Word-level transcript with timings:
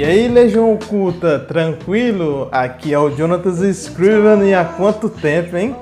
E 0.00 0.04
aí, 0.04 0.28
Legião 0.28 0.72
Oculta, 0.72 1.38
tranquilo? 1.38 2.48
Aqui 2.50 2.90
é 2.90 2.98
o 2.98 3.10
Jonathan 3.10 3.70
Scriven 3.70 4.48
e 4.48 4.54
há 4.54 4.64
quanto 4.64 5.10
tempo, 5.10 5.58
hein? 5.58 5.76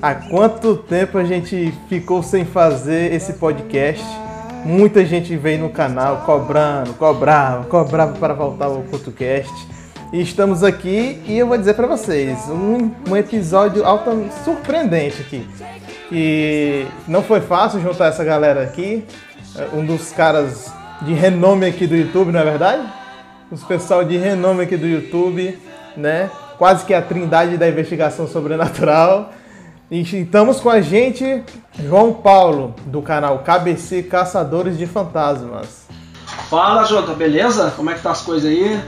Há 0.00 0.14
quanto 0.14 0.74
tempo 0.74 1.18
a 1.18 1.24
gente 1.24 1.70
ficou 1.86 2.22
sem 2.22 2.46
fazer 2.46 3.12
esse 3.12 3.34
podcast? 3.34 4.02
Muita 4.64 5.04
gente 5.04 5.36
veio 5.36 5.58
no 5.58 5.68
canal 5.68 6.22
cobrando, 6.24 6.94
cobrava, 6.94 7.64
cobrava 7.64 8.16
para 8.18 8.32
voltar 8.32 8.64
ao 8.64 8.80
CultoCast. 8.84 9.52
E 10.14 10.22
estamos 10.22 10.64
aqui 10.64 11.22
e 11.26 11.36
eu 11.36 11.46
vou 11.46 11.58
dizer 11.58 11.74
para 11.74 11.86
vocês, 11.86 12.48
um, 12.48 12.90
um 13.06 13.14
episódio 13.18 13.84
altamente 13.84 14.32
surpreendente 14.46 15.20
aqui. 15.20 15.46
E 16.10 16.86
não 17.06 17.22
foi 17.22 17.42
fácil 17.42 17.82
juntar 17.82 18.06
essa 18.06 18.24
galera 18.24 18.62
aqui, 18.62 19.04
um 19.74 19.84
dos 19.84 20.10
caras 20.10 20.72
de 21.02 21.12
renome 21.12 21.66
aqui 21.66 21.86
do 21.86 21.94
YouTube, 21.94 22.32
não 22.32 22.40
é 22.40 22.44
verdade? 22.44 23.07
Os 23.50 23.64
pessoal 23.64 24.04
de 24.04 24.14
renome 24.18 24.64
aqui 24.64 24.76
do 24.76 24.86
YouTube, 24.86 25.58
né? 25.96 26.30
Quase 26.58 26.84
que 26.84 26.92
a 26.92 27.00
trindade 27.00 27.56
da 27.56 27.66
investigação 27.66 28.28
sobrenatural. 28.28 29.30
E 29.90 30.02
estamos 30.02 30.60
com 30.60 30.68
a 30.68 30.82
gente 30.82 31.42
João 31.82 32.12
Paulo, 32.12 32.74
do 32.84 33.00
canal 33.00 33.38
KBC 33.38 34.02
Caçadores 34.02 34.76
de 34.76 34.86
Fantasmas. 34.86 35.86
Fala, 36.50 36.84
Jota, 36.84 37.14
beleza? 37.14 37.72
Como 37.74 37.88
é 37.88 37.94
que 37.94 38.02
tá 38.02 38.10
as 38.10 38.20
coisas 38.20 38.50
aí? 38.50 38.78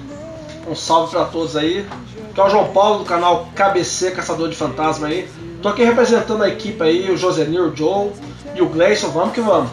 Um 0.68 0.74
salve 0.74 1.12
para 1.12 1.24
todos 1.24 1.56
aí. 1.56 1.86
Aqui 2.30 2.38
é 2.38 2.44
o 2.44 2.50
João 2.50 2.68
Paulo, 2.68 2.98
do 2.98 3.04
canal 3.06 3.48
KBC 3.54 4.10
Caçador 4.10 4.50
de 4.50 4.56
Fantasmas 4.56 5.10
aí. 5.10 5.26
Tô 5.62 5.70
aqui 5.70 5.82
representando 5.84 6.42
a 6.44 6.48
equipe 6.48 6.82
aí, 6.82 7.10
o 7.10 7.16
Josenir, 7.16 7.62
o 7.62 7.74
Joe 7.74 8.10
e 8.54 8.60
o 8.60 8.68
Gleison. 8.68 9.08
Vamos 9.08 9.32
que 9.32 9.40
vamos. 9.40 9.70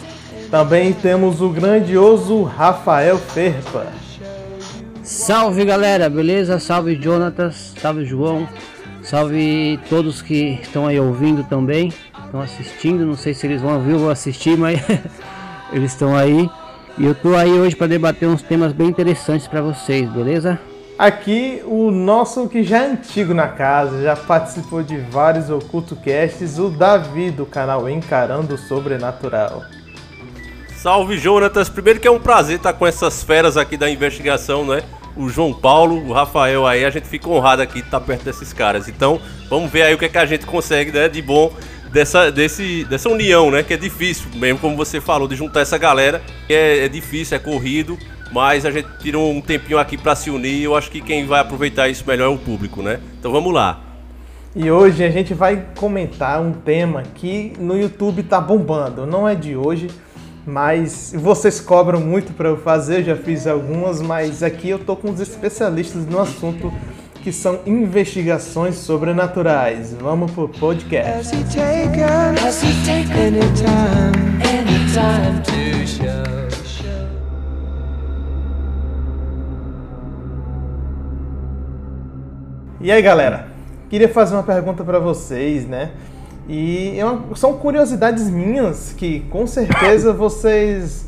Também 0.49 0.94
temos 0.94 1.41
o 1.41 1.49
grandioso 1.49 2.44
Rafael 2.44 3.18
Ferpa. 3.18 4.06
Salve 5.08 5.63
galera, 5.63 6.10
beleza? 6.10 6.60
Salve 6.60 7.00
Jonatas, 7.02 7.74
salve 7.80 8.04
João, 8.04 8.46
salve 9.02 9.80
todos 9.90 10.22
que 10.22 10.60
estão 10.62 10.86
aí 10.86 11.00
ouvindo 11.00 11.46
também, 11.46 11.94
estão 12.26 12.41
assistindo. 12.41 13.05
Não 13.05 13.16
sei 13.16 13.34
se 13.34 13.48
eles 13.48 13.62
vão 13.62 13.76
ouvir 13.76 13.94
ou 13.94 14.10
assistir, 14.10 14.58
mas 14.58 14.82
eles 15.72 15.94
estão 15.94 16.13
aí. 16.13 16.50
E 16.98 17.05
eu 17.05 17.16
tô 17.16 17.38
aí 17.38 17.54
hoje 17.54 17.74
para 17.74 17.88
debater 17.88 18.28
uns 18.28 18.41
temas 18.41 18.74
bem 18.74 18.90
interessantes 18.90 19.48
para 19.48 19.62
vocês, 19.62 20.10
beleza? 20.10 20.60
Aqui 21.00 21.63
o 21.66 21.90
nosso 21.90 22.50
que 22.50 22.62
já 22.62 22.84
é 22.84 22.91
antigo 22.91 23.34
na 23.34 23.48
casa, 23.48 24.04
já 24.04 24.13
participou 24.13 24.84
de 24.84 24.98
vários 24.98 25.50
oculto 25.50 25.96
casts, 25.96 26.60
o 26.60 26.68
Davi 26.68 27.32
do 27.32 27.46
canal 27.46 27.90
Encarando 27.90 28.55
o 28.55 28.58
Sobrenatural. 28.58 29.63
Salve 30.77 31.17
Jonatas, 31.17 31.70
primeiro 31.70 31.99
que 31.99 32.07
é 32.07 32.11
um 32.11 32.20
prazer 32.20 32.57
estar 32.57 32.71
com 32.71 32.85
essas 32.85 33.23
feras 33.23 33.57
aqui 33.57 33.75
da 33.75 33.89
investigação, 33.89 34.63
né? 34.63 34.83
O 35.15 35.27
João 35.27 35.51
Paulo, 35.51 36.07
o 36.07 36.13
Rafael 36.13 36.67
aí, 36.67 36.85
a 36.85 36.91
gente 36.91 37.07
fica 37.07 37.27
honrado 37.27 37.63
aqui 37.63 37.81
de 37.81 37.87
estar 37.87 37.99
perto 37.99 38.23
desses 38.23 38.53
caras. 38.53 38.87
Então, 38.87 39.20
vamos 39.49 39.71
ver 39.71 39.81
aí 39.81 39.95
o 39.95 39.98
que, 39.98 40.05
é 40.05 40.09
que 40.09 40.17
a 40.20 40.25
gente 40.27 40.45
consegue, 40.45 40.91
né, 40.91 41.09
de 41.09 41.20
bom 41.20 41.51
dessa, 41.91 42.31
desse, 42.31 42.85
dessa 42.85 43.09
união, 43.09 43.49
né? 43.49 43.63
Que 43.63 43.73
é 43.73 43.77
difícil, 43.77 44.27
mesmo 44.35 44.59
como 44.59 44.77
você 44.77 45.01
falou, 45.01 45.27
de 45.27 45.35
juntar 45.35 45.61
essa 45.61 45.79
galera. 45.79 46.21
É, 46.48 46.85
é 46.85 46.87
difícil, 46.87 47.35
é 47.35 47.39
corrido, 47.39 47.98
mas 48.31 48.63
a 48.63 48.70
gente 48.70 48.87
tirou 48.99 49.31
um 49.31 49.41
tempinho 49.41 49.79
aqui 49.79 49.98
para 49.98 50.15
se 50.15 50.29
unir. 50.29 50.61
Eu 50.61 50.75
acho 50.75 50.91
que 50.91 51.01
quem 51.01 51.25
vai 51.25 51.39
aproveitar 51.39 51.89
isso 51.89 52.03
melhor 52.05 52.25
é 52.25 52.35
o 52.35 52.37
público, 52.37 52.83
né? 52.83 52.99
Então 53.20 53.31
vamos 53.31 53.51
lá. 53.51 53.81
E 54.55 54.70
hoje 54.71 55.03
a 55.03 55.09
gente 55.09 55.33
vai 55.33 55.65
comentar 55.75 56.41
um 56.41 56.51
tema 56.51 57.03
que 57.15 57.53
no 57.59 57.77
YouTube 57.77 58.21
tá 58.23 58.39
bombando. 58.39 59.05
Não 59.05 59.27
é 59.27 59.35
de 59.35 59.55
hoje, 59.55 59.87
mas 60.48 61.13
vocês 61.13 61.59
cobram 61.59 61.99
muito 61.99 62.31
para 62.31 62.48
eu 62.48 62.55
fazer, 62.55 63.03
já 63.03 63.17
fiz 63.17 63.45
algumas, 63.45 64.01
mas 64.01 64.41
aqui 64.41 64.69
eu 64.69 64.79
tô 64.79 64.95
com 64.95 65.12
os 65.12 65.19
especialistas 65.19 66.06
no 66.06 66.22
assunto 66.22 66.72
que 67.22 67.34
são 67.34 67.59
investigações 67.66 68.75
sobrenaturais. 68.75 69.94
Vamos 69.99 70.31
pro 70.31 70.47
podcast. 70.47 71.35
E 82.79 82.89
aí, 82.89 83.01
galera? 83.01 83.47
Queria 83.89 84.07
fazer 84.07 84.33
uma 84.33 84.43
pergunta 84.43 84.81
para 84.85 84.97
vocês, 84.97 85.67
né? 85.67 85.91
E 86.47 86.97
é 87.00 87.35
são 87.35 87.58
curiosidades 87.58 88.30
minhas 88.30 88.94
que 88.94 89.22
com 89.30 89.46
certeza 89.46 90.13
vocês. 90.13 91.06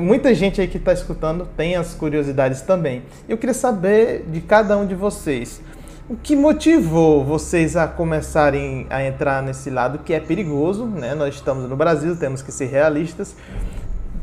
Muita 0.00 0.32
gente 0.34 0.60
aí 0.60 0.66
que 0.66 0.78
está 0.78 0.92
escutando 0.92 1.46
tem 1.56 1.76
as 1.76 1.92
curiosidades 1.92 2.62
também. 2.62 3.02
Eu 3.28 3.36
queria 3.36 3.54
saber 3.54 4.24
de 4.30 4.40
cada 4.40 4.76
um 4.78 4.86
de 4.86 4.94
vocês. 4.94 5.60
O 6.08 6.16
que 6.16 6.34
motivou 6.34 7.24
vocês 7.24 7.76
a 7.76 7.86
começarem 7.86 8.86
a 8.88 9.04
entrar 9.04 9.42
nesse 9.42 9.68
lado 9.68 9.98
que 9.98 10.14
é 10.14 10.20
perigoso, 10.20 10.86
né? 10.86 11.14
Nós 11.14 11.34
estamos 11.34 11.68
no 11.68 11.76
Brasil, 11.76 12.16
temos 12.16 12.40
que 12.40 12.52
ser 12.52 12.66
realistas. 12.66 13.34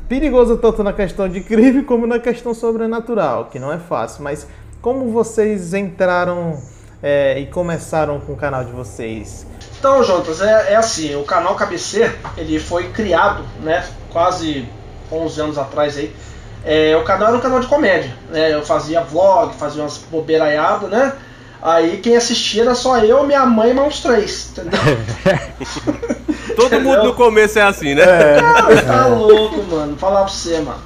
Perigoso 0.07 0.57
tanto 0.57 0.83
na 0.83 0.93
questão 0.93 1.29
de 1.29 1.41
crime 1.41 1.83
como 1.83 2.07
na 2.07 2.19
questão 2.19 2.53
sobrenatural, 2.53 3.45
que 3.45 3.59
não 3.59 3.71
é 3.71 3.77
fácil. 3.77 4.23
Mas 4.23 4.47
como 4.81 5.11
vocês 5.11 5.73
entraram 5.73 6.59
é, 7.01 7.39
e 7.39 7.45
começaram 7.47 8.19
com 8.19 8.33
o 8.33 8.35
canal 8.35 8.63
de 8.63 8.71
vocês? 8.71 9.45
Então, 9.79 10.03
Jonas, 10.03 10.41
é, 10.41 10.73
é 10.73 10.75
assim, 10.75 11.15
o 11.15 11.23
canal 11.23 11.55
KBC, 11.55 12.11
ele 12.37 12.59
foi 12.59 12.89
criado, 12.89 13.43
né, 13.61 13.83
quase 14.11 14.67
11 15.11 15.41
anos 15.41 15.57
atrás 15.57 15.97
aí. 15.97 16.15
É, 16.63 16.95
o 16.95 17.03
canal 17.03 17.29
era 17.29 17.37
um 17.37 17.41
canal 17.41 17.59
de 17.59 17.65
comédia, 17.65 18.15
né? 18.29 18.53
Eu 18.53 18.63
fazia 18.63 19.01
vlog, 19.01 19.55
fazia 19.55 19.81
umas 19.81 19.97
bobeiraiadas, 19.97 20.89
né? 20.91 21.13
Aí 21.59 21.97
quem 21.97 22.15
assistia 22.15 22.63
era 22.63 22.75
só 22.75 22.97
eu, 22.99 23.23
minha 23.23 23.45
mãe 23.45 23.71
e 23.71 23.73
mais 23.73 23.87
uns 23.87 23.99
três, 24.01 24.49
entendeu? 24.51 24.79
Todo 26.55 26.67
entendeu? 26.67 26.81
mundo 26.81 27.03
no 27.03 27.13
começo 27.15 27.57
é 27.57 27.63
assim, 27.63 27.95
né? 27.95 28.03
É. 28.03 28.37
Cara, 28.41 28.81
tá 28.83 29.05
louco, 29.07 29.63
mano. 29.63 29.97
Falar 29.97 30.21
pra 30.23 30.31
você, 30.31 30.59
mano. 30.59 30.81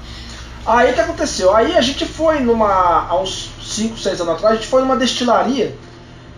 Aí 0.66 0.92
o 0.92 0.94
que 0.94 1.02
aconteceu? 1.02 1.56
Aí 1.56 1.78
a 1.78 1.82
gente 1.82 2.06
foi 2.06 2.40
numa. 2.40 3.08
Há 3.10 3.20
uns 3.20 3.52
5, 3.62 3.98
6 3.98 4.22
anos 4.22 4.34
atrás, 4.36 4.54
a 4.54 4.58
gente 4.58 4.68
foi 4.68 4.82
numa 4.82 4.96
destilaria, 4.96 5.76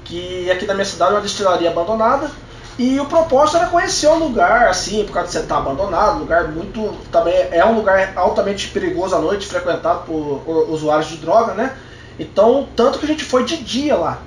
que 0.07 0.50
aqui 0.50 0.66
na 0.66 0.73
minha 0.73 0.85
cidade 0.85 1.12
é 1.12 1.16
uma 1.16 1.22
destilaria 1.22 1.69
abandonada. 1.69 2.31
E 2.79 3.00
o 3.00 3.06
propósito 3.06 3.57
era 3.57 3.68
conhecer 3.68 4.07
o 4.07 4.19
lugar, 4.19 4.68
assim, 4.68 5.03
por 5.03 5.13
causa 5.13 5.28
de 5.28 5.34
você 5.34 5.40
estar 5.40 5.57
abandonado, 5.57 6.19
lugar 6.19 6.47
muito. 6.50 6.95
Também 7.12 7.34
é 7.51 7.66
um 7.66 7.75
lugar 7.75 8.13
altamente 8.16 8.68
perigoso 8.68 9.16
à 9.16 9.19
noite, 9.19 9.47
frequentado 9.47 10.03
por 10.06 10.68
usuários 10.69 11.07
de 11.07 11.18
droga, 11.18 11.53
né? 11.53 11.75
Então, 12.19 12.68
tanto 12.75 13.00
que 13.00 13.06
a 13.06 13.07
gente 13.07 13.23
foi 13.23 13.44
de 13.44 13.57
dia 13.57 13.95
lá. 13.95 14.19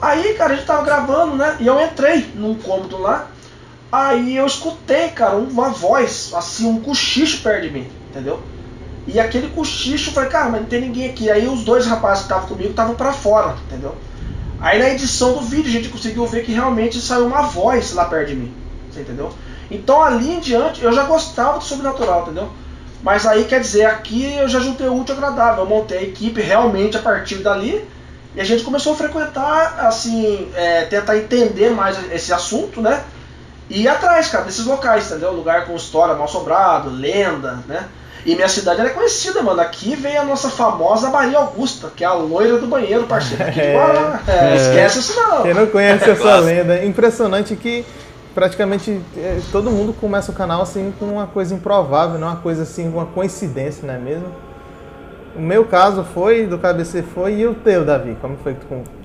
Aí, 0.00 0.34
cara, 0.34 0.52
a 0.52 0.56
gente 0.56 0.66
tava 0.66 0.84
gravando, 0.84 1.36
né? 1.36 1.56
E 1.58 1.66
eu 1.66 1.80
entrei 1.80 2.30
num 2.34 2.54
cômodo 2.54 2.98
lá. 2.98 3.28
Aí 3.90 4.36
eu 4.36 4.46
escutei, 4.46 5.08
cara, 5.08 5.36
uma 5.36 5.70
voz, 5.70 6.32
assim, 6.34 6.66
um 6.66 6.80
cochicho 6.80 7.42
perto 7.42 7.62
de 7.62 7.70
mim, 7.70 7.90
entendeu? 8.10 8.40
E 9.06 9.18
aquele 9.18 9.48
cochicho, 9.48 10.10
eu 10.10 10.14
falei, 10.14 10.28
cara, 10.28 10.50
mas 10.50 10.60
não 10.60 10.68
tem 10.68 10.82
ninguém 10.82 11.08
aqui. 11.10 11.30
Aí 11.30 11.48
os 11.48 11.64
dois 11.64 11.86
rapazes 11.86 12.24
que 12.24 12.30
estavam 12.30 12.48
comigo 12.48 12.70
estavam 12.70 12.94
para 12.94 13.12
fora, 13.12 13.56
entendeu? 13.66 13.94
Aí 14.60 14.78
na 14.78 14.90
edição 14.90 15.32
do 15.32 15.40
vídeo 15.40 15.68
a 15.68 15.72
gente 15.72 15.88
conseguiu 15.88 16.26
ver 16.26 16.44
que 16.44 16.52
realmente 16.52 17.00
saiu 17.00 17.26
uma 17.26 17.42
voz 17.42 17.92
lá 17.94 18.04
perto 18.04 18.28
de 18.28 18.36
mim. 18.36 18.54
Você 18.90 19.00
entendeu? 19.00 19.32
Então 19.70 20.02
ali 20.02 20.34
em 20.34 20.40
diante 20.40 20.82
eu 20.82 20.92
já 20.92 21.04
gostava 21.04 21.58
do 21.58 21.64
sobrenatural, 21.64 22.22
entendeu? 22.22 22.50
Mas 23.02 23.26
aí 23.26 23.44
quer 23.44 23.60
dizer, 23.60 23.86
aqui 23.86 24.34
eu 24.34 24.48
já 24.48 24.60
juntei 24.60 24.86
o 24.86 25.00
útil 25.00 25.14
agradável. 25.14 25.64
Eu 25.64 25.70
montei 25.70 25.98
a 25.98 26.02
equipe 26.02 26.40
realmente 26.40 26.96
a 26.96 27.00
partir 27.00 27.36
dali. 27.36 27.82
E 28.34 28.40
a 28.40 28.44
gente 28.44 28.62
começou 28.62 28.92
a 28.92 28.96
frequentar, 28.96 29.86
assim, 29.86 30.50
é, 30.54 30.84
tentar 30.84 31.16
entender 31.16 31.70
mais 31.70 31.96
esse 32.12 32.32
assunto, 32.32 32.80
né? 32.80 33.02
E 33.68 33.82
ir 33.82 33.88
atrás, 33.88 34.28
cara, 34.28 34.44
desses 34.44 34.66
locais, 34.66 35.06
entendeu? 35.06 35.32
Lugar 35.32 35.66
com 35.66 35.74
história 35.74 36.14
mal 36.14 36.28
sobrado, 36.28 36.90
lenda, 36.90 37.64
né? 37.66 37.88
E 38.24 38.34
minha 38.34 38.48
cidade 38.48 38.80
é 38.80 38.88
conhecida, 38.90 39.42
mano. 39.42 39.60
Aqui 39.60 39.96
vem 39.96 40.16
a 40.16 40.24
nossa 40.24 40.50
famosa 40.50 41.10
Maria 41.10 41.38
Augusta, 41.38 41.90
que 41.94 42.04
é 42.04 42.06
a 42.06 42.12
loira 42.12 42.58
do 42.58 42.66
banheiro, 42.66 43.04
parceiro. 43.04 43.42
Aqui 43.42 43.60
é, 43.60 43.74
é, 44.28 44.56
esquece 44.56 44.98
isso 44.98 45.18
não. 45.18 45.42
Quem 45.42 45.54
não 45.54 45.66
conhece 45.66 46.04
é 46.08 46.12
essa 46.12 46.38
lenda, 46.38 46.74
é 46.76 46.86
impressionante 46.86 47.56
que 47.56 47.84
praticamente 48.34 49.00
é, 49.16 49.40
todo 49.50 49.70
mundo 49.70 49.92
começa 49.92 50.30
o 50.30 50.34
canal 50.34 50.62
assim 50.62 50.92
com 50.98 51.06
uma 51.06 51.26
coisa 51.26 51.54
improvável, 51.54 52.18
não 52.18 52.28
uma 52.28 52.36
coisa 52.36 52.62
assim, 52.62 52.88
uma 52.88 53.06
coincidência, 53.06 53.86
não 53.86 53.94
é 53.94 53.98
mesmo? 53.98 54.28
O 55.34 55.40
meu 55.40 55.64
caso 55.64 56.04
foi, 56.04 56.46
do 56.46 56.58
KBC 56.58 57.02
foi, 57.02 57.34
e 57.34 57.46
o 57.46 57.54
teu, 57.54 57.84
Davi? 57.84 58.16
Como 58.20 58.36
foi, 58.38 58.56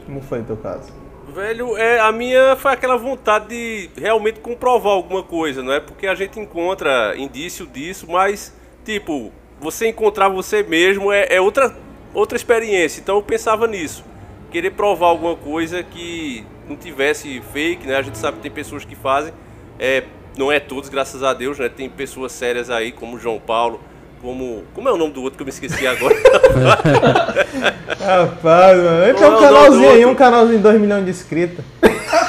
como 0.06 0.22
foi 0.22 0.42
o 0.42 0.44
teu 0.44 0.58
caso? 0.58 0.92
Velho, 1.34 1.78
é, 1.78 2.00
a 2.00 2.12
minha 2.12 2.56
foi 2.56 2.72
aquela 2.72 2.98
vontade 2.98 3.48
de 3.48 3.90
realmente 3.98 4.40
comprovar 4.40 4.94
alguma 4.94 5.22
coisa, 5.22 5.62
não 5.62 5.74
é? 5.74 5.80
Porque 5.80 6.08
a 6.08 6.16
gente 6.16 6.40
encontra 6.40 7.14
indício 7.18 7.68
disso, 7.68 8.08
mas 8.10 8.54
tipo, 8.86 9.32
você 9.60 9.88
encontrar 9.88 10.30
você 10.30 10.64
mesmo 10.64 11.12
é, 11.12 11.28
é, 11.30 11.42
outra, 11.42 11.76
outra 12.14 12.38
experiência. 12.38 13.02
Então 13.02 13.16
eu 13.16 13.22
pensava 13.22 13.68
nisso. 13.68 14.06
Querer 14.52 14.72
provar 14.72 15.08
alguma 15.08 15.36
coisa 15.36 15.84
que 15.84 16.46
não 16.70 16.76
tivesse 16.76 17.42
fake, 17.52 17.88
né? 17.88 17.98
A 17.98 18.02
gente 18.02 18.18
sabe 18.18 18.38
que 18.38 18.44
tem 18.44 18.52
pessoas 18.52 18.86
que 18.86 18.96
fazem. 18.96 19.34
É, 19.78 20.04
não 20.38 20.52
é 20.52 20.60
todos, 20.60 20.88
graças 20.88 21.24
a 21.24 21.34
Deus, 21.34 21.60
né? 21.60 21.68
Tem 21.68 21.90
pessoas 21.90 22.32
sérias 22.32 22.70
aí, 22.70 22.92
como 22.92 23.18
o 23.18 23.20
João 23.20 23.40
Paulo, 23.40 23.82
como. 24.22 24.64
Como 24.74 24.88
é 24.88 24.92
o 24.92 24.98
nome 24.98 25.12
do 25.14 25.22
outro 25.24 25.38
que 25.38 25.42
eu 25.42 25.46
me 25.46 25.52
esqueci 25.52 25.86
agora? 25.86 26.16
Rapaz, 28.00 28.78
mano. 28.78 29.04
Ele 29.04 29.14
tem 29.14 29.24
é 29.24 29.30
um 29.30 29.40
canalzinho 29.40 29.90
aí, 29.90 30.06
um 30.06 30.16
canalzinho 30.16 30.58
de 30.58 30.64
2 30.64 30.82
milhões 30.82 31.04
de 31.06 31.12
inscritos. 31.12 31.66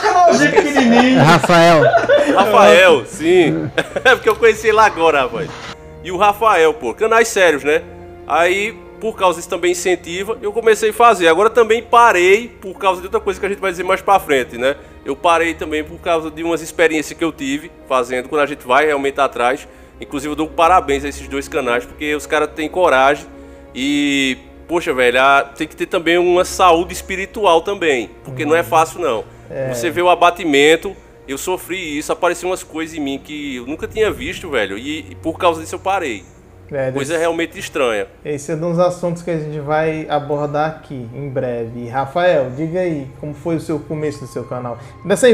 Canalzinho 0.03 0.53
pequenininho. 0.53 1.23
Rafael. 1.23 1.83
Rafael, 2.35 3.07
sim. 3.07 3.71
É 4.05 4.15
porque 4.15 4.29
eu 4.29 4.37
conheci 4.37 4.69
ele 4.69 4.79
agora, 4.79 5.23
rapaz. 5.23 5.49
E 6.07 6.13
o 6.13 6.17
Rafael, 6.17 6.73
pô, 6.73 6.95
canais 6.95 7.27
sérios, 7.27 7.65
né? 7.65 7.83
Aí, 8.29 8.79
por 9.01 9.17
causa 9.17 9.39
disso 9.39 9.49
também 9.51 9.73
incentiva, 9.73 10.39
eu 10.41 10.53
comecei 10.53 10.91
a 10.91 10.93
fazer. 10.93 11.27
Agora 11.27 11.51
também 11.51 11.83
parei 11.83 12.47
por 12.47 12.75
causa 12.75 13.01
de 13.01 13.09
outra 13.09 13.19
coisa 13.19 13.41
que 13.41 13.45
a 13.45 13.49
gente 13.49 13.59
vai 13.59 13.73
dizer 13.73 13.83
mais 13.83 14.01
pra 14.01 14.21
frente, 14.21 14.57
né? 14.57 14.77
Eu 15.05 15.17
parei 15.17 15.53
também 15.55 15.83
por 15.83 15.99
causa 15.99 16.31
de 16.31 16.45
umas 16.45 16.63
experiências 16.63 17.19
que 17.19 17.25
eu 17.25 17.33
tive 17.33 17.73
fazendo 17.89 18.29
quando 18.29 18.43
a 18.43 18.47
gente 18.47 18.65
vai 18.65 18.87
realmente 18.87 19.21
atrás. 19.21 19.67
Inclusive 20.01 20.31
eu 20.31 20.37
dou 20.37 20.47
parabéns 20.47 21.05
a 21.05 21.09
esses 21.09 21.27
dois 21.27 21.49
canais, 21.49 21.85
porque 21.85 22.15
os 22.15 22.25
caras 22.25 22.51
têm 22.55 22.69
coragem 22.69 23.27
e, 23.75 24.39
poxa, 24.69 24.95
velho, 24.95 25.19
tem 25.57 25.67
que 25.67 25.75
ter 25.75 25.87
também 25.87 26.19
uma 26.19 26.45
saúde 26.45 26.93
espiritual 26.93 27.63
também, 27.63 28.11
porque 28.25 28.45
não 28.45 28.55
é 28.55 28.63
fácil 28.63 29.01
não. 29.01 29.25
Você 29.75 29.91
vê 29.91 30.03
o 30.03 30.09
abatimento, 30.09 30.95
eu 31.29 31.39
sofri 31.39 31.99
isso, 31.99 32.13
apareciam 32.13 32.51
umas 32.51 32.63
coisas 32.63 32.97
em 32.97 33.01
mim 33.01 33.19
que 33.19 33.57
eu 33.57 33.67
nunca 33.67 33.87
tinha 33.89 34.11
visto, 34.11 34.51
velho, 34.51 34.79
e, 34.79 35.11
e 35.11 35.15
por 35.17 35.39
causa 35.39 35.61
disso 35.61 35.75
eu 35.75 35.79
parei. 35.79 36.25
Velho, 36.71 36.95
Coisa 36.95 37.15
esse, 37.15 37.21
realmente 37.21 37.59
estranha. 37.59 38.09
esse 38.25 38.51
é 38.51 38.57
um 38.57 38.61
dos 38.61 38.79
assuntos 38.81 39.23
que 39.23 39.31
a 39.31 39.39
gente 39.39 39.61
vai 39.61 40.09
abordar 40.09 40.69
aqui 40.69 41.09
em 41.15 41.29
breve. 41.29 41.85
E, 41.85 41.89
Rafael, 41.89 42.51
diga 42.57 42.81
aí, 42.81 43.07
como 43.21 43.33
foi 43.35 43.57
o 43.57 43.61
seu 43.61 43.79
começo 43.79 44.21
do 44.21 44.27
seu 44.27 44.43
canal? 44.45 44.77
Nessa, 45.05 45.29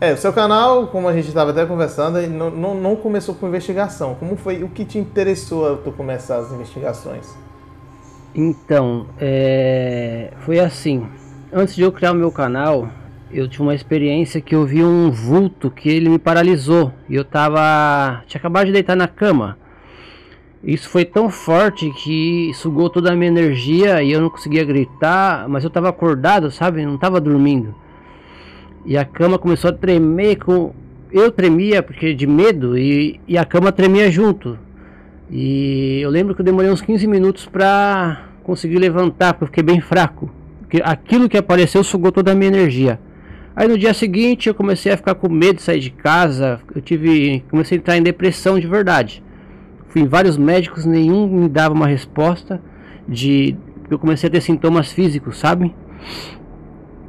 é, 0.00 0.12
o 0.14 0.16
seu 0.16 0.32
canal, 0.32 0.86
como 0.86 1.06
a 1.06 1.12
gente 1.12 1.28
estava 1.28 1.50
até 1.50 1.66
conversando, 1.66 2.20
não, 2.28 2.50
não, 2.50 2.74
não 2.74 2.96
começou 2.96 3.34
com 3.34 3.46
investigação. 3.46 4.14
Como 4.14 4.34
foi, 4.36 4.62
o 4.62 4.68
que 4.68 4.84
te 4.84 4.98
interessou 4.98 5.74
a 5.74 5.76
tu 5.76 5.92
começar 5.92 6.38
as 6.38 6.50
investigações? 6.52 7.26
Então, 8.34 9.06
é, 9.20 10.32
foi 10.40 10.58
assim. 10.58 11.06
Antes 11.52 11.74
de 11.74 11.82
eu 11.82 11.92
criar 11.92 12.12
o 12.12 12.14
meu 12.14 12.32
canal, 12.32 12.88
eu 13.30 13.46
tive 13.46 13.62
uma 13.62 13.74
experiência 13.74 14.40
que 14.40 14.54
eu 14.54 14.64
vi 14.64 14.82
um 14.82 15.10
vulto 15.10 15.70
que 15.70 15.88
ele 15.88 16.08
me 16.08 16.18
paralisou. 16.18 16.92
E 17.08 17.14
eu 17.14 17.24
tava. 17.24 18.22
Tinha 18.26 18.38
acabado 18.38 18.66
de 18.66 18.72
deitar 18.72 18.96
na 18.96 19.06
cama. 19.06 19.56
Isso 20.62 20.88
foi 20.88 21.04
tão 21.04 21.30
forte 21.30 21.90
que 22.02 22.50
sugou 22.54 22.90
toda 22.90 23.12
a 23.12 23.16
minha 23.16 23.30
energia 23.30 24.02
e 24.02 24.10
eu 24.10 24.20
não 24.20 24.28
conseguia 24.28 24.64
gritar, 24.64 25.48
mas 25.48 25.62
eu 25.62 25.70
tava 25.70 25.88
acordado, 25.88 26.50
sabe? 26.50 26.84
Não 26.84 26.98
tava 26.98 27.20
dormindo. 27.20 27.74
E 28.84 28.96
a 28.96 29.04
cama 29.04 29.38
começou 29.38 29.70
a 29.70 29.72
tremer 29.72 30.36
com. 30.36 30.72
Eu 31.12 31.30
tremia 31.30 31.82
porque 31.82 32.12
de 32.12 32.26
medo 32.26 32.76
e, 32.76 33.20
e 33.26 33.38
a 33.38 33.44
cama 33.44 33.70
tremia 33.70 34.10
junto. 34.10 34.58
E 35.30 36.00
eu 36.00 36.10
lembro 36.10 36.34
que 36.34 36.40
eu 36.40 36.44
demorei 36.44 36.70
uns 36.70 36.80
15 36.80 37.06
minutos 37.06 37.46
pra 37.46 38.24
conseguir 38.42 38.78
levantar, 38.78 39.34
porque 39.34 39.44
eu 39.44 39.48
fiquei 39.48 39.62
bem 39.62 39.80
fraco. 39.80 40.30
Porque 40.60 40.82
aquilo 40.82 41.28
que 41.28 41.36
apareceu 41.36 41.84
sugou 41.84 42.10
toda 42.10 42.32
a 42.32 42.34
minha 42.34 42.48
energia. 42.48 42.98
Aí 43.58 43.66
no 43.66 43.76
dia 43.76 43.92
seguinte 43.92 44.48
eu 44.48 44.54
comecei 44.54 44.92
a 44.92 44.96
ficar 44.96 45.16
com 45.16 45.28
medo 45.28 45.56
de 45.56 45.62
sair 45.62 45.80
de 45.80 45.90
casa. 45.90 46.60
Eu 46.72 46.80
tive. 46.80 47.42
comecei 47.50 47.76
a 47.76 47.80
entrar 47.80 47.96
em 47.96 48.02
depressão 48.04 48.56
de 48.56 48.68
verdade. 48.68 49.20
Fui 49.88 50.00
em 50.00 50.06
vários 50.06 50.36
médicos, 50.36 50.84
nenhum 50.84 51.26
me 51.26 51.48
dava 51.48 51.74
uma 51.74 51.88
resposta 51.88 52.62
de. 53.08 53.56
Eu 53.90 53.98
comecei 53.98 54.28
a 54.28 54.30
ter 54.30 54.42
sintomas 54.42 54.92
físicos, 54.92 55.38
sabe? 55.38 55.74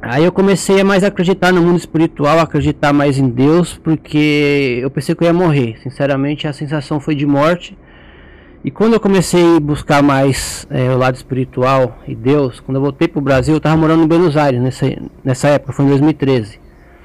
Aí 0.02 0.24
eu 0.24 0.32
comecei 0.32 0.80
a 0.80 0.84
mais 0.84 1.04
acreditar 1.04 1.52
no 1.52 1.62
mundo 1.62 1.78
espiritual, 1.78 2.40
acreditar 2.40 2.92
mais 2.92 3.16
em 3.16 3.28
Deus, 3.28 3.78
porque 3.78 4.80
eu 4.82 4.90
pensei 4.90 5.14
que 5.14 5.22
eu 5.22 5.26
ia 5.28 5.32
morrer. 5.32 5.78
Sinceramente, 5.80 6.48
a 6.48 6.52
sensação 6.52 6.98
foi 6.98 7.14
de 7.14 7.26
morte. 7.26 7.78
E 8.62 8.70
quando 8.70 8.92
eu 8.92 9.00
comecei 9.00 9.56
a 9.56 9.60
buscar 9.60 10.02
mais 10.02 10.66
é, 10.70 10.90
o 10.90 10.98
lado 10.98 11.14
espiritual 11.14 11.98
e 12.06 12.14
Deus, 12.14 12.60
quando 12.60 12.76
eu 12.76 12.82
voltei 12.82 13.08
pro 13.08 13.20
Brasil, 13.20 13.54
eu 13.54 13.58
estava 13.58 13.74
morando 13.74 14.04
em 14.04 14.06
Buenos 14.06 14.36
Aires 14.36 14.60
nessa, 14.60 14.86
nessa 15.24 15.48
época, 15.48 15.72
foi 15.72 15.86
em 15.86 15.88
2013. 15.88 16.60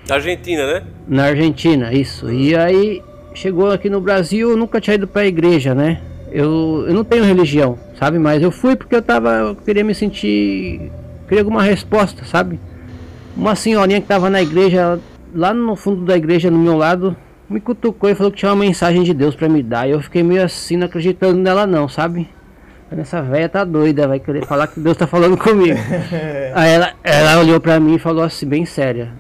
Da 0.05 0.15
Argentina, 0.15 0.67
né? 0.67 0.83
Na 1.07 1.25
Argentina, 1.25 1.93
isso. 1.93 2.29
E 2.29 2.55
aí 2.55 3.01
chegou 3.33 3.71
aqui 3.71 3.89
no 3.89 4.01
Brasil, 4.01 4.51
eu 4.51 4.57
nunca 4.57 4.81
tinha 4.81 4.95
ido 4.95 5.07
pra 5.07 5.25
igreja, 5.25 5.73
né? 5.73 6.01
Eu, 6.29 6.83
eu 6.87 6.93
não 6.93 7.05
tenho 7.05 7.23
religião, 7.23 7.79
sabe? 7.97 8.19
Mas 8.19 8.43
eu 8.43 8.51
fui 8.51 8.75
porque 8.75 8.93
eu 8.93 9.01
tava. 9.01 9.31
Eu 9.31 9.55
queria 9.55 9.83
me 9.83 9.95
sentir. 9.95 10.91
Queria 11.27 11.41
alguma 11.41 11.63
resposta, 11.63 12.25
sabe? 12.25 12.59
Uma 13.35 13.55
senhorinha 13.55 14.01
que 14.01 14.07
tava 14.07 14.29
na 14.29 14.41
igreja, 14.41 14.99
lá 15.33 15.53
no 15.53 15.75
fundo 15.75 16.03
da 16.03 16.17
igreja, 16.17 16.51
no 16.51 16.59
meu 16.59 16.77
lado, 16.77 17.15
me 17.49 17.59
cutucou 17.59 18.09
e 18.09 18.15
falou 18.15 18.31
que 18.31 18.37
tinha 18.37 18.51
uma 18.51 18.63
mensagem 18.63 19.03
de 19.03 19.13
Deus 19.13 19.35
pra 19.35 19.47
me 19.47 19.61
dar. 19.61 19.87
E 19.87 19.91
eu 19.91 20.01
fiquei 20.01 20.23
meio 20.23 20.43
assim, 20.43 20.77
não 20.77 20.87
acreditando 20.87 21.39
nela 21.39 21.67
não, 21.67 21.87
sabe? 21.87 22.27
Essa 22.91 23.21
velha 23.21 23.49
tá 23.49 23.63
doida, 23.63 24.07
vai 24.07 24.19
querer 24.19 24.45
falar 24.45 24.67
que 24.67 24.79
Deus 24.79 24.95
tá 24.95 25.05
falando 25.05 25.37
comigo. 25.37 25.77
Aí 26.53 26.71
ela, 26.71 26.93
ela 27.03 27.39
olhou 27.39 27.59
pra 27.59 27.79
mim 27.79 27.95
e 27.95 27.99
falou 27.99 28.23
assim, 28.23 28.45
bem 28.45 28.65
séria. 28.65 29.11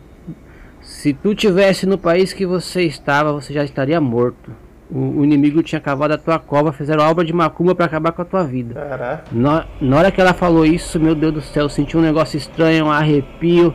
Se 0.81 1.13
tu 1.13 1.35
tivesse 1.35 1.85
no 1.85 1.97
país 1.97 2.31
que 2.31 2.45
você 2.45 2.83
estava, 2.83 3.33
você 3.33 3.53
já 3.53 3.63
estaria 3.63 3.99
morto. 3.99 4.51
O, 4.89 5.19
o 5.19 5.25
inimigo 5.25 5.63
tinha 5.63 5.81
cavado 5.81 6.13
a 6.13 6.17
tua 6.17 6.37
cova, 6.39 6.71
fizeram 6.71 7.03
obra 7.03 7.25
de 7.25 7.33
macumba 7.33 7.73
pra 7.73 7.85
acabar 7.85 8.11
com 8.11 8.21
a 8.21 8.25
tua 8.25 8.43
vida. 8.43 8.75
Caraca. 8.75 9.23
Na, 9.31 9.65
na 9.81 9.97
hora 9.97 10.11
que 10.11 10.21
ela 10.21 10.33
falou 10.33 10.65
isso, 10.65 10.99
meu 10.99 11.15
Deus 11.15 11.33
do 11.33 11.41
céu, 11.41 11.63
eu 11.63 11.69
senti 11.69 11.97
um 11.97 12.01
negócio 12.01 12.37
estranho, 12.37 12.85
um 12.85 12.91
arrepio. 12.91 13.73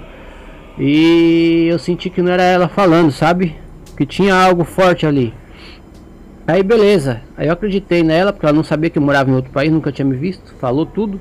E 0.79 1.67
eu 1.69 1.79
senti 1.79 2.09
que 2.09 2.23
não 2.23 2.33
era 2.33 2.45
ela 2.45 2.69
falando, 2.69 3.11
sabe? 3.11 3.57
Que 4.01 4.07
tinha 4.07 4.35
algo 4.35 4.65
forte 4.65 5.05
ali. 5.05 5.35
Aí 6.47 6.63
beleza, 6.63 7.21
aí 7.37 7.49
eu 7.49 7.53
acreditei 7.53 8.03
nela, 8.03 8.33
porque 8.33 8.47
ela 8.47 8.55
não 8.55 8.65
sabia 8.65 8.89
que 8.89 8.97
eu 8.97 9.03
morava 9.03 9.31
em 9.31 9.35
outro 9.35 9.51
país, 9.51 9.71
nunca 9.71 9.93
tinha 9.93 10.07
me 10.07 10.17
visto, 10.17 10.55
falou 10.55 10.87
tudo. 10.87 11.21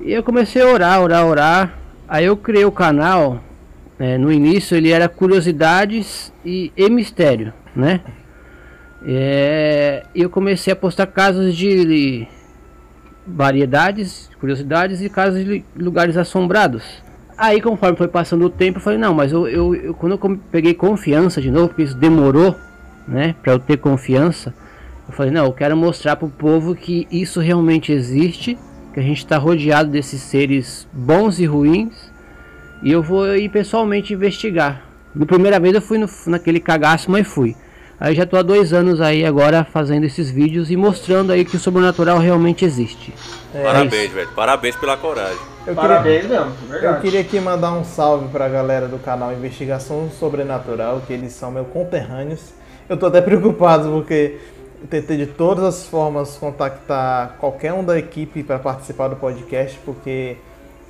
E 0.00 0.10
eu 0.10 0.22
comecei 0.22 0.62
a 0.62 0.66
orar, 0.66 1.02
orar, 1.02 1.26
orar. 1.26 1.78
Aí 2.08 2.24
eu 2.24 2.38
criei 2.38 2.64
o 2.64 2.72
canal. 2.72 3.38
é, 3.98 4.16
no 4.16 4.32
início 4.32 4.74
ele 4.74 4.92
era 4.92 5.10
curiosidades 5.10 6.32
e, 6.42 6.72
e 6.74 6.88
mistério, 6.88 7.52
né? 7.76 8.00
É, 9.06 10.04
eu 10.14 10.30
comecei 10.30 10.72
a 10.72 10.76
postar 10.76 11.08
casos 11.08 11.54
de 11.54 12.26
variedades, 13.26 14.30
curiosidades 14.40 15.02
e 15.02 15.10
casos 15.10 15.44
de 15.44 15.62
lugares 15.76 16.16
assombrados. 16.16 16.82
Aí 17.36 17.60
conforme 17.60 17.96
foi 17.96 18.08
passando 18.08 18.44
o 18.44 18.50
tempo, 18.50 18.78
eu 18.78 18.82
falei, 18.82 18.98
não, 18.98 19.12
mas 19.12 19.32
eu, 19.32 19.48
eu, 19.48 19.74
eu- 19.74 19.94
quando 19.94 20.12
eu 20.12 20.40
peguei 20.52 20.72
confiança 20.72 21.40
de 21.40 21.50
novo, 21.50 21.68
porque 21.68 21.82
isso 21.82 21.96
demorou, 21.96 22.56
né, 23.08 23.34
para 23.42 23.52
eu 23.52 23.58
ter 23.58 23.76
confiança, 23.76 24.54
eu 25.08 25.14
falei, 25.14 25.32
não, 25.32 25.44
eu 25.44 25.52
quero 25.52 25.76
mostrar 25.76 26.16
pro 26.16 26.28
povo 26.28 26.74
que 26.74 27.08
isso 27.10 27.40
realmente 27.40 27.92
existe, 27.92 28.56
que 28.92 29.00
a 29.00 29.02
gente 29.02 29.18
está 29.18 29.36
rodeado 29.36 29.90
desses 29.90 30.20
seres 30.22 30.86
bons 30.92 31.40
e 31.40 31.44
ruins, 31.44 32.12
e 32.82 32.92
eu 32.92 33.02
vou 33.02 33.34
ir 33.34 33.48
pessoalmente 33.48 34.12
investigar. 34.14 34.82
Na 35.14 35.26
primeira 35.26 35.58
vez 35.58 35.74
eu 35.74 35.82
fui 35.82 35.98
no- 35.98 36.08
naquele 36.26 36.60
cagaço, 36.60 37.10
mas 37.10 37.26
fui. 37.26 37.56
Aí 38.04 38.14
já 38.14 38.26
tô 38.26 38.36
há 38.36 38.42
dois 38.42 38.74
anos 38.74 39.00
aí 39.00 39.24
agora 39.24 39.64
fazendo 39.64 40.04
esses 40.04 40.30
vídeos 40.30 40.70
e 40.70 40.76
mostrando 40.76 41.32
aí 41.32 41.42
que 41.42 41.56
o 41.56 41.58
sobrenatural 41.58 42.18
realmente 42.18 42.62
existe. 42.62 43.14
Parabéns, 43.50 44.12
velho. 44.12 44.28
Parabéns 44.36 44.76
pela 44.76 44.94
coragem. 44.94 45.38
Eu 45.66 45.74
queria, 45.74 45.88
Parabéns 45.88 46.26
mesmo, 46.26 46.52
eu 46.82 47.00
queria 47.00 47.20
aqui 47.22 47.40
mandar 47.40 47.72
um 47.72 47.82
salve 47.82 48.28
pra 48.28 48.46
galera 48.46 48.86
do 48.86 48.98
canal 48.98 49.32
Investigação 49.32 50.10
Sobrenatural, 50.10 51.00
que 51.06 51.14
eles 51.14 51.32
são 51.32 51.50
meus 51.50 51.66
conterrâneos. 51.68 52.52
Eu 52.90 52.98
tô 52.98 53.06
até 53.06 53.22
preocupado 53.24 53.88
porque 53.88 54.38
eu 54.82 54.86
tentei 54.86 55.16
de 55.16 55.26
todas 55.26 55.64
as 55.64 55.86
formas 55.86 56.36
contactar 56.36 57.38
qualquer 57.40 57.72
um 57.72 57.82
da 57.82 57.98
equipe 57.98 58.42
para 58.42 58.58
participar 58.58 59.08
do 59.08 59.16
podcast, 59.16 59.78
porque 59.82 60.36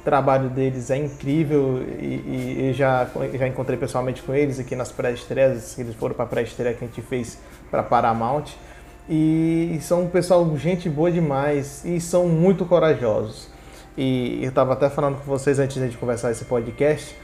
trabalho 0.05 0.51
deles 0.51 0.91
é 0.91 0.97
incrível 0.99 1.83
e, 1.99 2.69
e 2.69 2.73
já, 2.75 3.09
já 3.33 3.49
encontrei 3.49 3.79
pessoalmente 3.79 4.23
com 4.23 4.35
eles 4.35 4.61
aqui 4.61 4.77
nas 4.77 4.93
pré-estreias, 4.93 5.79
eles 5.79 5.95
foram 5.95 6.15
para 6.15 6.25
a 6.25 6.29
pré-estreia 6.29 6.75
que 6.75 6.85
a 6.85 6.87
gente 6.87 7.03
fez 7.03 7.39
para 7.71 7.83
Paramount. 7.83 8.45
E 9.09 9.79
são 9.83 10.05
um 10.05 10.09
pessoal, 10.09 10.57
gente 10.57 10.89
boa 10.89 11.11
demais 11.11 11.85
e 11.85 12.01
são 12.01 12.27
muito 12.27 12.65
corajosos. 12.65 13.49
E 13.97 14.41
eu 14.43 14.49
estava 14.49 14.73
até 14.73 14.89
falando 14.89 15.17
com 15.17 15.25
vocês 15.25 15.59
antes 15.59 15.91
de 15.91 15.97
conversar 15.97 16.31
esse 16.31 16.45
podcast, 16.45 17.17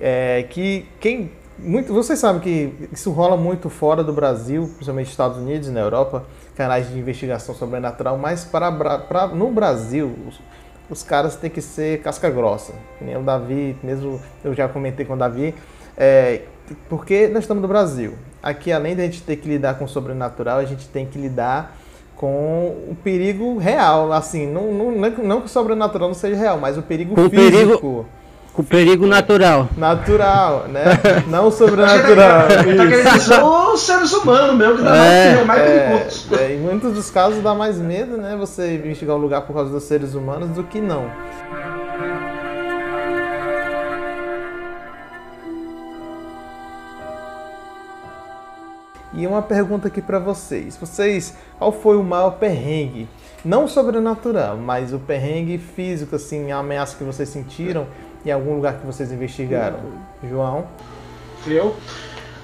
é, 0.00 0.44
que 0.50 0.86
quem. 1.00 1.30
Muito, 1.58 1.92
vocês 1.92 2.20
sabem 2.20 2.40
que 2.40 2.88
isso 2.92 3.10
rola 3.10 3.36
muito 3.36 3.68
fora 3.68 4.04
do 4.04 4.12
Brasil, 4.12 4.70
principalmente 4.76 5.10
Estados 5.10 5.38
Unidos 5.38 5.66
e 5.66 5.72
na 5.72 5.80
Europa, 5.80 6.24
canais 6.54 6.88
de 6.88 6.96
investigação 6.96 7.52
sobrenatural, 7.52 8.16
mas 8.16 8.44
para, 8.44 9.26
no 9.34 9.50
Brasil, 9.50 10.14
os, 10.90 11.02
caras 11.02 11.36
têm 11.36 11.50
que 11.50 11.60
ser 11.60 12.00
casca 12.00 12.28
grossa. 12.30 12.72
Que 12.98 13.04
nem 13.04 13.16
o 13.16 13.22
Davi, 13.22 13.76
mesmo 13.82 14.20
eu 14.44 14.54
já 14.54 14.68
comentei 14.68 15.04
com 15.04 15.14
o 15.14 15.16
Davi, 15.16 15.54
é, 15.96 16.42
porque 16.88 17.28
nós 17.28 17.44
estamos 17.44 17.62
no 17.62 17.68
Brasil. 17.68 18.14
Aqui, 18.42 18.70
além 18.72 18.94
de 18.94 19.02
a 19.02 19.04
gente 19.04 19.22
ter 19.22 19.36
que 19.36 19.48
lidar 19.48 19.78
com 19.78 19.84
o 19.84 19.88
sobrenatural, 19.88 20.58
a 20.58 20.64
gente 20.64 20.88
tem 20.88 21.04
que 21.06 21.18
lidar 21.18 21.76
com 22.16 22.74
o 22.90 22.96
perigo 23.02 23.58
real, 23.58 24.12
assim, 24.12 24.46
não, 24.46 24.72
não, 24.72 24.90
não, 24.92 25.10
que- 25.12 25.22
não 25.22 25.40
que 25.40 25.46
o 25.46 25.48
sobrenatural 25.48 26.08
não 26.08 26.14
seja 26.14 26.36
real, 26.36 26.58
mas 26.58 26.76
o 26.76 26.82
perigo 26.82 27.12
o 27.20 27.30
físico. 27.30 27.50
perigo- 27.50 28.06
Com 28.58 28.64
perigo 28.64 29.06
natural. 29.06 29.68
Natural, 29.76 30.66
né? 30.66 30.82
Não 31.30 31.48
sobrenatural. 31.48 32.48
Tá 32.48 32.64
querendo 32.64 33.72
os 33.72 33.80
seres 33.82 34.12
humanos 34.12 34.56
mesmo, 34.56 34.78
que 34.78 34.82
dá 34.82 34.96
É, 34.96 35.34
mais, 35.36 35.46
mais 35.46 35.60
É, 35.62 35.88
perigoso. 35.90 36.34
é, 36.34 36.54
em 36.54 36.58
muitos 36.58 36.92
dos 36.92 37.08
casos 37.08 37.40
dá 37.40 37.54
mais 37.54 37.78
medo, 37.78 38.16
né? 38.16 38.34
Você 38.36 38.74
investigar 38.74 39.14
um 39.14 39.20
lugar 39.20 39.42
por 39.42 39.54
causa 39.54 39.70
dos 39.70 39.84
seres 39.84 40.14
humanos 40.14 40.48
do 40.56 40.64
que 40.64 40.80
não. 40.80 41.08
E 49.14 49.26
uma 49.26 49.40
pergunta 49.40 49.88
aqui 49.88 50.02
pra 50.02 50.18
vocês. 50.18 50.76
Vocês, 50.76 51.34
qual 51.58 51.72
foi 51.72 51.96
o 51.96 52.02
maior 52.02 52.32
perrengue? 52.32 53.08
Não 53.44 53.66
sobrenatural, 53.66 54.56
mas 54.56 54.92
o 54.92 54.98
perrengue 54.98 55.58
físico, 55.58 56.16
assim, 56.16 56.50
a 56.52 56.58
ameaça 56.58 56.96
que 56.96 57.04
vocês 57.04 57.28
sentiram 57.28 57.86
em 58.24 58.30
algum 58.30 58.56
lugar 58.56 58.74
que 58.74 58.86
vocês 58.86 59.10
investigaram? 59.12 59.78
João? 60.22 60.66
Eu? 61.46 61.76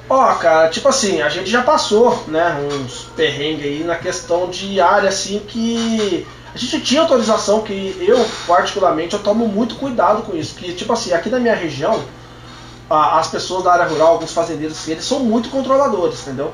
Ó, 0.08 0.34
cara, 0.34 0.68
tipo 0.68 0.88
assim, 0.88 1.22
a 1.22 1.28
gente 1.28 1.50
já 1.50 1.62
passou, 1.62 2.24
né, 2.28 2.56
uns 2.60 3.04
perrengues 3.16 3.64
aí 3.64 3.84
na 3.84 3.96
questão 3.96 4.50
de 4.50 4.80
área, 4.80 5.08
assim, 5.08 5.40
que 5.40 6.26
a 6.54 6.58
gente 6.58 6.80
tinha 6.82 7.00
autorização 7.00 7.62
que 7.62 7.96
eu, 8.06 8.24
particularmente, 8.46 9.14
eu 9.14 9.22
tomo 9.22 9.48
muito 9.48 9.76
cuidado 9.76 10.22
com 10.22 10.36
isso, 10.36 10.54
que, 10.54 10.72
tipo 10.74 10.92
assim, 10.92 11.12
aqui 11.12 11.30
na 11.30 11.40
minha 11.40 11.54
região, 11.54 12.00
as 12.88 13.28
pessoas 13.28 13.64
da 13.64 13.72
área 13.72 13.86
rural, 13.86 14.08
alguns 14.08 14.32
fazendeiros, 14.32 14.76
assim, 14.76 14.92
eles 14.92 15.04
são 15.04 15.20
muito 15.20 15.48
controladores, 15.48 16.20
entendeu? 16.20 16.52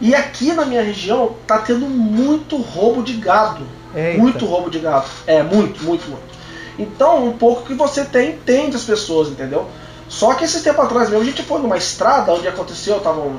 E 0.00 0.14
aqui 0.14 0.52
na 0.52 0.64
minha 0.64 0.82
região 0.82 1.34
tá 1.46 1.58
tendo 1.58 1.86
muito 1.86 2.56
roubo 2.56 3.02
de 3.02 3.14
gado. 3.14 3.66
Eita. 3.94 4.18
Muito 4.18 4.44
roubo 4.44 4.70
de 4.70 4.78
gado. 4.78 5.06
É, 5.26 5.42
muito, 5.42 5.82
muito, 5.84 6.08
muito. 6.08 6.33
Então, 6.78 7.26
um 7.26 7.38
pouco 7.38 7.66
que 7.66 7.74
você 7.74 8.04
tem, 8.04 8.30
entende 8.30 8.76
as 8.76 8.84
pessoas, 8.84 9.28
entendeu? 9.28 9.66
Só 10.08 10.34
que 10.34 10.44
esses 10.44 10.62
tempos 10.62 10.84
atrás 10.84 11.08
mesmo, 11.08 11.22
a 11.22 11.26
gente 11.26 11.42
foi 11.42 11.60
numa 11.60 11.76
estrada 11.76 12.32
onde 12.32 12.46
aconteceu, 12.46 13.00
tavam, 13.00 13.32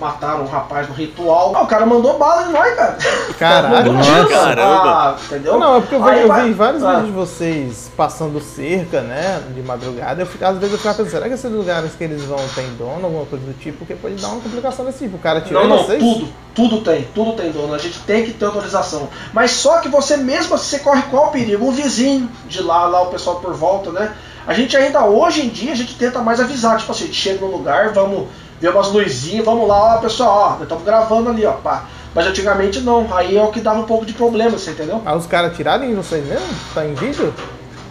mataram 0.00 0.44
um 0.44 0.46
rapaz 0.48 0.88
no 0.88 0.94
ritual. 0.94 1.52
Ah, 1.54 1.62
o 1.62 1.66
cara 1.66 1.84
mandou 1.86 2.18
bala 2.18 2.48
em 2.48 2.52
nós, 2.52 2.74
cara. 2.74 2.96
Caralho. 3.38 3.92
Nossa. 3.92 4.26
Caramba. 4.28 4.90
Ah, 4.90 5.16
entendeu? 5.24 5.58
Não, 5.58 5.76
é 5.76 5.80
porque 5.80 5.94
eu, 5.94 5.98
eu 6.08 6.28
vai- 6.28 6.44
vi 6.46 6.52
vários 6.52 6.82
ah. 6.82 6.88
vídeos 6.94 7.06
de 7.06 7.12
vocês 7.12 7.90
passando 7.96 8.40
cerca, 8.40 9.02
né, 9.02 9.42
de 9.54 9.62
madrugada. 9.62 10.22
Eu, 10.22 10.26
fico- 10.26 10.44
às 10.44 10.56
vezes 10.56 10.72
eu 10.72 10.78
ficava 10.78 10.96
pensando, 10.96 11.10
será 11.12 11.28
que 11.28 11.34
esses 11.34 11.50
lugares 11.52 11.92
que 11.94 12.04
eles 12.04 12.22
vão 12.24 12.38
tem 12.54 12.66
dono, 12.76 13.04
alguma 13.04 13.26
coisa 13.26 13.44
do 13.44 13.52
tipo? 13.54 13.78
Porque 13.78 13.94
pode 13.94 14.14
dar 14.16 14.28
uma 14.28 14.40
complicação 14.40 14.84
desse 14.84 15.04
tipo. 15.04 15.16
O 15.16 15.20
cara 15.20 15.40
tirou 15.42 15.62
Não, 15.68 15.76
não, 15.76 15.84
vocês? 15.84 15.98
tudo, 16.00 16.28
tudo 16.54 16.80
tem, 16.80 17.06
tudo 17.14 17.32
tem 17.34 17.52
dono. 17.52 17.74
A 17.74 17.78
gente 17.78 17.98
tem 18.00 18.24
que 18.24 18.32
ter 18.32 18.46
autorização. 18.46 19.08
Mas 19.32 19.50
só 19.52 19.78
que 19.80 19.88
você 19.88 20.16
mesmo, 20.16 20.54
assim, 20.54 20.64
você 20.76 20.78
corre 20.80 21.02
qual 21.10 21.30
perigo? 21.30 21.66
Um 21.66 21.72
vizinho 21.72 22.28
de 22.48 22.62
lá, 22.62 22.86
lá 22.86 23.02
o 23.02 23.06
pessoal 23.06 23.36
por 23.36 23.52
volta, 23.54 23.90
né? 23.92 24.12
A 24.46 24.54
gente 24.54 24.76
ainda, 24.76 25.04
hoje 25.04 25.44
em 25.44 25.48
dia, 25.48 25.72
a 25.72 25.76
gente 25.76 25.96
tenta 25.96 26.20
mais 26.20 26.40
avisar. 26.40 26.78
Tipo 26.78 26.92
assim, 26.92 27.04
a 27.04 27.06
gente 27.06 27.20
chega 27.20 27.40
no 27.40 27.50
lugar, 27.50 27.92
vamos 27.92 28.28
ver 28.60 28.70
umas 28.70 28.92
luzinhas, 28.92 29.44
vamos 29.44 29.68
lá, 29.68 29.96
ó, 29.96 29.98
pessoal, 29.98 30.58
ó, 30.58 30.62
estamos 30.62 30.84
gravando 30.84 31.30
ali, 31.30 31.44
ó, 31.44 31.52
pá. 31.52 31.84
Mas 32.14 32.26
antigamente 32.26 32.80
não, 32.80 33.14
aí 33.14 33.36
é 33.36 33.42
o 33.42 33.50
que 33.50 33.60
dava 33.60 33.80
um 33.80 33.84
pouco 33.84 34.06
de 34.06 34.14
problema, 34.14 34.52
você 34.52 34.70
entendeu? 34.70 35.02
Ah, 35.04 35.14
os 35.14 35.26
caras 35.26 35.54
tiraram 35.54 35.84
em 35.84 35.94
vocês 35.94 36.24
mesmo? 36.24 36.46
Tá 36.72 36.86
em 36.86 36.94
vídeo? 36.94 37.34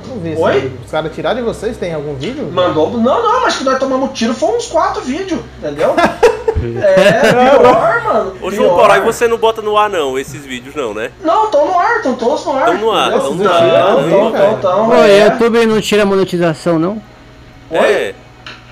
Não 0.08 0.20
vi 0.20 0.36
Oi? 0.36 0.72
Os 0.84 0.92
caras 0.92 1.14
tiraram 1.14 1.40
em 1.40 1.44
vocês? 1.44 1.78
Tem 1.78 1.94
algum 1.94 2.16
vídeo? 2.16 2.50
Mandou. 2.52 2.92
Não, 2.92 3.24
não, 3.24 3.42
mas 3.42 3.58
que 3.58 3.64
nós 3.64 3.80
tomamos 3.80 4.18
tiro 4.18 4.34
foi 4.34 4.56
uns 4.56 4.68
quatro 4.68 5.02
vídeos, 5.02 5.40
entendeu? 5.60 5.96
é, 6.82 7.32
pior, 7.32 8.04
mano. 8.04 8.36
Ô 8.42 8.52
João. 8.52 8.76
Paulo, 8.76 8.92
aí 8.92 9.02
você 9.02 9.28
não 9.28 9.38
bota 9.38 9.62
no 9.62 9.78
ar 9.78 9.90
não, 9.90 10.18
esses 10.18 10.46
vídeos 10.46 10.76
não, 10.76 10.94
né? 10.94 11.12
Não, 11.22 11.46
estão 11.46 11.66
no 11.66 11.80
ar, 11.80 11.98
estão 11.98 12.16
todos 12.16 12.46
no 12.46 12.52
ar. 12.54 12.66
Tão 12.66 12.78
no 12.78 12.92
ar, 12.92 13.12
tão 13.12 13.36
no 13.36 13.50
ar. 13.50 14.54
Estão, 14.54 14.90
o 14.90 15.06
YouTube 15.06 15.66
não 15.66 15.82
tira 15.82 16.06
monetização, 16.06 16.80
não? 16.80 17.02
Oi? 17.70 17.78
É. 17.80 18.16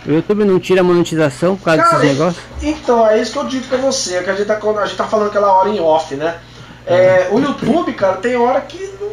O 0.05 0.11
YouTube 0.11 0.43
não 0.43 0.59
tira 0.59 0.83
monetização 0.83 1.55
por 1.55 1.65
causa 1.65 1.81
Cara, 1.81 1.97
desses 1.97 2.17
negócios? 2.17 2.43
Então, 2.61 3.07
é 3.07 3.21
isso 3.21 3.31
que 3.31 3.39
eu 3.39 3.45
digo 3.45 3.65
pra 3.67 3.77
você, 3.77 4.21
que 4.21 4.29
a 4.29 4.33
gente 4.33 4.45
tá, 4.45 4.59
a 4.59 4.85
gente 4.85 4.97
tá 4.97 5.05
falando 5.05 5.27
aquela 5.27 5.51
hora 5.53 5.69
em 5.69 5.79
off, 5.79 6.13
né? 6.15 6.35
É, 6.85 7.29
o 7.31 7.39
YouTube, 7.39 7.93
cara, 7.93 8.17
tem 8.17 8.35
hora 8.35 8.59
que 8.59 8.93
não, 8.99 9.09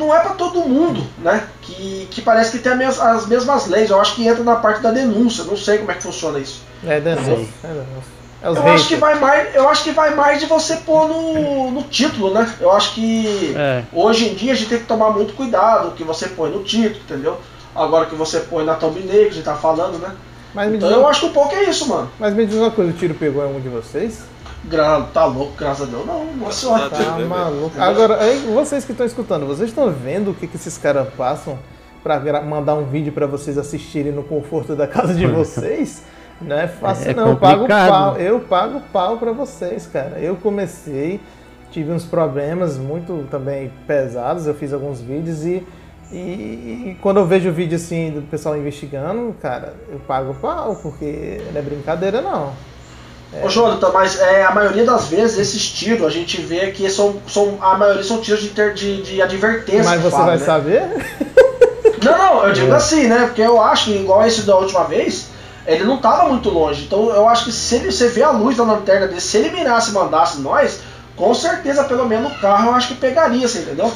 não 0.00 0.14
é 0.14 0.18
pra 0.20 0.30
todo 0.30 0.60
mundo, 0.60 1.02
né? 1.18 1.46
Que, 1.62 2.08
que 2.10 2.20
parece 2.22 2.50
que 2.50 2.58
tem 2.58 2.76
mes- 2.76 2.98
as 3.00 3.26
mesmas 3.26 3.66
leis. 3.68 3.90
Eu 3.90 4.00
acho 4.00 4.16
que 4.16 4.26
entra 4.26 4.42
na 4.42 4.56
parte 4.56 4.80
da 4.82 4.90
denúncia, 4.90 5.44
não 5.44 5.56
sei 5.56 5.78
como 5.78 5.92
é 5.92 5.94
que 5.94 6.02
funciona 6.02 6.38
isso. 6.40 6.62
É, 6.84 6.98
denúncia. 7.00 7.32
É, 7.62 7.68
denúncia. 7.68 8.20
É 8.42 8.48
Eu 8.48 8.54
haters. 8.54 8.74
acho 8.74 8.88
que 8.88 8.96
vai 8.96 9.14
mais, 9.20 9.54
eu 9.54 9.68
acho 9.68 9.84
que 9.84 9.90
vai 9.92 10.14
mais 10.14 10.40
de 10.40 10.46
você 10.46 10.76
pôr 10.76 11.06
no, 11.08 11.70
no 11.70 11.82
título, 11.82 12.32
né? 12.32 12.50
Eu 12.58 12.72
acho 12.72 12.94
que 12.94 13.54
É. 13.56 13.84
hoje 13.92 14.28
em 14.30 14.34
dia 14.34 14.52
a 14.52 14.56
gente 14.56 14.68
tem 14.70 14.78
que 14.78 14.86
tomar 14.86 15.10
muito 15.10 15.34
cuidado 15.34 15.88
o 15.88 15.90
que 15.92 16.02
você 16.02 16.26
põe 16.28 16.50
no 16.50 16.62
título, 16.64 17.00
entendeu? 17.04 17.38
Agora 17.74 18.06
o 18.06 18.08
que 18.08 18.16
você 18.16 18.40
põe 18.40 18.64
na 18.64 18.74
thumbnail, 18.74 19.24
que 19.26 19.28
a 19.28 19.32
gente 19.34 19.44
tá 19.44 19.54
falando, 19.56 19.98
né? 19.98 20.10
Mas 20.54 20.68
me, 20.70 20.78
diz, 20.78 20.86
Então 20.88 21.00
eu 21.00 21.06
acho 21.06 21.20
que 21.20 21.26
um 21.26 21.32
pouco 21.32 21.54
é 21.54 21.64
isso, 21.64 21.86
mano. 21.88 22.10
mas 22.18 22.34
me 22.34 22.44
diz 22.46 22.56
uma 22.56 22.70
coisa, 22.70 22.90
o 22.90 22.94
tiro 22.94 23.14
pegou 23.14 23.44
em 23.46 23.56
um 23.56 23.60
de 23.60 23.68
vocês? 23.68 24.20
Gra 24.70 25.00
tá 25.12 25.24
louco, 25.24 25.52
graças 25.58 25.88
a 25.88 25.90
Deus. 25.90 26.06
Não. 26.06 26.26
Tá 26.88 27.18
né, 27.18 27.24
maluco. 27.24 27.72
Agora, 27.80 28.22
aí, 28.22 28.38
vocês 28.54 28.84
que 28.84 28.92
estão 28.92 29.04
escutando, 29.06 29.46
vocês 29.46 29.68
estão 29.70 29.90
vendo 29.90 30.30
o 30.30 30.34
que, 30.34 30.46
que 30.46 30.56
esses 30.56 30.78
caras 30.78 31.08
passam 31.14 31.58
pra 32.02 32.18
gra- 32.18 32.40
mandar 32.40 32.74
um 32.74 32.84
vídeo 32.84 33.12
pra 33.12 33.26
vocês 33.26 33.58
assistirem 33.58 34.12
no 34.12 34.22
conforto 34.22 34.74
da 34.76 34.86
casa 34.86 35.12
de 35.12 35.26
vocês? 35.26 36.02
Não 36.40 36.56
é 36.56 36.68
fácil 36.68 37.10
É 37.10 37.14
não, 37.14 37.28
eu 37.30 37.36
pago 37.36 37.66
pau, 37.90 38.16
eu 38.16 38.40
pago 38.40 38.80
pau 38.92 39.16
pra 39.18 39.32
vocês, 39.32 39.86
cara. 39.86 40.18
Eu 40.18 40.36
comecei, 40.36 41.20
tive 41.70 41.90
uns 41.92 42.04
problemas 42.04 42.78
muito 42.78 43.26
também 43.30 43.70
pesados, 43.86 44.46
eu 44.46 44.54
fiz 44.54 44.72
alguns 44.72 45.00
vídeos 45.02 45.44
e, 45.44 45.66
e, 46.10 46.16
e 46.16 46.98
quando 47.02 47.18
eu 47.18 47.26
vejo 47.26 47.50
o 47.50 47.52
vídeo 47.52 47.76
assim 47.76 48.10
do 48.10 48.22
pessoal 48.22 48.56
investigando, 48.56 49.34
cara, 49.42 49.74
eu 49.92 49.98
pago 50.00 50.32
pau, 50.40 50.76
porque 50.76 51.42
não 51.52 51.58
é 51.60 51.62
brincadeira 51.62 52.22
não. 52.22 52.52
Ô 53.32 53.48
Jonathan, 53.48 53.90
mas 53.92 54.18
é, 54.18 54.42
a 54.44 54.52
maioria 54.52 54.84
das 54.84 55.06
vezes 55.06 55.38
esses 55.38 55.68
tiros 55.70 56.04
a 56.04 56.10
gente 56.10 56.40
vê 56.40 56.72
que 56.72 56.90
são, 56.90 57.16
são 57.28 57.58
a 57.60 57.76
maioria 57.78 58.02
são 58.02 58.20
tiros 58.20 58.42
de, 58.42 58.48
ter, 58.48 58.74
de, 58.74 59.02
de 59.02 59.22
advertência. 59.22 59.84
Mas 59.84 60.02
você 60.02 60.10
fala, 60.10 60.24
vai 60.26 60.38
né? 60.38 60.44
saber? 60.44 60.82
Não, 62.02 62.16
não, 62.16 62.42
eu 62.44 62.50
É. 62.50 62.52
digo 62.52 62.72
assim, 62.72 63.08
né? 63.08 63.26
Porque 63.26 63.42
eu 63.42 63.60
acho 63.62 63.84
que 63.86 63.90
igual 63.92 64.26
esse 64.26 64.42
da 64.42 64.56
última 64.56 64.84
vez, 64.84 65.26
ele 65.66 65.84
não 65.84 65.98
tava 65.98 66.30
muito 66.30 66.48
longe. 66.48 66.84
Então 66.84 67.10
eu 67.10 67.28
acho 67.28 67.44
que 67.44 67.52
se 67.52 67.74
ele, 67.74 67.92
você 67.92 68.08
vê 68.08 68.22
a 68.22 68.30
luz 68.30 68.56
da 68.56 68.64
lanterna 68.64 69.06
dele, 69.06 69.20
se 69.20 69.36
ele 69.36 69.50
mirasse 69.50 69.90
e 69.90 69.92
mandasse 69.94 70.40
nós, 70.40 70.80
com 71.14 71.34
certeza 71.34 71.84
pelo 71.84 72.06
menos 72.06 72.32
o 72.32 72.40
carro 72.40 72.70
eu 72.70 72.74
acho 72.74 72.88
que 72.88 72.94
pegaria, 72.94 73.46
você 73.46 73.58
entendeu? 73.58 73.92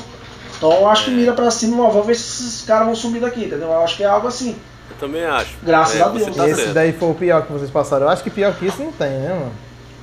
Então 0.58 0.70
eu 0.70 0.86
acho 0.86 1.06
que 1.06 1.10
mira 1.10 1.32
pra 1.32 1.50
cima, 1.50 1.88
vamos 1.88 2.06
ver 2.06 2.14
se 2.14 2.44
esses 2.44 2.62
caras 2.66 2.84
vão 2.86 2.94
sumir 2.94 3.20
daqui, 3.22 3.46
entendeu? 3.46 3.68
Eu 3.68 3.82
acho 3.82 3.96
que 3.96 4.04
é 4.04 4.06
algo 4.06 4.28
assim. 4.28 4.54
Eu 4.90 4.96
também 4.98 5.24
acho. 5.24 5.54
Graças 5.62 5.98
É, 5.98 6.02
a 6.02 6.08
Deus. 6.08 6.36
tá 6.36 6.46
Esse 6.48 6.60
certo. 6.60 6.74
daí 6.74 6.92
foi 6.92 7.10
o 7.10 7.14
pior 7.14 7.42
que 7.42 7.52
vocês 7.52 7.70
passaram. 7.70 8.06
Eu 8.06 8.10
acho 8.10 8.22
que 8.22 8.30
pior 8.30 8.52
que 8.54 8.66
isso 8.66 8.82
não 8.82 8.92
tem, 8.92 9.08
né, 9.10 9.28
mano? 9.30 9.52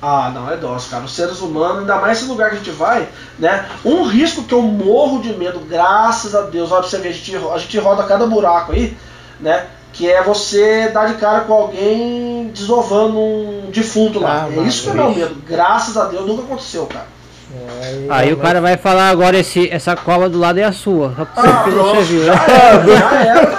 Ah, 0.04 0.32
não, 0.34 0.50
é 0.50 0.56
dose, 0.56 0.88
cara. 0.88 1.04
Os 1.04 1.14
seres 1.14 1.40
humanos, 1.40 1.78
ainda 1.78 1.96
mais 1.96 2.18
esse 2.18 2.28
lugar 2.28 2.50
que 2.50 2.56
a 2.56 2.58
gente 2.58 2.72
vai, 2.72 3.06
né? 3.38 3.66
Um 3.84 4.02
risco 4.02 4.42
que 4.42 4.52
eu 4.52 4.60
morro 4.60 5.20
de 5.22 5.32
medo, 5.34 5.60
graças 5.60 6.34
a 6.34 6.40
Deus, 6.42 6.72
olha 6.72 6.80
pra 6.80 6.90
você 6.90 6.98
ver, 6.98 7.10
a 7.10 7.12
gente, 7.12 7.36
a 7.36 7.58
gente 7.58 7.78
roda 7.78 8.02
cada 8.02 8.26
buraco 8.26 8.72
aí, 8.72 8.96
né? 9.38 9.66
Que 9.92 10.10
é 10.10 10.20
você 10.22 10.88
dar 10.88 11.06
de 11.06 11.14
cara 11.14 11.42
com 11.42 11.52
alguém 11.52 12.50
desovando 12.52 13.16
um 13.16 13.70
defunto 13.70 14.18
lá. 14.18 14.44
Ah, 14.44 14.52
é 14.52 14.56
mano, 14.56 14.66
isso 14.68 14.82
que 14.84 14.90
é 14.90 14.94
meu 14.94 15.10
medo. 15.14 15.36
Graças 15.46 15.96
a 15.96 16.06
Deus 16.06 16.26
nunca 16.26 16.42
aconteceu, 16.42 16.84
cara. 16.86 17.06
É, 17.54 18.06
Aí 18.08 18.32
o 18.32 18.38
cara 18.38 18.60
vai 18.62 18.78
falar 18.78 19.10
agora 19.10 19.36
esse, 19.38 19.68
essa 19.70 19.94
cova 19.94 20.28
do 20.28 20.38
lado 20.38 20.58
é 20.58 20.64
a 20.64 20.72
sua. 20.72 21.14
Só 21.14 21.26
Ah, 21.36 21.62
você, 21.64 21.70
pronto, 21.70 22.00
viu, 22.00 22.24
já 22.24 22.32
era, 22.34 22.98
já 22.98 23.24
era. 23.24 23.56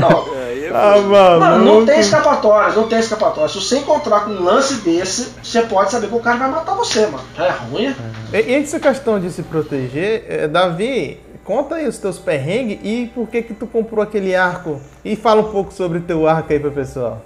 Não, 0.00 0.34
é 0.34 0.70
Ah, 0.72 0.98
mano. 1.00 1.64
Não 1.64 1.86
tem 1.86 2.00
escapatória, 2.00 2.74
não 2.74 2.88
tem 2.88 2.98
escapatória. 2.98 3.48
Se 3.48 3.60
você 3.60 3.78
encontrar 3.78 4.20
com 4.20 4.30
um 4.30 4.42
lance 4.44 4.74
desse, 4.82 5.32
você 5.42 5.62
pode 5.62 5.90
saber 5.90 6.08
que 6.08 6.14
o 6.14 6.20
cara 6.20 6.38
vai 6.38 6.50
matar 6.50 6.74
você, 6.74 7.06
mano. 7.06 7.24
É 7.38 7.50
ruim. 7.50 7.94
E 8.32 8.40
e 8.50 8.54
essa 8.54 8.78
questão 8.78 9.18
de 9.18 9.30
se 9.30 9.42
proteger, 9.42 10.24
eh, 10.28 10.48
Davi, 10.48 11.20
conta 11.44 11.76
aí 11.76 11.88
os 11.88 11.98
teus 11.98 12.18
perrengues 12.18 12.78
e 12.82 13.10
por 13.14 13.28
que 13.28 13.42
que 13.42 13.54
tu 13.54 13.66
comprou 13.66 14.02
aquele 14.02 14.34
arco. 14.34 14.80
E 15.04 15.16
fala 15.16 15.40
um 15.40 15.50
pouco 15.50 15.72
sobre 15.72 15.98
o 15.98 16.02
teu 16.02 16.28
arco 16.28 16.52
aí 16.52 16.60
pro 16.60 16.70
pessoal. 16.70 17.22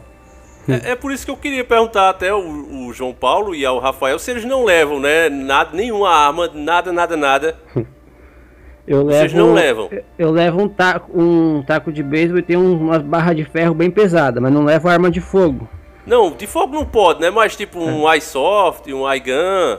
É, 0.69 0.93
é 0.93 0.97
por 0.97 1.13
isso 1.13 1.25
que 1.25 1.31
eu 1.31 1.37
queria 1.37 1.65
perguntar 1.65 2.09
até 2.09 2.33
o, 2.33 2.87
o 2.89 2.93
João 2.93 3.13
Paulo 3.13 3.55
e 3.55 3.67
ao 3.67 3.79
Rafael 3.79 4.19
se 4.19 4.31
eles 4.31 4.45
não 4.45 4.65
levam, 4.65 4.99
né? 4.99 5.29
Nada, 5.29 5.71
nenhuma 5.75 6.09
arma, 6.09 6.51
nada, 6.55 6.93
nada, 6.93 7.17
nada. 7.17 7.57
Eu 8.87 9.05
Vocês 9.05 9.33
levo, 9.33 9.47
não 9.47 9.55
levam? 9.55 9.91
Eu 10.19 10.31
levo 10.31 10.61
um 10.63 10.69
taco, 10.69 11.11
um 11.19 11.63
taco 11.67 11.91
de 11.93 12.03
beisebol 12.03 12.39
e 12.39 12.43
tem 12.43 12.57
um- 12.57 12.79
umas 12.79 13.03
barras 13.03 13.35
de 13.35 13.45
ferro 13.45 13.75
bem 13.75 13.91
pesadas, 13.91 14.43
mas 14.43 14.53
não 14.53 14.63
levo 14.65 14.89
arma 14.89 15.11
de 15.11 15.21
fogo. 15.21 15.67
Não, 16.07 16.31
de 16.31 16.47
fogo 16.47 16.75
não 16.75 16.85
pode, 16.85 17.21
né? 17.21 17.31
Mas 17.31 17.57
tipo 17.57 17.79
um 17.79 18.13
iSoft, 18.13 18.93
um 18.93 19.11
iGun, 19.11 19.79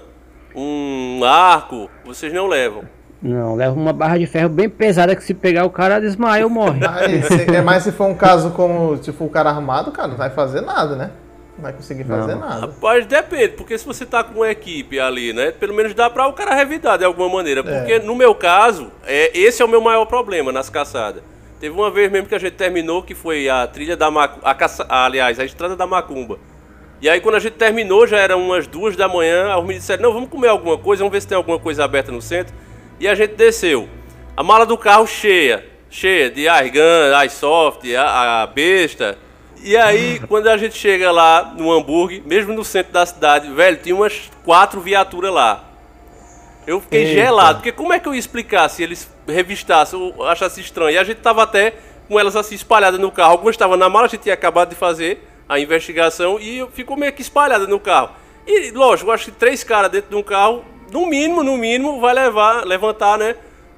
um 0.55 1.23
arco, 1.23 1.89
vocês 2.03 2.33
não 2.33 2.47
levam. 2.47 2.83
Não, 3.21 3.55
levo 3.55 3.79
uma 3.79 3.93
barra 3.93 4.17
de 4.17 4.25
ferro 4.27 4.49
bem 4.49 4.69
pesada 4.69 5.15
que 5.15 5.23
se 5.23 5.33
pegar 5.33 5.65
o 5.65 5.69
cara 5.69 5.99
desmaia 5.99 6.43
ou 6.43 6.49
morre. 6.49 6.79
Mas, 6.79 7.25
se, 7.27 7.55
é 7.55 7.61
mais 7.61 7.81
se 7.83 7.91
for 7.91 8.05
um 8.05 8.13
caso 8.15 8.51
como 8.51 8.97
se 8.97 9.11
for 9.11 9.25
o 9.25 9.29
cara 9.29 9.49
armado, 9.49 9.91
cara, 9.91 10.07
não 10.09 10.17
vai 10.17 10.29
fazer 10.29 10.61
nada, 10.61 10.95
né? 10.95 11.11
Não 11.57 11.63
vai 11.63 11.73
conseguir 11.73 12.03
fazer 12.03 12.33
Não. 12.33 12.41
nada. 12.41 12.61
Rapaz, 12.61 13.05
depende, 13.05 13.49
porque 13.49 13.77
se 13.77 13.85
você 13.85 14.05
tá 14.05 14.23
com 14.23 14.35
uma 14.35 14.51
equipe 14.51 14.99
ali, 14.99 15.31
né? 15.31 15.51
Pelo 15.51 15.73
menos 15.73 15.93
dá 15.93 16.09
pra 16.09 16.27
o 16.27 16.33
cara 16.33 16.53
revidar 16.53 16.97
de 16.97 17.05
alguma 17.05 17.29
maneira. 17.29 17.63
Porque 17.63 17.99
no 17.99 18.15
meu 18.15 18.35
caso, 18.35 18.91
é, 19.05 19.31
esse 19.37 19.61
é 19.61 19.65
o 19.65 19.67
meu 19.67 19.79
maior 19.79 20.05
problema 20.05 20.51
nas 20.51 20.69
caçadas. 20.69 21.23
Teve 21.59 21.73
uma 21.73 21.89
vez 21.89 22.11
mesmo 22.11 22.27
que 22.27 22.35
a 22.35 22.39
gente 22.39 22.53
terminou, 22.53 23.01
que 23.01 23.15
foi 23.15 23.47
a 23.47 23.65
trilha 23.65 23.95
da 23.95 24.11
Macumba, 24.11 24.45
a 24.45 24.53
caça, 24.53 24.85
aliás, 24.89 25.39
a 25.39 25.45
estrada 25.45 25.75
da 25.75 25.87
Macumba. 25.87 26.37
E 27.01 27.07
aí 27.07 27.21
quando 27.21 27.35
a 27.35 27.39
gente 27.39 27.53
terminou, 27.53 28.05
já 28.05 28.17
eram 28.17 28.41
umas 28.41 28.67
duas 28.67 28.95
da 28.95 29.07
manhã, 29.07 29.55
os 29.55 29.61
meninos 29.61 29.81
disseram, 29.81 30.03
não, 30.03 30.13
vamos 30.13 30.29
comer 30.29 30.49
alguma 30.49 30.77
coisa, 30.77 31.03
vamos 31.03 31.13
ver 31.13 31.21
se 31.21 31.27
tem 31.27 31.37
alguma 31.37 31.57
coisa 31.57 31.85
aberta 31.85 32.11
no 32.11 32.21
centro. 32.21 32.53
E 32.99 33.07
a 33.07 33.15
gente 33.15 33.35
desceu. 33.35 33.87
A 34.35 34.43
mala 34.43 34.65
do 34.65 34.77
carro 34.77 35.07
cheia, 35.07 35.65
cheia 35.89 36.29
de 36.29 36.47
Argan, 36.47 37.23
iSoft, 37.25 37.95
a, 37.95 38.43
a 38.43 38.47
besta. 38.47 39.17
E 39.63 39.75
aí, 39.75 40.19
quando 40.27 40.47
a 40.47 40.57
gente 40.57 40.77
chega 40.77 41.11
lá 41.11 41.53
no 41.57 41.71
hambúrguer, 41.71 42.21
mesmo 42.25 42.53
no 42.53 42.63
centro 42.63 42.93
da 42.93 43.05
cidade, 43.05 43.49
velho, 43.51 43.77
tinha 43.77 43.95
umas 43.95 44.29
quatro 44.43 44.79
viaturas 44.79 45.33
lá. 45.33 45.63
Eu 46.67 46.81
fiquei 46.81 47.03
Eita. 47.03 47.13
gelado, 47.13 47.59
porque 47.59 47.71
como 47.71 47.93
é 47.93 47.99
que 47.99 48.07
eu 48.07 48.13
ia 48.13 48.19
explicar 48.19 48.67
se 48.69 48.81
eles 48.83 49.09
revistassem 49.27 49.99
ou 49.99 50.27
achassem 50.27 50.63
estranho? 50.63 50.91
E 50.91 50.97
a 50.97 51.03
gente 51.03 51.17
tava 51.17 51.43
até 51.43 51.73
com 52.07 52.19
elas 52.19 52.35
assim 52.35 52.55
espalhadas 52.55 52.99
no 52.99 53.11
carro. 53.11 53.31
Algumas 53.31 53.53
estavam 53.53 53.77
na 53.77 53.89
mala, 53.89 54.05
a 54.05 54.09
gente 54.09 54.21
tinha 54.21 54.33
acabado 54.33 54.69
de 54.69 54.75
fazer 54.75 55.27
a 55.47 55.59
investigação 55.59 56.39
e 56.39 56.65
ficou 56.73 56.97
meio 56.97 57.13
que 57.13 57.21
espalhada 57.21 57.67
no 57.67 57.79
carro. 57.79 58.09
E 58.47 58.71
lógico, 58.71 59.11
acho 59.11 59.25
que 59.25 59.31
três 59.31 59.63
caras 59.63 59.91
dentro 59.91 60.09
de 60.09 60.15
um 60.15 60.23
carro, 60.23 60.63
no 60.91 61.05
mínimo, 61.05 61.43
no 61.43 61.57
mínimo, 61.57 61.99
vai 61.99 62.13
levar, 62.13 62.65
levantar, 62.65 63.17
né? 63.17 63.35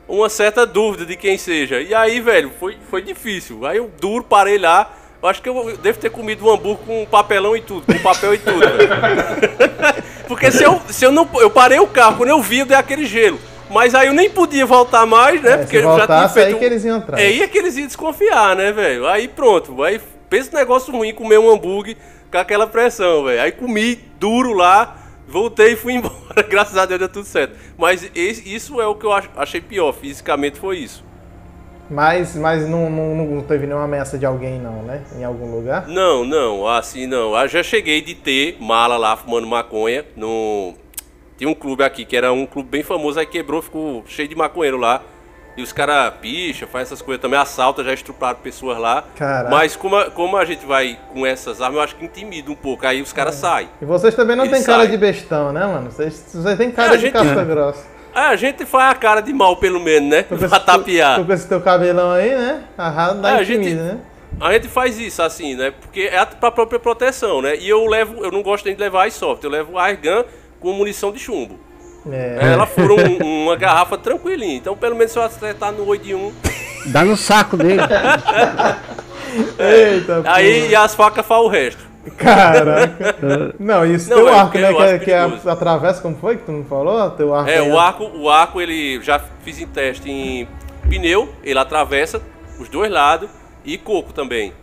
Uma 0.08 0.30
certa 0.30 0.66
dúvida 0.66 1.06
de 1.06 1.18
quem 1.18 1.38
seja. 1.38 1.82
E 1.82 1.94
aí, 1.94 2.22
velho, 2.22 2.52
foi, 2.58 2.78
foi 2.90 3.02
difícil. 3.02 3.66
Aí 3.66 3.78
eu 3.78 3.92
duro, 4.00 4.24
parei 4.24 4.58
lá. 4.58 4.94
Eu 5.22 5.30
acho 5.30 5.42
que 5.42 5.50
eu 5.50 5.76
devo 5.78 5.98
ter 6.00 6.10
comido 6.12 6.46
um 6.46 6.52
hambúrguer 6.54 6.86
com 6.86 7.06
papelão 7.06 7.56
e 7.58 7.62
tudo, 7.62 7.86
com 7.92 8.00
papel 8.00 8.36
e 8.36 8.38
tudo. 8.38 8.60
Porque 10.28 10.52
se 10.52 10.64
eu, 10.64 10.80
se 10.90 11.06
eu 11.06 11.12
não. 11.12 11.28
Eu 11.40 11.50
parei 11.50 11.80
o 11.80 11.88
carro, 11.88 12.18
quando 12.18 12.30
eu 12.30 12.42
vi, 12.42 12.60
eu 12.60 12.66
dei 12.66 12.78
aquele 12.78 13.06
gelo. 13.06 13.40
Mas 13.70 13.94
aí 13.96 14.08
eu 14.08 14.14
nem 14.14 14.30
podia 14.30 14.66
voltar 14.66 15.06
mais, 15.06 15.42
né? 15.42 15.52
É, 15.54 15.58
porque 15.58 15.78
se 15.80 15.84
eu 15.84 15.90
já 15.90 15.96
tinha 15.96 16.08
voltasse, 16.08 16.34
feito. 16.36 16.48
aí 16.54 16.60
que 16.60 16.66
eles 16.66 16.86
iam 16.86 16.98
atrás. 16.98 17.22
É 17.22 17.26
aí 17.28 17.42
é 17.44 17.48
que 17.48 17.58
eles 17.58 17.76
iam 17.78 17.86
desconfiar, 17.88 18.56
né, 18.56 18.72
velho? 18.72 19.06
Aí 19.08 19.28
pronto. 19.28 19.84
Aí 19.84 20.00
pensa 20.30 20.50
um 20.54 20.58
negócio 20.60 20.94
ruim 20.94 21.14
comer 21.14 21.38
um 21.38 21.50
hambúrguer 21.52 21.98
com 22.32 22.38
aquela 22.38 22.66
pressão, 22.68 23.26
velho. 23.26 23.42
Aí 23.42 23.52
comi 23.52 23.96
duro 24.20 24.54
lá, 24.54 24.96
voltei 25.28 25.74
e 25.74 25.76
fui 25.76 25.94
embora. 25.96 26.44
Graças 26.48 26.78
a 26.78 26.86
Deus 26.86 27.00
deu 27.00 27.10
tudo 27.10 27.26
certo. 27.26 27.56
Mas 27.78 28.10
esse- 28.16 28.54
isso 28.54 28.80
é 28.82 28.88
o 28.88 28.96
que 28.96 29.06
eu 29.06 29.12
ach- 29.12 29.30
achei 29.36 29.60
pior. 29.60 29.92
Fisicamente 29.94 30.58
foi 30.60 30.78
isso. 30.78 31.04
Mas, 31.89 32.36
mas 32.36 32.67
não, 32.67 32.89
não, 32.89 33.15
não 33.15 33.41
teve 33.44 33.65
nenhuma 33.65 33.86
ameaça 33.86 34.17
de 34.17 34.25
alguém, 34.25 34.60
não, 34.60 34.84
né? 34.84 35.01
Em 35.17 35.24
algum 35.24 35.50
lugar? 35.56 35.88
Não, 35.88 36.25
não, 36.25 36.67
assim 36.67 37.08
não. 37.08 37.36
Eu 37.39 37.48
já 37.48 37.63
cheguei 37.63 38.01
de 38.01 38.13
ter 38.15 38.58
mala 38.60 38.98
lá 38.98 39.15
fumando 39.15 39.48
maconha 39.48 40.06
no. 40.15 40.74
Tinha 41.38 41.50
um 41.50 41.53
clube 41.53 41.84
aqui 41.84 42.03
que 42.03 42.17
era 42.17 42.34
um 42.34 42.46
clube 42.46 42.67
bem 42.70 42.84
famoso, 42.84 43.20
aí 43.20 43.25
quebrou, 43.25 43.62
ficou 43.62 44.03
cheio 44.08 44.27
de 44.27 44.36
maconheiro 44.36 44.77
lá. 44.77 45.01
E 45.56 45.62
os 45.63 45.72
caras 45.74 46.13
picha, 46.22 46.67
faz 46.67 46.88
essas 46.88 47.01
coisas 47.01 47.20
também, 47.20 47.39
assalta, 47.39 47.84
já 47.84 47.91
estruparam 47.91 48.38
pessoas 48.39 48.77
lá. 48.77 49.03
Caraca. 49.15 49.50
Mas 49.50 49.75
como 49.75 49.96
a, 49.96 50.12
como 50.12 50.38
a 50.38 50.46
gente 50.46 50.63
vai 50.67 51.00
com 51.12 51.25
essas 51.25 51.60
armas, 51.62 51.77
eu 51.77 51.84
acho 51.84 51.96
que 51.96 52.06
intimida 52.06 52.51
um 52.51 52.56
pouco. 52.56 52.86
Aí 52.86 53.01
os 53.01 53.12
caras 53.12 53.36
saem. 53.36 53.67
E 53.82 53.86
vocês 53.86 54.13
também 54.13 54.36
não 54.36 54.48
têm 54.48 54.62
cara 54.63 54.86
de 54.88 54.96
bestão, 54.98 55.51
né, 55.51 55.65
mano? 55.65 55.89
Vocês, 55.91 56.25
vocês 56.32 56.58
têm 56.60 56.70
cara 56.70 56.94
É, 56.94 56.98
de 56.98 57.01
gente- 57.01 57.13
casca 57.13 57.44
grossa. 57.44 57.97
Ah, 58.14 58.30
a 58.30 58.36
gente 58.36 58.66
faz 58.66 58.92
a 58.92 58.96
cara 58.96 59.22
de 59.22 59.32
mal, 59.34 59.56
pelo 59.58 59.80
menos, 59.80 60.10
né? 60.10 60.24
Tô 60.24 60.36
Pra 60.38 60.60
tapear. 60.60 61.18
tô 61.20 61.26
com 61.26 61.34
esse 61.34 61.48
teu 61.48 61.62
cabelão 61.62 62.12
aí, 62.12 62.30
né? 62.36 62.64
Arrado 62.78 63.22
dá 63.22 63.32
É, 63.32 63.40
a 63.40 63.44
gente- 63.44 63.74
né? 63.74 63.98
A 64.40 64.52
gente 64.54 64.68
faz 64.68 65.00
isso 65.00 65.22
assim, 65.22 65.56
né? 65.56 65.72
Porque 65.82 66.02
é 66.02 66.24
pra 66.26 66.52
própria 66.52 66.80
proteção, 66.80 67.42
né? 67.42 67.56
E 67.58 67.68
eu 67.70 67.86
levo, 67.86 68.24
eu 68.24 68.32
não 68.32 68.42
gosto 68.44 68.66
nem 68.66 68.76
de 68.76 68.82
levar 68.82 69.08
iSoft, 69.08 69.44
eu 69.44 69.50
levo 69.50 69.78
airgun 69.80 70.24
com 70.60 70.74
munição 70.74 71.12
de 71.12 71.20
chumbo. 71.20 71.60
É. 72.12 72.38
Ela 72.54 72.66
fura 72.66 72.94
um- 72.94 73.44
uma 73.46 73.56
garrafa 73.56 73.98
tranquilinha. 73.98 74.56
Então, 74.56 74.76
pelo 74.78 74.96
menos 74.96 75.12
se 75.12 75.18
eu 75.20 75.24
acertar 75.24 75.72
no 75.72 75.86
8 75.88 76.04
de 76.06 76.14
1. 76.16 76.32
Dá 76.88 77.04
no 77.04 77.18
saco 77.18 77.58
dele. 77.58 77.82
Eita, 79.60 80.24
Aí 80.26 80.70
e 80.70 80.76
as 80.76 80.96
facas 80.96 81.26
faz 81.26 81.42
o 81.42 81.48
resto. 81.48 81.86
Caraca. 82.12 83.56
Não, 83.60 83.86
e 83.86 83.96
isso 83.96 84.10
Não, 84.10 84.18
teu 84.18 84.30
é, 84.30 84.40
arco, 84.40 84.58
né? 84.58 84.74
Que, 84.74 84.82
é- 84.82 85.00
que 85.00 85.12
é 85.12 85.20
atravessa, 85.52 86.02
como 86.02 86.16
foi 86.16 86.38
que 86.38 86.44
tu 86.46 86.52
não 86.52 86.64
falou? 86.66 87.10
Teu 87.12 87.34
arco 87.34 87.50
É, 87.50 87.60
aí, 87.60 87.70
o 87.72 87.74
ó. 87.76 87.80
arco, 87.80 88.04
o 88.16 88.30
arco 88.30 88.62
ele 88.62 89.02
já 89.02 89.20
fiz 89.44 89.60
em 89.60 89.68
teste 89.68 90.10
em 90.10 90.48
pneu, 90.90 91.30
ele 91.44 91.60
atravessa 91.60 92.22
os 92.60 92.70
dois 92.70 92.91
lados 92.91 93.30
e 93.65 93.78
coco 93.78 94.13
também. 94.13 94.54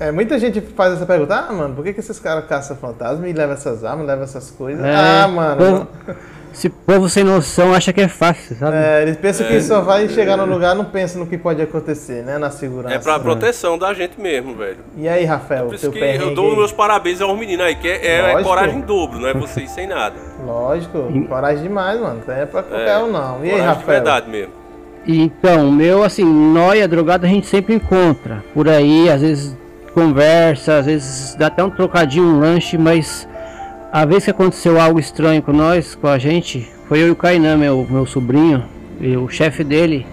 É, 0.00 0.10
muita 0.10 0.38
gente 0.38 0.60
faz 0.60 0.94
essa 0.94 1.06
pergunta, 1.06 1.34
ah, 1.48 1.52
mano, 1.52 1.74
por 1.74 1.84
que, 1.84 1.92
que 1.92 2.00
esses 2.00 2.18
caras 2.18 2.46
caçam 2.46 2.76
fantasma 2.76 3.28
e 3.28 3.32
levam 3.32 3.54
essas 3.54 3.84
armas, 3.84 4.06
levam 4.06 4.24
essas 4.24 4.50
coisas? 4.50 4.84
É, 4.84 4.94
ah, 4.94 5.28
mano. 5.28 5.56
povo- 5.56 6.16
esse 6.52 6.68
povo 6.68 7.08
sem 7.08 7.24
noção 7.24 7.72
acha 7.74 7.92
que 7.92 8.00
é 8.00 8.08
fácil, 8.08 8.56
sabe? 8.56 8.76
É, 8.76 9.02
eles 9.02 9.16
pensam 9.16 9.46
que 9.46 9.60
só 9.60 9.80
vai 9.80 10.08
chegar 10.08 10.36
no 10.36 10.44
lugar, 10.44 10.74
não 10.74 10.84
pensa 10.84 11.18
no 11.18 11.26
que 11.26 11.36
pode 11.38 11.60
acontecer, 11.62 12.22
né? 12.22 12.38
Na 12.38 12.50
segurança. 12.50 12.94
É 12.94 12.98
pra 12.98 13.18
proteção 13.18 13.78
da 13.78 13.92
gente 13.94 14.20
mesmo, 14.20 14.54
velho. 14.54 14.78
E 14.96 15.08
aí, 15.08 15.24
Rafael, 15.24 15.66
Por 15.66 15.74
isso 15.74 15.82
teu 15.84 15.92
que 15.92 15.98
perrengue 15.98 16.24
eu 16.24 16.34
dou 16.34 16.54
meus 16.56 16.72
parabéns 16.72 17.20
aos 17.20 17.38
meninos 17.38 17.64
aí, 17.66 17.74
que 17.74 17.88
é, 17.88 18.06
é- 18.06 18.32
é 18.34 18.42
coragem 18.42 18.78
em 18.78 18.80
dobro, 18.82 19.18
não 19.18 19.28
é 19.28 19.34
vocês 19.34 19.70
sem 19.70 19.86
nada. 19.86 20.16
Lógico, 20.44 20.98
coragem 21.28 21.62
demais, 21.62 22.00
mano. 22.00 22.20
Não 22.26 22.34
é 22.34 22.46
pra 22.46 22.62
qualquer 22.62 22.98
um, 22.98 23.10
não. 23.10 23.44
E 23.44 23.50
aí, 23.50 23.50
coragem 23.50 23.58
de 23.60 23.66
Rafael? 23.66 23.86
verdade 23.86 24.30
mesmo. 24.30 24.52
Então, 25.06 25.68
o 25.68 25.72
meu, 25.72 26.04
assim, 26.04 26.24
nóia, 26.24 26.86
drogado 26.86 27.26
a 27.26 27.28
gente 27.28 27.46
sempre 27.46 27.74
encontra. 27.74 28.44
Por 28.54 28.68
aí, 28.68 29.08
às 29.10 29.20
vezes 29.20 29.56
conversa, 29.94 30.78
às 30.78 30.86
vezes 30.86 31.34
dá 31.34 31.48
até 31.48 31.62
um 31.62 31.70
trocadinho, 31.70 32.24
um 32.24 32.38
lanche, 32.40 32.78
mas 32.78 33.28
a 33.92 34.06
vez 34.06 34.24
que 34.24 34.30
aconteceu 34.30 34.80
algo 34.80 34.98
estranho 34.98 35.42
com 35.42 35.52
nós, 35.52 35.94
com 35.94 36.08
a 36.08 36.16
gente, 36.18 36.66
foi 36.88 37.02
eu 37.02 37.08
e 37.08 37.10
o 37.10 37.16
Kainan, 37.16 37.58
meu, 37.58 37.86
meu 37.90 38.06
sobrinho, 38.06 38.64
e 38.98 39.14
o 39.18 39.28
chefe 39.28 39.62
dele, 39.62 40.06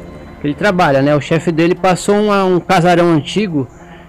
ele 0.44 0.54
trabalha, 0.54 1.02
né? 1.02 1.16
O 1.16 1.22
chefe 1.22 1.50
dele 1.50 1.74
passou 1.74 2.16
uma- 2.16 2.44
um 2.44 2.60
casarão 2.60 3.10
antigo 3.14 3.66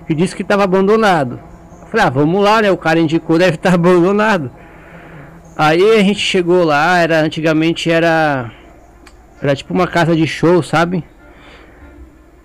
que 0.09 0.15
disse 0.15 0.35
que 0.35 0.43
estava 0.43 0.65
abandonado. 0.65 1.39
Eu 1.83 1.87
falei, 1.87 2.07
ah, 2.07 2.11
vamos 2.11 2.43
lá, 2.43 2.61
né? 2.61 2.71
O 2.73 2.77
cara 2.77 2.99
indicou, 2.99 3.39
deve 3.39 3.55
estar 3.55 3.75
abandonado. 3.75 4.51
Aí 5.57 5.99
a 5.99 6.03
gente 6.03 6.19
chegou 6.19 6.65
lá, 6.65 6.99
era 6.99 7.21
antigamente 7.21 7.91
era 7.91 8.51
era 9.41 9.55
tipo 9.55 9.73
uma 9.73 9.87
casa 9.87 10.17
de 10.17 10.27
show, 10.27 10.63
sabe? 10.63 11.05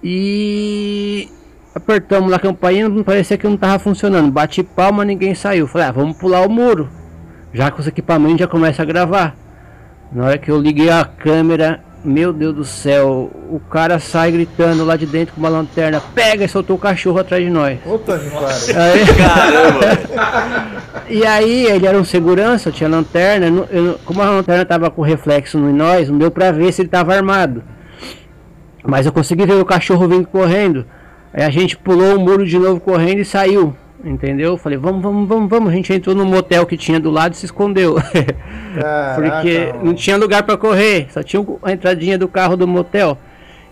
E 0.03 1.27
apertamos 1.73 2.29
lá 2.29 2.37
a 2.37 2.39
campainha, 2.39 2.87
não 2.87 3.03
parecia 3.03 3.37
que 3.37 3.47
não 3.47 3.57
tava 3.57 3.79
funcionando. 3.79 4.31
Bati 4.31 4.61
palma, 4.63 5.03
ninguém 5.03 5.33
saiu. 5.33 5.65
Falei, 5.67 5.87
ah, 5.87 5.91
vamos 5.91 6.17
pular 6.17 6.45
o 6.45 6.49
muro. 6.49 6.87
Já 7.55 7.71
com 7.71 7.79
os 7.79 7.87
equipamentos 7.87 8.39
já 8.39 8.47
começa 8.47 8.81
a 8.81 8.85
gravar. 8.85 9.33
Na 10.11 10.25
hora 10.25 10.37
que 10.37 10.51
eu 10.51 10.59
liguei 10.59 10.89
a 10.89 11.05
câmera, 11.05 11.79
meu 12.03 12.33
Deus 12.33 12.53
do 12.53 12.65
céu, 12.65 13.31
o 13.49 13.59
cara 13.59 13.97
sai 13.97 14.29
gritando 14.31 14.83
lá 14.83 14.97
de 14.97 15.05
dentro 15.05 15.33
com 15.33 15.39
uma 15.39 15.47
lanterna, 15.47 16.01
pega 16.13 16.43
e 16.43 16.49
soltou 16.49 16.75
o 16.75 16.79
cachorro 16.79 17.17
atrás 17.19 17.41
de 17.43 17.49
nós. 17.49 17.79
Puta 17.79 18.19
que 18.19 18.29
pariu. 18.29 18.81
Aí- 18.81 19.05
Caramba, 19.15 20.75
e 21.09 21.25
aí 21.25 21.65
ele 21.67 21.87
era 21.87 21.97
um 21.97 22.03
segurança, 22.03 22.71
tinha 22.71 22.89
lanterna. 22.89 23.47
eu 23.71 23.81
não- 23.83 23.93
como 24.05 24.21
a 24.21 24.29
lanterna 24.29 24.65
tava 24.65 24.91
com 24.91 25.01
reflexo 25.01 25.57
em 25.57 25.71
nós, 25.73 26.09
não 26.09 26.17
deu 26.17 26.29
pra 26.29 26.51
ver 26.51 26.73
se 26.73 26.81
ele 26.81 26.89
tava 26.89 27.15
armado. 27.15 27.63
Mas 28.85 29.05
eu 29.05 29.13
consegui 29.13 29.45
ver 29.45 29.53
o 29.53 29.65
cachorro 29.65 30.09
vindo 30.09 30.27
correndo. 30.27 30.85
Aí 31.33 31.41
a 31.43 31.49
gente 31.49 31.77
pulou 31.77 32.17
o 32.17 32.19
muro 32.19 32.45
de 32.45 32.59
novo 32.59 32.81
correndo 32.81 33.19
e 33.21 33.25
saiu. 33.25 33.75
Entendeu? 34.03 34.57
Falei, 34.57 34.77
vamos, 34.77 35.01
vamos, 35.01 35.27
vamos, 35.27 35.49
vamos. 35.49 35.69
A 35.69 35.75
gente 35.75 35.91
entrou 35.91 36.15
no 36.15 36.25
motel 36.25 36.65
que 36.65 36.77
tinha 36.77 36.99
do 36.99 37.09
lado 37.09 37.33
e 37.33 37.37
se 37.37 37.45
escondeu. 37.45 37.95
Porque 39.15 39.65
Caraca, 39.67 39.83
não 39.83 39.93
tinha 39.93 40.17
lugar 40.17 40.43
pra 40.43 40.57
correr, 40.57 41.07
só 41.11 41.23
tinha 41.23 41.43
a 41.63 41.71
entradinha 41.71 42.17
do 42.17 42.27
carro 42.27 42.55
do 42.55 42.67
motel. 42.67 43.17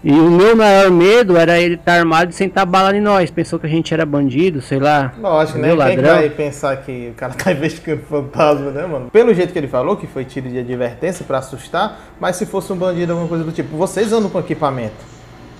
E 0.03 0.11
o 0.11 0.29
meu 0.29 0.53
maior 0.53 0.91
medo 0.91 1.37
era 1.37 1.57
ele 1.57 1.75
estar 1.75 1.93
armado 1.93 2.31
e 2.31 2.33
sentar 2.33 2.65
bala 2.65 2.95
em 2.95 2.99
nós. 2.99 3.31
Pensou 3.31 3.57
que 3.57 3.65
a 3.65 3.69
gente 3.69 3.93
era 3.93 4.05
bandido, 4.05 4.61
sei 4.61 4.77
lá. 4.77 5.13
Lógico, 5.17 5.59
né? 5.59 5.69
Quem 5.69 5.77
ladrão. 5.77 6.15
vai 6.15 6.29
pensar 6.29 6.75
que 6.77 7.09
o 7.11 7.13
cara 7.13 7.33
tá 7.33 7.51
investigando 7.53 8.01
fantasma, 8.01 8.69
né, 8.71 8.85
mano? 8.85 9.09
Pelo 9.09 9.33
jeito 9.33 9.53
que 9.53 9.59
ele 9.59 9.69
falou, 9.69 9.95
que 9.95 10.05
foi 10.05 10.25
tiro 10.25 10.49
de 10.49 10.59
advertência 10.59 11.23
pra 11.25 11.37
assustar, 11.37 12.01
mas 12.19 12.35
se 12.35 12.45
fosse 12.45 12.73
um 12.73 12.75
bandido, 12.75 13.13
alguma 13.13 13.29
coisa 13.29 13.45
do 13.45 13.51
tipo, 13.53 13.77
vocês 13.77 14.11
andam 14.11 14.29
com 14.29 14.39
equipamento. 14.39 15.12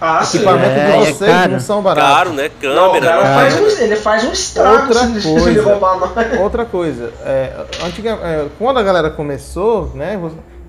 Ah. 0.06 0.22
Equipamento 0.22 0.66
É, 0.70 0.86
de 0.86 0.92
é 0.92 1.14
vocês 1.14 1.32
caro. 1.32 1.52
não 1.54 1.60
são 1.62 1.82
baratos. 1.82 2.14
Caro, 2.14 2.34
né? 2.34 2.52
Não, 2.62 2.90
o 2.90 2.94
Câmera. 2.94 3.06
cara 3.08 3.24
né? 3.24 3.36
faz 3.36 3.60
um, 3.62 3.84
ele 3.84 3.96
faz 3.96 4.24
um 4.26 4.32
estrago 4.34 4.88
Outra 4.88 5.00
se 5.08 5.22
se 5.22 5.28
ele 5.30 5.40
coisa. 5.42 5.64
roubar 5.64 5.98
nós. 6.00 6.40
Outra 6.42 6.66
coisa, 6.66 7.14
é, 7.26 7.54
antiga, 7.86 8.10
é, 8.22 8.48
quando 8.60 8.80
a 8.80 8.84
galera 8.84 9.10
começou, 9.10 9.92
né, 9.96 10.20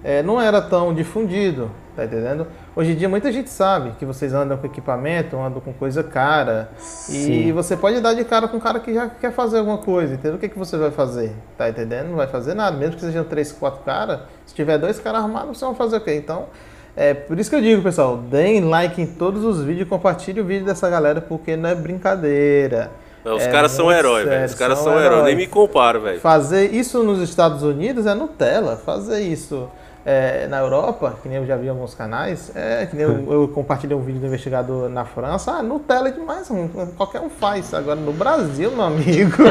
é, 0.04 0.22
não 0.22 0.40
era 0.40 0.62
tão 0.62 0.94
difundido, 0.94 1.68
tá 1.96 2.04
entendendo? 2.04 2.46
Hoje 2.76 2.92
em 2.92 2.94
dia 2.94 3.08
muita 3.08 3.32
gente 3.32 3.50
sabe 3.50 3.92
que 3.98 4.04
vocês 4.04 4.32
andam 4.32 4.56
com 4.56 4.66
equipamento, 4.66 5.36
andam 5.36 5.60
com 5.60 5.72
coisa 5.72 6.04
cara, 6.04 6.68
e 6.78 6.82
Sim. 7.12 7.52
você 7.52 7.76
pode 7.76 8.00
dar 8.00 8.14
de 8.14 8.22
cara 8.24 8.46
com 8.46 8.58
um 8.58 8.60
cara 8.60 8.78
que 8.78 8.94
já 8.94 9.08
quer 9.08 9.32
fazer 9.32 9.58
alguma 9.58 9.78
coisa, 9.78 10.14
entendeu? 10.14 10.36
O 10.36 10.38
que, 10.38 10.48
que 10.48 10.58
você 10.58 10.76
vai 10.76 10.90
fazer? 10.92 11.32
Tá 11.58 11.68
entendendo? 11.68 12.08
Não 12.08 12.16
vai 12.16 12.26
fazer 12.28 12.54
nada, 12.54 12.76
mesmo 12.76 12.94
que 12.94 13.00
sejam 13.00 13.24
três, 13.24 13.50
quatro 13.50 13.80
caras, 13.84 14.20
se 14.46 14.54
tiver 14.54 14.78
dois 14.78 15.00
caras 15.00 15.22
armados, 15.22 15.48
vocês 15.58 15.60
vão 15.60 15.74
fazer 15.74 15.96
o 15.96 16.00
quê? 16.00 16.14
Então, 16.14 16.46
é 16.96 17.14
por 17.14 17.38
isso 17.38 17.50
que 17.50 17.56
eu 17.56 17.60
digo, 17.60 17.82
pessoal, 17.82 18.16
deem 18.16 18.60
like 18.64 19.00
em 19.00 19.06
todos 19.06 19.44
os 19.44 19.62
vídeos, 19.62 19.88
compartilhe 19.88 20.40
o 20.40 20.44
vídeo 20.44 20.64
dessa 20.64 20.88
galera, 20.88 21.20
porque 21.20 21.56
não 21.56 21.68
é 21.68 21.74
brincadeira. 21.74 22.90
Não, 23.24 23.36
os 23.36 23.42
É 23.42 23.50
caras 23.50 23.72
são 23.72 23.90
heróis, 23.90 24.26
velho. 24.26 24.44
Os 24.44 24.54
caras 24.54 24.78
são 24.78 25.00
heróis. 25.00 25.24
Nem 25.24 25.36
me 25.36 25.46
comparo, 25.46 26.02
velho. 26.02 26.20
Fazer 26.20 26.72
isso 26.74 27.02
nos 27.02 27.20
Estados 27.20 27.62
Unidos 27.62 28.06
é 28.06 28.14
Nutella. 28.14 28.76
Fazer 28.76 29.20
isso 29.20 29.68
é, 30.04 30.46
na 30.48 30.58
Europa, 30.58 31.16
que 31.22 31.28
nem 31.28 31.38
eu 31.38 31.46
já 31.46 31.56
vi 31.56 31.66
em 31.66 31.70
alguns 31.70 31.94
canais, 31.94 32.52
é, 32.54 32.86
que 32.86 32.94
nem 32.94 33.06
eu, 33.06 33.24
eu 33.32 33.48
compartilhei 33.48 33.96
um 33.96 34.02
vídeo 34.02 34.20
do 34.20 34.26
investigador 34.26 34.88
na 34.88 35.04
França, 35.04 35.52
ah, 35.52 35.62
Nutella 35.62 36.08
é 36.08 36.12
demais, 36.12 36.50
qualquer 36.96 37.20
um 37.20 37.30
faz. 37.30 37.72
Agora 37.72 37.98
no 37.98 38.12
Brasil, 38.12 38.70
meu 38.70 38.82
amigo. 38.84 39.42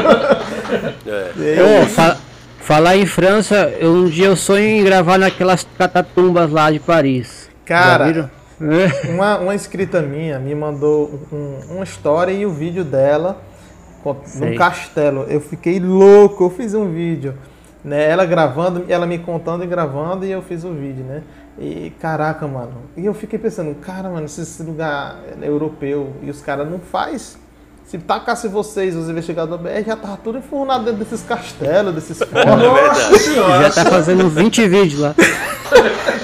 É. 1.06 1.82
Oh, 1.82 1.86
fa 1.86 2.16
falar 2.64 2.96
em 2.96 3.06
França, 3.06 3.72
eu, 3.78 3.92
um 3.92 4.04
dia 4.06 4.26
eu 4.26 4.36
sonho 4.36 4.64
em 4.64 4.84
gravar 4.84 5.18
naquelas 5.18 5.66
catatumbas 5.78 6.50
lá 6.50 6.70
de 6.70 6.80
Paris. 6.80 7.48
Cara, 7.64 8.30
uma, 9.08 9.38
uma 9.38 9.54
inscrita 9.54 10.02
minha 10.02 10.38
me 10.38 10.54
mandou 10.54 11.20
um, 11.32 11.74
uma 11.74 11.84
história 11.84 12.32
e 12.32 12.44
o 12.44 12.50
vídeo 12.50 12.84
dela 12.84 13.40
num 14.36 14.56
castelo. 14.56 15.24
Eu 15.28 15.40
fiquei 15.40 15.78
louco, 15.78 16.44
eu 16.44 16.50
fiz 16.50 16.74
um 16.74 16.90
vídeo 16.92 17.34
né? 17.84 18.08
Ela 18.08 18.24
gravando, 18.24 18.86
ela 18.88 19.06
me 19.06 19.18
contando 19.18 19.62
e 19.62 19.66
gravando 19.66 20.24
e 20.24 20.30
eu 20.30 20.40
fiz 20.40 20.64
o 20.64 20.72
vídeo, 20.72 21.04
né? 21.04 21.22
E 21.58 21.92
caraca, 22.00 22.48
mano. 22.48 22.72
E 22.96 23.04
eu 23.04 23.12
fiquei 23.12 23.38
pensando, 23.38 23.74
cara, 23.76 24.08
mano, 24.08 24.24
esse 24.24 24.62
lugar 24.62 25.20
é 25.40 25.46
europeu 25.46 26.14
e 26.22 26.30
os 26.30 26.40
caras 26.40 26.68
não 26.68 26.78
faz. 26.78 27.38
Se 27.84 27.98
tacasse 27.98 28.48
vocês, 28.48 28.96
os 28.96 29.08
investigadores 29.08 29.62
BR, 29.62 29.86
já 29.86 29.96
tava 29.96 30.16
tudo 30.16 30.38
enfurnado 30.38 30.84
dentro 30.84 31.00
desses 31.00 31.22
castelos, 31.22 31.94
desses 31.94 32.18
fornos. 32.18 32.64
É 33.34 33.70
já 33.70 33.84
tá 33.84 33.90
fazendo 33.90 34.28
20 34.28 34.68
vídeos 34.68 35.00
lá. 35.00 35.14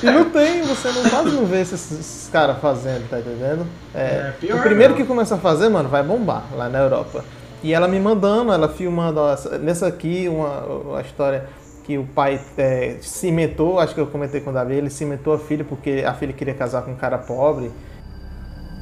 e 0.02 0.06
não 0.06 0.30
tem, 0.30 0.62
você 0.62 0.88
não 0.90 1.08
quase 1.10 1.30
não 1.30 1.44
vê 1.44 1.60
esses, 1.60 1.92
esses 1.92 2.30
caras 2.30 2.58
fazendo, 2.60 3.08
tá 3.08 3.18
entendendo? 3.18 3.66
É, 3.94 4.32
é 4.48 4.54
o 4.54 4.62
primeiro 4.62 4.94
não. 4.94 4.96
que 4.96 5.04
começa 5.06 5.34
a 5.34 5.38
fazer, 5.38 5.68
mano, 5.68 5.88
vai 5.88 6.02
bombar 6.02 6.44
lá 6.54 6.68
na 6.68 6.78
Europa. 6.78 7.24
E 7.62 7.74
ela 7.74 7.86
me 7.86 8.00
mandando, 8.00 8.52
ela 8.52 8.68
filmando, 8.68 9.20
ó, 9.20 9.36
nessa 9.58 9.86
aqui, 9.86 10.28
uma, 10.28 10.60
uma 10.64 11.00
história 11.02 11.46
que 11.84 11.98
o 11.98 12.04
pai 12.04 12.40
é, 12.56 12.96
cimentou, 13.02 13.78
acho 13.78 13.94
que 13.94 14.00
eu 14.00 14.06
comentei 14.06 14.40
com 14.40 14.50
o 14.50 14.52
Davi, 14.52 14.74
ele 14.74 14.88
cimentou 14.88 15.34
a 15.34 15.38
filha 15.38 15.64
porque 15.64 16.04
a 16.06 16.14
filha 16.14 16.32
queria 16.32 16.54
casar 16.54 16.82
com 16.82 16.92
um 16.92 16.96
cara 16.96 17.18
pobre. 17.18 17.70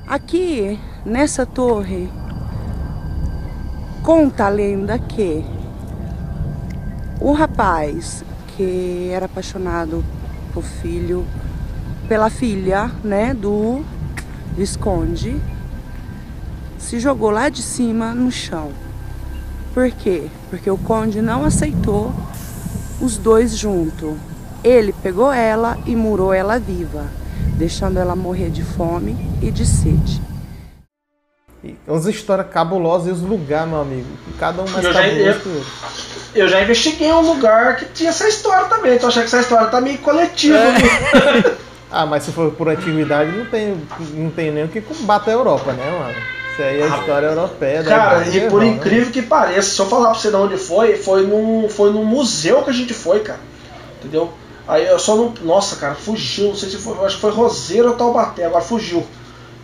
Aqui, 0.07 0.79
nessa 1.05 1.45
torre, 1.45 2.09
conta 4.03 4.47
a 4.47 4.49
lenda 4.49 4.99
que 4.99 5.45
o 7.21 7.33
rapaz 7.33 8.25
que 8.57 9.11
era 9.13 9.27
apaixonado 9.27 10.05
por 10.53 10.63
filho, 10.63 11.25
pela 12.09 12.31
filha, 12.31 12.91
né, 13.05 13.35
do 13.35 13.85
Visconde, 14.57 15.41
se 16.79 16.99
jogou 16.99 17.31
lá 17.31 17.49
de 17.49 17.63
cima 17.63 18.15
no 18.15 18.31
chão. 18.31 18.71
Por 19.75 19.91
quê? 19.91 20.29
Porque 20.51 20.71
o 20.71 20.79
conde 20.79 21.21
não 21.21 21.45
aceitou 21.45 22.13
os 23.01 23.17
dois 23.17 23.57
juntos. 23.57 24.15
Ele 24.65 24.93
pegou 24.93 25.33
ela 25.33 25.79
e 25.87 25.95
murou 25.95 26.33
ela 26.33 26.59
viva, 26.59 27.07
deixando 27.57 27.99
ela 27.99 28.17
morrer 28.17 28.51
de 28.51 28.65
fome 28.65 29.17
e 29.41 29.51
de 29.51 29.65
sede. 29.65 30.28
As 31.89 32.05
histórias 32.05 32.47
cabulosas 32.51 33.09
e 33.09 33.11
os 33.13 33.23
lugares, 33.23 33.69
meu 33.69 33.81
amigo. 33.81 34.07
Cada 34.39 34.63
um 34.63 34.69
mais 34.69 34.85
eu 34.85 34.93
cabuloso 34.93 35.25
já, 35.25 35.33
que 35.33 35.49
o 35.49 35.55
outro. 35.55 35.67
Eu 36.35 36.49
já 36.49 36.63
investiguei 36.63 37.13
um 37.13 37.21
lugar 37.21 37.77
que 37.77 37.87
tinha 37.87 38.11
essa 38.11 38.29
história 38.29 38.67
também. 38.69 38.99
Tô 38.99 39.07
achando 39.07 39.23
que 39.23 39.29
essa 39.29 39.41
história 39.41 39.69
tá 39.69 39.81
meio 39.81 39.99
coletiva. 39.99 40.59
É. 40.59 41.57
ah, 41.91 42.05
mas 42.05 42.25
se 42.25 42.33
for 42.33 42.51
por 42.53 42.69
antiguidade, 42.69 43.33
não 43.33 43.47
tem, 43.47 43.83
não 44.13 44.31
tem 44.31 44.51
nem 44.51 44.65
o 44.65 44.69
que 44.69 44.83
combater 44.83 45.31
a 45.31 45.35
Europa, 45.35 45.73
né, 45.73 45.91
mano? 45.91 46.39
Isso 46.53 46.63
aí 46.63 46.81
é 46.81 46.85
a 46.85 46.99
história 46.99 47.27
europeia. 47.29 47.83
Cara, 47.85 48.29
e 48.29 48.51
por 48.51 48.61
né? 48.61 48.67
incrível 48.67 49.11
que 49.11 49.23
pareça, 49.23 49.71
se 49.71 49.81
eu 49.81 49.87
falar 49.87 50.11
pra 50.11 50.19
você 50.19 50.29
de 50.29 50.37
onde 50.37 50.57
foi, 50.59 50.97
foi 50.97 51.27
num, 51.27 51.69
foi 51.69 51.91
num 51.91 52.05
museu 52.05 52.63
que 52.63 52.71
a 52.71 52.75
gente 52.75 52.93
foi, 52.93 53.21
cara. 53.21 53.41
Entendeu? 53.99 54.31
Aí 54.67 54.87
eu 54.87 54.99
só 54.99 55.17
não. 55.17 55.33
Nossa, 55.43 55.77
cara, 55.77 55.95
fugiu. 55.95 56.49
Não 56.49 56.55
sei 56.55 56.69
se 56.69 56.77
foi. 56.77 56.95
Acho 57.05 57.15
que 57.15 57.21
foi 57.23 57.31
Roseiro 57.31 57.89
ou 57.89 57.95
Taubaté, 57.95 58.45
agora 58.45 58.63
fugiu. 58.63 59.07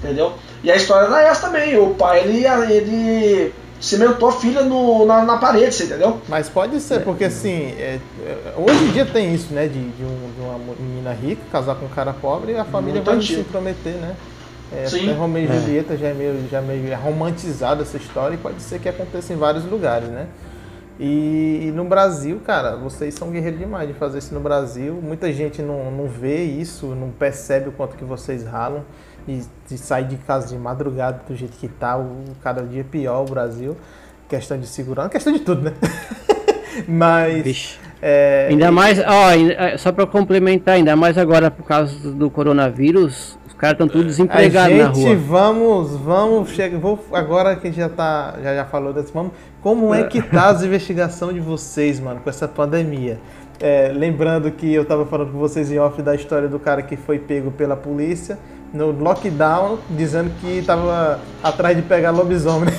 Entendeu? 0.02 0.32
E 0.64 0.70
a 0.70 0.76
história 0.76 1.06
era 1.06 1.28
essa 1.28 1.48
também. 1.48 1.78
O 1.78 1.94
pai, 1.94 2.20
ele, 2.20 2.46
ele 2.72 3.54
cimentou 3.78 4.30
a 4.30 4.32
filha 4.32 4.62
no, 4.62 5.04
na, 5.04 5.22
na 5.22 5.36
parede, 5.36 5.74
você 5.74 5.84
entendeu? 5.84 6.22
Mas 6.26 6.48
pode 6.48 6.80
ser, 6.80 7.04
porque 7.04 7.24
assim, 7.24 7.74
é, 7.78 8.00
é, 8.24 8.54
hoje 8.56 8.84
em 8.84 8.92
dia 8.92 9.04
tem 9.04 9.34
isso, 9.34 9.52
né? 9.52 9.66
De, 9.68 9.90
de, 9.90 10.02
um, 10.02 10.32
de, 10.34 10.40
uma 10.40 10.74
menina 10.80 11.12
rica 11.12 11.42
casar 11.52 11.74
com 11.74 11.84
um 11.84 11.90
cara 11.90 12.14
pobre 12.14 12.52
e 12.52 12.56
a 12.56 12.64
família 12.64 12.94
Muito 12.94 13.04
vai 13.04 13.16
antigo. 13.16 13.42
se 13.42 13.48
prometer, 13.48 13.92
né? 13.96 14.16
É, 14.74 14.86
Sim. 14.86 15.12
Romeu 15.12 15.42
e 15.42 15.46
é. 15.46 15.52
Julieta 15.52 15.98
já 15.98 16.08
é 16.08 16.14
meio, 16.14 16.48
já 16.50 16.58
é 16.58 16.62
meio 16.62 16.96
romantizada 16.96 17.82
essa 17.82 17.98
história 17.98 18.34
e 18.34 18.38
pode 18.38 18.62
ser 18.62 18.78
que 18.78 18.88
aconteça 18.88 19.34
em 19.34 19.36
vários 19.36 19.66
lugares, 19.66 20.08
né? 20.08 20.28
E, 20.98 21.66
e, 21.66 21.72
no 21.72 21.84
Brasil, 21.84 22.40
cara, 22.42 22.76
vocês 22.76 23.14
são 23.14 23.30
guerreiros 23.30 23.58
demais 23.58 23.86
de 23.86 23.94
fazer 23.94 24.18
isso 24.18 24.32
no 24.32 24.40
Brasil. 24.40 24.98
Muita 25.02 25.30
gente 25.32 25.60
não, 25.60 25.90
não 25.90 26.06
vê 26.06 26.44
isso, 26.44 26.86
não 26.86 27.10
percebe 27.10 27.68
o 27.68 27.72
quanto 27.72 27.96
que 27.96 28.04
vocês 28.04 28.44
ralam 28.44 28.82
e, 29.26 29.42
e 29.70 29.78
sai 29.78 30.04
de 30.04 30.16
casa 30.16 30.48
de 30.48 30.56
madrugada 30.56 31.20
do 31.26 31.34
jeito 31.34 31.56
que 31.56 31.68
tá, 31.68 31.96
o, 31.96 32.22
cada 32.42 32.62
dia 32.62 32.84
pior 32.84 33.22
o 33.22 33.30
Brasil. 33.30 33.76
Questão 34.28 34.58
de 34.58 34.66
segurança, 34.66 35.10
questão 35.10 35.32
de 35.32 35.40
tudo, 35.40 35.62
né? 35.62 35.72
Mas. 36.88 37.78
É, 38.02 38.48
ainda 38.50 38.70
mais, 38.70 38.98
ó, 38.98 39.30
é, 39.32 39.78
só 39.78 39.90
para 39.90 40.06
complementar, 40.06 40.74
ainda 40.74 40.94
mais 40.94 41.16
agora 41.16 41.50
por 41.50 41.64
causa 41.64 42.12
do 42.12 42.30
coronavírus, 42.30 43.38
caras 43.64 43.72
estão 43.72 43.88
tudo 43.88 44.04
desempregados 44.04 44.76
na 44.76 44.88
rua. 44.88 45.16
vamos, 45.16 45.96
vamos, 45.96 46.50
chega, 46.50 46.78
vou 46.78 47.02
agora 47.12 47.56
que 47.56 47.72
já 47.72 47.88
tá, 47.88 48.34
já 48.42 48.54
já 48.54 48.64
falou 48.66 48.92
desse, 48.92 49.10
vamos, 49.12 49.32
como 49.62 49.94
é 49.94 50.04
que 50.04 50.20
tá 50.20 50.48
as 50.48 50.62
investigações 50.62 51.34
de 51.34 51.40
vocês, 51.40 51.98
mano, 51.98 52.20
com 52.20 52.28
essa 52.28 52.46
pandemia? 52.46 53.18
É, 53.60 53.90
lembrando 53.94 54.50
que 54.50 54.70
eu 54.72 54.84
tava 54.84 55.06
falando 55.06 55.32
com 55.32 55.38
vocês 55.38 55.70
em 55.72 55.78
off 55.78 56.02
da 56.02 56.14
história 56.14 56.48
do 56.48 56.58
cara 56.58 56.82
que 56.82 56.96
foi 56.96 57.18
pego 57.18 57.50
pela 57.50 57.76
polícia 57.76 58.38
no 58.74 58.90
lockdown, 58.90 59.78
dizendo 59.88 60.32
que 60.40 60.60
tava 60.62 61.20
atrás 61.42 61.76
de 61.76 61.82
pegar 61.82 62.10
lobisomem. 62.10 62.74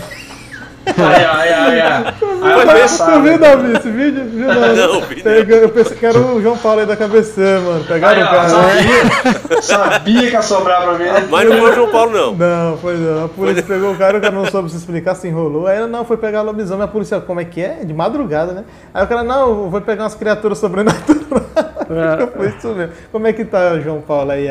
Ai, 0.85 1.25
ai, 1.25 1.53
ai, 1.53 1.81
ai. 1.81 2.13
Tu 2.19 3.21
viu, 3.21 3.39
Davi, 3.39 3.73
esse 3.73 3.89
vídeo? 3.89 4.23
Viu, 4.25 4.47
Davi? 4.47 4.75
Não, 4.77 5.01
vi 5.01 5.51
Eu 5.51 5.69
pensei 5.69 5.97
que 5.97 6.05
era 6.05 6.19
o 6.19 6.39
João 6.41 6.57
Paulo 6.57 6.81
aí 6.81 6.85
da 6.85 6.95
cabeça, 6.95 7.41
mano. 7.41 7.83
Pegaram 7.85 8.21
o 8.21 8.25
cara. 8.25 8.49
Sabia, 8.49 9.61
sabia 9.61 10.21
que 10.27 10.33
ia 10.33 10.41
sobrar 10.43 10.83
pra 10.83 10.93
mim. 10.93 11.05
Mas 11.29 11.49
não 11.49 11.57
foi 11.57 11.71
o 11.71 11.73
João 11.73 11.89
Paulo, 11.89 12.11
não. 12.11 12.35
Não, 12.35 12.77
foi 12.77 12.97
não. 12.97 13.25
A 13.25 13.27
polícia 13.29 13.63
foi... 13.63 13.75
pegou 13.75 13.93
o 13.93 13.97
cara, 13.97 14.17
o 14.19 14.21
cara 14.21 14.33
não 14.33 14.45
soube 14.45 14.69
se 14.69 14.77
explicar, 14.77 15.15
se 15.15 15.27
enrolou. 15.27 15.65
Aí 15.65 15.87
não, 15.87 16.05
foi 16.05 16.17
pegar 16.17 16.43
o 16.43 16.45
lobisomem. 16.45 16.83
A 16.83 16.87
polícia, 16.87 17.19
como 17.19 17.39
é 17.39 17.45
que 17.45 17.61
é? 17.61 17.83
De 17.83 17.93
madrugada, 17.93 18.53
né? 18.53 18.63
Aí 18.93 19.03
o 19.03 19.07
cara, 19.07 19.23
não, 19.23 19.69
vou 19.69 19.81
pegar 19.81 20.03
umas 20.03 20.15
criaturas 20.15 20.57
sobrenaturais. 20.59 21.25
É. 21.87 22.25
foi 22.35 22.47
isso 22.47 22.67
mesmo. 22.69 22.93
Como 23.11 23.27
é 23.27 23.33
que 23.33 23.45
tá, 23.45 23.79
João 23.79 24.01
Paulo, 24.01 24.31
aí, 24.31 24.49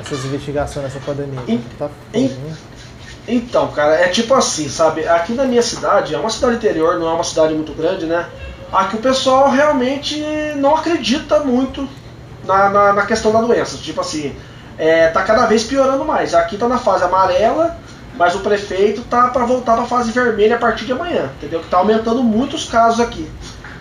essas 0.00 0.24
investigações 0.24 0.84
nessa 0.84 1.00
pandemia? 1.00 1.40
In, 1.46 1.62
tá 1.78 1.88
in, 2.14 2.30
então, 3.28 3.68
cara, 3.68 3.94
é 3.94 4.08
tipo 4.08 4.34
assim, 4.34 4.68
sabe? 4.68 5.06
Aqui 5.06 5.32
na 5.32 5.44
minha 5.44 5.62
cidade, 5.62 6.14
é 6.14 6.18
uma 6.18 6.30
cidade 6.30 6.56
interior, 6.56 6.98
não 6.98 7.08
é 7.08 7.12
uma 7.12 7.24
cidade 7.24 7.54
muito 7.54 7.72
grande, 7.72 8.06
né? 8.06 8.26
Aqui 8.72 8.96
o 8.96 9.00
pessoal 9.00 9.50
realmente 9.50 10.20
não 10.56 10.74
acredita 10.74 11.40
muito 11.40 11.88
na, 12.44 12.70
na, 12.70 12.92
na 12.92 13.06
questão 13.06 13.32
da 13.32 13.40
doença. 13.40 13.76
Tipo 13.76 14.00
assim, 14.00 14.34
é, 14.78 15.08
tá 15.08 15.22
cada 15.22 15.46
vez 15.46 15.64
piorando 15.64 16.04
mais. 16.04 16.34
Aqui 16.34 16.56
tá 16.56 16.66
na 16.66 16.78
fase 16.78 17.04
amarela, 17.04 17.76
mas 18.16 18.34
o 18.34 18.40
prefeito 18.40 19.02
tá 19.02 19.28
para 19.28 19.44
voltar 19.44 19.76
pra 19.76 19.84
fase 19.84 20.10
vermelha 20.12 20.56
a 20.56 20.58
partir 20.58 20.84
de 20.84 20.92
amanhã, 20.92 21.30
entendeu? 21.36 21.60
Que 21.60 21.68
tá 21.68 21.78
aumentando 21.78 22.22
muitos 22.22 22.68
casos 22.68 23.00
aqui, 23.00 23.28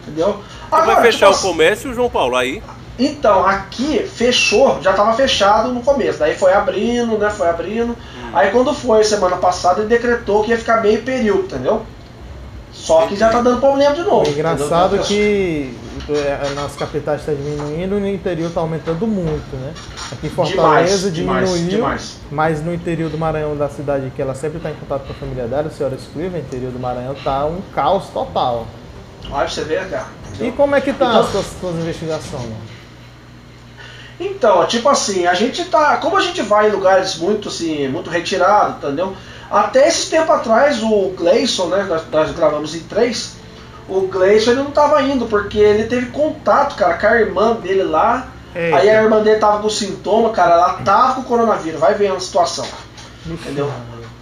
entendeu? 0.01 0.41
Agora, 0.71 0.95
vai 0.95 1.11
fechar 1.11 1.31
tipo, 1.31 1.47
o 1.47 1.51
comércio, 1.51 1.93
João 1.93 2.09
Paulo, 2.09 2.35
aí? 2.35 2.61
Então, 2.99 3.45
aqui 3.45 3.99
fechou, 3.99 4.81
já 4.81 4.91
estava 4.91 5.13
fechado 5.13 5.71
no 5.71 5.81
começo, 5.81 6.19
daí 6.19 6.35
foi 6.35 6.51
abrindo, 6.53 7.17
né? 7.17 7.29
Foi 7.29 7.47
abrindo. 7.47 7.91
Hum. 7.93 8.31
Aí 8.33 8.51
quando 8.51 8.73
foi 8.73 9.03
semana 9.05 9.37
passada, 9.37 9.79
ele 9.79 9.89
decretou 9.89 10.43
que 10.43 10.51
ia 10.51 10.57
ficar 10.57 10.81
meio 10.81 11.01
período, 11.01 11.45
entendeu? 11.45 11.85
Só 12.73 13.07
que 13.07 13.15
já 13.15 13.29
tá 13.29 13.41
dando 13.41 13.59
problema 13.59 13.95
de 13.95 14.03
novo. 14.03 14.27
É 14.27 14.31
engraçado 14.31 14.95
entendeu? 14.95 15.05
que 15.05 15.77
é, 16.09 16.53
nas 16.55 16.75
capitais 16.75 17.21
está 17.21 17.33
diminuindo 17.33 17.97
e 17.97 17.99
no 17.99 18.07
interior 18.07 18.47
está 18.47 18.61
aumentando 18.61 19.05
muito, 19.07 19.55
né? 19.55 19.73
Aqui 20.11 20.27
em 20.27 20.29
Fortaleza 20.29 21.11
demais, 21.11 21.49
diminuiu, 21.49 21.69
demais, 21.69 22.01
demais. 22.01 22.17
mas 22.31 22.63
no 22.63 22.73
interior 22.73 23.09
do 23.09 23.17
Maranhão, 23.17 23.55
da 23.55 23.69
cidade 23.69 24.11
que 24.15 24.21
ela 24.21 24.35
sempre 24.35 24.57
está 24.57 24.71
em 24.71 24.75
contato 24.75 25.05
com 25.05 25.11
a 25.11 25.15
família 25.15 25.45
dela, 25.47 25.67
a 25.67 25.71
senhora 25.71 25.95
Scriven, 25.95 26.41
interior 26.41 26.71
do 26.71 26.79
Maranhão, 26.79 27.15
tá 27.23 27.45
um 27.45 27.61
caos 27.73 28.07
total. 28.07 28.67
Olha, 29.29 29.47
você 29.47 29.63
vê, 29.63 29.77
cara. 29.77 30.07
E 30.39 30.51
como 30.51 30.75
é 30.75 30.81
que 30.81 30.93
tá 30.93 31.09
então, 31.09 31.21
as 31.21 31.31
suas, 31.31 31.45
suas 31.59 31.75
investigações? 31.75 32.78
Então, 34.19 34.65
tipo 34.67 34.89
assim, 34.89 35.25
a 35.25 35.33
gente 35.33 35.63
tá. 35.65 35.97
Como 35.97 36.17
a 36.17 36.21
gente 36.21 36.41
vai 36.41 36.67
em 36.67 36.71
lugares 36.71 37.15
muito 37.15 37.47
assim, 37.47 37.87
muito 37.87 38.09
retirados, 38.09 38.77
entendeu? 38.77 39.15
Até 39.49 39.87
esse 39.87 40.09
tempo 40.09 40.31
atrás, 40.31 40.83
o 40.83 41.13
Gleison, 41.17 41.67
né? 41.67 41.83
Nós, 41.83 42.03
nós 42.11 42.31
gravamos 42.31 42.75
em 42.75 42.81
três. 42.81 43.37
O 43.87 44.01
Gleison 44.01 44.51
ele 44.51 44.63
não 44.63 44.71
tava 44.71 45.01
indo, 45.01 45.25
porque 45.25 45.57
ele 45.57 45.85
teve 45.85 46.07
contato, 46.07 46.75
cara, 46.75 46.95
com 46.95 47.07
a 47.07 47.19
irmã 47.19 47.53
dele 47.53 47.83
lá. 47.83 48.27
Eita. 48.53 48.77
Aí 48.77 48.89
a 48.89 49.03
irmã 49.03 49.21
dele 49.21 49.39
tava 49.39 49.61
com 49.61 49.69
sintoma, 49.69 50.31
cara, 50.31 50.53
ela 50.53 50.73
tava 50.83 51.15
com 51.15 51.23
coronavírus, 51.23 51.79
vai 51.79 51.93
ver 51.93 52.11
a 52.11 52.19
situação. 52.19 52.65
Entendeu? 53.25 53.71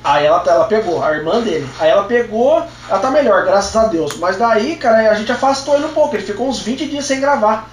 Aí 0.03 0.25
ela, 0.25 0.41
ela 0.45 0.65
pegou, 0.65 1.03
a 1.03 1.11
irmã 1.11 1.41
dele. 1.41 1.67
Aí 1.79 1.89
ela 1.89 2.03
pegou, 2.03 2.63
ela 2.87 2.99
tá 2.99 3.09
melhor, 3.09 3.43
graças 3.43 3.75
a 3.75 3.87
Deus. 3.87 4.15
Mas 4.17 4.37
daí, 4.37 4.75
cara, 4.75 5.11
a 5.11 5.13
gente 5.15 5.31
afastou 5.31 5.75
ele 5.75 5.85
um 5.85 5.93
pouco, 5.93 6.15
ele 6.15 6.23
ficou 6.23 6.47
uns 6.47 6.59
20 6.59 6.87
dias 6.87 7.05
sem 7.05 7.19
gravar. 7.19 7.69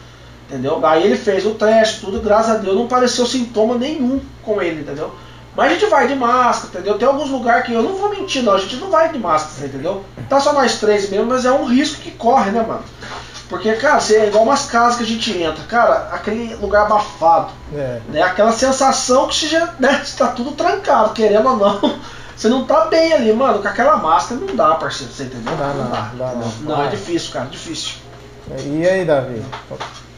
Entendeu? 0.49 0.85
Aí 0.85 1.05
ele 1.05 1.17
fez 1.17 1.47
o 1.47 1.55
teste, 1.55 2.01
tudo, 2.01 2.21
graças 2.21 2.57
a 2.57 2.59
Deus 2.59 2.77
não 2.77 2.87
pareceu 2.87 3.25
sintoma 3.27 3.77
nenhum 3.77 4.21
com 4.43 4.61
ele, 4.61 4.83
entendeu? 4.83 5.13
Mas 5.57 5.71
a 5.71 5.75
gente 5.75 5.87
vai 5.87 6.07
de 6.09 6.15
máscara, 6.15 6.69
entendeu? 6.75 6.99
Tem 6.99 7.09
alguns 7.09 7.31
lugares 7.31 7.65
que 7.65 7.73
eu 7.73 7.83
não 7.83 7.95
vou 7.95 8.11
mentir, 8.11 8.43
não, 8.43 8.55
a 8.55 8.59
gente 8.59 8.77
não 8.77 8.91
vai 8.91 9.11
de 9.11 9.19
máscara, 9.19 9.69
entendeu? 9.69 10.05
Tá 10.29 10.41
só 10.41 10.53
nós 10.53 10.79
três 10.81 11.09
mesmo, 11.09 11.27
mas 11.27 11.45
é 11.45 11.53
um 11.53 11.65
risco 11.65 12.03
que 12.03 12.11
corre, 12.11 12.51
né, 12.51 12.63
mano? 12.67 12.83
Porque, 13.49 13.73
cara, 13.75 14.01
você 14.01 14.17
é 14.17 14.27
igual 14.27 14.43
umas 14.45 14.67
casas 14.67 14.97
que 14.97 15.05
a 15.05 15.07
gente 15.07 15.43
entra, 15.43 15.63
cara, 15.65 16.09
aquele 16.13 16.55
lugar 16.57 16.87
abafado, 16.87 17.53
É. 17.75 18.01
né? 18.09 18.23
Aquela 18.23 18.53
sensação 18.53 19.29
que 19.29 19.37
você 19.37 19.49
já, 19.49 19.75
né, 19.79 20.01
está 20.05 20.29
tudo 20.29 20.53
trancado, 20.53 21.13
querendo 21.15 21.49
ou 21.49 21.57
não. 21.57 21.99
Você 22.37 22.49
não 22.49 22.65
tá 22.65 22.87
bem 22.87 23.13
ali, 23.13 23.33
mano. 23.33 23.61
Com 23.61 23.69
aquela 23.69 23.97
máscara 23.97 24.41
não 24.41 24.57
dá, 24.57 24.75
parceiro, 24.75 25.13
você 25.13 25.23
entendeu? 25.23 25.53
Não 25.53 25.57
dá, 25.57 25.67
não, 25.69 26.19
dá, 26.19 26.33
não. 26.35 26.53
Não, 26.63 26.85
é 26.85 26.89
difícil, 26.89 27.33
cara, 27.33 27.47
difícil. 27.47 27.95
E 28.67 28.85
aí, 28.89 29.05
Davi? 29.05 29.41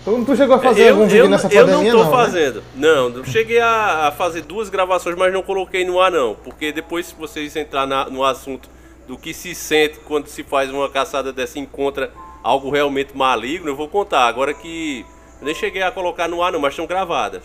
Tu, 0.07 0.25
tu 0.25 0.37
chegou 0.37 0.55
a 0.55 0.61
fazer 0.61 0.83
eu, 0.85 0.95
algum 0.95 1.07
vídeo 1.07 1.25
eu, 1.25 1.29
nessa 1.29 1.49
eu 1.53 1.67
pandemia, 1.67 1.93
não 1.93 1.99
tô 1.99 2.05
não? 2.05 2.17
né? 2.17 2.25
fazendo. 2.25 2.63
Não, 2.77 3.09
eu 3.09 3.25
cheguei 3.25 3.59
a, 3.59 4.07
a 4.07 4.13
fazer 4.13 4.43
duas 4.43 4.69
gravações, 4.69 5.17
mas 5.17 5.33
não 5.33 5.43
coloquei 5.43 5.85
no 5.85 6.01
ar 6.01 6.13
não. 6.13 6.37
Porque 6.45 6.71
depois 6.71 7.07
se 7.07 7.15
vocês 7.17 7.57
entrar 7.57 7.89
na- 7.89 8.05
no 8.09 8.23
assunto 8.23 8.71
do 9.09 9.19
que 9.19 9.35
se 9.35 9.53
sente 9.53 9.99
quando 10.07 10.29
se 10.29 10.45
faz 10.45 10.71
uma 10.71 10.89
caçada 10.89 11.33
dessa 11.33 11.59
e 11.59 11.63
encontra 11.63 12.13
algo 12.41 12.71
realmente 12.71 13.17
maligno, 13.17 13.69
eu 13.69 13.75
vou 13.75 13.89
contar. 13.89 14.29
Agora 14.29 14.55
que 14.55 15.05
eu 15.41 15.45
nem 15.45 15.57
cheguei 15.57 15.83
a 15.83 15.91
colocar 15.91 16.29
no 16.29 16.41
ar 16.41 16.53
não, 16.53 16.61
mas 16.61 16.73
estão 16.75 16.87
gravadas. 16.87 17.43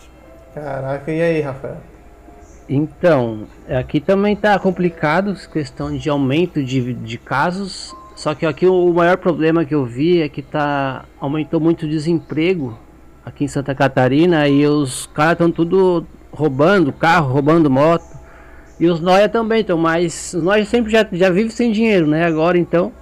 Caraca, 0.54 1.10
e 1.10 1.20
aí, 1.20 1.40
Rafael? 1.40 1.78
Então, 2.68 3.48
aqui 3.68 3.98
também 3.98 4.36
tá 4.36 4.56
complicado, 4.56 5.34
questão 5.52 5.96
de 5.96 6.08
aumento 6.08 6.62
de, 6.62 6.94
de 6.94 7.18
casos. 7.18 7.92
Só 8.22 8.36
que 8.36 8.46
aqui 8.46 8.68
o 8.68 8.92
maior 8.92 9.16
problema 9.16 9.64
que 9.64 9.74
eu 9.74 9.84
vi 9.84 10.22
é 10.22 10.28
que 10.28 10.42
tá 10.42 11.06
aumentou 11.18 11.58
muito 11.58 11.86
o 11.86 11.88
desemprego 11.88 12.78
aqui 13.26 13.42
em 13.42 13.48
Santa 13.48 13.74
Catarina 13.74 14.46
e 14.48 14.64
os 14.64 15.06
caras 15.06 15.32
estão 15.32 15.50
tudo 15.50 16.06
roubando 16.30 16.92
carro, 16.92 17.32
roubando 17.32 17.68
moto. 17.68 18.04
E 18.78 18.86
os 18.86 19.00
Noia 19.00 19.28
também 19.28 19.62
estão, 19.62 19.76
mas 19.76 20.34
Noia 20.34 20.64
sempre 20.64 20.92
já, 20.92 21.04
já 21.10 21.30
vivem 21.30 21.50
sem 21.50 21.72
dinheiro, 21.72 22.06
né? 22.06 22.24
Agora 22.24 22.56
então 22.56 22.92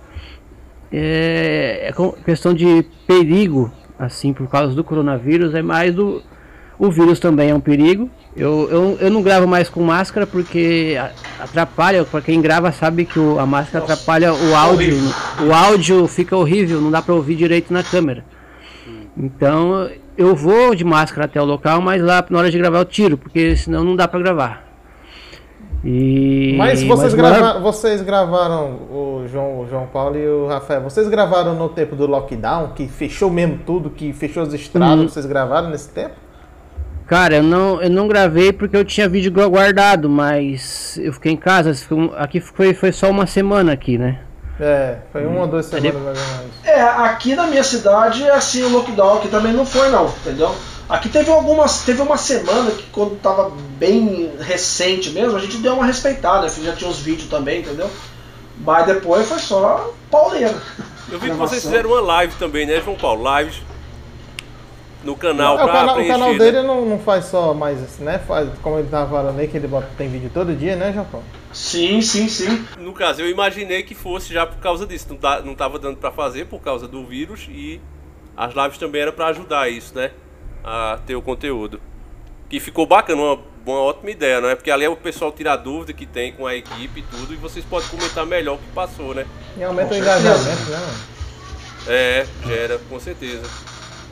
é, 0.91 1.91
é 1.91 2.23
questão 2.25 2.55
de 2.55 2.83
perigo, 3.07 3.71
assim, 3.99 4.33
por 4.33 4.49
causa 4.49 4.75
do 4.75 4.83
coronavírus, 4.83 5.55
é 5.55 5.61
mais 5.61 5.95
do. 5.95 6.23
O 6.79 6.91
vírus 6.91 7.21
também 7.21 7.51
é 7.51 7.55
um 7.55 7.61
perigo. 7.61 8.09
Eu, 8.37 8.69
eu, 8.71 8.99
eu 9.01 9.11
não 9.11 9.23
gravo 9.23 9.47
mais 9.47 9.69
com 9.69 9.83
máscara 9.83 10.25
porque 10.27 10.97
atrapalha, 11.41 12.05
para 12.05 12.21
quem 12.21 12.41
grava 12.41 12.71
sabe 12.71 13.05
que 13.05 13.19
o- 13.19 13.39
a 13.41 13.45
máscara 13.45 13.83
atrapalha 13.85 14.33
o 14.33 14.55
áudio. 14.55 14.97
O 15.47 15.53
áudio 15.53 16.07
fica 16.07 16.37
horrível, 16.37 16.81
não 16.81 16.91
dá 16.93 17.03
para 17.03 17.15
ouvir 17.15 17.35
direito 17.35 17.73
na 17.73 17.83
câmera. 17.83 18.25
Então 19.17 19.91
eu 20.17 20.35
vou 20.37 20.75
de 20.75 20.85
máscara 20.85 21.25
até 21.27 21.43
o 21.43 21.45
local, 21.45 21.81
mas 21.81 22.01
lá 22.01 22.25
na 22.31 22.39
hora 22.39 22.51
de 22.51 22.57
gravar 22.59 22.79
eu 22.79 22.85
tiro, 22.85 23.19
porque 23.19 23.57
senão 23.57 23.83
não 23.83 23.97
dá 23.97 24.07
para 24.07 24.21
gravar. 24.21 24.65
E, 25.83 26.55
Mas 26.59 26.83
vocês, 26.83 27.15
maior- 27.15 27.39
grava- 27.39 27.59
vocês 27.61 28.03
gravaram, 28.03 28.75
o 28.91 29.25
João, 29.27 29.61
o 29.61 29.67
João 29.69 29.87
Paulo 29.87 30.15
e 30.17 30.29
o 30.29 30.47
Rafael, 30.47 30.83
vocês 30.83 31.09
gravaram 31.09 31.55
no 31.55 31.71
tempo 31.71 31.97
do 31.97 32.07
lockdown, 32.07 32.73
que 32.75 32.87
fechou 32.87 33.31
mesmo 33.31 33.61
tudo, 33.65 33.89
que 33.89 34.13
fechou 34.13 34.43
as 34.43 34.53
estradas, 34.53 34.99
Uhum. 35.01 35.09
vocês 35.09 35.25
gravaram 35.25 35.71
nesse 35.71 35.89
tempo? 35.89 36.15
Cara, 37.11 37.39
eu 37.39 37.43
não, 37.43 37.83
eu 37.83 37.91
não 37.91 38.07
gravei 38.07 38.53
porque 38.53 38.77
eu 38.77 38.85
tinha 38.85 39.09
vídeo 39.09 39.33
guardado, 39.33 40.09
mas 40.09 40.97
eu 41.03 41.13
fiquei 41.13 41.33
em 41.33 41.37
casa. 41.37 41.73
Aqui 42.17 42.39
foi, 42.41 42.73
foi 42.73 42.93
só 42.93 43.11
uma 43.11 43.27
semana 43.27 43.73
aqui, 43.73 43.99
né? 43.99 44.21
É, 44.61 44.99
foi 45.11 45.27
uma 45.27 45.41
ou 45.41 45.47
duas 45.49 45.73
Ele- 45.73 45.91
semanas 45.91 46.17
mais 46.17 46.31
ou 46.31 46.37
menos. 46.39 46.55
É, 46.63 46.81
aqui 46.81 47.35
na 47.35 47.49
minha 47.49 47.65
cidade, 47.65 48.31
assim, 48.31 48.63
o 48.63 48.69
lockdown 48.69 49.17
aqui 49.17 49.27
também 49.27 49.53
não 49.53 49.67
foi 49.67 49.89
não, 49.89 50.07
entendeu? 50.07 50.55
Aqui 50.89 51.09
teve 51.09 51.29
algumas, 51.33 51.83
teve 51.83 52.01
uma 52.01 52.17
semana 52.17 52.71
que 52.71 52.85
quando 52.93 53.17
tava 53.17 53.51
bem 53.77 54.31
recente 54.39 55.11
mesmo, 55.11 55.37
a 55.37 55.41
gente 55.41 55.57
deu 55.57 55.75
uma 55.75 55.87
respeitada, 55.87 56.49
já 56.49 56.77
tinha 56.77 56.89
uns 56.89 57.01
vídeos 57.01 57.29
também, 57.29 57.63
entendeu? 57.63 57.91
Mas 58.65 58.87
depois 58.87 59.27
foi 59.29 59.41
só 59.41 59.93
pauleira. 60.09 60.55
Eu 61.11 61.19
vi 61.19 61.29
que 61.29 61.37
vocês 61.37 61.61
fizeram 61.61 61.91
uma 61.91 62.01
live 62.03 62.35
também, 62.37 62.67
né, 62.67 62.81
João 62.81 62.97
Paulo? 62.97 63.25
Lives 63.37 63.61
no 65.03 65.17
canal 65.17 65.59
É, 65.59 65.63
o, 65.63 65.65
pra 65.65 65.73
canal, 65.73 65.95
o 65.95 65.95
preencher, 65.95 66.13
canal 66.13 66.33
né? 66.33 66.39
dele 66.39 66.63
não, 66.63 66.85
não 66.85 66.99
faz 66.99 67.25
só 67.27 67.55
mais, 67.55 67.99
né? 67.99 68.19
Faz, 68.19 68.49
como 68.63 68.79
ele 68.79 68.89
tava 68.89 69.11
falando 69.11 69.39
aí, 69.39 69.49
que 69.49 69.57
ele 69.57 69.67
bota, 69.67 69.89
tem 69.97 70.09
vídeo 70.09 70.31
todo 70.33 70.55
dia, 70.55 70.77
né, 70.77 70.93
João 70.93 71.07
Paulo? 71.07 71.27
Sim, 71.53 72.01
sim, 72.01 72.29
sim. 72.29 72.65
No 72.79 72.93
caso, 72.93 73.23
eu 73.23 73.29
imaginei 73.29 73.83
que 73.83 73.95
fosse 73.95 74.33
já 74.33 74.47
por 74.47 74.59
causa 74.59 74.87
disso. 74.87 75.07
Não, 75.11 75.17
tá, 75.17 75.41
não 75.41 75.55
tava 75.55 75.79
dando 75.79 75.97
pra 75.97 76.13
fazer 76.13 76.47
por 76.47 76.61
causa 76.61 76.87
do 76.87 77.05
vírus 77.05 77.49
e 77.49 77.81
as 78.37 78.55
lives 78.55 78.79
também 78.79 79.03
era 79.03 79.13
pra 79.13 79.27
ajudar 79.29 79.71
isso, 79.71 79.95
né? 79.95 80.11
A 80.63 80.99
ter 81.07 81.17
o 81.17 81.23
conteúdo. 81.23 81.81
Que 82.49 82.61
ficou 82.61 82.87
bacana, 82.87 83.21
uma, 83.21 83.39
uma 83.67 83.81
ótima 83.81 84.11
ideia, 84.11 84.41
né? 84.41 84.55
Porque 84.55 84.71
ali 84.71 84.85
é 84.85 84.89
o 84.89 84.97
pessoal 84.97 85.33
tirar 85.33 85.57
dúvida 85.57 85.93
que 85.93 86.07
tem 86.07 86.33
com 86.33 86.47
a 86.47 86.55
equipe 86.55 87.01
e 87.01 87.03
tudo, 87.03 87.33
e 87.33 87.37
vocês 87.37 87.65
podem 87.65 87.89
comentar 87.89 88.27
melhor 88.27 88.57
o 88.57 88.59
que 88.59 88.69
passou, 88.75 89.15
né? 89.15 89.27
E 89.57 89.63
aumenta 89.65 89.95
o 89.95 89.97
engajamento, 89.97 90.71
né? 90.71 90.95
É, 91.87 92.27
gera, 92.47 92.79
com 92.89 93.01
certeza. 93.01 93.43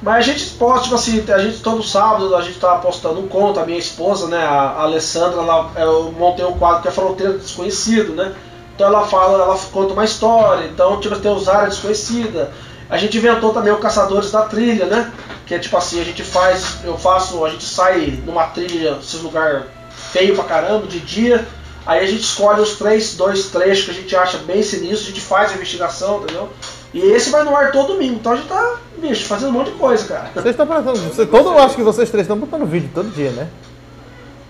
Mas 0.00 0.16
a 0.16 0.20
gente 0.20 0.44
posta, 0.50 0.84
tipo 0.84 0.94
assim, 0.94 1.24
a 1.28 1.38
gente 1.38 1.60
todo 1.60 1.82
sábado 1.82 2.34
a 2.36 2.40
gente 2.40 2.58
tá 2.58 2.76
postando 2.76 3.20
um 3.20 3.26
conto, 3.26 3.58
a 3.58 3.66
minha 3.66 3.78
esposa, 3.78 4.28
né, 4.28 4.38
a 4.38 4.82
Alessandra, 4.82 5.40
ela, 5.40 5.72
eu 5.76 6.12
montei 6.12 6.44
um 6.44 6.56
quadro 6.56 6.82
que 6.82 6.88
é 6.88 6.90
Fronteira 6.90 7.32
do 7.32 7.40
Desconhecido, 7.40 8.14
né? 8.14 8.32
Então 8.74 8.86
ela 8.86 9.04
fala, 9.08 9.42
ela 9.42 9.58
conta 9.72 9.92
uma 9.92 10.04
história, 10.04 10.66
então 10.66 11.00
tipo, 11.00 11.18
tem 11.18 11.32
os 11.32 11.48
áreas 11.48 11.74
desconhecida. 11.74 12.52
A 12.88 12.96
gente 12.96 13.18
inventou 13.18 13.52
também 13.52 13.72
o 13.72 13.78
Caçadores 13.78 14.30
da 14.30 14.42
Trilha, 14.42 14.86
né? 14.86 15.12
Que 15.44 15.56
é 15.56 15.58
tipo 15.58 15.76
assim, 15.76 16.00
a 16.00 16.04
gente 16.04 16.22
faz, 16.22 16.78
eu 16.84 16.96
faço, 16.96 17.44
a 17.44 17.50
gente 17.50 17.64
sai 17.64 18.22
numa 18.24 18.44
trilha, 18.46 18.98
esses 19.00 19.20
lugar 19.20 19.66
feio 20.12 20.36
pra 20.36 20.44
caramba, 20.44 20.86
de 20.86 21.00
dia, 21.00 21.46
aí 21.84 22.04
a 22.04 22.06
gente 22.06 22.22
escolhe 22.22 22.60
os 22.60 22.76
três, 22.76 23.16
dois 23.16 23.46
trechos 23.46 23.84
que 23.84 23.90
a 23.90 23.94
gente 23.94 24.16
acha 24.16 24.38
bem 24.38 24.62
sinistro, 24.62 25.06
a 25.06 25.10
gente 25.10 25.20
faz 25.20 25.50
a 25.50 25.54
investigação, 25.54 26.22
entendeu? 26.22 26.48
E 26.92 27.00
esse 27.00 27.30
vai 27.30 27.44
no 27.44 27.54
ar 27.54 27.70
todo 27.70 27.92
domingo, 27.92 28.14
então 28.14 28.32
a 28.32 28.36
gente 28.36 28.48
tá, 28.48 28.76
bicho, 28.96 29.26
fazendo 29.26 29.50
um 29.50 29.52
monte 29.52 29.72
de 29.72 29.78
coisa, 29.78 30.04
cara. 30.06 30.30
Vocês 30.34 30.58
estão 30.58 30.66
você, 30.66 31.26
todo, 31.26 31.50
eu 31.50 31.58
acho 31.58 31.76
que 31.76 31.82
vocês 31.82 32.10
três 32.10 32.24
estão 32.24 32.38
botando 32.38 32.64
vídeo 32.64 32.90
todo 32.94 33.10
dia, 33.10 33.30
né? 33.30 33.48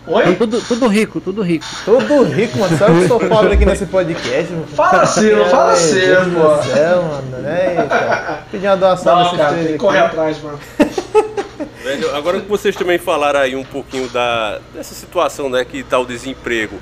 Oi? 0.07 0.37
Tudo, 0.37 0.61
tudo 0.63 0.87
rico, 0.87 1.21
tudo 1.21 1.43
rico. 1.43 1.67
Todo 1.85 2.23
rico, 2.23 2.59
mano. 2.59 2.79
Sabe 2.79 2.93
que 2.97 3.03
eu 3.03 3.09
sou 3.09 3.21
pobre 3.21 3.53
aqui 3.53 3.67
nesse 3.67 3.85
podcast, 3.87 4.53
mano? 4.53 4.67
Fala 4.69 5.03
assim, 5.03 5.33
não 5.33 5.45
fala 5.47 5.75
Deus 5.75 6.27
pô. 6.29 6.57
do 6.57 6.63
céu, 6.63 7.03
mano. 7.03 7.49
Eita. 7.49 8.45
Pedir 8.51 8.67
uma 8.69 8.77
doação 8.77 9.17
Não, 9.17 9.23
desses 9.25 9.39
cara, 9.39 9.51
três 9.51 9.67
tem 9.67 9.73
que 9.75 9.79
correr 9.79 9.99
atrás, 9.99 10.43
mano. 10.43 10.59
Velho, 11.83 12.17
agora 12.17 12.41
que 12.41 12.49
vocês 12.49 12.75
também 12.75 12.99
falaram 12.99 13.41
aí 13.41 13.55
um 13.55 13.65
pouquinho 13.65 14.09
da, 14.09 14.61
dessa 14.75 14.95
situação, 14.95 15.51
né, 15.51 15.65
que 15.65 15.83
tá 15.83 15.99
o 15.99 16.07
desemprego. 16.07 16.79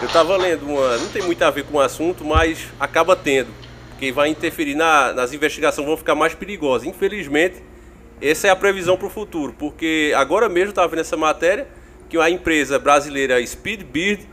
Eu 0.00 0.08
tava 0.08 0.36
lendo 0.36 0.66
uma, 0.66 0.96
não 0.96 1.08
tem 1.08 1.22
muito 1.22 1.42
a 1.42 1.50
ver 1.50 1.64
com 1.64 1.76
o 1.76 1.80
assunto, 1.80 2.24
mas 2.24 2.68
acaba 2.78 3.14
tendo, 3.14 3.48
porque 4.00 4.12
vai 4.12 4.30
interferir 4.30 4.74
na, 4.74 5.12
nas 5.12 5.34
investigações, 5.34 5.86
vão 5.86 5.94
ficar 5.94 6.14
mais 6.14 6.32
perigosas. 6.34 6.88
Infelizmente, 6.88 7.56
essa 8.18 8.46
é 8.46 8.50
a 8.50 8.56
previsão 8.56 8.96
para 8.96 9.06
o 9.06 9.10
futuro, 9.10 9.54
porque 9.58 10.10
agora 10.16 10.48
mesmo 10.48 10.70
eu 10.70 10.72
tava 10.72 10.88
vendo 10.88 11.00
essa 11.00 11.18
matéria 11.18 11.68
que 12.08 12.16
a 12.18 12.30
empresa 12.30 12.78
brasileira 12.78 13.46
Speedbird 13.46 14.26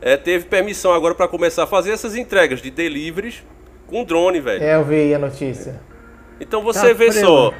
eh, 0.00 0.16
teve 0.16 0.46
permissão 0.46 0.94
agora 0.94 1.14
para 1.14 1.28
começar 1.28 1.64
a 1.64 1.66
fazer 1.66 1.90
essas 1.90 2.16
entregas 2.16 2.62
de 2.62 2.70
deliveries 2.70 3.44
com 3.86 4.04
drone, 4.04 4.40
velho. 4.40 4.64
É, 4.64 4.76
eu 4.76 4.84
vi 4.86 5.12
a 5.14 5.18
notícia. 5.18 5.78
Então 6.40 6.62
você 6.62 6.88
Tá 6.88 6.94
vê 6.94 7.12
frio. 7.12 7.26
só 7.26 7.54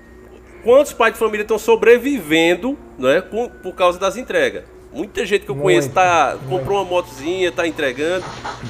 quantos 0.64 0.94
pais 0.94 1.12
de 1.12 1.18
família 1.18 1.42
estão 1.42 1.58
sobrevivendo, 1.58 2.78
né, 2.98 3.20
com- 3.20 3.50
por 3.50 3.74
causa 3.74 3.98
das 3.98 4.16
entregas. 4.16 4.64
Muita 4.94 5.26
gente 5.26 5.44
que 5.44 5.50
eu 5.50 5.56
conheço 5.56 5.88
Muito, 5.88 5.94
tá, 5.94 6.36
comprou 6.48 6.78
uma 6.78 6.84
motozinha, 6.84 7.50
tá 7.50 7.66
entregando. 7.66 8.24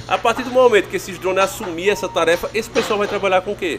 A 0.08 0.16
partir 0.16 0.42
do 0.42 0.50
momento 0.50 0.88
que 0.88 0.96
esses 0.96 1.18
drones 1.18 1.44
assumir 1.44 1.90
essa 1.90 2.08
tarefa, 2.08 2.48
esse 2.54 2.70
pessoal 2.70 2.98
vai 2.98 3.06
trabalhar 3.06 3.42
com 3.42 3.52
o 3.52 3.56
quê? 3.56 3.78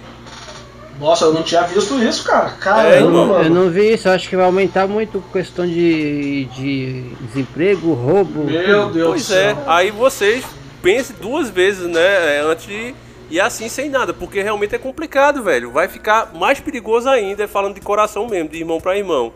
Nossa, 0.99 1.25
eu 1.25 1.33
não 1.33 1.43
tinha 1.43 1.63
visto 1.63 2.01
isso, 2.01 2.23
cara. 2.23 2.49
É, 2.55 2.61
Caramba, 2.63 2.95
irmão. 2.95 3.27
mano. 3.27 3.43
Eu 3.45 3.49
não 3.49 3.69
vi 3.69 3.93
isso, 3.93 4.07
acho 4.07 4.29
que 4.29 4.35
vai 4.35 4.45
aumentar 4.45 4.87
muito 4.87 5.21
questão 5.33 5.65
de, 5.65 6.45
de 6.45 7.01
desemprego, 7.27 7.93
roubo. 7.93 8.45
Meu 8.45 8.83
tudo. 8.83 8.93
Deus 8.93 9.07
Pois 9.09 9.27
do 9.27 9.33
é, 9.33 9.53
céu. 9.55 9.63
aí 9.67 9.91
vocês 9.91 10.45
pensem 10.81 11.15
duas 11.19 11.49
vezes, 11.49 11.87
né, 11.89 12.41
antes 12.45 12.67
de 12.67 12.95
ir 13.29 13.39
assim 13.41 13.67
sem 13.67 13.89
nada, 13.89 14.13
porque 14.13 14.41
realmente 14.41 14.75
é 14.75 14.77
complicado, 14.77 15.43
velho. 15.43 15.71
Vai 15.71 15.87
ficar 15.87 16.31
mais 16.33 16.59
perigoso 16.61 17.09
ainda, 17.09 17.47
falando 17.47 17.73
de 17.73 17.81
coração 17.81 18.27
mesmo, 18.27 18.49
de 18.49 18.59
irmão 18.59 18.79
para 18.79 18.95
irmão. 18.97 19.33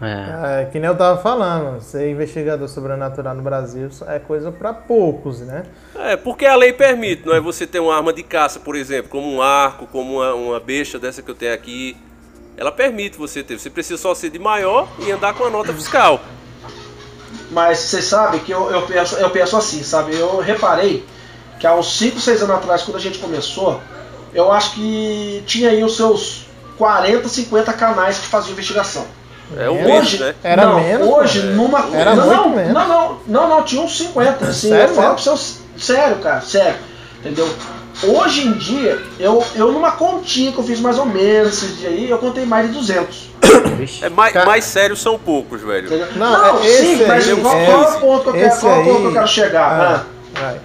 É. 0.00 0.62
É, 0.62 0.64
que 0.64 0.80
nem 0.80 0.88
eu 0.88 0.96
tava 0.96 1.20
falando, 1.22 1.80
ser 1.80 2.10
investigador 2.10 2.68
sobrenatural 2.68 3.34
no 3.34 3.42
Brasil 3.42 3.88
é 4.08 4.18
coisa 4.18 4.50
pra 4.50 4.72
poucos, 4.72 5.40
né? 5.40 5.62
É, 5.94 6.16
porque 6.16 6.44
a 6.44 6.56
lei 6.56 6.72
permite, 6.72 7.24
não 7.24 7.34
é 7.34 7.40
você 7.40 7.66
ter 7.66 7.78
uma 7.78 7.94
arma 7.94 8.12
de 8.12 8.22
caça, 8.24 8.58
por 8.58 8.74
exemplo, 8.74 9.10
como 9.10 9.32
um 9.32 9.40
arco, 9.40 9.86
como 9.86 10.16
uma, 10.16 10.34
uma 10.34 10.60
besta 10.60 10.98
dessa 10.98 11.22
que 11.22 11.30
eu 11.30 11.34
tenho 11.34 11.54
aqui. 11.54 11.96
Ela 12.56 12.72
permite 12.72 13.16
você 13.16 13.42
ter. 13.42 13.58
Você 13.58 13.70
precisa 13.70 14.00
só 14.00 14.14
ser 14.14 14.30
de 14.30 14.38
maior 14.38 14.88
e 14.98 15.10
andar 15.10 15.34
com 15.34 15.44
a 15.44 15.50
nota 15.50 15.72
fiscal. 15.72 16.20
Mas 17.50 17.78
vocês 17.78 18.04
sabem 18.04 18.40
que 18.40 18.50
eu, 18.50 18.70
eu, 18.70 18.82
penso, 18.82 19.16
eu 19.16 19.30
penso 19.30 19.56
assim, 19.56 19.82
sabe? 19.82 20.14
Eu 20.16 20.40
reparei 20.40 21.04
que 21.60 21.66
há 21.66 21.74
uns 21.74 21.96
5, 21.96 22.18
6 22.18 22.42
anos 22.42 22.56
atrás, 22.56 22.82
quando 22.82 22.96
a 22.96 23.00
gente 23.00 23.18
começou, 23.18 23.80
eu 24.34 24.50
acho 24.50 24.74
que 24.74 25.42
tinha 25.46 25.70
aí 25.70 25.84
os 25.84 25.96
seus 25.96 26.46
40, 26.76 27.28
50 27.28 27.72
canais 27.74 28.18
que 28.18 28.26
faziam 28.26 28.52
investigação. 28.52 29.06
É 29.56 29.68
o 29.68 29.92
Hoje, 29.98 30.18
né? 30.18 30.34
Era 30.42 30.66
não, 30.66 30.80
menos, 30.80 31.08
Hoje, 31.08 31.40
pô. 31.40 31.46
numa. 31.48 31.78
Era 31.94 32.14
não, 32.14 32.26
muito 32.26 32.42
não, 32.42 32.48
menos. 32.50 32.72
não, 32.72 32.88
não, 32.88 33.18
não, 33.28 33.48
não, 33.48 33.62
tinha 33.64 33.82
uns 33.82 33.96
50. 33.98 34.44
Assim, 34.46 34.68
Sério 34.70 34.90
eu 34.90 34.94
falo 34.94 35.08
mesmo? 35.14 35.24
pra 35.24 35.32
você, 35.36 35.54
sério, 35.78 36.16
cara, 36.16 36.40
sério. 36.40 36.76
Entendeu? 37.20 37.48
Hoje 38.04 38.46
em 38.48 38.52
dia, 38.52 39.00
eu, 39.18 39.44
eu 39.54 39.70
numa 39.70 39.92
continha 39.92 40.50
que 40.50 40.58
eu 40.58 40.64
fiz 40.64 40.80
mais 40.80 40.98
ou 40.98 41.06
menos 41.06 41.52
esses 41.62 41.78
dias 41.78 41.92
aí, 41.92 42.10
eu 42.10 42.18
contei 42.18 42.44
mais 42.44 42.66
de 42.68 42.72
200. 42.74 43.30
Vixe. 43.76 44.04
É 44.04 44.08
mais, 44.08 44.32
Cara- 44.32 44.46
mais 44.46 44.64
sério 44.64 44.96
são 44.96 45.18
poucos, 45.18 45.60
velho. 45.60 45.86
Entendeu? 45.86 46.08
Não, 46.16 46.58
é 46.58 46.62
sim, 46.68 46.94
esse 46.94 47.04
mas 47.04 47.28
aí, 47.28 47.36
qual, 47.40 47.54
é- 47.56 47.66
qual 47.66 47.82
é 47.82 47.86
o 47.96 48.00
ponto 48.00 48.22
que 48.22 48.28
eu 48.28 48.32
quero, 48.32 48.46
esse 48.46 48.60
qual 48.60 48.72
é 48.72 48.78
o 48.80 48.84
ponto 48.84 48.96
que 48.96 49.02
eu 49.02 49.08
aí- 49.08 49.12
quero 49.14 49.28
chegar? 49.28 49.80
Ah, 49.80 50.04
vai. 50.40 50.60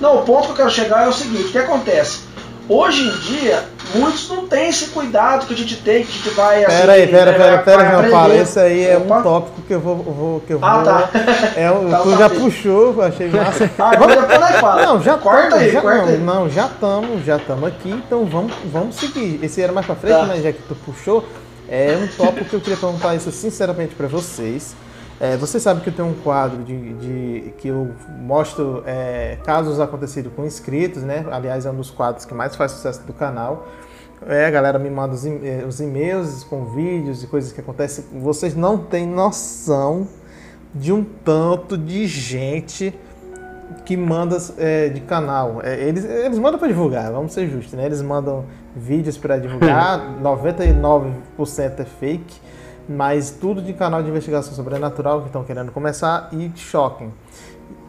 Não, 0.00 0.16
o 0.16 0.22
ponto 0.22 0.44
que 0.46 0.50
eu 0.52 0.56
quero 0.56 0.70
chegar 0.70 1.04
é 1.04 1.08
o 1.08 1.12
seguinte, 1.12 1.44
o 1.44 1.52
que 1.52 1.58
acontece? 1.58 2.20
Hoje 2.68 3.02
em 3.02 3.10
dia, 3.18 3.62
muitos 3.94 4.28
não 4.28 4.46
têm 4.46 4.68
esse 4.68 4.86
cuidado 4.86 5.46
que 5.46 5.54
a 5.54 5.56
gente 5.56 5.76
tem, 5.76 6.04
que 6.04 6.10
a 6.10 6.14
gente 6.14 6.30
vai 6.30 6.64
assim, 6.64 6.76
Pera 6.80 6.92
aí, 6.92 7.06
pera, 7.06 7.32
pera, 7.32 7.58
pera, 7.58 7.84
Paulo. 8.08 8.16
aprender. 8.18 8.42
Esse 8.42 8.58
aí 8.60 8.84
é 8.86 8.96
Opa. 8.96 9.18
um 9.18 9.22
tópico 9.22 9.62
que 9.62 9.74
eu 9.74 9.80
vou. 9.80 9.96
vou- 9.96 10.40
que 10.40 10.52
eu 10.52 10.58
vou 10.58 10.68
Ah, 10.68 10.82
tá. 10.82 11.10
É, 11.56 11.70
um- 11.70 11.90
Tá, 11.90 11.98
tu 12.00 12.16
já 12.16 12.30
puxou, 12.30 13.02
achei 13.02 13.28
massa. 13.30 13.70
Ah, 13.78 13.90
então 13.94 14.06
depois 14.06 14.40
nós 14.40 14.56
fala. 14.60 14.86
Não, 14.86 15.02
já 15.02 15.16
corta 15.18 15.48
tamo, 15.50 15.60
aí, 15.62 15.70
já, 15.72 15.80
corta 15.80 15.98
não, 16.02 16.08
aí. 16.08 16.18
não, 16.18 16.50
já 16.50 16.66
estamos, 16.66 17.24
já 17.24 17.36
estamos 17.36 17.68
aqui, 17.68 17.90
então 17.90 18.24
vamos, 18.26 18.52
vamos 18.72 18.96
seguir. 18.96 19.38
Esse 19.42 19.60
era 19.62 19.72
mais 19.72 19.86
pra 19.86 19.94
frente, 19.96 20.14
Tá. 20.18 20.24
mas 20.26 20.42
já 20.42 20.52
que 20.52 20.62
tu 20.62 20.74
puxou, 20.74 21.24
é 21.68 21.96
um 22.00 22.06
tópico 22.16 22.44
que 22.46 22.54
eu 22.56 22.60
queria 22.60 22.76
perguntar 22.76 23.14
isso 23.14 23.30
sinceramente 23.30 23.94
pra 23.94 24.06
vocês. 24.08 24.74
É, 25.20 25.36
vocês 25.36 25.62
sabem 25.62 25.82
que 25.82 25.90
eu 25.90 25.94
tenho 25.94 26.08
um 26.08 26.14
quadro 26.14 26.62
de, 26.64 26.94
de- 26.94 27.52
que 27.58 27.68
eu 27.68 27.90
mostro 28.18 28.82
é, 28.86 29.36
casos 29.44 29.78
acontecidos 29.78 30.32
com 30.34 30.46
inscritos, 30.46 31.02
né? 31.02 31.26
Aliás, 31.30 31.66
é 31.66 31.70
um 31.70 31.74
dos 31.76 31.90
quadros 31.90 32.24
que 32.24 32.32
mais 32.32 32.56
faz 32.56 32.72
sucesso 32.72 33.02
do 33.06 33.12
canal. 33.12 33.68
É, 34.26 34.46
a 34.46 34.50
galera 34.50 34.78
me 34.78 34.88
manda 34.88 35.14
os, 35.14 35.24
os 35.68 35.80
e-mails 35.80 36.42
com 36.44 36.64
vídeos 36.74 37.22
e 37.22 37.26
coisas 37.26 37.52
que 37.52 37.60
acontecem. 37.60 38.04
Vocês 38.20 38.54
não 38.54 38.78
têm 38.78 39.06
noção 39.06 40.08
de 40.74 40.90
um 40.92 41.04
tanto 41.04 41.76
de 41.76 42.06
gente 42.06 42.98
que 43.84 43.96
manda 43.98 44.38
é, 44.56 44.88
de 44.88 45.00
canal. 45.02 45.60
É, 45.62 45.80
eles, 45.82 46.04
eles 46.04 46.38
mandam 46.38 46.58
para 46.58 46.68
divulgar, 46.68 47.12
vamos 47.12 47.32
ser 47.34 47.46
justos, 47.48 47.74
né? 47.74 47.84
Eles 47.84 48.00
mandam 48.00 48.44
vídeos 48.74 49.18
para 49.18 49.36
divulgar, 49.36 50.00
99% 50.22 51.80
é 51.80 51.84
fake, 51.84 52.40
mas 52.90 53.30
tudo 53.30 53.62
de 53.62 53.72
canal 53.72 54.02
de 54.02 54.08
investigação 54.08 54.52
sobrenatural 54.52 55.20
que 55.20 55.26
estão 55.28 55.44
querendo 55.44 55.70
começar 55.70 56.28
e 56.32 56.50
choquem. 56.56 57.12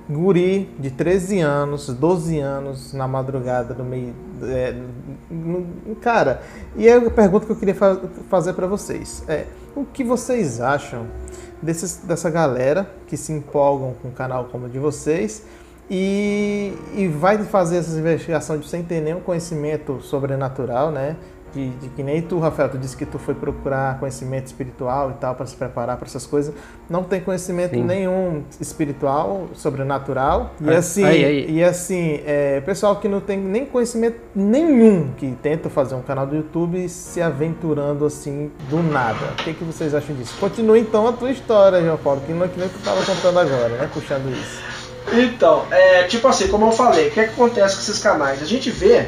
Guri 0.07 0.69
de 0.77 0.91
13 0.91 1.39
anos, 1.39 1.87
12 1.87 2.37
anos, 2.39 2.93
na 2.93 3.07
madrugada, 3.07 3.73
no 3.73 3.83
meio. 3.83 4.13
é, 4.43 4.75
cara, 6.01 6.41
e 6.75 6.87
é 6.87 6.97
a 6.97 7.09
pergunta 7.09 7.45
que 7.45 7.51
eu 7.51 7.55
queria 7.55 7.73
fa- 7.73 7.99
fazer 8.29 8.53
para 8.53 8.67
vocês 8.67 9.23
é: 9.27 9.45
o 9.75 9.85
que 9.85 10.03
vocês 10.03 10.59
acham 10.61 11.07
desses, 11.61 11.97
dessa 11.97 12.29
galera 12.29 12.87
que 13.07 13.15
se 13.17 13.31
empolgam 13.31 13.93
com 14.01 14.09
um 14.09 14.11
canal 14.11 14.45
como 14.51 14.65
o 14.65 14.69
de 14.69 14.79
vocês 14.79 15.43
e, 15.89 16.73
e 16.95 17.07
vai 17.07 17.37
fazer 17.43 17.77
essas 17.77 17.97
investigações 17.97 18.69
sem 18.69 18.83
ter 18.83 19.01
nenhum 19.01 19.21
conhecimento 19.21 19.99
sobrenatural, 20.01 20.91
né? 20.91 21.15
De, 21.53 21.69
de 21.69 21.89
que 21.89 22.01
nem 22.03 22.21
tu, 22.21 22.39
Rafael, 22.39 22.69
tu 22.69 22.77
disse 22.77 22.95
que 22.95 23.05
tu 23.05 23.19
foi 23.19 23.33
procurar 23.33 23.99
conhecimento 23.99 24.47
espiritual 24.47 25.11
e 25.11 25.13
tal 25.15 25.35
para 25.35 25.45
se 25.45 25.55
preparar 25.55 25.97
para 25.97 26.07
essas 26.07 26.25
coisas. 26.25 26.53
Não 26.89 27.03
tem 27.03 27.19
conhecimento 27.21 27.75
Sim. 27.75 27.83
nenhum 27.83 28.43
espiritual, 28.59 29.49
sobrenatural. 29.53 30.51
E 30.61 30.69
Aí, 30.69 30.75
assim, 30.75 31.03
aí, 31.03 31.25
aí. 31.25 31.51
e 31.51 31.63
assim, 31.63 32.21
é, 32.25 32.61
pessoal 32.61 32.95
que 32.95 33.07
não 33.07 33.19
tem 33.19 33.37
nem 33.37 33.65
conhecimento 33.65 34.17
nenhum, 34.35 35.11
que 35.17 35.31
tenta 35.41 35.69
fazer 35.69 35.95
um 35.95 36.01
canal 36.01 36.25
do 36.25 36.35
YouTube 36.35 36.87
se 36.89 37.21
aventurando 37.21 38.05
assim 38.05 38.51
do 38.69 38.81
nada. 38.81 39.25
O 39.39 39.43
que, 39.43 39.53
que 39.53 39.63
vocês 39.63 39.93
acham 39.93 40.15
disso? 40.15 40.35
Continua 40.39 40.77
então 40.77 41.07
a 41.07 41.13
tua 41.13 41.31
história, 41.31 41.81
João 41.81 41.97
Paulo, 41.97 42.21
que 42.25 42.33
não 42.33 42.45
é 42.45 42.47
que 42.47 42.59
nem 42.59 42.69
tu 42.69 42.77
estava 42.77 43.03
contando 43.03 43.39
agora, 43.39 43.69
né? 43.69 43.89
Puxando 43.93 44.31
isso. 44.31 44.61
Então, 45.13 45.65
é 45.71 46.03
tipo 46.03 46.27
assim, 46.27 46.47
como 46.47 46.67
eu 46.67 46.71
falei, 46.71 47.07
o 47.07 47.11
que, 47.11 47.19
é 47.19 47.23
que 47.25 47.33
acontece 47.33 47.75
com 47.75 47.81
esses 47.81 47.99
canais? 47.99 48.41
A 48.41 48.45
gente 48.45 48.69
vê 48.69 49.07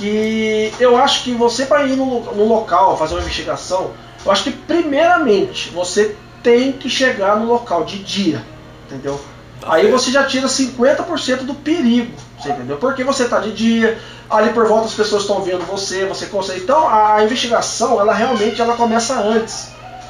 que 0.00 0.72
eu 0.80 0.96
acho 0.96 1.24
que 1.24 1.34
você 1.34 1.66
para 1.66 1.84
ir 1.84 1.94
no, 1.94 2.20
no 2.34 2.48
local 2.48 2.96
fazer 2.96 3.14
uma 3.14 3.20
investigação, 3.20 3.90
eu 4.24 4.32
acho 4.32 4.44
que 4.44 4.50
primeiramente 4.50 5.68
você 5.70 6.16
tem 6.42 6.72
que 6.72 6.88
chegar 6.88 7.36
no 7.36 7.46
local 7.46 7.84
de 7.84 7.98
dia, 7.98 8.42
entendeu? 8.86 9.20
Aí 9.62 9.90
você 9.90 10.10
já 10.10 10.24
tira 10.24 10.46
50% 10.46 11.40
do 11.42 11.54
perigo, 11.54 12.12
você 12.38 12.48
entendeu? 12.48 12.78
Porque 12.78 13.04
você 13.04 13.26
tá 13.28 13.40
de 13.40 13.52
dia, 13.52 13.98
ali 14.30 14.54
por 14.54 14.66
volta 14.66 14.86
as 14.86 14.94
pessoas 14.94 15.22
estão 15.22 15.42
vendo 15.42 15.66
você, 15.66 16.06
você 16.06 16.26
consegue. 16.26 16.60
Então 16.60 16.88
a 16.88 17.22
investigação, 17.22 18.00
ela 18.00 18.14
realmente 18.14 18.58
ela 18.58 18.74
começa 18.74 19.20
antes, 19.20 19.68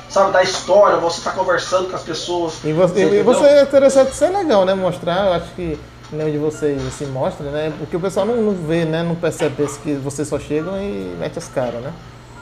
sabe, 0.08 0.30
da 0.30 0.40
história, 0.40 0.98
você 0.98 1.20
tá 1.20 1.32
conversando 1.32 1.90
com 1.90 1.96
as 1.96 2.02
pessoas. 2.04 2.54
E 2.62 2.72
você, 2.72 3.00
e 3.00 3.02
entendeu? 3.02 3.24
você 3.24 3.44
é 3.44 3.62
interessante, 3.62 4.12
isso 4.12 4.24
é 4.24 4.30
legal, 4.30 4.64
né? 4.64 4.72
Mostrar, 4.72 5.26
eu 5.26 5.32
acho 5.32 5.50
que 5.56 5.76
nenhum 6.12 6.30
de 6.30 6.38
vocês 6.38 6.80
se 6.94 7.04
mostra, 7.06 7.50
né? 7.50 7.72
Porque 7.78 7.96
o 7.96 8.00
pessoal 8.00 8.26
não, 8.26 8.36
não 8.36 8.52
vê, 8.52 8.84
né? 8.84 9.02
Não 9.02 9.14
percebe 9.14 9.66
que 9.82 9.94
vocês 9.94 10.28
só 10.28 10.38
chegam 10.38 10.76
e 10.80 11.14
mete 11.18 11.38
as 11.38 11.48
caras, 11.48 11.82
né? 11.82 11.92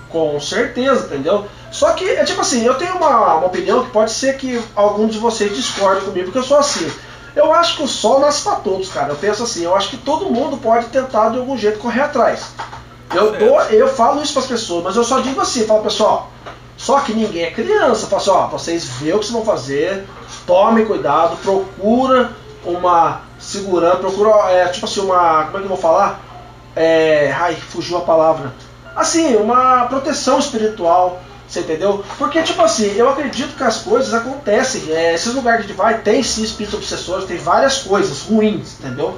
Com 0.08 0.40
certeza, 0.40 1.06
entendeu? 1.06 1.46
Só 1.70 1.92
que, 1.92 2.08
é 2.08 2.24
tipo 2.24 2.40
assim, 2.40 2.64
eu 2.64 2.74
tenho 2.74 2.96
uma, 2.96 3.34
uma 3.36 3.46
opinião 3.46 3.84
que 3.84 3.90
pode 3.90 4.10
ser 4.10 4.36
que 4.36 4.60
alguns 4.74 5.12
de 5.12 5.18
vocês 5.18 5.54
discordem 5.54 6.02
comigo, 6.02 6.26
porque 6.26 6.38
eu 6.38 6.42
sou 6.42 6.58
assim. 6.58 6.90
Eu 7.36 7.52
acho 7.52 7.76
que 7.76 7.82
o 7.82 7.88
sol 7.88 8.20
nasce 8.20 8.42
pra 8.42 8.56
todos, 8.56 8.88
cara. 8.88 9.12
Eu 9.12 9.16
penso 9.16 9.42
assim, 9.42 9.64
eu 9.64 9.74
acho 9.76 9.90
que 9.90 9.98
todo 9.98 10.30
mundo 10.30 10.56
pode 10.56 10.86
tentar 10.86 11.28
de 11.28 11.38
algum 11.38 11.56
jeito 11.56 11.78
correr 11.78 12.00
atrás. 12.00 12.46
Eu, 13.14 13.32
dou, 13.32 13.60
eu 13.64 13.88
falo 13.88 14.22
isso 14.22 14.32
pras 14.32 14.46
pessoas, 14.46 14.84
mas 14.84 14.96
eu 14.96 15.04
só 15.04 15.20
digo 15.20 15.40
assim, 15.40 15.64
falo 15.66 15.82
pessoal, 15.82 16.30
só 16.76 17.00
que 17.00 17.12
ninguém 17.12 17.44
é 17.44 17.50
criança. 17.50 18.06
Falo 18.06 18.22
assim, 18.22 18.30
ó, 18.30 18.46
vocês 18.46 18.84
vê 18.84 19.12
o 19.12 19.18
que 19.18 19.26
vocês 19.26 19.32
vão 19.32 19.44
fazer, 19.44 20.06
tomem 20.46 20.84
cuidado, 20.84 21.36
procura 21.42 22.32
uma 22.64 23.22
segurança, 23.38 23.96
procura, 23.96 24.30
é, 24.50 24.68
tipo 24.68 24.86
assim, 24.86 25.00
uma. 25.00 25.44
Como 25.44 25.56
é 25.56 25.60
que 25.60 25.64
eu 25.64 25.68
vou 25.68 25.76
falar? 25.76 26.20
É. 26.74 27.34
Ai, 27.38 27.54
fugiu 27.54 27.98
a 27.98 28.02
palavra. 28.02 28.52
Assim, 28.94 29.36
uma 29.36 29.86
proteção 29.86 30.38
espiritual, 30.38 31.22
você 31.46 31.60
entendeu? 31.60 32.04
Porque, 32.18 32.42
tipo 32.42 32.60
assim, 32.62 32.94
eu 32.96 33.08
acredito 33.08 33.56
que 33.56 33.62
as 33.62 33.78
coisas 33.78 34.12
acontecem. 34.12 34.90
É, 34.90 35.14
esses 35.14 35.32
lugares 35.34 35.60
que 35.60 35.66
a 35.66 35.68
gente 35.68 35.76
vai, 35.76 35.98
tem 35.98 36.22
sim 36.22 36.42
espíritos 36.42 36.78
obsessores, 36.78 37.24
tem 37.26 37.36
várias 37.36 37.78
coisas 37.78 38.22
ruins, 38.22 38.78
entendeu? 38.80 39.16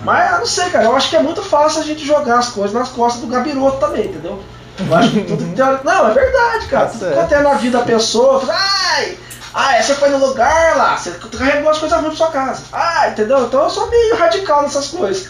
Mas 0.00 0.32
eu 0.32 0.38
não 0.40 0.46
sei, 0.46 0.68
cara, 0.70 0.86
eu 0.86 0.96
acho 0.96 1.08
que 1.08 1.16
é 1.16 1.22
muito 1.22 1.42
fácil 1.42 1.80
a 1.80 1.84
gente 1.84 2.04
jogar 2.04 2.40
as 2.40 2.48
coisas 2.48 2.72
nas 2.72 2.88
costas 2.88 3.20
do 3.20 3.28
gabiroto 3.28 3.78
também, 3.78 4.06
entendeu? 4.06 4.40
Eu 4.78 4.94
acho 4.94 5.10
que 5.10 5.20
tudo 5.22 5.44
que 5.48 5.54
tem. 5.54 5.84
Não, 5.84 6.08
é 6.08 6.12
verdade, 6.12 6.66
cara. 6.66 6.86
Tá 6.86 6.92
Tudo 6.92 7.06
que 7.06 7.14
acontece 7.14 7.42
na 7.42 7.54
vida 7.54 7.78
da 7.78 7.84
pessoa, 7.84 8.42
ai! 8.48 9.18
Ah, 9.54 9.80
você 9.82 9.94
foi 9.94 10.08
no 10.08 10.18
lugar 10.18 10.76
lá, 10.76 10.96
você 10.96 11.10
carregou 11.36 11.70
as 11.70 11.78
coisas 11.78 11.98
ruins 12.00 12.16
pra 12.16 12.26
sua 12.26 12.30
casa. 12.32 12.62
Ah, 12.72 13.08
entendeu? 13.10 13.44
Então 13.46 13.62
eu 13.64 13.70
sou 13.70 13.88
meio 13.90 14.16
radical 14.16 14.62
nessas 14.62 14.88
coisas. 14.88 15.28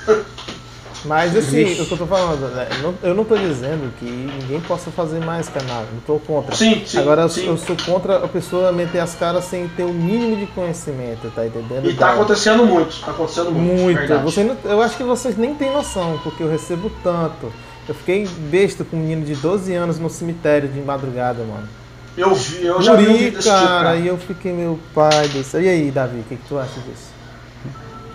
Mas 1.05 1.37
assim, 1.37 1.65
Vixe. 1.65 1.83
o 1.83 1.87
que 1.87 1.93
eu 1.95 1.99
tô 1.99 2.07
falando, 2.07 2.55
né? 2.55 2.69
eu 3.03 3.13
não 3.13 3.25
tô 3.25 3.37
dizendo 3.37 3.93
que 3.99 4.05
ninguém 4.05 4.61
possa 4.61 4.89
fazer 4.93 5.19
mais 5.19 5.49
canal, 5.49 5.85
não 5.93 5.99
tô 6.07 6.21
contra. 6.21 6.55
Sim, 6.55 6.85
sim, 6.87 6.99
Agora 6.99 7.23
eu- 7.23 7.29
sim. 7.29 7.45
eu 7.49 7.59
sou 7.59 7.77
contra 7.85 8.19
a 8.25 8.29
pessoa 8.29 8.71
meter 8.71 9.01
as 9.01 9.13
caras 9.17 9.45
sem 9.47 9.67
ter 9.67 9.83
o 9.83 9.93
mínimo 9.93 10.37
de 10.37 10.47
conhecimento, 10.53 11.29
tá 11.35 11.45
entendendo? 11.45 11.87
E 11.91 11.95
tá 11.95 12.07
Então, 12.07 12.09
acontecendo 12.11 12.65
muito, 12.65 13.01
tá 13.01 13.11
acontecendo 13.11 13.51
muito. 13.51 13.81
Muito. 13.83 13.99
verdade. 13.99 14.23
Você 14.23 14.45
não- 14.45 14.57
eu 14.65 14.81
acho 14.81 14.97
que 14.97 15.03
vocês 15.03 15.37
nem 15.37 15.57
têm 15.57 15.73
noção, 15.73 16.21
porque 16.23 16.41
eu 16.45 16.49
recebo 16.49 16.89
tanto. 17.03 17.53
Eu 17.89 17.97
fiquei 17.97 18.25
besta 18.39 18.85
com 18.85 18.97
um 18.97 19.01
menino 19.01 19.25
de 19.27 19.35
12 19.35 19.75
anos 19.75 19.99
no 19.99 20.09
cemitério 20.09 20.69
de 20.69 20.81
madrugada, 20.81 21.43
mano. 21.43 21.69
Eu 22.17 22.35
vi, 22.35 22.67
eu 22.67 22.83
já 22.83 22.95
vi 22.95 23.05
um 23.05 23.07
Guri, 23.07 23.19
vídeo 23.19 23.37
desse 23.37 23.49
tipo, 23.49 23.61
cara, 23.61 23.85
cara. 23.85 23.97
e 23.97 24.07
eu 24.07 24.19
fiquei, 24.19 24.53
meu 24.53 24.79
pai 24.95 25.29
do 25.29 25.43
céu. 25.43 25.63
E 25.63 25.69
aí, 25.69 25.91
Davi, 25.91 26.21
o 26.21 26.25
que, 26.25 26.37
que 26.37 26.49
tu 26.49 26.59
acha 26.59 26.79
disso? 26.81 27.13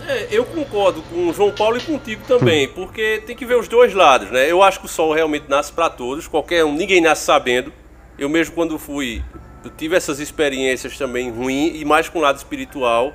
É, 0.07 0.27
eu 0.31 0.45
concordo 0.45 1.01
com 1.01 1.27
o 1.27 1.33
João 1.33 1.51
Paulo 1.51 1.77
e 1.77 1.81
contigo 1.81 2.21
também, 2.27 2.67
porque 2.67 3.21
tem 3.25 3.35
que 3.35 3.45
ver 3.45 3.57
os 3.57 3.67
dois 3.67 3.93
lados, 3.93 4.31
né? 4.31 4.49
Eu 4.49 4.63
acho 4.63 4.79
que 4.79 4.85
o 4.85 4.89
sol 4.89 5.13
realmente 5.13 5.49
nasce 5.49 5.73
para 5.73 5.89
todos, 5.89 6.27
qualquer 6.27 6.63
um, 6.63 6.73
ninguém 6.73 7.01
nasce 7.01 7.25
sabendo. 7.25 7.73
Eu 8.17 8.29
mesmo 8.29 8.55
quando 8.55 8.79
fui, 8.79 9.21
eu 9.65 9.69
tive 9.69 9.95
essas 9.95 10.19
experiências 10.19 10.97
também 10.97 11.29
ruins 11.29 11.73
e 11.75 11.83
mais 11.83 12.07
com 12.07 12.19
o 12.19 12.21
lado 12.21 12.37
espiritual. 12.37 13.13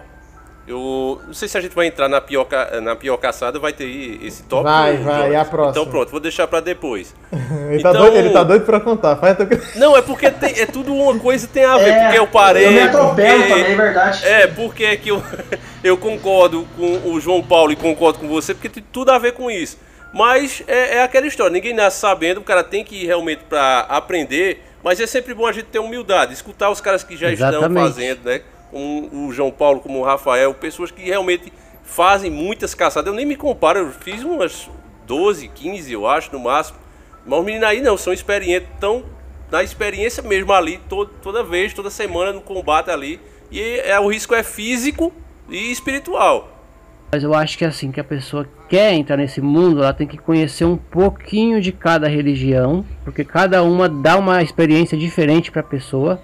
Eu 0.66 1.20
não 1.26 1.34
sei 1.34 1.48
se 1.48 1.58
a 1.58 1.60
gente 1.60 1.74
vai 1.74 1.86
entrar 1.88 2.08
na 2.08 2.20
pior, 2.20 2.44
ca- 2.44 2.80
na 2.80 2.94
pior 2.94 3.16
caçada, 3.16 3.58
vai 3.58 3.72
ter 3.72 3.84
esse 4.24 4.44
tópico. 4.44 4.70
Vai, 4.70 4.96
vai, 4.98 5.32
e 5.32 5.36
a 5.36 5.44
próxima? 5.44 5.70
Então 5.82 5.90
pronto, 5.90 6.10
vou 6.10 6.20
deixar 6.20 6.46
para 6.46 6.60
depois. 6.60 7.12
Ele, 7.68 7.82
tá 7.82 7.90
Então- 7.90 8.02
doido, 8.02 8.16
ele 8.16 8.30
tá 8.30 8.44
doido 8.44 8.64
pra 8.64 8.78
contar. 8.78 9.16
Faz 9.16 9.32
até 9.40 9.56
que- 9.56 9.78
Não, 9.78 9.96
é 9.96 10.02
porque 10.02 10.30
tem- 10.30 10.60
é 10.60 10.66
tudo 10.66 10.94
uma 10.94 11.18
coisa 11.18 11.48
tem 11.48 11.64
a 11.64 11.76
ver, 11.78 11.88
É, 11.90 12.02
porque 12.04 12.18
eu 12.18 12.26
parei. 12.28 12.66
Eu 12.66 12.70
me 12.72 12.80
atropelo 12.80 13.38
porque- 13.42 13.48
também, 13.54 13.72
é 13.72 13.76
verdade. 13.76 14.24
é, 14.24 14.46
porque 14.46 14.84
é 14.84 14.96
que 14.96 15.08
eu, 15.08 15.20
eu 15.82 15.96
concordo 15.98 16.66
com 16.76 17.10
o 17.10 17.20
João 17.20 17.42
Paulo 17.42 17.72
e 17.72 17.76
concordo 17.76 18.20
com 18.20 18.28
você, 18.28 18.54
porque 18.54 18.68
tem 18.68 18.84
tudo 18.92 19.10
a 19.10 19.18
ver 19.18 19.32
com 19.32 19.50
isso. 19.50 19.76
Mas 20.14 20.62
é, 20.68 20.98
é 20.98 21.02
aquela 21.02 21.26
história, 21.26 21.52
ninguém 21.52 21.74
nasce 21.74 21.98
sabendo, 21.98 22.38
o 22.38 22.44
cara 22.44 22.62
tem 22.62 22.84
que 22.84 23.02
ir 23.02 23.06
realmente 23.06 23.42
para 23.48 23.80
aprender, 23.88 24.62
mas 24.84 25.00
é 25.00 25.06
sempre 25.08 25.32
bom 25.34 25.46
a 25.46 25.52
gente 25.52 25.64
ter 25.66 25.78
humildade, 25.80 26.32
escutar 26.34 26.70
os 26.70 26.80
caras 26.80 27.02
que 27.02 27.16
já 27.16 27.32
estão 27.32 27.48
Exatamente. 27.48 27.82
fazendo, 27.88 28.20
né? 28.26 28.42
Como 28.72 29.28
o 29.28 29.32
João 29.32 29.52
Paulo, 29.52 29.78
como 29.78 30.00
o 30.00 30.02
Rafael, 30.02 30.52
pessoas 30.54 30.90
que 30.90 31.02
realmente 31.02 31.52
fazem 31.84 32.30
muitas 32.30 32.74
caçadas. 32.74 33.06
Eu 33.06 33.14
nem 33.14 33.24
me 33.24 33.36
comparo, 33.36 33.78
eu 33.78 33.90
fiz 33.92 34.24
umas 34.24 34.68
12, 35.06 35.46
15, 35.46 35.92
eu 35.92 36.08
acho, 36.08 36.32
no 36.32 36.40
máximo. 36.40 36.78
Mas 37.24 37.38
os 37.38 37.44
meninos 37.44 37.68
aí 37.68 37.80
não, 37.80 37.96
são 37.96 38.12
experientes, 38.12 38.68
estão 38.74 39.04
na 39.50 39.62
experiência 39.62 40.22
mesmo 40.22 40.52
ali, 40.52 40.78
todo, 40.88 41.10
toda 41.22 41.44
vez, 41.44 41.72
toda 41.72 41.90
semana 41.90 42.32
no 42.32 42.40
combate 42.40 42.90
ali. 42.90 43.20
E 43.50 43.60
é, 43.60 44.00
o 44.00 44.08
risco 44.08 44.34
é 44.34 44.42
físico 44.42 45.12
e 45.48 45.70
espiritual. 45.70 46.48
Mas 47.12 47.22
eu 47.22 47.34
acho 47.34 47.58
que 47.58 47.64
assim, 47.66 47.92
que 47.92 48.00
a 48.00 48.04
pessoa 48.04 48.48
quer 48.70 48.94
entrar 48.94 49.18
nesse 49.18 49.42
mundo, 49.42 49.82
ela 49.82 49.92
tem 49.92 50.06
que 50.06 50.16
conhecer 50.16 50.64
um 50.64 50.78
pouquinho 50.78 51.60
de 51.60 51.70
cada 51.70 52.08
religião, 52.08 52.82
porque 53.04 53.22
cada 53.22 53.62
uma 53.62 53.86
dá 53.86 54.16
uma 54.16 54.42
experiência 54.42 54.96
diferente 54.96 55.50
para 55.50 55.60
a 55.60 55.64
pessoa. 55.64 56.18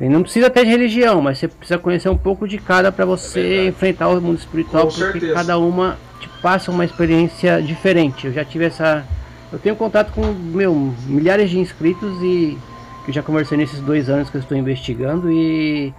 E 0.00 0.08
não 0.08 0.22
precisa 0.22 0.48
ter 0.48 0.64
de 0.64 0.70
religião, 0.70 1.20
mas 1.20 1.38
você 1.38 1.46
precisa 1.46 1.78
conhecer 1.78 2.08
um 2.08 2.16
pouco 2.16 2.48
de 2.48 2.56
cada 2.56 2.90
para 2.90 3.04
você 3.04 3.40
é 3.40 3.66
enfrentar 3.66 4.08
o 4.08 4.20
mundo 4.20 4.38
espiritual, 4.38 4.84
Com 4.84 4.92
porque 4.92 5.12
certeza. 5.12 5.34
cada 5.34 5.58
uma 5.58 5.98
te 6.18 6.28
passa 6.40 6.70
uma 6.70 6.84
experiência 6.84 7.60
diferente. 7.60 8.26
Eu 8.26 8.32
já 8.32 8.44
tive 8.44 8.64
essa. 8.64 9.04
Eu 9.52 9.58
tenho 9.58 9.76
contato 9.76 10.12
com 10.12 10.24
meu, 10.32 10.94
milhares 11.06 11.50
de 11.50 11.58
inscritos 11.58 12.22
e 12.22 12.56
que 13.04 13.10
eu 13.10 13.14
já 13.14 13.22
conversei 13.22 13.58
nesses 13.58 13.80
dois 13.80 14.08
anos 14.08 14.30
que 14.30 14.36
eu 14.36 14.40
estou 14.40 14.56
investigando 14.56 15.30
e 15.30 15.92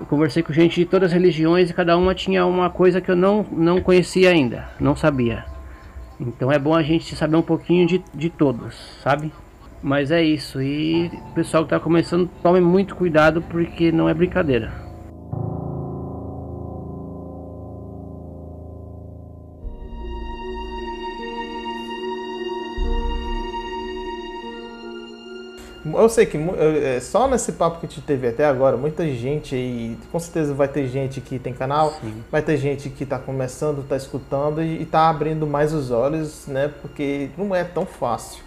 eu 0.00 0.06
conversei 0.06 0.42
com 0.42 0.52
gente 0.52 0.80
de 0.80 0.86
todas 0.86 1.10
as 1.10 1.12
religiões 1.12 1.70
e 1.70 1.74
cada 1.74 1.96
uma 1.96 2.14
tinha 2.14 2.44
uma 2.46 2.70
coisa 2.70 3.00
que 3.00 3.10
eu 3.10 3.16
não, 3.16 3.46
não 3.52 3.80
conhecia 3.80 4.30
ainda, 4.30 4.68
não 4.80 4.96
sabia. 4.96 5.44
Então 6.20 6.50
é 6.50 6.58
bom 6.58 6.74
a 6.74 6.82
gente 6.82 7.14
saber 7.14 7.36
um 7.36 7.42
pouquinho 7.42 7.86
de, 7.86 8.02
de 8.12 8.30
todos, 8.30 8.74
sabe? 9.02 9.30
Mas 9.82 10.10
é 10.10 10.22
isso. 10.22 10.60
E 10.60 11.06
o 11.30 11.34
pessoal 11.34 11.64
que 11.64 11.74
está 11.74 11.80
começando, 11.80 12.28
tome 12.42 12.60
muito 12.60 12.96
cuidado 12.96 13.42
porque 13.42 13.92
não 13.92 14.08
é 14.08 14.14
brincadeira. 14.14 14.88
Eu 25.94 26.08
sei 26.08 26.26
que 26.26 26.36
é, 26.36 27.00
só 27.00 27.28
nesse 27.28 27.52
papo 27.52 27.80
que 27.80 27.86
a 27.86 27.88
gente 27.88 28.02
teve 28.02 28.28
até 28.28 28.44
agora, 28.44 28.76
muita 28.76 29.06
gente 29.08 29.54
aí, 29.54 29.96
com 30.12 30.18
certeza 30.18 30.52
vai 30.52 30.68
ter 30.68 30.86
gente 30.86 31.20
que 31.20 31.38
tem 31.38 31.52
canal, 31.52 31.94
vai 32.30 32.42
ter 32.42 32.56
gente 32.56 32.90
que 32.90 33.04
está 33.04 33.18
começando, 33.18 33.80
está 33.80 33.96
escutando 33.96 34.62
e 34.62 34.82
está 34.82 35.08
abrindo 35.08 35.46
mais 35.46 35.72
os 35.72 35.90
olhos, 35.90 36.46
né? 36.46 36.70
Porque 36.82 37.30
não 37.38 37.54
é 37.54 37.64
tão 37.64 37.86
fácil, 37.86 38.42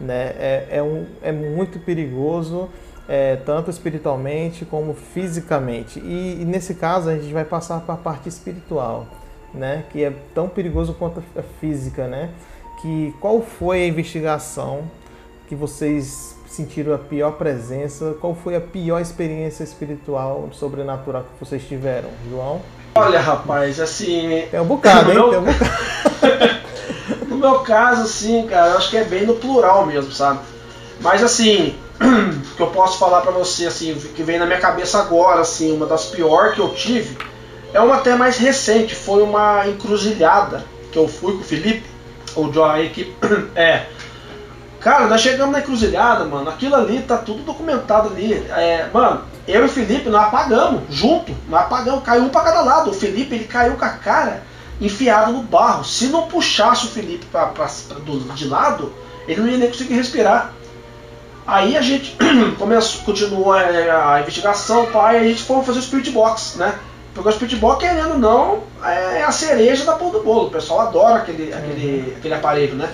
né? 0.00 0.34
É, 0.38 0.66
é, 0.72 0.82
um, 0.82 1.06
é 1.22 1.32
muito 1.32 1.78
perigoso, 1.78 2.68
é, 3.08 3.36
tanto 3.36 3.70
espiritualmente 3.70 4.64
como 4.64 4.94
fisicamente. 4.94 6.00
E, 6.00 6.40
e 6.40 6.44
nesse 6.44 6.74
caso 6.74 7.08
a 7.08 7.14
gente 7.14 7.32
vai 7.32 7.44
passar 7.44 7.80
para 7.80 7.94
a 7.94 7.98
parte 7.98 8.28
espiritual, 8.28 9.06
né? 9.54 9.84
Que 9.90 10.04
é 10.04 10.12
tão 10.34 10.48
perigoso 10.48 10.94
quanto 10.94 11.22
a 11.36 11.42
física, 11.60 12.06
né? 12.06 12.30
Que 12.80 13.14
qual 13.20 13.40
foi 13.40 13.84
a 13.84 13.86
investigação 13.86 14.84
que 15.48 15.54
vocês 15.54 16.36
sentiram 16.46 16.94
a 16.94 16.98
pior 16.98 17.32
presença? 17.32 18.16
Qual 18.20 18.34
foi 18.34 18.56
a 18.56 18.60
pior 18.60 19.00
experiência 19.00 19.64
espiritual, 19.64 20.48
sobrenatural 20.52 21.24
que 21.24 21.44
vocês 21.44 21.66
tiveram, 21.66 22.10
João? 22.28 22.60
Olha, 22.94 23.20
rapaz, 23.20 23.78
assim, 23.78 24.46
Tem 24.50 24.60
um 24.60 24.64
bocado, 24.64 25.10
hein? 25.10 25.18
Não. 25.18 25.30
Tem 25.30 25.38
um 25.38 25.44
bocado. 25.44 26.56
meu 27.46 27.60
caso, 27.60 28.02
assim, 28.02 28.46
cara, 28.46 28.70
eu 28.70 28.78
acho 28.78 28.90
que 28.90 28.96
é 28.96 29.04
bem 29.04 29.24
no 29.24 29.34
plural 29.34 29.86
mesmo, 29.86 30.12
sabe? 30.12 30.40
Mas 31.00 31.22
assim, 31.22 31.76
que 32.56 32.62
eu 32.62 32.68
posso 32.68 32.98
falar 32.98 33.20
pra 33.20 33.30
você, 33.30 33.66
assim, 33.66 33.94
que 34.14 34.22
vem 34.22 34.38
na 34.38 34.46
minha 34.46 34.60
cabeça 34.60 34.98
agora, 34.98 35.40
assim, 35.40 35.72
uma 35.72 35.86
das 35.86 36.06
piores 36.06 36.54
que 36.54 36.60
eu 36.60 36.70
tive, 36.70 37.16
é 37.72 37.80
uma 37.80 37.96
até 37.96 38.16
mais 38.16 38.36
recente, 38.36 38.94
foi 38.94 39.22
uma 39.22 39.66
encruzilhada 39.68 40.64
que 40.90 40.98
eu 40.98 41.06
fui 41.06 41.34
com 41.34 41.40
o 41.40 41.44
Felipe, 41.44 41.84
o 42.34 42.52
Joe 42.52 42.70
aí 42.70 42.90
que 42.90 43.14
é. 43.54 43.86
Cara, 44.80 45.06
nós 45.06 45.20
chegamos 45.20 45.52
na 45.52 45.60
encruzilhada, 45.60 46.24
mano. 46.24 46.48
Aquilo 46.48 46.76
ali 46.76 47.02
tá 47.02 47.16
tudo 47.16 47.42
documentado 47.42 48.08
ali. 48.08 48.34
É, 48.50 48.88
mano, 48.92 49.22
eu 49.48 49.62
e 49.62 49.66
o 49.66 49.68
Felipe 49.68 50.08
nós 50.08 50.26
apagamos, 50.26 50.82
junto. 50.90 51.34
Nós 51.48 51.62
apagamos, 51.62 52.04
caiu 52.04 52.22
um 52.22 52.28
pra 52.28 52.42
cada 52.42 52.60
lado. 52.60 52.90
O 52.90 52.94
Felipe 52.94 53.34
ele 53.34 53.44
caiu 53.46 53.74
com 53.74 53.84
a 53.84 53.88
cara 53.88 54.42
enfiado 54.80 55.32
no 55.32 55.42
barro. 55.42 55.84
Se 55.84 56.06
não 56.08 56.22
puxasse 56.28 56.86
o 56.86 56.90
Felipe 56.90 57.26
pra, 57.26 57.46
pra, 57.46 57.66
pra- 57.66 57.98
do, 57.98 58.18
de 58.34 58.46
lado, 58.46 58.92
ele 59.26 59.40
não 59.40 59.48
ia 59.48 59.58
nem 59.58 59.68
conseguir 59.68 59.94
respirar. 59.94 60.52
Aí 61.46 61.76
a 61.76 61.82
gente 61.82 62.16
começou, 62.58 63.02
continuou 63.02 63.54
é, 63.54 63.90
a 63.90 64.20
investigação, 64.20 64.86
pai, 64.86 65.16
e 65.16 65.20
a 65.20 65.28
gente 65.28 65.42
foi 65.44 65.62
fazer 65.62 65.78
o 65.78 65.82
Spirit 65.82 66.10
Box, 66.10 66.56
né? 66.58 66.74
Porque 67.14 67.28
o 67.30 67.32
Spirit 67.32 67.56
Box, 67.56 67.80
querendo 67.80 68.10
ou 68.10 68.18
não, 68.18 68.62
é 68.84 69.22
a 69.22 69.32
cereja 69.32 69.84
da 69.86 69.92
pão 69.94 70.10
do 70.10 70.22
bolo. 70.22 70.48
O 70.48 70.50
pessoal 70.50 70.80
adora 70.80 71.14
aquele, 71.16 71.50
aquele, 71.54 72.14
aquele 72.18 72.34
aparelho, 72.34 72.74
né? 72.74 72.92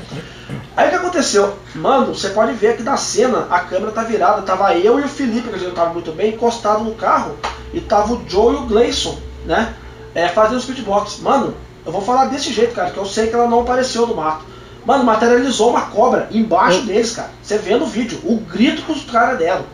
Aí 0.76 0.86
o 0.86 0.90
que 0.90 0.96
aconteceu? 0.96 1.56
Mano, 1.74 2.14
você 2.14 2.28
pode 2.28 2.52
ver 2.52 2.76
que 2.76 2.84
na 2.84 2.96
cena 2.96 3.48
a 3.50 3.58
câmera 3.60 3.90
tá 3.90 4.04
virada. 4.04 4.42
Tava 4.42 4.74
eu 4.76 5.00
e 5.00 5.02
o 5.02 5.08
Felipe, 5.08 5.48
que 5.48 5.54
a 5.54 5.58
gente 5.58 5.68
não 5.68 5.74
tava 5.74 5.92
muito 5.92 6.12
bem, 6.12 6.34
encostado 6.34 6.84
no 6.84 6.94
carro. 6.94 7.36
E 7.74 7.80
tava 7.80 8.12
o 8.12 8.22
Joe 8.28 8.54
e 8.54 8.58
o 8.58 8.66
Gleison, 8.66 9.18
né? 9.44 9.74
É, 10.14 10.28
fazendo 10.28 10.58
o 10.58 10.60
Spirit 10.60 10.82
Box. 10.82 11.20
Mano, 11.20 11.54
eu 11.84 11.92
vou 11.92 12.02
falar 12.02 12.26
desse 12.26 12.52
jeito, 12.52 12.74
cara, 12.74 12.90
que 12.90 12.98
eu 12.98 13.06
sei 13.06 13.26
que 13.28 13.34
ela 13.34 13.48
não 13.48 13.60
apareceu 13.60 14.06
no 14.06 14.14
mato. 14.14 14.44
Mano, 14.84 15.04
materializou 15.04 15.70
uma 15.70 15.82
cobra 15.82 16.28
embaixo 16.32 16.82
deles, 16.82 17.12
cara. 17.12 17.30
Você 17.42 17.56
vê 17.58 17.76
no 17.76 17.86
vídeo 17.86 18.18
o 18.24 18.36
grito 18.38 18.82
que 18.82 18.92
os 18.92 19.04
caras 19.04 19.38
deram. 19.38 19.64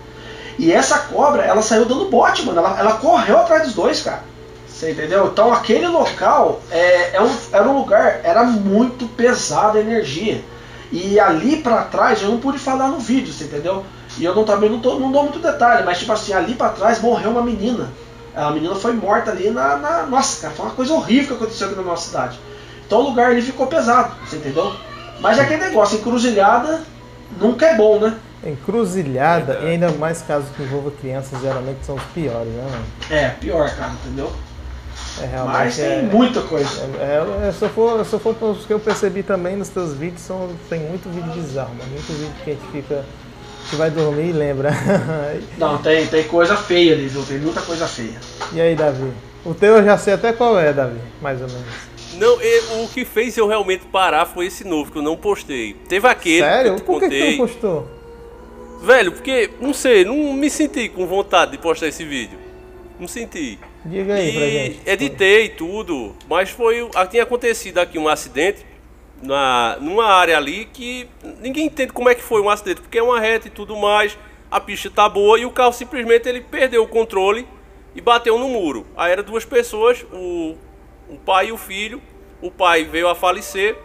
E 0.58 0.72
essa 0.72 0.98
cobra, 0.98 1.42
ela 1.44 1.62
saiu 1.62 1.84
dando 1.86 2.10
bote, 2.10 2.44
mano. 2.44 2.58
Ela, 2.58 2.78
ela 2.78 2.92
correu 2.94 3.38
atrás 3.38 3.62
dos 3.64 3.74
dois, 3.74 4.02
cara. 4.02 4.22
Você 4.68 4.90
entendeu? 4.92 5.26
Então 5.26 5.52
aquele 5.52 5.86
local 5.88 6.60
é, 6.70 7.16
é 7.16 7.22
um, 7.22 7.30
era 7.52 7.68
um 7.68 7.78
lugar, 7.78 8.20
era 8.22 8.44
muito 8.44 9.06
pesada 9.08 9.78
a 9.78 9.80
energia. 9.80 10.42
E 10.92 11.18
ali 11.18 11.56
pra 11.62 11.82
trás 11.84 12.22
eu 12.22 12.28
não 12.30 12.38
pude 12.38 12.58
falar 12.58 12.88
no 12.88 12.98
vídeo, 12.98 13.32
você 13.32 13.44
entendeu? 13.44 13.84
E 14.18 14.24
eu 14.24 14.34
não, 14.34 14.44
também 14.44 14.70
não, 14.70 14.80
tô- 14.80 14.98
não 14.98 15.10
dou 15.12 15.22
muito 15.24 15.38
detalhe, 15.38 15.84
mas 15.84 15.98
tipo 15.98 16.12
assim, 16.12 16.32
ali 16.32 16.54
pra 16.54 16.68
trás 16.70 17.00
morreu 17.00 17.30
uma 17.30 17.42
menina. 17.42 17.90
A 18.38 18.50
menina 18.50 18.74
foi 18.74 18.92
morta 18.92 19.30
ali 19.30 19.50
na, 19.50 19.76
na. 19.76 20.06
Nossa, 20.06 20.42
cara, 20.42 20.54
foi 20.54 20.66
uma 20.66 20.74
coisa 20.74 20.94
horrível 20.94 21.36
que 21.36 21.42
aconteceu 21.42 21.66
aqui 21.66 21.76
na 21.76 21.82
nossa 21.82 22.08
cidade. 22.08 22.38
Então 22.86 23.00
o 23.00 23.08
lugar 23.10 23.30
ali 23.30 23.42
ficou 23.42 23.66
pesado, 23.66 24.14
você 24.24 24.36
entendeu? 24.36 24.72
Mas 25.20 25.38
é 25.38 25.42
aquele 25.42 25.60
negócio, 25.62 25.98
encruzilhada 25.98 26.82
nunca 27.40 27.66
é 27.66 27.76
bom, 27.76 27.98
né? 27.98 28.16
Encruzilhada, 28.44 29.58
e 29.62 29.66
ainda 29.66 29.90
mais 29.92 30.22
casos 30.22 30.48
que 30.56 30.62
envolvam 30.62 30.92
crianças, 30.92 31.40
geralmente 31.40 31.84
são 31.84 31.96
os 31.96 32.02
piores, 32.14 32.52
né, 32.52 32.62
mano? 32.70 32.84
É, 33.10 33.28
pior, 33.30 33.68
cara, 33.74 33.92
entendeu? 33.92 34.32
É 35.20 35.42
Mas 35.44 35.76
tem 35.76 35.84
é, 35.84 36.02
muita 36.02 36.40
coisa. 36.42 36.68
é, 37.00 37.48
é, 37.48 37.52
se 37.52 37.62
eu 37.62 37.68
for, 37.68 38.04
se 38.04 38.12
eu 38.12 38.20
for 38.20 38.34
pelos 38.34 38.64
que 38.64 38.72
eu 38.72 38.78
percebi 38.78 39.22
também 39.22 39.56
nos 39.56 39.68
teus 39.68 39.92
vídeos, 39.94 40.22
são, 40.22 40.50
tem 40.68 40.80
muito 40.80 41.08
vídeo 41.12 41.32
bizarro, 41.32 41.74
mano. 41.74 41.90
Muito 41.90 42.12
vídeo 42.12 42.32
que 42.44 42.50
a 42.50 42.54
gente 42.54 42.66
fica. 42.70 43.04
Que 43.70 43.76
vai 43.76 43.90
dormir 43.90 44.30
e 44.30 44.32
lembra. 44.32 44.70
Não, 45.58 45.78
tem, 45.78 46.06
tem 46.06 46.24
coisa 46.24 46.56
feia 46.56 46.94
ali, 46.94 47.06
viu? 47.08 47.24
Tem 47.24 47.38
muita 47.38 47.60
coisa 47.62 47.86
feia. 47.86 48.18
e 48.52 48.60
aí, 48.60 48.74
Davi? 48.74 49.10
O 49.44 49.54
teu 49.54 49.76
eu 49.76 49.84
já 49.84 49.96
sei 49.96 50.14
até 50.14 50.32
qual 50.32 50.58
é, 50.58 50.72
Davi, 50.72 50.98
mais 51.20 51.40
ou 51.40 51.48
menos. 51.48 51.88
Não, 52.14 52.36
o 52.84 52.88
que 52.88 53.04
fez 53.04 53.36
eu 53.36 53.46
realmente 53.46 53.84
parar 53.86 54.26
foi 54.26 54.46
esse 54.46 54.64
novo 54.64 54.90
que 54.90 54.98
eu 54.98 55.02
não 55.02 55.16
postei. 55.16 55.74
Teve 55.88 56.08
aquele 56.08 56.40
Sério? 56.42 56.74
que 56.74 56.80
eu 56.80 56.84
te 56.84 56.84
Por 56.84 57.00
que, 57.00 57.08
que 57.08 57.32
tu 57.32 57.36
postou? 57.38 57.88
Velho, 58.82 59.12
porque, 59.12 59.50
não 59.60 59.72
sei, 59.72 60.04
não 60.04 60.32
me 60.32 60.50
senti 60.50 60.88
com 60.88 61.06
vontade 61.06 61.52
de 61.52 61.58
postar 61.58 61.86
esse 61.88 62.04
vídeo. 62.04 62.38
Não 62.98 63.06
senti. 63.06 63.58
Diga 63.84 64.14
aí 64.14 64.32
pra 64.32 64.46
E 64.46 64.50
gente. 64.50 64.80
editei 64.84 65.48
tudo, 65.50 66.14
mas 66.28 66.50
foi. 66.50 66.88
Tinha 67.10 67.22
acontecido 67.22 67.78
aqui 67.78 67.98
um 67.98 68.08
acidente 68.08 68.66
na, 69.22 69.76
numa 69.80 70.06
área 70.06 70.36
ali 70.36 70.66
que 70.66 71.08
ninguém 71.40 71.66
entende 71.66 71.92
como 71.92 72.08
é 72.08 72.14
que 72.14 72.22
foi 72.22 72.40
um 72.40 72.48
acidente, 72.48 72.80
porque 72.80 72.98
é 72.98 73.02
uma 73.02 73.20
reta 73.20 73.48
e 73.48 73.50
tudo 73.50 73.76
mais, 73.76 74.16
a 74.50 74.60
pista 74.60 74.90
tá 74.90 75.08
boa 75.08 75.38
e 75.38 75.44
o 75.44 75.50
carro 75.50 75.72
simplesmente 75.72 76.28
ele 76.28 76.40
perdeu 76.40 76.82
o 76.82 76.88
controle 76.88 77.46
e 77.94 78.00
bateu 78.00 78.38
no 78.38 78.48
muro. 78.48 78.86
Aí 78.96 79.12
eram 79.12 79.22
duas 79.24 79.44
pessoas, 79.44 80.04
o, 80.12 80.56
o 81.08 81.16
pai 81.24 81.48
e 81.48 81.52
o 81.52 81.56
filho. 81.56 82.00
O 82.40 82.52
pai 82.52 82.84
veio 82.84 83.08
a 83.08 83.16
falecer 83.16 83.76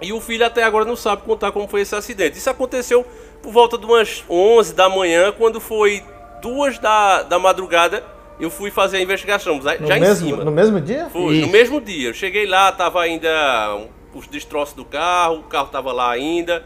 e 0.00 0.12
o 0.12 0.20
filho 0.20 0.46
até 0.46 0.62
agora 0.62 0.84
não 0.84 0.94
sabe 0.94 1.22
contar 1.22 1.50
como 1.50 1.66
foi 1.66 1.80
esse 1.80 1.94
acidente. 1.94 2.38
Isso 2.38 2.48
aconteceu 2.48 3.04
por 3.42 3.52
volta 3.52 3.76
de 3.76 3.84
umas 3.84 4.24
11 4.30 4.74
da 4.74 4.88
manhã, 4.88 5.32
quando 5.32 5.60
foi 5.60 6.04
duas 6.40 6.78
da, 6.78 7.22
da 7.24 7.38
madrugada. 7.38 8.04
Eu 8.38 8.48
fui 8.50 8.70
fazer 8.70 8.98
a 8.98 9.00
investigação, 9.00 9.60
já 9.60 9.76
No 9.76 9.92
em 9.92 10.00
mesmo, 10.00 10.28
cima. 10.28 10.44
no 10.44 10.52
mesmo 10.52 10.80
dia? 10.80 11.08
Foi, 11.10 11.40
no 11.40 11.48
mesmo 11.48 11.80
dia. 11.80 12.10
Eu 12.10 12.14
cheguei 12.14 12.46
lá, 12.46 12.70
tava 12.70 13.02
ainda 13.02 13.80
os 14.18 14.26
destroços 14.26 14.74
do 14.74 14.84
carro, 14.84 15.36
o 15.40 15.42
carro 15.44 15.68
tava 15.68 15.92
lá 15.92 16.10
ainda. 16.10 16.64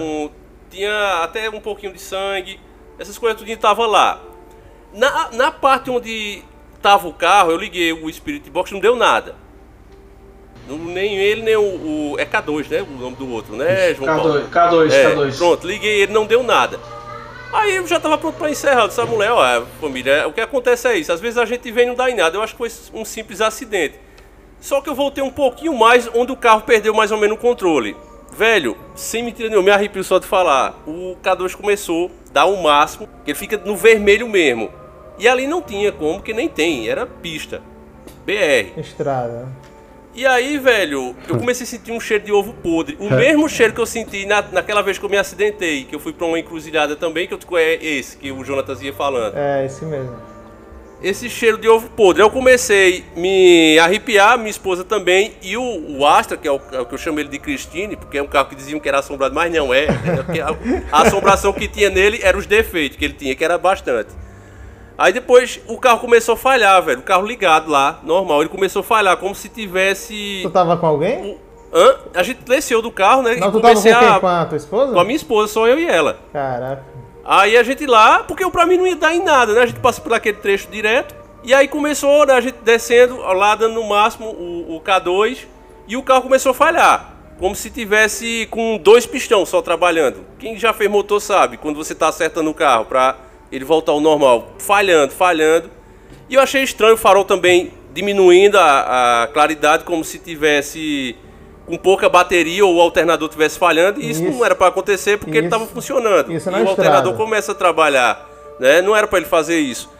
Um- 0.00 0.30
tinha 0.70 1.22
até 1.22 1.48
um 1.48 1.60
pouquinho 1.60 1.92
de 1.92 2.00
sangue. 2.00 2.60
Essas 2.98 3.16
coisas 3.16 3.38
tudo 3.40 3.56
tava 3.56 3.86
lá. 3.86 4.20
Na, 4.92 5.30
na 5.32 5.50
parte 5.50 5.90
onde 5.90 6.42
tava 6.82 7.08
o 7.08 7.12
carro, 7.12 7.50
eu 7.50 7.56
liguei 7.56 7.92
o 7.92 8.12
Spirit 8.12 8.50
Box, 8.50 8.72
não 8.72 8.80
deu 8.80 8.94
nada. 8.96 9.34
Nem 10.68 11.16
ele, 11.16 11.42
nem 11.42 11.56
o, 11.56 11.62
o- 12.12 12.16
É 12.18 12.26
K2, 12.26 12.68
né? 12.68 12.82
O 12.82 12.86
nome 13.00 13.16
do 13.16 13.30
outro, 13.32 13.56
né, 13.56 13.94
João 13.94 14.14
Paulo? 14.16 14.40
K2, 14.48 14.50
K2, 14.50 14.92
É, 14.92 15.14
K2. 15.14 15.36
Pronto, 15.38 15.66
liguei 15.66 16.02
ele, 16.02 16.12
não 16.12 16.26
deu 16.26 16.42
nada. 16.42 16.78
Aí 17.50 17.76
eu 17.76 17.86
já 17.86 17.98
tava 17.98 18.18
pronto 18.18 18.36
pra 18.36 18.50
encerrar. 18.50 18.82
Eu 18.82 18.88
disse, 18.88 19.02
mulher, 19.04 19.32
ó, 19.32 19.62
família, 19.80 20.28
o 20.28 20.32
que 20.34 20.40
acontece 20.42 20.86
é 20.86 20.98
isso. 20.98 21.10
Às 21.10 21.20
vezes 21.20 21.38
a 21.38 21.46
gente 21.46 21.70
vem 21.72 21.84
e 21.84 21.86
não 21.88 21.94
dá 21.94 22.10
em 22.10 22.14
nada. 22.14 22.36
Eu 22.36 22.42
acho 22.42 22.54
que 22.54 22.58
foi 22.58 22.70
um 22.92 23.04
simples 23.06 23.40
acidente. 23.40 23.98
Só 24.60 24.80
que 24.80 24.88
eu 24.88 24.94
voltei 24.94 25.22
um 25.22 25.30
pouquinho 25.30 25.74
mais, 25.74 26.08
onde 26.14 26.32
o 26.32 26.36
carro 26.36 26.62
perdeu 26.62 26.92
mais 26.92 27.10
ou 27.10 27.18
menos 27.18 27.36
o 27.36 27.40
controle. 27.40 27.96
Velho, 28.36 28.76
sem 28.94 29.22
mentira 29.22 29.48
nenhuma, 29.48 29.64
me 29.64 29.70
arrepio 29.70 30.04
só 30.04 30.18
de 30.18 30.26
falar. 30.26 30.80
O 30.86 31.16
K2 31.22 31.54
começou 31.54 32.10
a 32.28 32.32
dar 32.32 32.46
o 32.46 32.62
máximo, 32.62 33.08
que 33.24 33.30
ele 33.30 33.38
fica 33.38 33.56
no 33.56 33.76
vermelho 33.76 34.28
mesmo. 34.28 34.70
E 35.18 35.26
ali 35.26 35.46
não 35.46 35.60
tinha 35.60 35.90
como, 35.90 36.22
que 36.22 36.32
nem 36.32 36.48
tem, 36.48 36.88
era 36.88 37.06
pista. 37.06 37.60
BR. 38.24 38.78
Estrada. 38.78 39.48
E 40.14 40.26
aí, 40.26 40.58
velho, 40.58 41.14
eu 41.28 41.38
comecei 41.38 41.64
a 41.64 41.66
sentir 41.66 41.92
um 41.92 42.00
cheiro 42.00 42.24
de 42.24 42.32
ovo 42.32 42.52
podre. 42.52 42.96
O 42.98 43.08
mesmo 43.14 43.48
cheiro 43.48 43.72
que 43.72 43.80
eu 43.80 43.86
senti 43.86 44.26
na, 44.26 44.42
naquela 44.42 44.82
vez 44.82 44.98
que 44.98 45.04
eu 45.04 45.08
me 45.08 45.16
acidentei, 45.16 45.84
que 45.84 45.94
eu 45.94 46.00
fui 46.00 46.12
pra 46.12 46.26
uma 46.26 46.38
encruzilhada 46.38 46.96
também, 46.96 47.26
que 47.26 47.34
eu 47.34 47.58
é 47.58 47.74
esse 47.74 48.16
que 48.16 48.32
o 48.32 48.44
Jonatas 48.44 48.82
ia 48.82 48.92
falando. 48.92 49.36
É, 49.36 49.64
esse 49.64 49.84
mesmo. 49.84 50.16
Esse 51.02 51.30
cheiro 51.30 51.58
de 51.58 51.68
ovo 51.68 51.88
podre. 51.90 52.22
Eu 52.22 52.30
comecei 52.30 53.04
a 53.16 53.20
me 53.20 53.78
arrepiar, 53.78 54.36
minha 54.36 54.50
esposa 54.50 54.82
também, 54.82 55.32
e 55.40 55.56
o, 55.56 55.98
o 55.98 56.06
Astra, 56.06 56.36
que 56.36 56.48
é 56.48 56.52
o, 56.52 56.60
é 56.72 56.80
o 56.80 56.86
que 56.86 56.94
eu 56.94 56.98
chamo 56.98 57.20
ele 57.20 57.28
de 57.28 57.38
Christine, 57.38 57.96
porque 57.96 58.18
é 58.18 58.22
um 58.22 58.26
carro 58.26 58.48
que 58.48 58.56
diziam 58.56 58.80
que 58.80 58.88
era 58.88 58.98
assombrado, 58.98 59.34
mas 59.34 59.52
não 59.52 59.72
é. 59.72 59.86
a, 59.90 60.96
a 60.96 61.02
assombração 61.02 61.52
que 61.52 61.68
tinha 61.68 61.88
nele 61.88 62.18
eram 62.22 62.38
os 62.38 62.46
defeitos 62.46 62.98
que 62.98 63.04
ele 63.04 63.14
tinha, 63.14 63.34
que 63.34 63.44
era 63.44 63.56
bastante. 63.56 64.10
Aí 64.98 65.12
depois 65.12 65.60
o 65.68 65.78
carro 65.78 66.00
começou 66.00 66.34
a 66.34 66.36
falhar, 66.36 66.82
velho. 66.82 66.98
O 66.98 67.02
carro 67.02 67.24
ligado 67.24 67.70
lá, 67.70 68.00
normal. 68.02 68.40
Ele 68.40 68.48
começou 68.48 68.80
a 68.80 68.82
falhar, 68.82 69.16
como 69.16 69.32
se 69.32 69.48
tivesse. 69.48 70.40
Tu 70.42 70.50
tava 70.50 70.76
com 70.76 70.86
alguém? 70.86 71.38
Hã? 71.72 71.96
A 72.12 72.22
gente 72.24 72.40
desceu 72.44 72.82
do 72.82 72.90
carro, 72.90 73.22
né? 73.22 73.36
Não, 73.36 73.36
e 73.36 73.40
tu 73.40 73.44
tava 73.44 73.52
com 73.52 73.60
comecei 73.60 73.94
quem? 73.94 74.08
a... 74.08 74.18
Com 74.18 74.26
a 74.26 74.44
tua 74.44 74.56
esposa? 74.56 74.92
Com 74.92 74.98
a 74.98 75.04
minha 75.04 75.14
esposa, 75.14 75.52
só 75.52 75.68
eu 75.68 75.78
e 75.78 75.86
ela. 75.86 76.18
Caraca. 76.32 76.82
Aí 77.28 77.58
a 77.58 77.62
gente 77.62 77.84
lá, 77.84 78.20
porque 78.20 78.48
pra 78.50 78.64
mim 78.64 78.78
não 78.78 78.86
ia 78.86 78.96
dar 78.96 79.14
em 79.14 79.22
nada, 79.22 79.52
né? 79.52 79.60
A 79.60 79.66
gente 79.66 79.80
passa 79.80 80.00
por 80.00 80.14
aquele 80.14 80.38
trecho 80.38 80.66
direto. 80.70 81.14
E 81.44 81.52
aí 81.52 81.68
começou, 81.68 82.24
né, 82.24 82.32
a 82.32 82.40
gente 82.40 82.56
descendo, 82.62 83.18
lá 83.18 83.54
dando 83.54 83.74
no 83.74 83.84
máximo 83.86 84.30
o, 84.30 84.76
o 84.76 84.80
K2. 84.80 85.40
E 85.86 85.94
o 85.94 86.02
carro 86.02 86.22
começou 86.22 86.52
a 86.52 86.54
falhar. 86.54 87.16
Como 87.38 87.54
se 87.54 87.68
tivesse 87.68 88.48
com 88.50 88.78
dois 88.78 89.04
pistões 89.04 89.50
só 89.50 89.60
trabalhando. 89.60 90.24
Quem 90.38 90.58
já 90.58 90.72
fez 90.72 90.90
motor 90.90 91.20
sabe, 91.20 91.58
quando 91.58 91.76
você 91.76 91.94
tá 91.94 92.08
acertando 92.08 92.48
o 92.48 92.54
carro 92.54 92.86
pra 92.86 93.16
ele 93.52 93.64
voltar 93.64 93.92
ao 93.92 94.00
normal, 94.00 94.54
falhando, 94.58 95.12
falhando. 95.12 95.70
E 96.30 96.34
eu 96.34 96.40
achei 96.40 96.62
estranho 96.62 96.94
o 96.94 96.98
farol 96.98 97.26
também 97.26 97.72
diminuindo 97.92 98.58
a, 98.58 99.24
a 99.24 99.26
claridade, 99.26 99.84
como 99.84 100.02
se 100.02 100.18
tivesse 100.18 101.14
com 101.68 101.76
pouca 101.76 102.08
bateria 102.08 102.64
ou 102.64 102.76
o 102.76 102.80
alternador 102.80 103.28
tivesse 103.28 103.58
falhando. 103.58 104.00
E 104.00 104.10
isso, 104.10 104.22
Isso. 104.22 104.32
não 104.32 104.44
era 104.44 104.54
para 104.54 104.68
acontecer 104.68 105.18
porque 105.18 105.36
ele 105.36 105.46
Isso. 105.46 105.54
estava 105.54 105.66
funcionando. 105.70 106.32
Isso 106.32 106.48
e 106.48 106.52
na 106.52 106.58
o 106.60 106.68
alternador 106.68 107.14
começa 107.14 107.52
a 107.52 107.54
trabalhar, 107.54 108.26
né? 108.58 108.80
Não 108.80 108.96
era 108.96 109.06
para 109.06 109.18
ele 109.18 109.28
fazer 109.28 109.58
isso. 109.58 109.90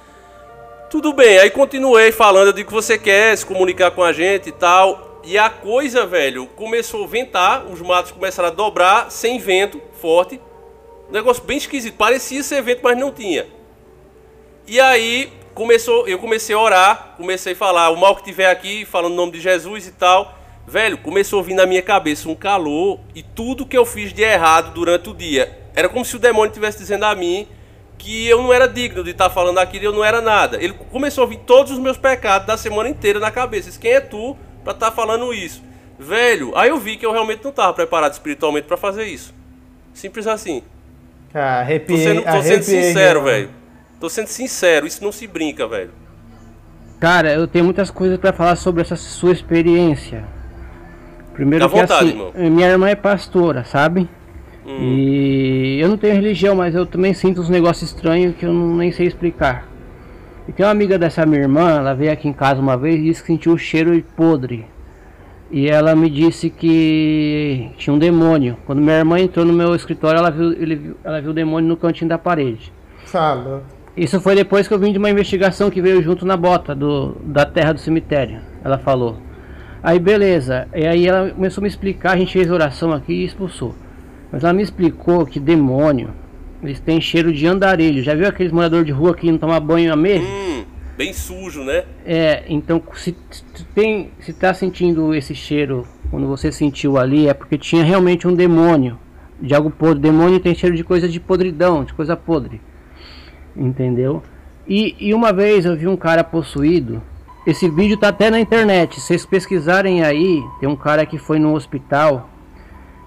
Tudo 0.91 1.13
bem, 1.13 1.39
aí 1.39 1.51
continuei 1.51 2.11
falando, 2.11 2.47
eu 2.47 2.53
digo 2.55 2.69
que 2.69 2.75
você 2.75 2.97
quer 2.97 3.37
se 3.37 3.45
comunicar 3.45 3.91
com 3.91 4.03
a 4.03 4.11
gente 4.11 4.49
e 4.49 4.53
tal. 4.53 5.21
E 5.23 5.37
a 5.37 5.51
coisa, 5.51 6.07
velho, 6.07 6.47
começou 6.57 7.05
a 7.05 7.07
ventar, 7.07 7.67
os 7.67 7.83
matos 7.83 8.13
começaram 8.13 8.49
a 8.49 8.53
dobrar 8.53 9.11
sem 9.11 9.39
vento 9.39 9.79
forte. 10.01 10.41
Um 11.11 11.13
negócio 11.13 11.45
bem 11.45 11.59
esquisito, 11.59 11.97
parecia 11.99 12.43
ser 12.43 12.63
vento, 12.63 12.81
mas 12.83 12.97
não 12.97 13.13
tinha. 13.13 13.47
E 14.67 14.81
aí 14.81 15.31
começou, 15.55 16.09
eu 16.09 16.19
comecei 16.19 16.55
a 16.55 16.59
orar, 16.59 17.15
comecei 17.19 17.53
a 17.53 17.57
falar 17.57 17.91
o 17.91 17.97
mal 17.97 18.17
que 18.17 18.25
tiver 18.25 18.51
aqui, 18.51 18.87
falando 18.87 19.13
o 19.13 19.17
nome 19.17 19.33
de 19.33 19.41
Jesus 19.41 19.87
e 19.87 19.93
tal. 19.93 20.38
Velho, 20.69 20.99
começou 20.99 21.41
a 21.41 21.43
vir 21.43 21.55
na 21.55 21.65
minha 21.65 21.81
cabeça 21.81 22.29
um 22.29 22.35
calor 22.35 23.01
e 23.15 23.23
tudo 23.23 23.65
que 23.65 23.77
eu 23.77 23.87
fiz 23.87 24.13
de 24.13 24.21
errado 24.21 24.75
durante 24.75 25.09
o 25.09 25.15
dia. 25.15 25.59
Era 25.75 25.89
como 25.89 26.05
se 26.05 26.15
o 26.15 26.19
demônio 26.19 26.49
estivesse 26.49 26.77
dizendo 26.77 27.05
a 27.05 27.15
mim 27.15 27.49
que 27.97 28.29
eu 28.29 28.43
não 28.43 28.53
era 28.53 28.69
digno 28.69 29.03
de 29.03 29.13
estar 29.13 29.31
falando 29.31 29.57
aquilo 29.57 29.85
e 29.85 29.87
eu 29.87 29.93
não 29.93 30.05
era 30.05 30.21
nada. 30.21 30.63
Ele 30.63 30.75
começou 30.75 31.25
a 31.25 31.27
vir 31.27 31.39
todos 31.39 31.73
os 31.73 31.79
meus 31.79 31.97
pecados 31.97 32.47
da 32.47 32.59
semana 32.59 32.91
inteira 32.91 33.19
na 33.19 33.31
cabeça. 33.31 33.69
Disse, 33.69 33.81
Quem 33.81 33.93
é 33.93 34.01
tu 34.01 34.37
pra 34.63 34.75
estar 34.75 34.91
falando 34.91 35.33
isso? 35.33 35.65
Velho, 35.99 36.55
aí 36.55 36.69
eu 36.69 36.77
vi 36.77 36.99
que 36.99 37.07
eu 37.07 37.13
realmente 37.13 37.43
não 37.43 37.51
estava 37.51 37.73
preparado 37.73 38.13
espiritualmente 38.13 38.67
pra 38.67 38.77
fazer 38.77 39.05
isso. 39.05 39.35
Simples 39.95 40.27
assim. 40.27 40.63
Tô 41.33 41.39
arrepiei. 41.39 41.99
sendo, 41.99 42.23
tô 42.23 42.43
sendo 42.43 42.63
sincero, 42.63 43.23
velho. 43.23 43.51
Tô 43.99 44.11
sendo 44.11 44.27
sincero, 44.27 44.87
isso 44.87 45.03
não 45.03 45.13
se 45.13 45.27
brinca, 45.27 45.67
velho. 45.67 45.93
Cara, 47.01 47.33
eu 47.33 47.49
tenho 47.49 47.65
muitas 47.65 47.91
coisas 47.91 48.19
pra 48.19 48.35
falar 48.35 48.57
sobre 48.57 48.83
essa 48.83 48.97
sua 48.97 49.33
experiência. 49.33 50.37
Primeiro 51.39 51.65
Dá 51.65 51.71
que 51.71 51.81
vontade, 51.81 52.09
assim, 52.09 52.19
irmão. 52.19 52.51
minha 52.51 52.69
irmã 52.69 52.89
é 52.89 52.97
pastora, 52.97 53.63
sabe? 53.63 54.09
Hum. 54.67 54.77
E 54.81 55.79
eu 55.81 55.89
não 55.89 55.97
tenho 55.97 56.13
religião, 56.15 56.57
mas 56.57 56.75
eu 56.75 56.85
também 56.85 57.15
sinto 57.15 57.41
uns 57.41 57.49
negócios 57.49 57.93
estranhos 57.93 58.35
que 58.35 58.45
eu 58.45 58.53
não, 58.53 58.75
nem 58.75 58.91
sei 58.91 59.07
explicar. 59.07 59.69
E 60.49 60.53
tem 60.53 60.67
uma 60.67 60.73
amiga 60.73 60.99
dessa 60.99 61.25
minha 61.25 61.43
irmã, 61.43 61.77
ela 61.77 61.95
veio 61.95 62.11
aqui 62.11 62.27
em 62.27 62.33
casa 62.33 62.61
uma 62.61 62.77
vez 62.77 62.97
e 62.97 63.05
disse 63.05 63.21
que 63.21 63.29
sentiu 63.29 63.53
o 63.53 63.59
cheiro 63.59 63.95
de 63.95 64.03
podre. 64.03 64.67
E 65.49 65.69
ela 65.69 65.95
me 65.95 66.11
disse 66.11 66.51
que 66.51 67.71
tinha 67.79 67.95
um 67.95 68.01
demônio. 68.01 68.57
Quando 68.67 68.83
minha 68.83 68.99
irmã 68.99 69.21
entrou 69.21 69.47
no 69.47 69.53
meu 69.53 69.77
escritório, 69.77 70.19
ela 70.19 70.33
viu, 70.33 70.51
ele 70.55 70.93
ela 71.05 71.21
viu 71.21 71.31
o 71.31 71.35
demônio 71.35 71.69
no 71.69 71.77
cantinho 71.77 72.09
da 72.09 72.19
parede. 72.19 72.73
Louco. 73.45 73.65
Isso 73.97 74.21
foi 74.21 74.35
depois 74.35 74.67
que 74.67 74.75
eu 74.75 74.79
vim 74.81 74.91
de 74.91 74.99
uma 74.99 75.09
investigação 75.09 75.71
que 75.71 75.81
veio 75.81 76.03
junto 76.03 76.27
na 76.27 76.37
bota 76.37 76.75
do, 76.75 77.15
da 77.23 77.47
terra 77.47 77.75
do 77.75 77.79
cemitério. 77.79 78.41
Ela 78.65 78.77
falou. 78.77 79.28
Aí 79.89 79.99
beleza. 79.99 80.69
E 80.75 80.87
aí 80.87 81.09
ela 81.09 81.31
começou 81.31 81.63
a 81.63 81.65
me 81.65 81.69
explicar, 81.69 82.13
a 82.13 82.17
gente 82.19 82.35
fez 82.35 82.51
oração 82.51 82.93
aqui 82.93 83.15
e 83.15 83.25
expulsou. 83.25 83.75
Mas 84.31 84.45
ela 84.45 84.53
me 84.53 84.63
explicou 84.63 85.25
que 85.25 85.41
demônio, 85.41 86.11
eles 86.63 86.79
têm 86.79 87.01
cheiro 87.01 87.33
de 87.33 87.47
andarilho. 87.47 88.03
Já 88.03 88.15
viu 88.15 88.29
aqueles 88.29 88.53
moradores 88.53 88.85
de 88.85 88.93
rua 88.93 89.15
que 89.15 89.33
não 89.33 89.39
tomam 89.39 89.59
banho 89.59 89.91
há 89.91 89.97
meses? 89.97 90.29
Hum, 90.29 90.65
bem 90.95 91.11
sujo, 91.15 91.65
né? 91.65 91.85
É, 92.05 92.45
então 92.51 92.83
se, 92.93 93.17
se 93.31 93.65
tem, 93.75 94.11
se 94.21 94.35
tá 94.35 94.53
sentindo 94.53 95.15
esse 95.15 95.35
cheiro 95.35 95.87
quando 96.11 96.27
você 96.27 96.53
sentiu 96.53 96.99
ali, 96.99 97.27
é 97.27 97.33
porque 97.33 97.57
tinha 97.57 97.83
realmente 97.83 98.29
um 98.29 98.35
demônio 98.35 98.99
de 99.41 99.55
algo 99.55 99.71
podre. 99.71 100.03
Demônio 100.03 100.39
tem 100.39 100.55
cheiro 100.55 100.77
de 100.77 100.85
coisa 100.85 101.09
de 101.09 101.19
podridão, 101.19 101.83
de 101.83 101.95
coisa 101.95 102.15
podre. 102.15 102.61
Entendeu? 103.57 104.23
E, 104.69 104.95
e 105.01 105.15
uma 105.15 105.33
vez 105.33 105.65
eu 105.65 105.75
vi 105.75 105.89
um 105.89 105.97
cara 105.97 106.23
possuído. 106.23 107.03
Esse 107.49 107.67
vídeo 107.67 107.97
tá 107.97 108.09
até 108.09 108.31
na 108.31 108.39
internet. 108.39 109.01
Se 109.01 109.07
vocês 109.07 109.25
pesquisarem 109.25 110.03
aí, 110.05 110.45
tem 110.61 110.69
um 110.69 110.77
cara 110.77 111.07
que 111.07 111.17
foi 111.17 111.39
no 111.39 111.55
hospital. 111.55 112.29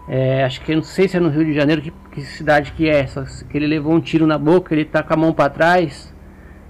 é, 0.10 0.44
acho 0.44 0.62
que 0.62 0.74
não 0.74 0.82
sei 0.82 1.08
se 1.08 1.16
é 1.16 1.20
no 1.20 1.30
Rio 1.30 1.46
de 1.46 1.54
Janeiro, 1.54 1.80
que, 1.80 1.94
que 2.12 2.22
cidade 2.22 2.72
que 2.72 2.90
é 2.90 3.02
essa. 3.02 3.24
Que 3.48 3.56
ele 3.56 3.68
levou 3.68 3.94
um 3.94 4.02
tiro 4.02 4.26
na 4.26 4.40
boca, 4.40 4.74
ele 4.74 4.84
tá 4.84 5.04
com 5.04 5.14
a 5.14 5.16
mão 5.16 5.32
para 5.32 5.48
trás 5.52 6.12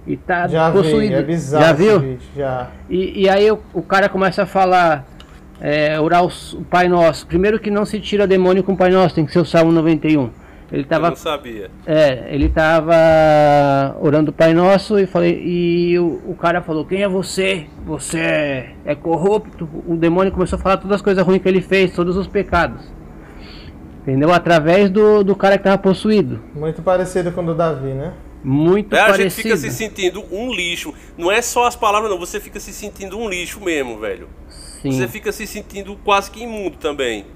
e 0.06 0.18
tá 0.18 0.46
Já 0.48 0.68
vi, 0.68 0.76
possuído. 0.76 1.14
é 1.14 1.22
bizarro 1.22 1.64
Já 1.64 1.72
viu? 1.72 1.98
vídeo, 2.00 2.20
já. 2.36 2.68
E, 2.90 3.22
e 3.22 3.28
aí 3.30 3.50
o, 3.50 3.58
o 3.72 3.80
cara 3.80 4.06
começa 4.06 4.42
a 4.42 4.46
falar, 4.46 5.06
é, 5.58 5.98
orar 5.98 6.26
o 6.26 6.30
Pai 6.68 6.88
Nosso. 6.88 7.26
Primeiro 7.26 7.58
que 7.58 7.70
não 7.70 7.86
se 7.86 7.98
tira 8.00 8.26
demônio 8.26 8.62
com 8.62 8.74
o 8.74 8.76
Pai 8.76 8.90
Nosso, 8.90 9.14
tem 9.14 9.24
que 9.24 9.32
ser 9.32 9.38
o 9.40 9.46
Salmo 9.46 9.72
91. 9.72 10.28
Ele 10.72 10.82
Eu 10.84 10.86
tava, 10.86 11.08
não 11.10 11.16
sabia. 11.16 11.70
é, 11.86 12.34
ele 12.34 12.48
tava 12.48 12.94
orando 14.00 14.30
o 14.30 14.34
Pai 14.34 14.54
Nosso 14.54 14.98
e 14.98 15.06
falei, 15.06 15.38
e 15.44 15.98
o, 15.98 16.22
o 16.28 16.34
cara 16.34 16.62
falou, 16.62 16.86
quem 16.86 17.02
é 17.02 17.08
você? 17.08 17.66
Você 17.84 18.18
é, 18.18 18.74
é 18.86 18.94
corrupto. 18.94 19.68
O 19.86 19.96
demônio 19.96 20.32
começou 20.32 20.58
a 20.58 20.62
falar 20.62 20.78
todas 20.78 20.96
as 20.96 21.02
coisas 21.02 21.22
ruins 21.24 21.42
que 21.42 21.48
ele 21.48 21.60
fez, 21.60 21.92
todos 21.94 22.16
os 22.16 22.26
pecados. 22.26 22.90
Entendeu? 24.00 24.32
Através 24.32 24.90
do, 24.90 25.22
do 25.22 25.36
cara 25.36 25.58
que 25.58 25.64
tava 25.64 25.78
possuído. 25.78 26.40
Muito 26.54 26.82
parecido 26.82 27.30
com 27.32 27.42
o 27.42 27.46
do 27.46 27.54
Davi, 27.54 27.88
né? 27.92 28.14
Muito 28.42 28.96
É, 28.96 28.98
a 29.00 29.06
gente 29.08 29.16
parecido. 29.18 29.42
fica 29.42 29.56
se 29.56 29.70
sentindo 29.70 30.24
um 30.32 30.52
lixo. 30.52 30.92
Não 31.16 31.30
é 31.30 31.40
só 31.40 31.66
as 31.66 31.76
palavras, 31.76 32.10
não. 32.10 32.18
Você 32.18 32.40
fica 32.40 32.58
se 32.58 32.72
sentindo 32.72 33.16
um 33.16 33.28
lixo 33.28 33.60
mesmo, 33.60 33.98
velho. 34.00 34.26
Sim. 34.48 34.90
Você 34.90 35.06
fica 35.06 35.30
se 35.30 35.46
sentindo 35.46 35.96
quase 36.02 36.30
que 36.30 36.42
imundo 36.42 36.76
também. 36.78 37.26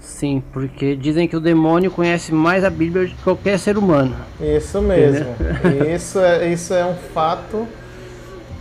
Sim, 0.00 0.42
porque 0.52 0.96
dizem 0.96 1.28
que 1.28 1.36
o 1.36 1.40
demônio 1.40 1.90
conhece 1.90 2.32
mais 2.32 2.64
a 2.64 2.70
Bíblia 2.70 3.04
do 3.06 3.10
que 3.14 3.22
qualquer 3.22 3.58
ser 3.58 3.76
humano. 3.76 4.14
Isso 4.40 4.80
mesmo. 4.80 5.26
Isso 5.94 6.18
é, 6.20 6.48
isso 6.48 6.72
é 6.74 6.84
um 6.84 6.94
fato 7.12 7.66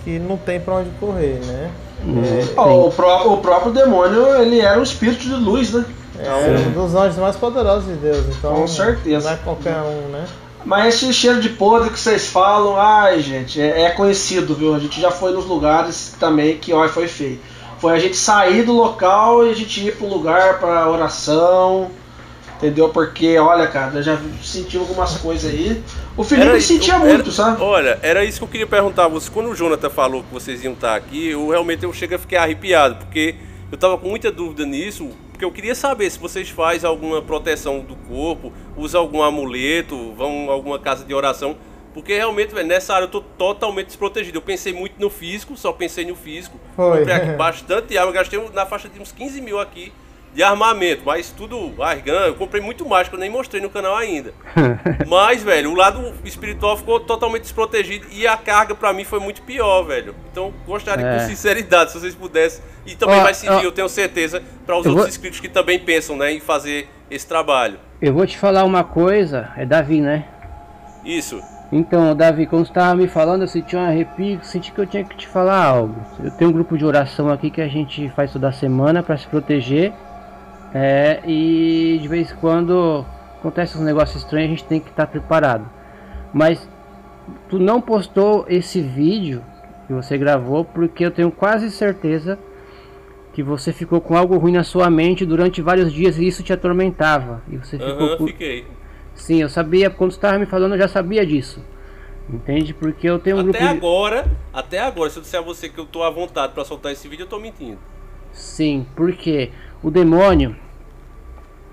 que 0.03 0.19
não 0.19 0.37
tem 0.37 0.59
pra 0.59 0.75
onde 0.75 0.89
correr, 0.99 1.39
né? 1.45 1.71
É, 2.55 2.59
o, 2.61 2.91
pró- 2.91 3.33
o 3.33 3.37
próprio 3.37 3.71
demônio, 3.71 4.35
ele 4.41 4.59
era 4.61 4.79
um 4.79 4.83
espírito 4.83 5.23
de 5.23 5.33
luz, 5.33 5.73
né? 5.73 5.85
é 6.19 6.67
um 6.67 6.71
dos 6.71 6.95
anjos 6.95 7.17
mais 7.17 7.35
poderosos 7.35 7.85
de 7.87 7.95
Deus. 7.95 8.25
Então, 8.37 8.55
Com 8.55 8.67
certeza. 8.67 9.27
Não 9.29 9.35
é 9.35 9.39
qualquer 9.43 9.77
um, 9.77 10.09
né? 10.11 10.25
Mas 10.65 10.95
esse 10.95 11.13
cheiro 11.13 11.39
de 11.39 11.49
podre 11.49 11.89
que 11.89 11.99
vocês 11.99 12.27
falam, 12.27 12.75
ai 12.77 13.19
gente, 13.21 13.61
é, 13.61 13.83
é 13.83 13.89
conhecido, 13.91 14.53
viu? 14.55 14.75
A 14.75 14.79
gente 14.79 14.99
já 14.99 15.11
foi 15.11 15.31
nos 15.31 15.45
lugares 15.45 16.15
também 16.19 16.57
que 16.57 16.73
ó, 16.73 16.87
foi 16.89 17.07
feio. 17.07 17.39
Foi 17.79 17.93
a 17.93 17.99
gente 17.99 18.15
sair 18.17 18.63
do 18.63 18.73
local 18.73 19.45
e 19.45 19.51
a 19.51 19.53
gente 19.53 19.85
ir 19.85 19.95
pro 19.95 20.07
lugar 20.07 20.59
pra 20.59 20.89
oração, 20.89 21.91
entendeu? 22.57 22.89
Porque, 22.89 23.37
olha, 23.37 23.67
cara, 23.67 23.95
eu 23.97 24.03
já 24.03 24.17
senti 24.41 24.77
algumas 24.77 25.17
coisas 25.17 25.51
aí. 25.51 25.81
O 26.15 26.23
Felipe 26.23 26.47
Era- 26.49 26.59
sentia 26.61 26.97
muito, 26.97 27.31
sabe? 27.31 27.61
Olha, 27.61 27.99
era 28.01 28.23
isso 28.25 28.39
que 28.39 28.43
eu 28.43 28.47
queria 28.47 28.67
perguntar 28.67 29.05
a 29.05 29.07
você. 29.07 29.29
Quando 29.29 29.51
o 29.51 29.55
Jonathan 29.55 29.89
falou 29.89 30.23
que 30.23 30.33
vocês 30.33 30.63
iam 30.63 30.73
estar 30.73 30.95
aqui, 30.95 31.29
eu 31.29 31.49
realmente 31.49 31.83
eu 31.83 31.93
chego 31.93 32.15
a 32.15 32.17
ficar 32.17 32.43
arrepiado, 32.43 32.95
porque 32.95 33.35
eu 33.71 33.77
tava 33.77 33.97
com 33.97 34.09
muita 34.09 34.31
dúvida 34.31 34.65
nisso, 34.65 35.09
porque 35.31 35.45
eu 35.45 35.51
queria 35.51 35.75
saber 35.75 36.09
se 36.09 36.17
vocês 36.17 36.49
fazem 36.49 36.89
alguma 36.89 37.21
proteção 37.21 37.81
do 37.81 37.95
corpo, 37.95 38.51
usam 38.75 39.01
algum 39.01 39.21
amuleto, 39.21 40.13
vão 40.17 40.49
a 40.49 40.53
alguma 40.53 40.79
casa 40.79 41.05
de 41.05 41.13
oração, 41.13 41.55
porque 41.97 42.15
realmente, 42.15 42.53
velho, 42.53 42.67
nessa 42.67 42.93
área 42.93 43.05
eu 43.05 43.09
tô 43.09 43.21
totalmente 43.21 43.87
desprotegido. 43.87 44.37
Eu 44.37 44.41
pensei 44.43 44.71
muito 44.71 45.01
no 45.01 45.09
físico, 45.09 45.57
só 45.57 45.73
pensei 45.73 46.05
no 46.05 46.15
físico. 46.15 46.59
Foi. 46.75 46.99
Comprei 46.99 47.15
aqui 47.15 47.31
bastante 47.35 47.97
água, 47.97 48.13
gastei 48.13 48.39
na 48.53 48.67
faixa 48.67 48.87
de 48.87 48.99
uns 49.01 49.11
15 49.11 49.41
mil 49.41 49.59
aqui 49.59 49.91
de 50.31 50.43
armamento, 50.43 51.01
mas 51.03 51.31
tudo 51.31 51.73
argan. 51.81 52.27
Eu 52.27 52.35
comprei 52.35 52.61
muito 52.61 52.87
mais 52.87 53.09
que 53.09 53.15
eu 53.15 53.19
nem 53.19 53.31
mostrei 53.31 53.59
no 53.59 53.71
canal 53.71 53.95
ainda. 53.95 54.31
mas, 55.09 55.41
velho, 55.41 55.71
o 55.71 55.73
lado 55.73 56.13
espiritual 56.23 56.77
ficou 56.77 56.99
totalmente 56.99 57.41
desprotegido 57.41 58.05
e 58.11 58.27
a 58.27 58.37
carga 58.37 58.75
para 58.75 58.93
mim 58.93 59.03
foi 59.03 59.19
muito 59.19 59.41
pior, 59.41 59.81
velho. 59.81 60.13
Então, 60.31 60.53
gostaria 60.67 61.03
é. 61.03 61.17
com 61.17 61.25
sinceridade, 61.25 61.93
se 61.93 61.99
vocês 61.99 62.13
pudessem. 62.13 62.63
E 62.85 62.95
também 62.95 63.19
ó, 63.19 63.23
vai 63.23 63.33
servir, 63.33 63.57
ó, 63.57 63.61
eu 63.63 63.71
tenho 63.71 63.89
certeza, 63.89 64.43
para 64.67 64.75
os 64.75 64.85
outros 64.85 64.95
vou... 64.97 65.07
inscritos 65.07 65.39
que 65.39 65.49
também 65.49 65.79
pensam, 65.79 66.15
né, 66.15 66.31
em 66.31 66.39
fazer 66.39 66.87
esse 67.09 67.25
trabalho. 67.25 67.79
Eu 67.99 68.13
vou 68.13 68.27
te 68.27 68.37
falar 68.37 68.63
uma 68.65 68.83
coisa, 68.83 69.51
é 69.57 69.65
Davi, 69.65 69.99
né? 69.99 70.27
Isso. 71.03 71.41
Então, 71.71 72.15
Davi, 72.15 72.45
quando 72.45 72.65
você 72.65 72.71
estava 72.71 72.95
me 72.95 73.07
falando, 73.07 73.41
eu 73.41 73.47
senti 73.47 73.75
um 73.75 73.79
arrepio, 73.79 74.39
senti 74.41 74.71
que 74.71 74.79
eu 74.79 74.87
tinha 74.87 75.03
que 75.03 75.17
te 75.17 75.27
falar 75.27 75.65
algo. 75.65 75.95
Eu 76.23 76.31
tenho 76.31 76.49
um 76.49 76.53
grupo 76.53 76.77
de 76.77 76.85
oração 76.85 77.29
aqui 77.29 77.49
que 77.49 77.61
a 77.61 77.67
gente 77.67 78.09
faz 78.09 78.31
toda 78.31 78.51
semana 78.51 79.03
para 79.03 79.17
se 79.17 79.27
proteger 79.27 79.93
é, 80.73 81.21
e 81.25 81.97
de 82.01 82.07
vez 82.07 82.31
em 82.31 82.35
quando 82.35 83.05
acontece 83.39 83.77
um 83.77 83.83
negócio 83.83 84.17
estranho, 84.17 84.45
a 84.45 84.49
gente 84.49 84.63
tem 84.65 84.79
que 84.79 84.89
estar 84.89 85.05
tá 85.05 85.11
preparado. 85.11 85.69
Mas 86.33 86.69
tu 87.49 87.59
não 87.59 87.81
postou 87.81 88.45
esse 88.47 88.81
vídeo 88.81 89.41
que 89.87 89.93
você 89.93 90.17
gravou 90.17 90.65
porque 90.65 91.05
eu 91.05 91.11
tenho 91.11 91.31
quase 91.31 91.71
certeza 91.71 92.37
que 93.33 93.43
você 93.43 93.71
ficou 93.71 94.01
com 94.01 94.17
algo 94.17 94.37
ruim 94.37 94.53
na 94.53 94.63
sua 94.63 94.89
mente 94.89 95.25
durante 95.25 95.61
vários 95.61 95.93
dias 95.93 96.17
e 96.17 96.27
isso 96.27 96.43
te 96.43 96.51
atormentava. 96.51 97.41
E 97.49 97.57
você 97.57 97.77
ficou 97.77 98.09
uhum, 98.09 98.17
com... 98.17 98.27
fiquei. 98.27 98.65
Sim, 99.17 99.41
eu 99.41 99.49
sabia, 99.49 99.89
quando 99.89 100.11
você 100.11 100.17
estava 100.17 100.39
me 100.39 100.45
falando, 100.45 100.75
eu 100.75 100.77
já 100.77 100.87
sabia 100.87 101.25
disso. 101.25 101.61
Entende? 102.29 102.73
Porque 102.73 103.09
eu 103.09 103.19
tenho 103.19 103.37
um 103.37 103.39
até 103.39 103.51
grupo. 103.51 103.63
Até 103.65 103.77
agora, 103.77 104.23
de... 104.23 104.29
até 104.53 104.79
agora, 104.79 105.09
se 105.09 105.17
eu 105.17 105.23
disser 105.23 105.39
a 105.39 105.43
você 105.43 105.67
que 105.67 105.77
eu 105.77 105.85
tô 105.85 106.03
à 106.03 106.09
vontade 106.09 106.53
para 106.53 106.63
soltar 106.63 106.91
esse 106.91 107.07
vídeo, 107.07 107.23
eu 107.23 107.27
tô 107.27 107.39
mentindo. 107.39 107.77
Sim, 108.31 108.85
porque 108.95 109.51
o 109.81 109.89
demônio 109.89 110.55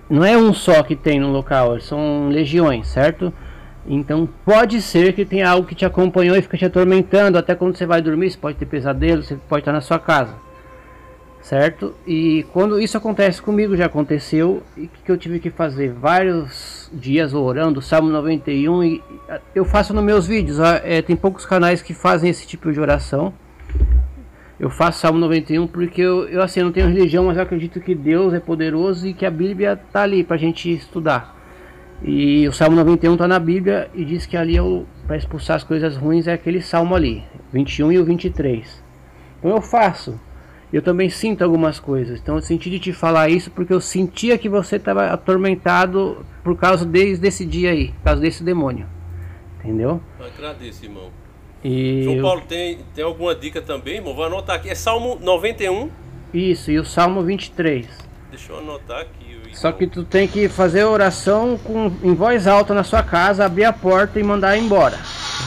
não 0.09 0.25
é 0.25 0.37
um 0.37 0.53
só 0.55 0.83
que 0.83 0.97
tem 0.97 1.21
no 1.21 1.31
local, 1.31 1.81
são 1.81 2.29
legiões, 2.29 2.87
certo? 2.87 3.33
Então 3.87 4.29
pode 4.45 4.81
ser 4.81 5.13
que 5.13 5.25
tenha 5.25 5.49
algo 5.49 5.67
que 5.67 5.75
te 5.75 5.85
acompanhou 5.85 6.37
e 6.37 6.43
fica 6.43 6.57
te 6.57 6.65
atormentando 6.65 7.37
até 7.37 7.55
quando 7.55 7.77
você 7.77 7.85
vai 7.85 8.01
dormir, 8.01 8.31
você 8.31 8.39
pode 8.39 8.57
ter 8.57 8.67
pesadelo, 8.67 9.23
você 9.23 9.37
pode 9.49 9.61
estar 9.61 9.73
na 9.73 9.81
sua 9.81 9.99
casa. 9.99 10.35
Certo? 11.45 11.95
E 12.07 12.45
quando 12.53 12.81
isso 12.81 12.97
acontece 12.97 13.41
comigo, 13.41 13.77
já 13.77 13.87
aconteceu, 13.87 14.63
e 14.77 14.89
que 14.89 15.13
eu 15.13 15.17
tive 15.17 15.39
que 15.39 15.51
fazer 15.51 15.93
vários 15.93 16.91
dias 16.93 17.35
orando, 17.35 17.83
Salmo 17.83 18.09
91, 18.09 18.83
e 18.83 19.03
eu 19.55 19.65
faço 19.65 19.93
nos 19.93 20.03
meus 20.03 20.27
vídeos, 20.27 20.59
é, 20.59 21.03
tem 21.03 21.15
poucos 21.15 21.45
canais 21.45 21.83
que 21.83 21.93
fazem 21.93 22.31
esse 22.31 22.47
tipo 22.47 22.73
de 22.73 22.81
oração 22.81 23.33
eu 24.59 24.71
faço 24.71 25.01
Salmo 25.01 25.19
91 25.19 25.67
porque 25.67 26.01
eu, 26.01 26.29
eu 26.29 26.41
assim, 26.41 26.63
não 26.63 26.71
tenho 26.71 26.89
religião, 26.89 27.25
mas 27.25 27.37
eu 27.37 27.43
acredito 27.43 27.81
que 27.81 27.95
Deus 27.95 28.33
é 28.33 28.41
poderoso 28.41 29.07
e 29.07 29.13
que 29.13 29.27
a 29.27 29.31
Bíblia 29.31 29.73
está 29.73 30.03
ali 30.03 30.23
para 30.23 30.37
a 30.37 30.39
gente 30.39 30.73
estudar. 30.73 31.35
E 32.03 32.47
o 32.47 32.53
Salmo 32.53 32.77
91 32.77 33.15
está 33.15 33.27
na 33.27 33.39
Bíblia 33.39 33.91
e 33.95 34.05
diz 34.05 34.27
que 34.27 34.37
ali 34.37 34.57
para 35.07 35.17
expulsar 35.17 35.57
as 35.57 35.65
coisas 35.65 35.97
ruins 35.97 36.27
é 36.27 36.33
aquele 36.33 36.61
salmo 36.61 36.95
ali, 36.95 37.25
21 37.53 37.93
e 37.93 37.99
o 37.99 38.05
23. 38.05 38.83
Então 39.39 39.51
eu 39.51 39.61
faço. 39.61 40.19
Eu 40.75 40.83
também 40.83 41.09
sinto 41.09 41.45
algumas 41.45 41.79
coisas. 41.79 42.19
Então 42.19 42.35
eu 42.35 42.43
senti 42.43 42.69
de 42.69 42.81
te 42.81 42.93
falar 42.93 43.29
isso 43.29 43.49
porque 43.49 43.73
eu 43.73 43.81
sentia 43.81 44.37
que 44.37 44.49
você 44.49 44.75
estava 44.75 45.07
atormentado 45.07 46.27
por 46.43 46.57
causa 46.57 46.85
desse, 46.85 47.21
desse 47.21 47.47
dia 47.47 47.71
aí, 47.71 47.93
por 47.93 48.03
causa 48.03 48.21
desse 48.21 48.43
demônio. 48.43 48.85
Entendeu? 49.61 50.03
Eu 50.19 50.27
agradeço, 50.27 50.85
irmão. 50.85 51.11
E 51.63 52.03
João 52.03 52.23
Paulo, 52.23 52.43
tem, 52.49 52.81
tem 52.93 53.05
alguma 53.05 53.37
dica 53.37 53.63
também, 53.63 53.99
irmão? 53.99 54.17
Vou 54.17 54.25
anotar 54.25 54.57
aqui. 54.57 54.69
É 54.69 54.75
Salmo 54.75 55.17
91? 55.23 55.91
Isso, 56.35 56.73
e 56.73 56.79
o 56.81 56.85
Salmo 56.85 57.23
23. 57.23 57.87
Deixa 58.33 58.53
eu 58.53 58.59
anotar 58.59 59.03
aqui. 59.03 59.43
Só 59.53 59.71
que 59.71 59.87
tu 59.87 60.03
tem 60.03 60.27
que 60.27 60.49
fazer 60.49 60.83
oração 60.83 61.57
com, 61.57 61.93
em 62.03 62.15
voz 62.15 62.49
alta 62.49 62.75
na 62.75 62.83
sua 62.83 63.05
casa, 63.05 63.45
abrir 63.45 63.63
a 63.63 63.73
porta 63.73 64.19
e 64.19 64.25
mandar 64.25 64.59
embora. 64.59 64.99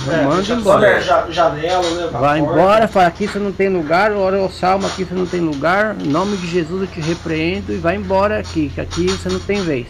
É, 0.10 0.24
Manda 0.24 0.54
embora. 0.54 1.02
janela, 1.32 1.90
né, 1.90 2.10
Vai 2.12 2.40
embora, 2.40 2.88
fala 2.88 3.08
aqui 3.08 3.28
você 3.28 3.40
não 3.40 3.52
tem 3.52 3.70
lugar, 3.70 4.12
ora 4.12 4.42
o 4.42 4.50
salmo 4.52 4.86
aqui 4.86 5.04
você 5.04 5.14
não 5.14 5.26
tem 5.26 5.42
lugar, 5.42 5.96
em 6.00 6.08
nome 6.08 6.38
de 6.38 6.48
Jesus 6.48 6.82
eu 6.82 6.88
te 6.88 7.02
repreendo 7.02 7.74
e 7.74 7.78
vai 7.78 7.96
embora 7.96 8.40
aqui, 8.40 8.70
que 8.74 8.80
aqui 8.80 9.08
você 9.08 9.30
não 9.30 9.40
tem 9.40 9.62
vez. 9.62 9.88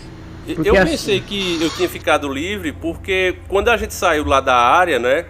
Porque 0.55 0.69
eu 0.69 0.73
pensei 0.75 1.17
assim... 1.17 1.27
que 1.27 1.59
eu 1.61 1.69
tinha 1.69 1.89
ficado 1.89 2.31
livre 2.31 2.71
porque 2.71 3.35
quando 3.47 3.69
a 3.69 3.77
gente 3.77 3.93
saiu 3.93 4.25
lá 4.25 4.39
da 4.39 4.55
área, 4.55 4.97
né? 4.97 5.25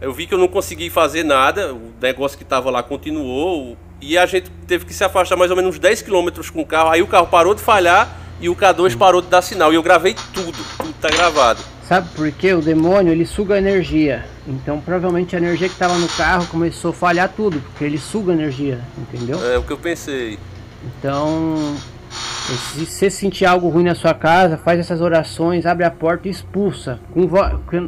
Eu 0.00 0.12
vi 0.12 0.26
que 0.26 0.34
eu 0.34 0.38
não 0.38 0.48
consegui 0.48 0.90
fazer 0.90 1.22
nada, 1.22 1.72
o 1.72 1.92
negócio 2.00 2.36
que 2.36 2.42
estava 2.42 2.68
lá 2.70 2.82
continuou, 2.82 3.76
e 4.00 4.18
a 4.18 4.26
gente 4.26 4.50
teve 4.66 4.84
que 4.84 4.92
se 4.92 5.04
afastar 5.04 5.36
mais 5.36 5.50
ou 5.52 5.56
menos 5.56 5.76
uns 5.76 5.78
10 5.78 6.02
km 6.02 6.28
com 6.52 6.60
o 6.60 6.66
carro. 6.66 6.90
Aí 6.90 7.00
o 7.00 7.06
carro 7.06 7.28
parou 7.28 7.54
de 7.54 7.62
falhar 7.62 8.18
e 8.40 8.48
o 8.48 8.56
K2 8.56 8.98
parou 8.98 9.22
de 9.22 9.28
dar 9.28 9.40
sinal. 9.42 9.72
E 9.72 9.76
eu 9.76 9.82
gravei 9.82 10.16
tudo, 10.34 10.58
tudo 10.76 10.92
tá 11.00 11.08
gravado. 11.08 11.60
Sabe 11.88 12.08
por 12.14 12.30
quê? 12.30 12.54
O 12.54 12.62
demônio 12.62 13.12
ele 13.12 13.26
suga 13.26 13.58
energia. 13.58 14.24
Então 14.46 14.80
provavelmente 14.80 15.36
a 15.36 15.38
energia 15.38 15.68
que 15.68 15.74
estava 15.74 15.98
no 15.98 16.08
carro 16.08 16.46
começou 16.46 16.90
a 16.90 16.94
falhar 16.94 17.28
tudo, 17.28 17.60
porque 17.60 17.84
ele 17.84 17.98
suga 17.98 18.32
energia, 18.32 18.80
entendeu? 18.96 19.38
É 19.52 19.58
o 19.58 19.62
que 19.62 19.72
eu 19.72 19.78
pensei. 19.78 20.38
Então, 20.84 21.76
se 22.10 22.84
você 22.86 23.10
sentir 23.10 23.44
algo 23.44 23.68
ruim 23.68 23.84
na 23.84 23.94
sua 23.94 24.14
casa, 24.14 24.56
faz 24.56 24.80
essas 24.80 25.00
orações, 25.00 25.64
abre 25.66 25.84
a 25.84 25.90
porta 25.90 26.28
e 26.28 26.30
expulsa. 26.30 26.98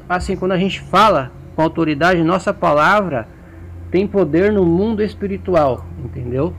Assim, 0.09 0.37
quando 0.37 0.53
a 0.53 0.59
gente 0.59 0.81
fala 0.81 1.33
com 1.57 1.63
autoridade, 1.63 2.23
nossa 2.23 2.53
palavra 2.53 3.27
tem 3.91 4.07
poder 4.07 4.53
no 4.53 4.65
mundo 4.65 5.03
espiritual, 5.03 5.87
entendeu? 6.05 6.55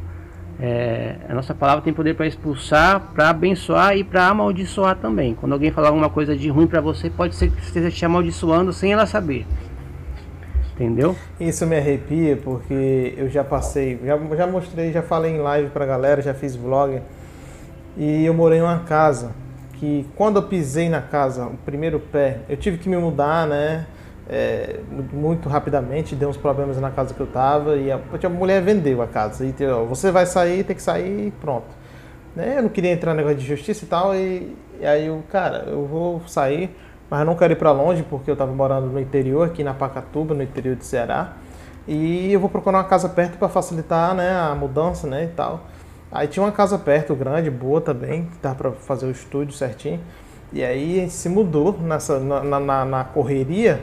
É, 0.59 1.17
a 1.27 1.33
nossa 1.33 1.53
palavra 1.53 1.83
tem 1.83 1.93
poder 1.93 2.15
para 2.15 2.25
expulsar, 2.25 3.11
para 3.13 3.29
abençoar 3.29 3.97
e 3.97 4.03
para 4.03 4.27
amaldiçoar 4.27 4.95
também. 4.95 5.35
Quando 5.35 5.53
alguém 5.53 5.71
falar 5.71 5.89
alguma 5.89 6.09
coisa 6.09 6.35
de 6.35 6.49
ruim 6.49 6.67
para 6.67 6.79
você, 6.79 7.09
pode 7.09 7.35
ser 7.35 7.51
que 7.51 7.61
esteja 7.61 7.91
te 7.91 8.05
amaldiçoando 8.05 8.71
sem 8.71 8.93
ela 8.93 9.05
saber. 9.05 9.45
Entendeu? 10.73 11.15
Isso 11.39 11.65
me 11.65 11.77
arrepia 11.77 12.37
porque 12.37 13.13
eu 13.17 13.29
já 13.29 13.43
passei, 13.43 13.99
já, 14.03 14.17
já 14.35 14.47
mostrei, 14.47 14.91
já 14.91 15.01
falei 15.01 15.33
em 15.33 15.39
live 15.39 15.69
pra 15.69 15.85
galera, 15.85 16.21
já 16.21 16.33
fiz 16.33 16.55
vlog. 16.55 17.01
E 17.97 18.25
eu 18.25 18.33
morei 18.33 18.59
em 18.59 18.61
uma 18.61 18.79
casa 18.79 19.31
que 19.73 20.05
quando 20.15 20.37
eu 20.37 20.43
pisei 20.43 20.89
na 20.89 21.01
casa, 21.01 21.45
o 21.45 21.57
primeiro 21.65 21.99
pé, 21.99 22.39
eu 22.49 22.57
tive 22.57 22.77
que 22.77 22.89
me 22.89 22.97
mudar, 22.97 23.47
né? 23.47 23.85
É, 24.29 24.79
muito 25.13 25.47
rapidamente, 25.47 26.15
deu 26.15 26.29
uns 26.29 26.37
problemas 26.37 26.79
na 26.79 26.89
casa 26.89 27.13
que 27.13 27.19
eu 27.19 27.27
tava 27.27 27.75
e 27.75 27.91
a, 27.91 27.99
a 28.23 28.29
mulher 28.29 28.61
vendeu 28.61 29.01
a 29.01 29.07
casa. 29.07 29.45
E 29.45 29.53
ó, 29.65 29.83
você 29.83 30.11
vai 30.11 30.25
sair, 30.25 30.63
tem 30.63 30.75
que 30.75 30.81
sair 30.81 31.27
e 31.27 31.31
pronto. 31.31 31.67
Né? 32.35 32.57
Eu 32.57 32.63
não 32.63 32.69
queria 32.69 32.91
entrar 32.91 33.13
no 33.13 33.17
negócio 33.17 33.37
de 33.37 33.45
justiça 33.45 33.85
e 33.85 33.87
tal, 33.87 34.15
e, 34.15 34.55
e 34.79 34.85
aí 34.85 35.09
o 35.09 35.23
cara, 35.31 35.65
eu 35.67 35.85
vou 35.85 36.21
sair, 36.27 36.75
mas 37.09 37.19
eu 37.19 37.25
não 37.25 37.35
quero 37.35 37.53
ir 37.53 37.55
para 37.55 37.71
longe 37.71 38.03
porque 38.03 38.29
eu 38.29 38.35
tava 38.35 38.51
morando 38.51 38.87
no 38.87 38.99
interior, 38.99 39.47
aqui 39.47 39.63
na 39.63 39.73
Pacatuba, 39.73 40.33
no 40.33 40.43
interior 40.43 40.75
do 40.75 40.83
Ceará. 40.83 41.33
E 41.87 42.33
eu 42.33 42.39
vou 42.39 42.49
procurar 42.49 42.79
uma 42.79 42.83
casa 42.83 43.07
perto 43.07 43.37
para 43.37 43.47
facilitar 43.47 44.15
né, 44.15 44.31
a 44.31 44.55
mudança 44.55 45.05
né, 45.07 45.25
e 45.25 45.27
tal. 45.27 45.61
Aí 46.11 46.27
tinha 46.27 46.43
uma 46.43 46.51
casa 46.51 46.79
perto, 46.79 47.13
grande, 47.13 47.51
boa 47.51 47.79
também, 47.79 48.23
que 48.25 48.37
dá 48.41 48.55
para 48.55 48.71
fazer 48.71 49.05
o 49.05 49.11
estúdio 49.11 49.53
certinho. 49.53 49.99
E 50.51 50.63
aí 50.63 51.07
se 51.09 51.29
mudou 51.29 51.77
nessa, 51.79 52.19
na, 52.19 52.59
na, 52.59 52.85
na 52.85 53.03
correria 53.03 53.81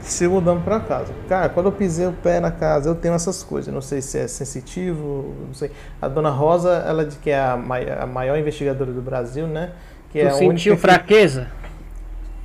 se 0.00 0.26
mudamos 0.26 0.64
para 0.64 0.80
casa. 0.80 1.12
Cara, 1.28 1.48
quando 1.48 1.66
eu 1.66 1.72
pisei 1.72 2.06
o 2.06 2.12
pé 2.12 2.40
na 2.40 2.50
casa, 2.50 2.88
eu 2.88 2.94
tenho 2.94 3.14
essas 3.14 3.42
coisas. 3.42 3.72
Não 3.72 3.80
sei 3.80 4.00
se 4.00 4.18
é 4.18 4.26
sensitivo, 4.26 5.34
não 5.46 5.54
sei. 5.54 5.70
A 6.00 6.08
dona 6.08 6.30
Rosa, 6.30 6.84
ela 6.86 7.04
que 7.04 7.30
é 7.30 7.40
a 7.40 7.56
maior, 7.56 7.98
a 7.98 8.06
maior 8.06 8.38
investigadora 8.38 8.92
do 8.92 9.02
Brasil, 9.02 9.46
né? 9.46 9.72
Que 10.10 10.20
tu 10.20 10.26
é 10.26 10.30
sentiu 10.30 10.76
fraqueza? 10.76 11.48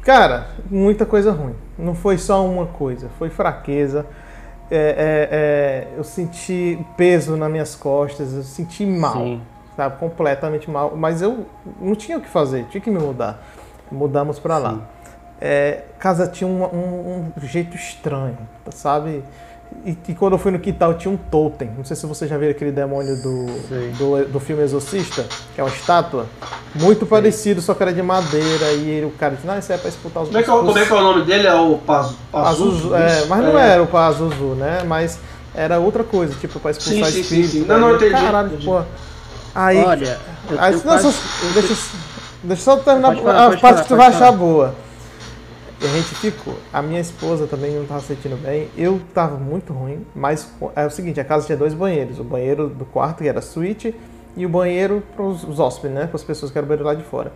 Cara, 0.02 0.48
muita 0.70 1.06
coisa 1.06 1.32
ruim. 1.32 1.56
Não 1.78 1.96
foi 1.96 2.18
só 2.18 2.46
uma 2.46 2.68
coisa, 2.68 3.10
foi 3.18 3.30
fraqueza. 3.30 4.06
É, 4.70 4.78
é, 4.78 5.30
é, 5.32 5.98
eu 5.98 6.04
senti 6.04 6.80
peso 6.98 7.36
nas 7.38 7.52
minhas 7.52 7.76
costas, 7.76 8.34
eu 8.34 8.44
senti 8.44 8.86
mal, 8.86 9.14
Sim. 9.14 9.42
sabe? 9.76 9.98
Completamente 9.98 10.70
mal. 10.70 10.94
Mas 10.96 11.22
eu 11.22 11.46
não 11.80 11.96
tinha 11.96 12.18
o 12.18 12.22
que 12.22 12.30
fazer, 12.30 12.66
tinha 12.66 12.82
que 12.82 12.92
me 12.92 13.00
mudar. 13.00 13.44
Mudamos 13.92 14.40
para 14.40 14.58
lá 14.58 14.95
é, 15.40 15.82
casa 16.00 16.28
tinha 16.28 16.48
um, 16.48 16.64
um, 16.64 17.32
um, 17.38 17.48
jeito 17.48 17.76
estranho, 17.76 18.38
sabe? 18.72 19.24
E, 19.84 19.98
e, 20.08 20.14
quando 20.14 20.34
eu 20.34 20.40
fui 20.40 20.52
no 20.52 20.60
quintal 20.60 20.94
tinha 20.94 21.14
um 21.14 21.18
totem. 21.18 21.70
Não 21.76 21.84
sei 21.84 21.96
se 21.96 22.06
você 22.06 22.28
já 22.28 22.38
viu 22.38 22.50
aquele 22.50 22.72
demônio 22.72 23.16
do, 23.22 23.46
do, 23.98 24.26
do, 24.32 24.40
filme 24.40 24.64
Exorcista, 24.64 25.26
que 25.54 25.60
é 25.60 25.64
uma 25.64 25.70
estátua. 25.70 26.28
Muito 26.74 27.06
parecido, 27.06 27.62
só 27.62 27.74
que 27.74 27.84
era 27.84 27.92
de 27.92 28.02
madeira. 28.02 28.72
E 28.74 28.90
ele, 28.90 29.08
o 29.08 29.12
cara 29.12 29.36
disse, 29.36 29.46
não, 29.46 29.58
isso 29.58 29.74
é 29.74 29.78
pra 29.78 29.90
esputar 29.90 30.24
os 30.24 30.30
como 30.30 30.40
é, 30.40 30.44
que, 30.44 30.50
é 30.50 30.54
como 30.54 30.78
é 30.78 30.86
que 30.86 30.92
é 30.92 30.96
o 30.96 31.02
nome 31.02 31.26
dele? 31.26 31.48
É 31.48 31.56
o 31.56 31.78
Pazuzu? 31.80 32.18
Pazuzu 32.32 32.96
é, 32.96 33.26
mas 33.26 33.44
não 33.44 33.60
é. 33.60 33.70
era 33.72 33.84
o 33.84 33.88
Pazuzu, 33.88 34.56
né? 34.56 34.84
Mas 34.86 35.20
era 35.54 35.80
outra 35.80 36.04
coisa, 36.04 36.34
tipo, 36.36 36.60
pra 36.60 36.72
expulsar 36.72 37.12
sim, 37.12 37.22
espírito. 37.22 37.50
Sim, 37.50 37.60
sim. 37.62 37.66
Não, 37.66 37.80
não, 37.80 37.96
entendi. 37.96 38.12
Caralho, 38.12 38.48
entendi. 38.48 38.66
pô. 38.66 38.82
Aí, 39.54 39.84
Olha, 39.84 40.20
aí, 40.58 40.74
não, 40.74 40.82
quase... 40.82 41.14
deixa, 41.54 41.76
deixa 42.44 42.62
eu 42.62 42.76
só 42.76 42.78
terminar 42.78 43.16
falar, 43.16 43.54
a 43.54 43.58
parte 43.58 43.84
que 43.84 43.88
tu 43.88 43.96
vai 43.96 44.08
achar 44.08 44.32
boa. 44.32 44.85
E 45.82 45.86
a 45.86 45.90
gente 45.90 46.16
ficou. 46.16 46.56
A 46.72 46.82
minha 46.82 47.00
esposa 47.00 47.48
também 47.48 47.74
não 47.74 47.84
estava 47.84 48.02
sentindo 48.02 48.38
bem. 48.42 48.70
Eu 48.78 48.98
estava 48.98 49.38
muito 49.38 49.74
ruim, 49.74 50.06
mas 50.16 50.50
é 50.76 50.86
o 50.86 50.90
seguinte, 50.90 51.20
a 51.20 51.26
casa 51.26 51.46
tinha 51.46 51.58
dois 51.58 51.74
banheiros. 51.74 52.20
O 52.20 52.24
banheiro 52.24 52.70
do 52.70 52.86
quarto, 52.86 53.24
que 53.24 53.28
era 53.28 53.42
suíte, 53.42 53.94
e 54.38 54.46
o 54.46 54.50
banheiro 54.50 55.04
para 55.16 55.26
os 55.26 55.60
hóspedes, 55.60 55.96
né? 55.96 56.08
Para 56.08 56.16
as 56.16 56.24
pessoas 56.24 56.52
que 56.52 56.58
eram 56.58 56.68
banheiro 56.68 56.86
lá 56.86 56.94
de 56.94 57.04
fora. 57.04 57.32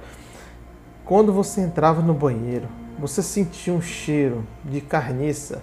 Quando 1.05 1.33
você 1.33 1.61
entrava 1.61 2.01
no 2.01 2.13
banheiro, 2.13 2.67
você 2.97 3.23
sentia 3.23 3.73
um 3.73 3.81
cheiro 3.81 4.45
de 4.63 4.79
carniça, 4.79 5.61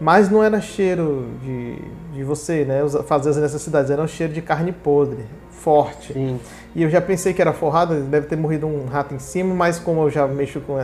mas 0.00 0.30
não 0.30 0.42
era 0.42 0.60
cheiro 0.60 1.30
de, 1.42 1.78
de 2.12 2.22
você, 2.22 2.64
né? 2.64 2.80
Fazer 3.06 3.30
as 3.30 3.36
necessidades, 3.36 3.90
era 3.90 4.02
um 4.02 4.06
cheiro 4.06 4.32
de 4.32 4.40
carne 4.40 4.72
podre, 4.72 5.24
forte. 5.64 6.12
Sim. 6.12 6.38
E 6.74 6.82
eu 6.82 6.90
já 6.90 7.00
pensei 7.00 7.32
que 7.32 7.40
era 7.40 7.52
forrada, 7.52 7.94
deve 8.00 8.26
ter 8.26 8.36
morrido 8.36 8.66
um 8.66 8.84
rato 8.84 9.14
em 9.14 9.18
cima, 9.18 9.54
mas 9.54 9.78
como 9.78 10.02
eu 10.02 10.10
já 10.10 10.26
mexo 10.26 10.60
com 10.60 10.76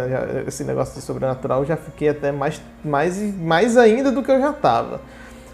esse 0.46 0.64
negócio 0.64 0.94
de 0.94 1.02
sobrenatural, 1.02 1.60
eu 1.60 1.66
já 1.66 1.76
fiquei 1.76 2.08
até 2.08 2.32
mais, 2.32 2.62
mais, 2.82 3.18
mais 3.38 3.76
ainda 3.76 4.10
do 4.10 4.22
que 4.22 4.30
eu 4.30 4.40
já 4.40 4.52
tava. 4.52 5.02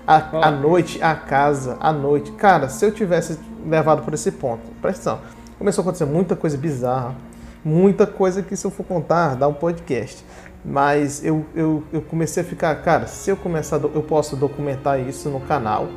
A, 0.06 0.46
a 0.46 0.50
noite, 0.52 1.02
a 1.02 1.16
casa, 1.16 1.76
a 1.80 1.92
noite. 1.92 2.30
Cara, 2.32 2.68
se 2.68 2.84
eu 2.84 2.92
tivesse 2.92 3.38
levado 3.66 4.04
por 4.04 4.14
esse 4.14 4.30
ponto, 4.30 4.62
presta 4.80 5.12
atenção, 5.12 5.26
começou 5.58 5.82
a 5.82 5.84
acontecer 5.84 6.04
muita 6.04 6.36
coisa 6.36 6.56
bizarra, 6.56 7.16
muita 7.64 8.06
coisa 8.06 8.42
que 8.42 8.54
se 8.56 8.64
eu 8.64 8.70
for 8.70 8.84
contar, 8.84 9.34
dá 9.34 9.48
um 9.48 9.54
podcast. 9.54 10.24
Mas 10.64 11.24
eu, 11.24 11.44
eu, 11.54 11.82
eu 11.92 12.02
comecei 12.02 12.42
a 12.42 12.46
ficar, 12.46 12.74
cara, 12.82 13.06
se 13.06 13.30
eu 13.30 13.36
começar, 13.36 13.80
eu 13.82 14.02
posso 14.02 14.36
documentar 14.36 15.00
isso 15.00 15.28
no 15.30 15.40
canal, 15.40 15.88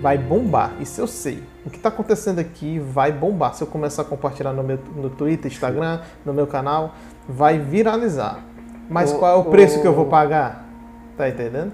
vai 0.00 0.18
bombar. 0.18 0.72
Isso 0.80 1.00
eu 1.00 1.06
sei. 1.06 1.42
O 1.66 1.70
que 1.70 1.76
está 1.76 1.88
acontecendo 1.88 2.38
aqui 2.38 2.78
vai 2.78 3.10
bombar. 3.10 3.52
Se 3.54 3.62
eu 3.62 3.66
começar 3.66 4.02
a 4.02 4.04
compartilhar 4.04 4.52
no 4.52 4.62
meu 4.62 4.78
no 4.94 5.10
Twitter, 5.10 5.50
Instagram, 5.50 6.00
no 6.24 6.32
meu 6.32 6.46
canal, 6.46 6.94
vai 7.28 7.58
viralizar. 7.58 8.38
Mas 8.88 9.12
O- 9.12 9.18
qual 9.18 9.36
é 9.36 9.40
o 9.40 9.44
preço 9.50 9.78
o- 9.78 9.82
que 9.82 9.88
eu 9.88 9.92
vou 9.94 10.06
pagar? 10.06 10.64
Tá 11.16 11.28
entendendo? 11.28 11.72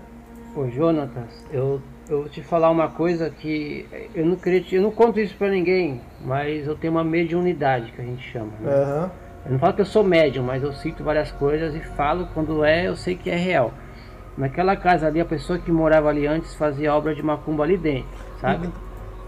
Ô 0.57 0.66
Jonatas, 0.68 1.45
eu, 1.53 1.80
eu 2.09 2.20
vou 2.20 2.28
te 2.28 2.43
falar 2.43 2.70
uma 2.70 2.88
coisa 2.88 3.28
que 3.30 3.86
eu 4.14 4.24
não 4.24 4.36
queria 4.36 4.62
te- 4.62 4.76
eu 4.76 4.82
não 4.82 4.90
conto 4.90 5.20
isso 5.20 5.34
pra 5.36 5.49
ninguém, 5.51 6.01
mas 6.24 6.66
eu 6.66 6.74
tenho 6.74 6.93
uma 6.93 7.05
mediunidade 7.05 7.93
que 7.93 8.01
a 8.01 8.05
gente 8.05 8.22
chama. 8.32 8.49
né? 8.61 8.72
Aham. 8.72 9.11
Eu 9.45 9.53
não 9.53 9.59
falo 9.59 9.74
que 9.74 9.80
eu 9.80 9.86
sou 9.86 10.05
médium, 10.05 10.45
mas 10.45 10.62
eu 10.62 10.72
sinto 10.72 11.03
várias 11.03 11.32
coisas 11.32 11.74
e 11.74 11.80
falo 11.80 12.28
quando 12.32 12.64
é, 12.64 12.86
eu 12.88 12.97
sei 12.97 13.16
que 13.16 13.28
é 13.28 13.34
real. 13.36 13.72
Naquela 14.38 14.76
casa 14.76 15.07
ali, 15.07 15.20
a 15.20 15.24
pessoa 15.24 15.59
que 15.59 15.70
morava 15.72 16.09
ali 16.09 16.26
antes 16.26 16.55
fazia 16.55 16.95
obra 16.95 17.14
de 17.14 17.22
macumba 17.22 17.64
ali 17.64 17.76
dentro, 17.76 18.09
sabe? 18.40 18.70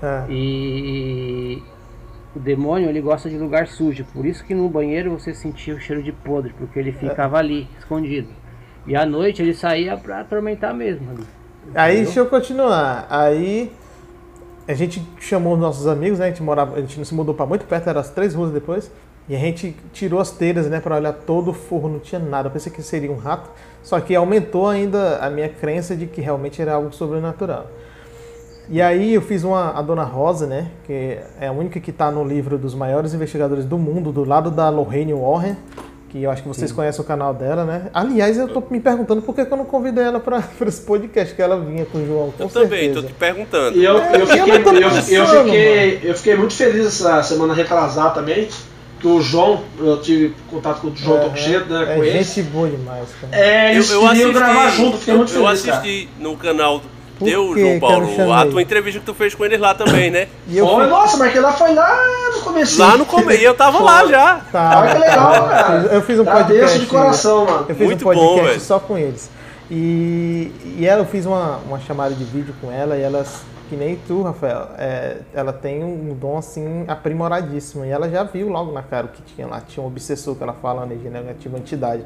É. 0.03 0.25
E 0.31 1.63
o 2.35 2.39
demônio 2.39 2.89
ele 2.89 3.01
gosta 3.01 3.29
de 3.31 3.39
lugar 3.39 3.67
sujo, 3.69 4.05
por 4.13 4.27
isso 4.27 4.45
que 4.45 4.55
no 4.55 4.69
banheiro 4.69 5.11
você 5.13 5.33
sentia 5.33 5.75
o 5.75 5.81
cheiro 5.81 6.03
de 6.03 6.13
podre, 6.13 6.53
porque 6.59 6.79
ele 6.79 6.93
ficava 6.93 7.39
ali, 7.39 7.69
escondido. 7.79 8.29
E 8.87 8.97
à 8.97 9.07
noite 9.07 9.41
ele 9.41 9.55
saía 9.55 9.97
pra 9.97 10.21
atormentar 10.21 10.75
mesmo. 10.75 11.11
ali. 11.11 11.25
Aí 11.75 12.05
deixa 12.05 12.21
eu 12.21 12.27
continuar. 12.27 13.07
Aí 13.09 13.73
a 14.69 14.75
gente 14.75 15.03
chamou 15.21 15.55
os 15.55 15.61
nossos 15.61 15.87
amigos, 15.87 16.19
né? 16.19 16.27
A 16.27 16.29
gente 16.29 16.43
morava, 16.43 16.77
a 16.77 16.81
gente 16.81 16.99
não 16.99 17.05
se 17.05 17.15
mudou 17.15 17.35
para 17.35 17.47
muito 17.47 17.65
perto, 17.65 17.89
era 17.89 18.01
as 18.01 18.11
três 18.11 18.35
ruas 18.35 18.51
depois. 18.51 18.91
E 19.27 19.35
a 19.35 19.39
gente 19.39 19.75
tirou 19.93 20.21
as 20.21 20.31
telhas, 20.31 20.69
né, 20.69 20.81
para 20.81 20.97
olhar 20.97 21.13
todo 21.13 21.51
o 21.51 21.55
forro, 21.55 21.89
não 21.89 21.99
tinha 21.99 22.19
nada. 22.19 22.49
Eu 22.49 22.53
pensei 22.53 22.71
que 22.71 22.83
seria 22.83 23.11
um 23.11 23.17
rato, 23.17 23.49
só 23.83 23.99
que 23.99 24.15
aumentou 24.15 24.69
ainda 24.69 25.17
a 25.19 25.31
minha 25.31 25.49
crença 25.49 25.97
de 25.97 26.07
que 26.07 26.21
realmente 26.21 26.61
era 26.61 26.75
algo 26.75 26.93
sobrenatural. 26.93 27.67
E 28.69 28.81
aí 28.81 29.15
eu 29.15 29.21
fiz 29.23 29.45
uma 29.45 29.71
a 29.79 29.83
Dona 29.83 30.05
Rosa, 30.05 30.47
né, 30.47 30.69
que 30.87 31.19
é 31.41 31.49
a 31.49 31.53
única 31.53 31.79
que 31.81 31.91
está 31.91 32.11
no 32.11 32.25
livro 32.25 32.57
dos 32.57 32.75
maiores 32.75 33.13
investigadores 33.13 33.65
do 33.65 33.77
mundo, 33.79 34.11
do 34.11 34.25
lado 34.25 34.51
da 34.51 34.69
Lorraine 34.71 35.13
Warren, 35.13 35.57
que 36.09 36.23
eu 36.23 36.31
acho 36.31 36.43
que 36.43 36.49
vocês 36.49 36.71
conhecem 36.73 37.01
o 37.01 37.05
canal 37.05 37.35
dela, 37.35 37.65
né? 37.65 37.91
Aliás, 37.93 38.39
eu 38.39 38.47
tô 38.49 38.63
me 38.71 38.79
perguntando 38.81 39.21
por 39.21 39.35
que, 39.35 39.45
que 39.45 39.53
eu 39.53 39.57
não 39.57 39.65
convidei 39.65 40.05
ela 40.05 40.21
para 40.21 40.43
esse 40.67 40.81
podcast, 40.83 41.35
que 41.35 41.43
ela 41.43 41.59
vinha 41.61 41.85
com 41.85 41.99
o 41.99 42.07
João, 42.07 42.31
com 42.31 42.45
Eu 42.45 42.49
também, 42.49 42.69
certeza. 42.95 43.03
tô 43.03 43.07
te 43.09 43.13
perguntando. 43.15 43.77
E 43.77 43.85
eu, 43.85 43.99
É, 43.99 44.15
eu, 44.17 44.21
eu 44.21 44.27
fiquei, 44.29 44.59
tô 44.61 44.71
eu, 44.71 44.81
eu 44.81 44.91
fiquei, 45.45 46.01
eu 46.05 46.15
fiquei 46.15 46.37
muito 46.37 46.55
feliz 46.55 46.87
essa 46.87 47.23
semana 47.25 47.53
retrasada 47.53 48.11
também, 48.15 48.49
que 49.01 49.07
o 49.09 49.21
João, 49.21 49.63
eu 49.79 50.01
tive 50.01 50.35
contato 50.49 50.81
com 50.83 50.87
o 50.89 50.97
João 50.97 51.19
Aham. 51.19 51.29
Tochedo, 51.31 51.75
né, 51.75 51.83
É 51.83 51.97
com 51.97 52.05
ele. 52.05 52.23
gente 52.23 52.43
boa 52.45 52.69
demais, 52.71 53.09
cara. 53.21 53.37
É, 53.37 53.73
eles 53.75 53.93
queriam 53.93 54.33
gravar 54.33 54.71
junto, 54.71 54.97
fiquei 54.99 55.15
eu, 55.15 55.19
muito 55.19 55.35
eu 55.35 55.43
feliz, 55.45 55.63
cara. 55.63 55.79
assisti 55.79 56.09
no 56.21 56.37
canal 56.37 56.81
Por 57.19 57.27
teu, 57.27 57.55
que 57.55 57.61
João 57.61 57.75
que 57.75 57.81
Paulo, 57.81 58.33
a 58.33 58.47
tua 58.47 58.61
entrevista 58.63 58.99
que 59.01 59.07
tu 59.07 59.15
fez 59.15 59.35
com 59.35 59.45
eles 59.45 59.61
lá 59.61 59.75
também, 59.75 60.11
né? 60.11 60.29
E 60.49 60.59
eu 60.59 60.67
Foi, 60.67 60.75
fui- 60.77 60.87
nossa, 60.87 61.17
mas 61.17 61.29
aquele 61.29 61.45
lá 61.45 61.53
foi 61.53 61.73
lá 61.75 61.97
no 62.35 62.41
começo. 62.43 62.81
Lá 62.81 62.97
no 62.97 63.07
começo, 63.07 63.41
e 63.41 63.45
eu 63.45 63.55
tava 63.55 63.81
lá 63.83 64.05
já. 64.07 64.41
Tá, 64.51 64.81
Olha 64.81 64.93
que 64.95 65.01
legal, 65.01 65.49
cara. 65.49 65.77
Eu 65.93 66.03
fiz 66.03 66.19
um 66.19 66.23
Agradeço 66.23 66.49
podcast. 66.59 66.79
de 66.81 66.87
coração, 66.87 67.45
mano. 67.47 67.67
Eu 67.69 67.75
fiz 67.77 67.87
Muito 67.87 68.01
um 68.03 68.05
podcast 68.05 68.55
bom, 68.59 68.61
só 68.65 68.79
com 68.81 68.99
eles. 68.99 69.31
E, 69.71 70.53
e 70.79 70.87
ela, 70.87 71.01
eu 71.03 71.07
fiz 71.07 71.25
uma, 71.25 71.59
uma 71.67 71.79
chamada 71.81 72.15
de 72.15 72.25
vídeo 72.25 72.55
com 72.61 72.71
ela 72.71 72.97
e 72.97 73.03
ela, 73.03 73.25
que 73.69 73.77
nem 73.77 73.97
tu, 74.07 74.23
Rafael, 74.23 74.69
é, 74.77 75.19
ela 75.33 75.53
tem 75.53 75.83
um 75.83 76.15
dom 76.15 76.37
assim 76.37 76.85
aprimoradíssimo. 76.87 77.85
E 77.85 77.91
ela 77.91 78.09
já 78.11 78.25
viu 78.25 78.49
logo 78.49 78.73
na 78.73 78.83
cara 78.83 79.07
o 79.07 79.09
que 79.09 79.23
tinha 79.23 79.47
lá. 79.47 79.61
Tinha 79.67 79.83
um 79.83 79.87
obsessor 79.87 80.35
que 80.35 80.43
ela 80.43 80.53
fala, 80.53 80.85
energia 80.85 81.11
negativa, 81.11 81.57
entidade. 81.59 82.05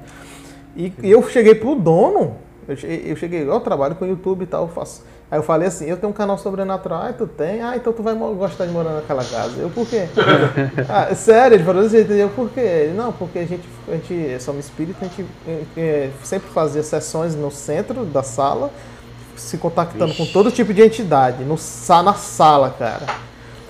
E, 0.77 0.93
e 1.03 1.11
eu 1.11 1.27
cheguei 1.29 1.55
pro 1.55 1.75
dono, 1.75 2.37
eu 2.69 3.16
cheguei, 3.16 3.49
eu 3.49 3.61
trabalho 3.61 3.95
com 3.95 4.05
YouTube 4.05 4.43
e 4.43 4.47
tal, 4.47 4.69
faço. 4.69 5.03
Aí 5.31 5.39
eu 5.39 5.43
falei 5.43 5.69
assim, 5.69 5.87
eu 5.87 5.97
tenho 5.97 6.11
um 6.11 6.14
canal 6.14 6.39
sobrenatural, 6.39 7.03
ah, 7.03 7.12
tu 7.12 7.27
tem? 7.27 7.62
Ah, 7.62 7.77
então 7.77 7.93
tu 7.93 8.03
vai 8.03 8.14
gostar 8.14 8.66
de 8.66 8.73
morar 8.73 8.93
naquela 8.93 9.23
casa. 9.23 9.59
Eu, 9.59 9.69
por 9.69 9.87
quê? 9.87 10.07
ah, 10.89 11.14
sério, 11.14 11.57
ele 11.57 11.64
falou 11.64 11.83
desse 11.83 11.97
jeito, 11.97 12.12
eu, 12.12 12.29
por 12.31 12.51
quê? 12.51 12.61
Ele, 12.61 12.95
não, 12.95 13.12
porque 13.12 13.39
a 13.39 13.47
gente, 13.47 13.69
a 13.89 13.93
gente 13.93 14.43
somos 14.43 14.64
espírita, 14.64 14.99
a 15.05 15.09
gente 15.09 15.27
eh, 15.47 15.62
eh, 15.77 16.11
sempre 16.23 16.49
fazia 16.51 16.83
sessões 16.83 17.35
no 17.35 17.51
centro 17.51 18.05
da 18.05 18.23
sala, 18.23 18.71
se 19.37 19.59
contactando 19.59 20.14
com 20.14 20.25
todo 20.27 20.51
tipo 20.51 20.73
de 20.73 20.83
entidade, 20.83 21.45
no, 21.45 21.57
na 22.03 22.14
sala, 22.14 22.75
cara. 22.79 23.07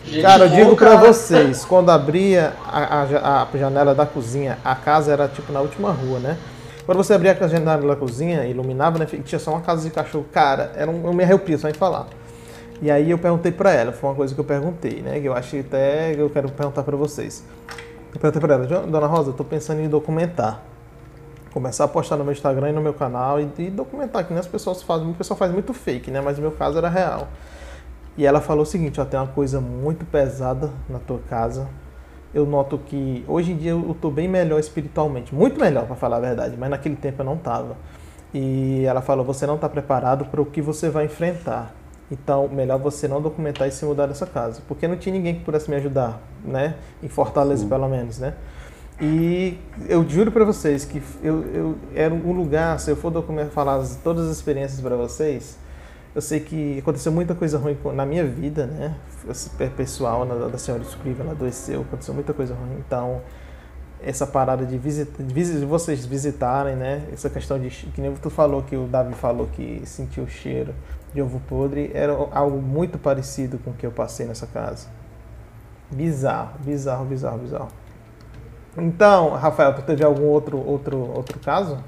Gente 0.05 0.23
Cara, 0.23 0.45
eu 0.45 0.49
digo 0.49 0.77
pra 0.77 0.97
cara. 0.97 1.13
vocês, 1.13 1.65
quando 1.65 1.91
abria 1.91 2.55
a, 2.65 3.03
a 3.03 3.43
a 3.43 3.59
janela 3.59 3.95
da 3.95 4.07
cozinha, 4.07 4.59
a 4.65 4.75
casa 4.75 5.13
era 5.13 5.29
tipo 5.29 5.53
na 5.53 5.61
última 5.61 5.91
rua, 5.91 6.19
né? 6.19 6.39
Quando 6.89 7.05
você 7.05 7.13
abria 7.13 7.37
a 7.39 7.47
janela 7.47 7.87
da 7.87 7.95
cozinha, 7.97 8.47
iluminava, 8.47 8.99
né? 8.99 9.05
Tinha 9.05 9.39
só 9.39 9.51
uma 9.51 9.61
casa 9.61 9.87
de 9.87 9.95
cachorro. 9.95 10.25
Cara, 10.33 10.73
era 10.75 10.91
um, 10.91 11.05
eu 11.05 11.13
me 11.13 11.23
arrepio 11.23 11.59
só 11.59 11.69
em 11.69 11.75
falar. 11.75 12.07
E 12.81 12.91
aí 12.91 13.11
eu 13.11 13.19
perguntei 13.19 13.53
pra 13.53 13.71
ela, 13.71 13.93
foi 13.93 14.09
uma 14.09 14.17
coisa 14.17 14.35
que 14.35 14.41
eu 14.41 14.45
perguntei, 14.45 15.03
né? 15.03 15.21
Que 15.21 15.27
eu 15.27 15.35
acho 15.35 15.51
que 15.51 15.67
eu 16.17 16.31
quero 16.31 16.49
perguntar 16.51 16.83
pra 16.83 16.97
vocês. 16.97 17.45
Eu 18.15 18.19
perguntei 18.19 18.41
pra 18.41 18.55
ela, 18.55 18.67
"Jo- 18.67 18.87
Dona 18.87 19.07
Rosa, 19.07 19.29
eu 19.29 19.35
tô 19.35 19.45
pensando 19.45 19.83
em 19.83 19.89
documentar. 19.91 20.63
Começar 21.53 21.85
a 21.85 21.89
postar 21.89 22.17
no 22.17 22.25
meu 22.25 22.33
Instagram 22.33 22.71
e 22.71 22.73
no 22.73 22.81
meu 22.81 22.95
canal 22.95 23.39
e, 23.39 23.47
e 23.59 23.69
documentar, 23.69 24.25
que 24.25 24.33
nem 24.33 24.41
as 24.41 24.47
pessoas 24.47 24.83
fazem. 24.83 25.11
O 25.11 25.15
pessoal 25.15 25.37
faz 25.37 25.53
muito 25.53 25.75
fake, 25.75 26.11
né? 26.11 26.23
Mas 26.23 26.37
no 26.39 26.43
meu 26.43 26.53
caso 26.53 26.79
era 26.79 26.89
real. 26.89 27.29
E 28.17 28.25
ela 28.25 28.41
falou 28.41 28.63
o 28.63 28.67
seguinte, 28.67 28.99
ó, 28.99 29.05
tem 29.05 29.21
uma 29.21 29.27
coisa 29.29 29.61
muito 29.61 30.07
pesada 30.07 30.71
na 30.89 30.99
tua 30.99 31.19
casa. 31.29 31.69
Eu 32.35 32.45
noto 32.47 32.79
que 32.79 33.25
hoje 33.27 33.53
em 33.53 33.57
dia 33.57 33.71
eu 33.71 33.97
tô 34.01 34.11
bem 34.11 34.29
melhor 34.29 34.59
espiritualmente, 34.61 35.35
muito 35.35 35.59
melhor 35.59 35.87
para 35.87 35.97
falar 35.97 36.19
a 36.19 36.21
verdade, 36.21 36.57
mas 36.59 36.69
naquele 36.71 36.97
tempo 36.97 37.23
eu 37.23 37.27
não 37.27 37.37
tava. 37.37 37.77
E 38.35 38.85
ela 38.85 39.01
falou, 39.01 39.25
você 39.25 39.47
não 39.47 39.55
está 39.55 39.69
preparado 39.69 40.27
para 40.27 40.41
o 40.41 40.45
que 40.45 40.61
você 40.61 40.91
vai 40.91 41.07
enfrentar. 41.07 41.75
Então, 42.11 42.49
melhor 42.49 42.79
você 42.79 43.07
não 43.09 43.21
documentar 43.21 43.69
e 43.69 43.71
se 43.71 43.85
mudar 43.85 44.07
dessa 44.07 44.27
casa, 44.27 44.63
porque 44.67 44.89
não 44.89 44.97
tinha 44.97 45.15
ninguém 45.15 45.35
que 45.35 45.45
pudesse 45.45 45.69
me 45.71 45.77
ajudar, 45.77 46.21
né? 46.45 46.75
Em 47.03 47.09
Fortaleza, 47.09 47.67
pelo 47.67 47.87
menos, 47.89 48.19
né? 48.19 48.35
E 49.01 49.57
eu 49.89 50.07
juro 50.09 50.33
para 50.33 50.45
vocês 50.45 50.85
que 50.85 51.03
eu, 51.23 51.43
eu 51.55 51.77
era 51.95 52.13
um 52.13 52.33
lugar, 52.33 52.81
se 52.81 52.91
eu 52.91 52.97
for 52.97 53.11
documentar, 53.11 53.51
falar 53.53 53.77
as- 53.77 53.97
todas 54.03 54.27
as 54.29 54.37
experiências 54.37 54.81
para 54.81 54.97
vocês, 54.97 55.57
eu 56.19 56.23
sei 56.23 56.41
que 56.41 56.81
aconteceu 56.81 57.13
muita 57.13 57.33
coisa 57.33 57.59
ruim 57.59 57.79
na 57.95 58.05
minha 58.05 58.25
vida, 58.27 58.67
né? 58.67 58.97
Pessoal 59.77 60.25
na- 60.25 60.49
da 60.49 60.59
senhora 60.59 60.83
Escriva, 60.83 61.23
ela 61.23 61.31
adoeceu, 61.31 61.83
aconteceu 61.83 62.13
muita 62.13 62.35
coisa 62.35 62.55
ruim. 62.55 62.77
Então, 62.85 63.21
essa 64.03 64.27
parada 64.27 64.67
de, 64.67 64.77
visita, 64.77 65.23
de 65.23 65.33
visi- 65.33 65.61
de 65.61 65.65
vocês 65.65 66.05
visitarem, 66.05 66.75
né? 66.75 67.05
Essa 67.13 67.31
questão 67.31 67.57
de, 67.57 67.71
que 67.71 68.01
nem 68.01 68.13
tu 68.17 68.31
falou, 68.31 68.65
que 68.65 68.77
o 68.77 68.89
Davi 68.89 69.15
falou 69.15 69.47
que 69.47 69.81
sentiu 69.85 70.25
o 70.25 70.29
cheiro 70.29 70.75
de 71.15 71.23
ovo 71.23 71.41
podre, 71.49 71.93
era 71.95 72.13
algo 72.33 72.61
muito 72.61 72.99
parecido 72.99 73.57
com 73.59 73.71
o 73.71 73.75
que 73.75 73.87
eu 73.87 73.93
passei 73.93 74.27
nessa 74.27 74.49
casa. 74.49 74.89
Bizarro, 75.89 76.59
bizarro, 76.65 77.05
bizarro, 77.05 77.39
bizarro. 77.39 77.69
Então, 78.77 79.31
Rafael, 79.35 79.73
tu 79.73 79.83
teve 79.83 80.03
algum 80.05 80.25
outro, 80.25 80.59
outro, 80.59 80.99
outro 80.99 81.39
caso? 81.39 81.79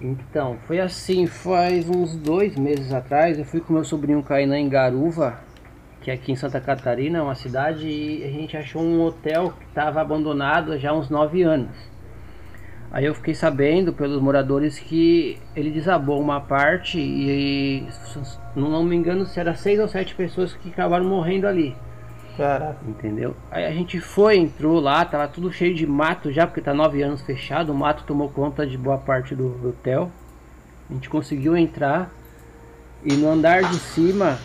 Então, 0.00 0.56
foi 0.66 0.78
assim, 0.78 1.26
faz 1.26 1.88
uns 1.90 2.14
dois 2.14 2.56
meses 2.56 2.92
atrás, 2.92 3.36
eu 3.36 3.44
fui 3.44 3.60
com 3.60 3.72
meu 3.72 3.84
sobrinho 3.84 4.22
Kainan 4.22 4.60
em 4.60 4.68
Garuva, 4.68 5.40
que 6.00 6.08
é 6.08 6.14
aqui 6.14 6.30
em 6.30 6.36
Santa 6.36 6.60
Catarina, 6.60 7.24
uma 7.24 7.34
cidade, 7.34 7.88
e 7.88 8.22
a 8.24 8.30
gente 8.30 8.56
achou 8.56 8.80
um 8.80 9.02
hotel 9.02 9.52
que 9.58 9.66
estava 9.66 10.00
abandonado 10.00 10.78
já 10.78 10.90
há 10.90 10.94
uns 10.94 11.10
nove 11.10 11.42
anos. 11.42 11.76
Aí 12.92 13.04
eu 13.04 13.14
fiquei 13.14 13.34
sabendo 13.34 13.92
pelos 13.92 14.22
moradores 14.22 14.78
que 14.78 15.36
ele 15.54 15.70
desabou 15.70 16.20
uma 16.20 16.40
parte 16.40 16.98
e, 17.00 17.84
não 18.54 18.84
me 18.84 18.94
engano, 18.94 19.26
se 19.26 19.40
era 19.40 19.54
seis 19.54 19.80
ou 19.80 19.88
sete 19.88 20.14
pessoas 20.14 20.54
que 20.54 20.70
acabaram 20.70 21.04
morrendo 21.04 21.48
ali. 21.48 21.76
Caraca. 22.38 22.78
Entendeu? 22.86 23.34
Aí 23.50 23.64
a 23.64 23.72
gente 23.72 23.98
foi, 24.00 24.38
entrou 24.38 24.78
lá, 24.78 25.04
tava 25.04 25.26
tudo 25.26 25.52
cheio 25.52 25.74
de 25.74 25.84
mato 25.84 26.30
já, 26.30 26.46
porque 26.46 26.60
tá 26.60 26.72
nove 26.72 27.02
anos 27.02 27.20
fechado, 27.20 27.72
o 27.72 27.74
mato 27.74 28.04
tomou 28.04 28.28
conta 28.28 28.64
de 28.64 28.78
boa 28.78 28.96
parte 28.96 29.34
do, 29.34 29.68
hotel. 29.68 30.08
A 30.88 30.94
gente 30.94 31.10
conseguiu 31.10 31.56
entrar 31.56 32.10
e 33.04 33.12
no 33.14 33.28
andar 33.28 33.64
de 33.64 33.74
cima 33.76 34.38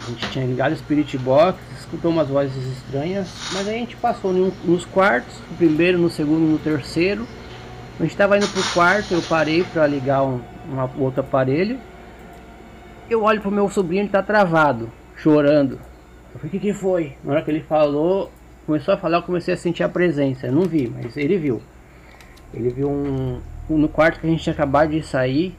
a 0.00 0.10
gente 0.10 0.30
tinha 0.30 0.46
ligado 0.46 0.72
o 0.72 0.76
Spirit 0.76 1.16
Box, 1.18 1.58
escutou 1.78 2.10
umas 2.10 2.28
vozes 2.28 2.78
estranhas, 2.78 3.28
mas 3.52 3.68
a 3.68 3.72
gente 3.72 3.96
passou 3.96 4.32
nos 4.32 4.84
quartos, 4.86 5.34
no 5.50 5.56
primeiro, 5.58 5.98
no 5.98 6.10
segundo, 6.10 6.40
no 6.40 6.58
terceiro. 6.58 7.26
A 7.98 8.02
gente 8.02 8.12
estava 8.12 8.36
indo 8.36 8.48
pro 8.48 8.62
quarto, 8.72 9.12
eu 9.12 9.22
parei 9.22 9.62
para 9.62 9.86
ligar 9.86 10.22
um, 10.22 10.40
um 10.68 11.02
outro 11.02 11.20
aparelho. 11.20 11.78
Eu 13.08 13.22
olho 13.22 13.40
pro 13.40 13.50
meu 13.50 13.68
sobrinho, 13.68 14.02
ele 14.02 14.08
tá 14.08 14.22
travado, 14.22 14.90
chorando. 15.16 15.78
Eu 16.34 16.40
falei, 16.40 16.48
o 16.48 16.50
que, 16.50 16.58
que 16.58 16.72
foi? 16.72 17.12
Na 17.22 17.32
hora 17.32 17.42
que 17.42 17.50
ele 17.50 17.60
falou, 17.60 18.30
começou 18.66 18.92
a 18.92 18.96
falar, 18.96 19.18
eu 19.18 19.22
comecei 19.22 19.54
a 19.54 19.56
sentir 19.56 19.84
a 19.84 19.88
presença. 19.88 20.48
Eu 20.48 20.52
não 20.52 20.62
vi, 20.62 20.92
mas 20.92 21.16
ele 21.16 21.38
viu. 21.38 21.62
Ele 22.52 22.70
viu 22.70 22.90
um, 22.90 23.40
um 23.70 23.78
no 23.78 23.88
quarto 23.88 24.20
que 24.20 24.26
a 24.26 24.30
gente 24.30 24.42
tinha 24.42 24.52
acabado 24.52 24.90
de 24.90 25.02
sair. 25.02 25.54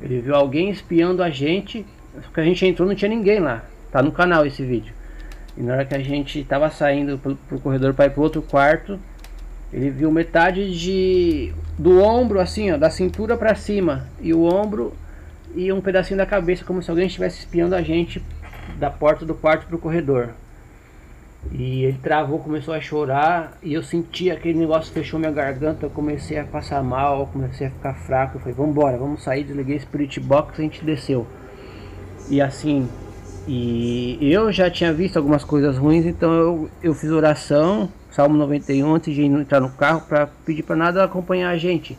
Ele 0.00 0.20
viu 0.20 0.34
alguém 0.34 0.70
espiando 0.70 1.22
a 1.22 1.30
gente. 1.30 1.86
Porque 2.22 2.40
a 2.40 2.44
gente 2.44 2.64
entrou, 2.66 2.86
não 2.86 2.94
tinha 2.94 3.08
ninguém 3.08 3.40
lá. 3.40 3.64
Tá 3.90 4.02
no 4.02 4.12
canal 4.12 4.44
esse 4.44 4.62
vídeo. 4.62 4.94
E 5.56 5.62
na 5.62 5.74
hora 5.74 5.84
que 5.84 5.94
a 5.94 5.98
gente 5.98 6.44
tava 6.44 6.70
saindo 6.70 7.18
pro, 7.18 7.34
pro 7.34 7.60
corredor 7.60 7.94
para 7.94 8.06
ir 8.06 8.10
pro 8.10 8.22
outro 8.22 8.42
quarto, 8.42 8.98
ele 9.72 9.90
viu 9.90 10.10
metade 10.10 10.78
de 10.78 11.52
do 11.78 12.02
ombro 12.02 12.38
assim, 12.38 12.70
ó, 12.70 12.76
da 12.76 12.90
cintura 12.90 13.36
para 13.36 13.54
cima 13.54 14.06
e 14.20 14.34
o 14.34 14.44
ombro 14.44 14.94
e 15.54 15.72
um 15.72 15.80
pedacinho 15.80 16.18
da 16.18 16.26
cabeça 16.26 16.64
como 16.64 16.82
se 16.82 16.90
alguém 16.90 17.06
estivesse 17.06 17.40
espiando 17.40 17.74
a 17.74 17.82
gente 17.82 18.22
da 18.78 18.90
porta 18.90 19.24
do 19.24 19.34
quarto 19.34 19.66
pro 19.66 19.78
corredor. 19.78 20.30
E 21.50 21.84
ele 21.84 21.98
travou, 22.00 22.38
começou 22.38 22.72
a 22.72 22.80
chorar 22.80 23.58
e 23.62 23.74
eu 23.74 23.82
senti 23.82 24.30
aquele 24.30 24.58
negócio 24.58 24.92
fechou 24.92 25.18
minha 25.18 25.32
garganta, 25.32 25.86
eu 25.86 25.90
comecei 25.90 26.38
a 26.38 26.44
passar 26.44 26.82
mal, 26.82 27.26
comecei 27.26 27.66
a 27.66 27.70
ficar 27.70 27.94
fraco, 27.94 28.36
eu 28.36 28.40
falei, 28.40 28.54
vamos 28.54 28.70
embora, 28.72 28.96
vamos 28.96 29.22
sair, 29.22 29.42
desliguei 29.42 29.76
o 29.76 29.80
Spirit 29.80 30.20
Box, 30.20 30.60
a 30.60 30.62
gente 30.62 30.84
desceu. 30.84 31.26
E 32.30 32.40
assim, 32.40 32.88
e 33.46 34.18
eu 34.20 34.52
já 34.52 34.70
tinha 34.70 34.92
visto 34.92 35.16
algumas 35.16 35.42
coisas 35.42 35.76
ruins, 35.76 36.06
então 36.06 36.32
eu, 36.32 36.70
eu 36.80 36.94
fiz 36.94 37.10
oração, 37.10 37.88
Salmo 38.10 38.36
91, 38.36 38.94
antes 38.94 39.14
de 39.14 39.22
entrar 39.24 39.58
no 39.58 39.70
carro, 39.70 40.02
para 40.02 40.28
pedir 40.46 40.62
para 40.62 40.76
nada 40.76 41.02
acompanhar 41.02 41.50
a 41.50 41.58
gente. 41.58 41.98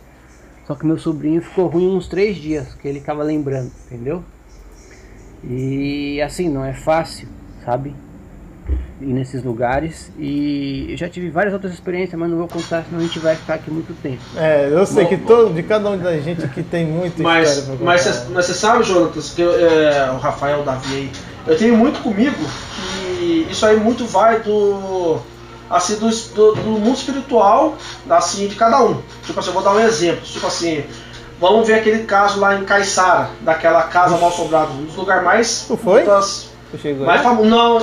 Só 0.66 0.76
que 0.76 0.86
meu 0.86 0.98
sobrinho 0.98 1.42
ficou 1.42 1.68
ruim 1.68 1.98
uns 1.98 2.08
três 2.08 2.38
dias, 2.38 2.74
que 2.76 2.88
ele 2.88 3.00
ficava 3.00 3.24
lembrando, 3.24 3.72
entendeu? 3.86 4.24
E 5.50 6.22
assim, 6.22 6.50
não 6.50 6.64
é 6.64 6.74
fácil, 6.74 7.28
sabe? 7.66 7.94
Ir 9.02 9.08
nesses 9.08 9.44
lugares. 9.44 10.12
E 10.18 10.88
eu 10.90 10.98
já 10.98 11.10
tive 11.10 11.30
várias 11.30 11.54
outras 11.54 11.74
experiências, 11.74 12.20
mas 12.20 12.30
não 12.30 12.38
vou 12.38 12.48
contar, 12.48 12.86
senão 12.86 13.00
a 13.00 13.04
gente 13.04 13.20
vai 13.20 13.36
ficar 13.36 13.56
aqui 13.56 13.70
muito 13.70 13.94
tempo. 14.02 14.22
É, 14.38 14.70
eu 14.72 14.86
sei 14.86 15.04
bom, 15.04 15.10
que 15.10 15.18
todo, 15.18 15.54
de 15.54 15.64
cada 15.64 15.90
um 15.90 15.98
da 15.98 16.18
gente 16.18 16.46
aqui 16.46 16.64
tem 16.64 16.86
muita 16.86 17.22
mas, 17.22 17.50
história 17.50 17.78
pra 17.78 17.86
mas, 17.86 18.30
mas 18.30 18.46
você 18.46 18.54
sabe, 18.54 18.84
Jonatas, 18.84 19.32
que 19.32 19.42
eu, 19.42 19.52
é, 19.54 20.12
o 20.12 20.18
Rafael, 20.18 20.62
o 20.62 20.64
Davi 20.64 20.96
aí, 20.96 21.12
eu 21.46 21.58
tenho 21.58 21.76
muito 21.76 22.02
comigo 22.02 22.38
que 23.20 23.48
isso 23.50 23.66
aí 23.66 23.78
muito 23.78 24.06
vai 24.06 24.40
do 24.40 25.20
assim 25.70 25.96
do, 25.96 26.10
do, 26.10 26.56
do, 26.56 26.70
mundo 26.70 26.96
espiritual 26.96 27.78
assim 28.10 28.48
de 28.48 28.56
cada 28.56 28.82
um. 28.84 29.02
Tipo 29.26 29.40
assim, 29.40 29.50
eu 29.50 29.54
vou 29.54 29.64
dar 29.64 29.74
um 29.74 29.80
exemplo. 29.80 30.22
Tipo 30.24 30.48
assim, 30.48 30.84
vamos 31.44 31.68
ver 31.68 31.74
aquele 31.74 32.06
caso 32.06 32.40
lá 32.40 32.56
em 32.56 32.64
Caiçara, 32.64 33.30
daquela 33.42 33.84
casa 33.84 34.18
mal 34.18 34.30
assombrada, 34.30 34.72
um 34.72 34.86
dos 34.86 34.96
lugares 34.96 35.24
mais 35.24 35.66
tu 35.68 35.76
foi? 35.76 36.04
Das, 36.04 36.50
tu 36.72 36.78
chegou 36.78 37.06
mais 37.06 37.22
famoso. 37.22 37.50
Não. 37.50 37.82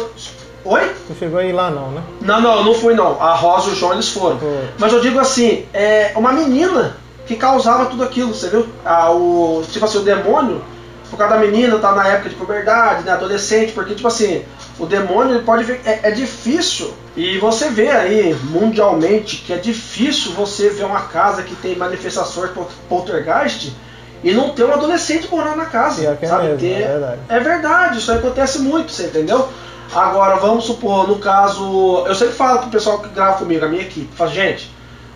Oi? 0.65 0.95
Tu 1.07 1.15
chegou 1.19 1.39
aí 1.39 1.53
lá 1.53 1.71
não, 1.71 1.91
né? 1.91 2.03
Não, 2.23 2.41
não, 2.41 2.65
não 2.65 2.75
fui 2.75 2.95
não. 2.95 3.21
A 3.21 3.35
Rosa 3.35 3.69
e 3.69 3.73
o 3.73 3.77
João 3.77 3.93
eles 3.93 4.09
foram. 4.09 4.39
Foi. 4.39 4.69
Mas 4.79 4.93
eu 4.93 5.01
digo 5.01 5.19
assim, 5.19 5.67
é 5.75 6.13
uma 6.17 6.33
menina 6.33 6.97
que 7.27 7.37
causava 7.37 7.87
tudo 7.87 8.03
aquilo, 8.03 8.35
você 8.35 8.49
viu? 8.49 8.67
Ah, 8.85 9.11
o, 9.11 9.63
tipo 9.71 9.85
assim, 9.85 9.99
o 9.99 10.03
demônio 10.03 10.63
por 11.11 11.19
causa 11.19 11.35
da 11.35 11.41
menina, 11.41 11.79
tá 11.79 11.93
na 11.93 12.07
época 12.07 12.31
de 12.31 12.37
puberdade, 12.37 13.05
né, 13.05 13.13
adolescente, 13.13 13.73
porque, 13.73 13.95
tipo 13.95 14.07
assim, 14.07 14.45
o 14.79 14.87
demônio 14.87 15.43
pode 15.43 15.65
ver, 15.65 15.81
é, 15.85 16.01
é, 16.05 16.11
difícil, 16.13 16.95
e 17.17 17.37
você 17.39 17.69
vê 17.69 17.89
aí 17.89 18.35
mundialmente 18.45 19.39
que 19.39 19.53
é 19.53 19.57
difícil 19.57 20.33
você 20.33 20.71
ver 20.71 20.85
uma 20.85 21.03
casa 21.03 21.43
que 21.43 21.55
tem 21.57 21.77
manifestações 21.77 22.53
poltergeist 22.89 23.77
e 24.23 24.33
não 24.33 24.51
ter 24.51 24.65
um 24.65 24.73
adolescente 24.73 25.29
morando 25.31 25.57
na 25.57 25.67
casa, 25.67 26.17
é 26.21 26.27
sabe? 26.27 26.45
Mesmo, 26.45 26.59
ter, 26.61 26.83
é, 26.83 26.87
verdade. 26.87 27.21
é 27.29 27.41
verdade, 27.41 27.99
isso 27.99 28.13
acontece 28.13 28.61
muito, 28.61 28.93
você 28.93 29.05
entendeu? 29.05 29.49
Agora, 29.93 30.37
vamos 30.37 30.65
supor, 30.65 31.09
no 31.09 31.19
caso, 31.19 32.05
eu 32.07 32.15
sempre 32.15 32.35
falo 32.35 32.61
pro 32.61 32.71
pessoal 32.71 33.01
que 33.01 33.09
grava 33.09 33.39
comigo, 33.39 33.65
a 33.65 33.69
minha 33.69 33.83
equipe, 33.83 34.09
falo, 34.15 34.31
gente, 34.31 34.71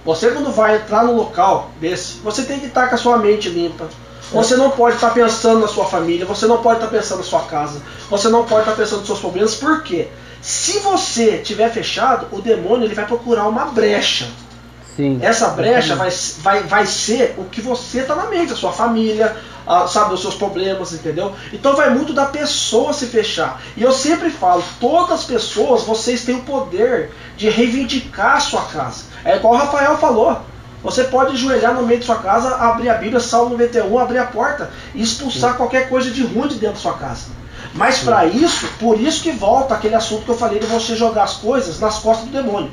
você 0.04 0.30
quando 0.30 0.50
vai 0.50 0.76
entrar 0.76 1.04
no 1.04 1.14
local 1.14 1.70
desse, 1.80 2.18
você 2.18 2.42
tem 2.42 2.58
que 2.58 2.66
estar 2.66 2.88
com 2.88 2.96
a 2.96 2.98
sua 2.98 3.16
mente 3.18 3.48
limpa, 3.48 3.86
você 4.34 4.56
não 4.56 4.70
pode 4.70 4.96
estar 4.96 5.10
pensando 5.10 5.60
na 5.60 5.68
sua 5.68 5.86
família, 5.86 6.26
você 6.26 6.46
não 6.46 6.58
pode 6.58 6.78
estar 6.78 6.90
pensando 6.90 7.18
na 7.18 7.24
sua 7.24 7.42
casa, 7.42 7.80
você 8.10 8.28
não 8.28 8.44
pode 8.44 8.62
estar 8.62 8.76
pensando 8.76 8.98
nos 8.98 9.06
seus 9.06 9.20
problemas, 9.20 9.54
por 9.54 9.82
quê? 9.82 10.08
Se 10.42 10.80
você 10.80 11.38
tiver 11.38 11.70
fechado, 11.70 12.26
o 12.30 12.42
demônio 12.42 12.84
ele 12.84 12.94
vai 12.94 13.06
procurar 13.06 13.48
uma 13.48 13.66
brecha. 13.66 14.28
Sim, 14.94 15.18
Essa 15.22 15.48
brecha 15.48 15.96
vai, 15.96 16.10
vai, 16.38 16.62
vai 16.64 16.86
ser 16.86 17.34
o 17.38 17.44
que 17.44 17.60
você 17.60 18.00
está 18.00 18.14
na 18.14 18.26
mente, 18.26 18.52
a 18.52 18.56
sua 18.56 18.70
família, 18.70 19.34
a, 19.66 19.88
sabe, 19.88 20.14
os 20.14 20.20
seus 20.20 20.34
problemas, 20.34 20.92
entendeu? 20.92 21.32
Então 21.52 21.74
vai 21.74 21.90
muito 21.90 22.12
da 22.12 22.26
pessoa 22.26 22.92
se 22.92 23.06
fechar. 23.06 23.60
E 23.76 23.82
eu 23.82 23.90
sempre 23.90 24.30
falo, 24.30 24.62
todas 24.78 25.20
as 25.20 25.24
pessoas, 25.24 25.82
vocês 25.82 26.24
têm 26.24 26.36
o 26.36 26.42
poder 26.42 27.10
de 27.36 27.48
reivindicar 27.48 28.36
a 28.36 28.40
sua 28.40 28.62
casa. 28.62 29.04
É 29.24 29.36
igual 29.36 29.54
o 29.54 29.56
Rafael 29.56 29.96
falou. 29.98 30.40
Você 30.84 31.04
pode 31.04 31.32
ajoelhar 31.32 31.72
no 31.72 31.86
meio 31.86 31.98
de 31.98 32.04
sua 32.04 32.16
casa, 32.16 32.56
abrir 32.56 32.90
a 32.90 32.94
Bíblia, 32.94 33.18
Salmo 33.18 33.56
91, 33.56 33.98
abrir 33.98 34.18
a 34.18 34.26
porta 34.26 34.70
e 34.94 35.02
expulsar 35.02 35.52
Sim. 35.52 35.56
qualquer 35.56 35.88
coisa 35.88 36.10
de 36.10 36.22
ruim 36.22 36.46
de 36.46 36.56
dentro 36.56 36.76
da 36.76 36.80
sua 36.80 36.92
casa. 36.92 37.28
Mas 37.72 38.00
para 38.00 38.26
isso, 38.26 38.68
por 38.78 39.00
isso 39.00 39.22
que 39.22 39.32
volta 39.32 39.74
aquele 39.74 39.94
assunto 39.94 40.26
que 40.26 40.30
eu 40.30 40.36
falei 40.36 40.60
de 40.60 40.66
você 40.66 40.94
jogar 40.94 41.24
as 41.24 41.38
coisas 41.38 41.80
nas 41.80 41.98
costas 42.00 42.26
do 42.28 42.32
demônio. 42.32 42.70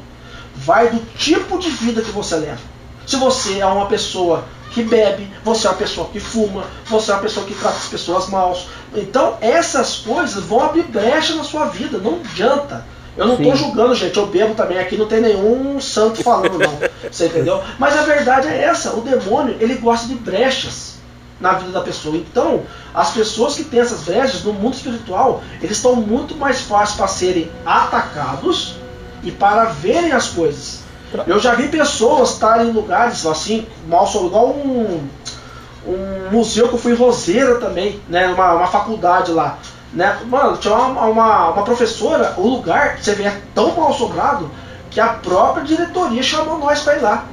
Vai 0.53 0.89
do 0.89 0.99
tipo 1.17 1.57
de 1.57 1.69
vida 1.69 2.01
que 2.01 2.11
você 2.11 2.35
leva. 2.35 2.59
Se 3.07 3.15
você 3.15 3.59
é 3.59 3.65
uma 3.65 3.85
pessoa 3.85 4.43
que 4.71 4.83
bebe, 4.83 5.31
você 5.41 5.67
é 5.67 5.69
uma 5.69 5.77
pessoa 5.77 6.09
que 6.09 6.19
fuma, 6.19 6.65
você 6.87 7.11
é 7.11 7.13
uma 7.13 7.21
pessoa 7.21 7.45
que 7.45 7.55
trata 7.55 7.77
as 7.77 7.87
pessoas 7.87 8.27
mal. 8.27 8.57
Então 8.93 9.37
essas 9.39 9.95
coisas 9.95 10.43
vão 10.43 10.61
abrir 10.61 10.83
brecha 10.83 11.33
na 11.35 11.45
sua 11.45 11.67
vida, 11.67 11.97
não 11.97 12.19
adianta. 12.29 12.85
Eu 13.17 13.27
não 13.27 13.35
estou 13.35 13.55
julgando, 13.55 13.93
gente, 13.93 14.17
eu 14.17 14.27
bebo 14.27 14.55
também, 14.55 14.79
aqui 14.79 14.95
não 14.95 15.05
tem 15.05 15.21
nenhum 15.21 15.79
santo 15.81 16.23
falando, 16.23 16.57
não. 16.57 16.79
Você 17.11 17.25
entendeu? 17.25 17.61
Mas 17.77 17.97
a 17.97 18.03
verdade 18.03 18.47
é 18.47 18.63
essa, 18.63 18.93
o 18.93 19.01
demônio, 19.01 19.57
ele 19.59 19.75
gosta 19.75 20.07
de 20.07 20.15
brechas 20.15 20.95
na 21.39 21.53
vida 21.53 21.71
da 21.71 21.81
pessoa. 21.81 22.15
Então, 22.15 22.61
as 22.93 23.11
pessoas 23.11 23.55
que 23.55 23.63
têm 23.65 23.81
essas 23.81 24.03
brechas 24.03 24.43
no 24.43 24.53
mundo 24.53 24.75
espiritual, 24.75 25.43
eles 25.61 25.77
estão 25.77 25.95
muito 25.95 26.35
mais 26.35 26.61
fáceis 26.61 26.95
para 26.95 27.07
serem 27.07 27.51
atacados 27.65 28.75
e 29.23 29.31
para 29.31 29.65
verem 29.65 30.13
as 30.13 30.29
coisas. 30.29 30.81
Eu 31.27 31.39
já 31.39 31.55
vi 31.55 31.67
pessoas 31.67 32.31
estarem 32.31 32.69
em 32.69 32.71
lugares 32.71 33.25
assim, 33.25 33.67
mal 33.87 34.07
só 34.07 34.25
igual 34.25 34.51
um, 34.51 35.05
um 35.85 36.29
museu 36.31 36.69
que 36.69 36.75
eu 36.75 36.79
fui 36.79 36.93
em 36.93 36.95
Roseira 36.95 37.55
também, 37.55 37.99
né? 38.07 38.27
Uma, 38.29 38.53
uma 38.53 38.67
faculdade 38.67 39.31
lá. 39.31 39.57
Né? 39.93 40.17
Mano, 40.25 40.57
tinha 40.57 40.73
uma, 40.73 41.05
uma, 41.05 41.49
uma, 41.49 41.63
professora, 41.63 42.33
o 42.37 42.47
lugar, 42.47 42.97
você 42.97 43.13
vê, 43.13 43.23
é 43.23 43.41
tão 43.53 43.75
mal 43.75 43.89
assombrado 43.89 44.49
que 44.89 44.99
a 44.99 45.07
própria 45.07 45.65
diretoria 45.65 46.23
chamou 46.23 46.57
nós 46.57 46.81
pra 46.81 46.95
ir 46.95 47.01
lá. 47.01 47.25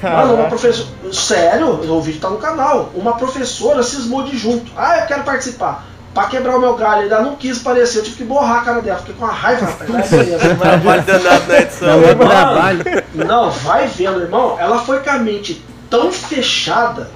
Caraca. 0.00 0.26
Mano, 0.26 0.34
uma 0.34 0.48
professora. 0.48 0.88
Sério, 1.12 1.68
o 1.68 2.00
vídeo 2.00 2.20
tá 2.20 2.28
no 2.28 2.38
canal. 2.38 2.90
Uma 2.94 3.12
professora 3.12 3.82
cismou 3.84 4.24
de 4.24 4.36
junto. 4.36 4.72
Ah, 4.76 4.98
eu 4.98 5.06
quero 5.06 5.22
participar. 5.22 5.86
Pra 6.12 6.26
quebrar 6.26 6.56
o 6.56 6.60
meu 6.60 6.76
galho, 6.76 7.02
ainda 7.02 7.22
não 7.22 7.36
quis 7.36 7.60
aparecer, 7.60 7.98
eu 7.98 8.02
tive 8.04 8.16
que 8.16 8.24
borrar 8.24 8.58
a 8.58 8.64
cara 8.64 8.82
dela, 8.82 8.98
fiquei 8.98 9.14
com 9.14 9.24
uma 9.24 9.32
raiva, 9.32 9.64
rapaz. 9.64 10.10
Trabalho 10.60 11.02
danado 11.04 11.46
na 11.48 11.58
edição. 11.58 11.88
Não, 11.88 12.08
é 12.08 12.14
trabalho. 12.14 12.84
não, 13.14 13.50
vai 13.50 13.86
vendo, 13.86 14.20
irmão. 14.20 14.56
Ela 14.58 14.78
foi 14.80 15.00
com 15.00 15.08
a 15.08 15.18
mente 15.18 15.64
tão 15.88 16.12
fechada 16.12 17.10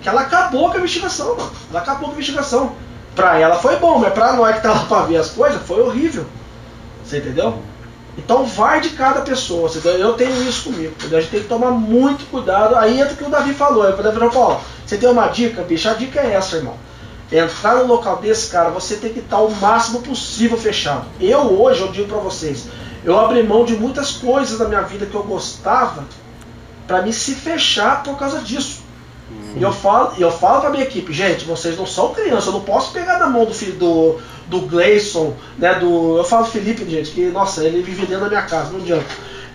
que 0.00 0.08
ela 0.08 0.22
acabou 0.22 0.70
com 0.70 0.76
a 0.76 0.78
investigação, 0.78 1.36
mano. 1.36 1.52
Ela 1.70 1.80
acabou 1.80 2.08
com 2.08 2.14
a 2.14 2.14
investigação. 2.14 2.72
Pra 3.18 3.36
ela 3.36 3.56
foi 3.56 3.74
bom, 3.74 3.98
mas 3.98 4.12
pra 4.12 4.34
nós 4.34 4.54
que 4.54 4.62
tava 4.62 4.86
pra 4.86 5.00
ver 5.02 5.16
as 5.16 5.30
coisas, 5.30 5.60
foi 5.62 5.82
horrível. 5.82 6.24
Você 7.04 7.18
entendeu? 7.18 7.58
Então 8.16 8.46
vai 8.46 8.80
de 8.80 8.90
cada 8.90 9.22
pessoa? 9.22 9.68
Eu 9.98 10.12
tenho 10.12 10.40
isso 10.48 10.70
comigo, 10.70 10.94
entendeu? 10.96 11.18
A 11.18 11.20
gente 11.20 11.30
tem 11.32 11.40
que 11.40 11.48
tomar 11.48 11.72
muito 11.72 12.30
cuidado. 12.30 12.76
Aí 12.76 13.00
entra 13.00 13.14
o 13.14 13.16
que 13.16 13.24
o 13.24 13.28
Davi 13.28 13.54
falou. 13.54 13.82
O 13.82 14.02
Davi 14.02 14.18
falou, 14.30 14.32
ó, 14.36 14.60
você 14.86 14.96
tem 14.96 15.08
uma 15.08 15.26
dica, 15.26 15.62
bicho? 15.62 15.88
A 15.88 15.94
dica 15.94 16.20
é 16.20 16.34
essa, 16.34 16.58
irmão. 16.58 16.76
Entrar 17.32 17.74
no 17.78 17.86
local 17.86 18.18
desse, 18.18 18.50
cara, 18.52 18.70
você 18.70 18.94
tem 18.94 19.12
que 19.12 19.18
estar 19.18 19.40
o 19.40 19.50
máximo 19.50 20.00
possível 20.00 20.56
fechado. 20.56 21.04
Eu 21.20 21.60
hoje, 21.60 21.80
eu 21.80 21.90
digo 21.90 22.06
pra 22.06 22.18
vocês, 22.18 22.68
eu 23.04 23.18
abri 23.18 23.42
mão 23.42 23.64
de 23.64 23.74
muitas 23.74 24.12
coisas 24.12 24.60
da 24.60 24.68
minha 24.68 24.82
vida 24.82 25.06
que 25.06 25.14
eu 25.16 25.24
gostava 25.24 26.04
para 26.86 27.02
me 27.02 27.12
se 27.12 27.34
fechar 27.34 28.04
por 28.04 28.16
causa 28.16 28.38
disso. 28.38 28.86
E 29.56 29.62
eu 29.62 29.72
falo, 29.72 30.12
eu 30.18 30.30
falo 30.30 30.60
pra 30.60 30.70
minha 30.70 30.84
equipe, 30.84 31.12
gente, 31.12 31.44
vocês 31.44 31.76
não 31.76 31.86
são 31.86 32.12
crianças, 32.14 32.46
eu 32.46 32.52
não 32.52 32.60
posso 32.60 32.92
pegar 32.92 33.18
na 33.18 33.26
mão 33.26 33.44
do 33.44 33.52
filho 33.54 33.72
do, 33.74 34.16
do 34.46 34.60
Gleison, 34.60 35.34
né? 35.58 35.74
Do. 35.74 36.18
Eu 36.18 36.24
falo 36.24 36.44
Felipe, 36.44 36.88
gente, 36.88 37.10
que, 37.10 37.26
nossa, 37.26 37.64
ele 37.64 37.82
vive 37.82 38.06
dentro 38.06 38.24
da 38.24 38.28
minha 38.28 38.42
casa, 38.42 38.70
não 38.70 38.78
adianta. 38.80 39.04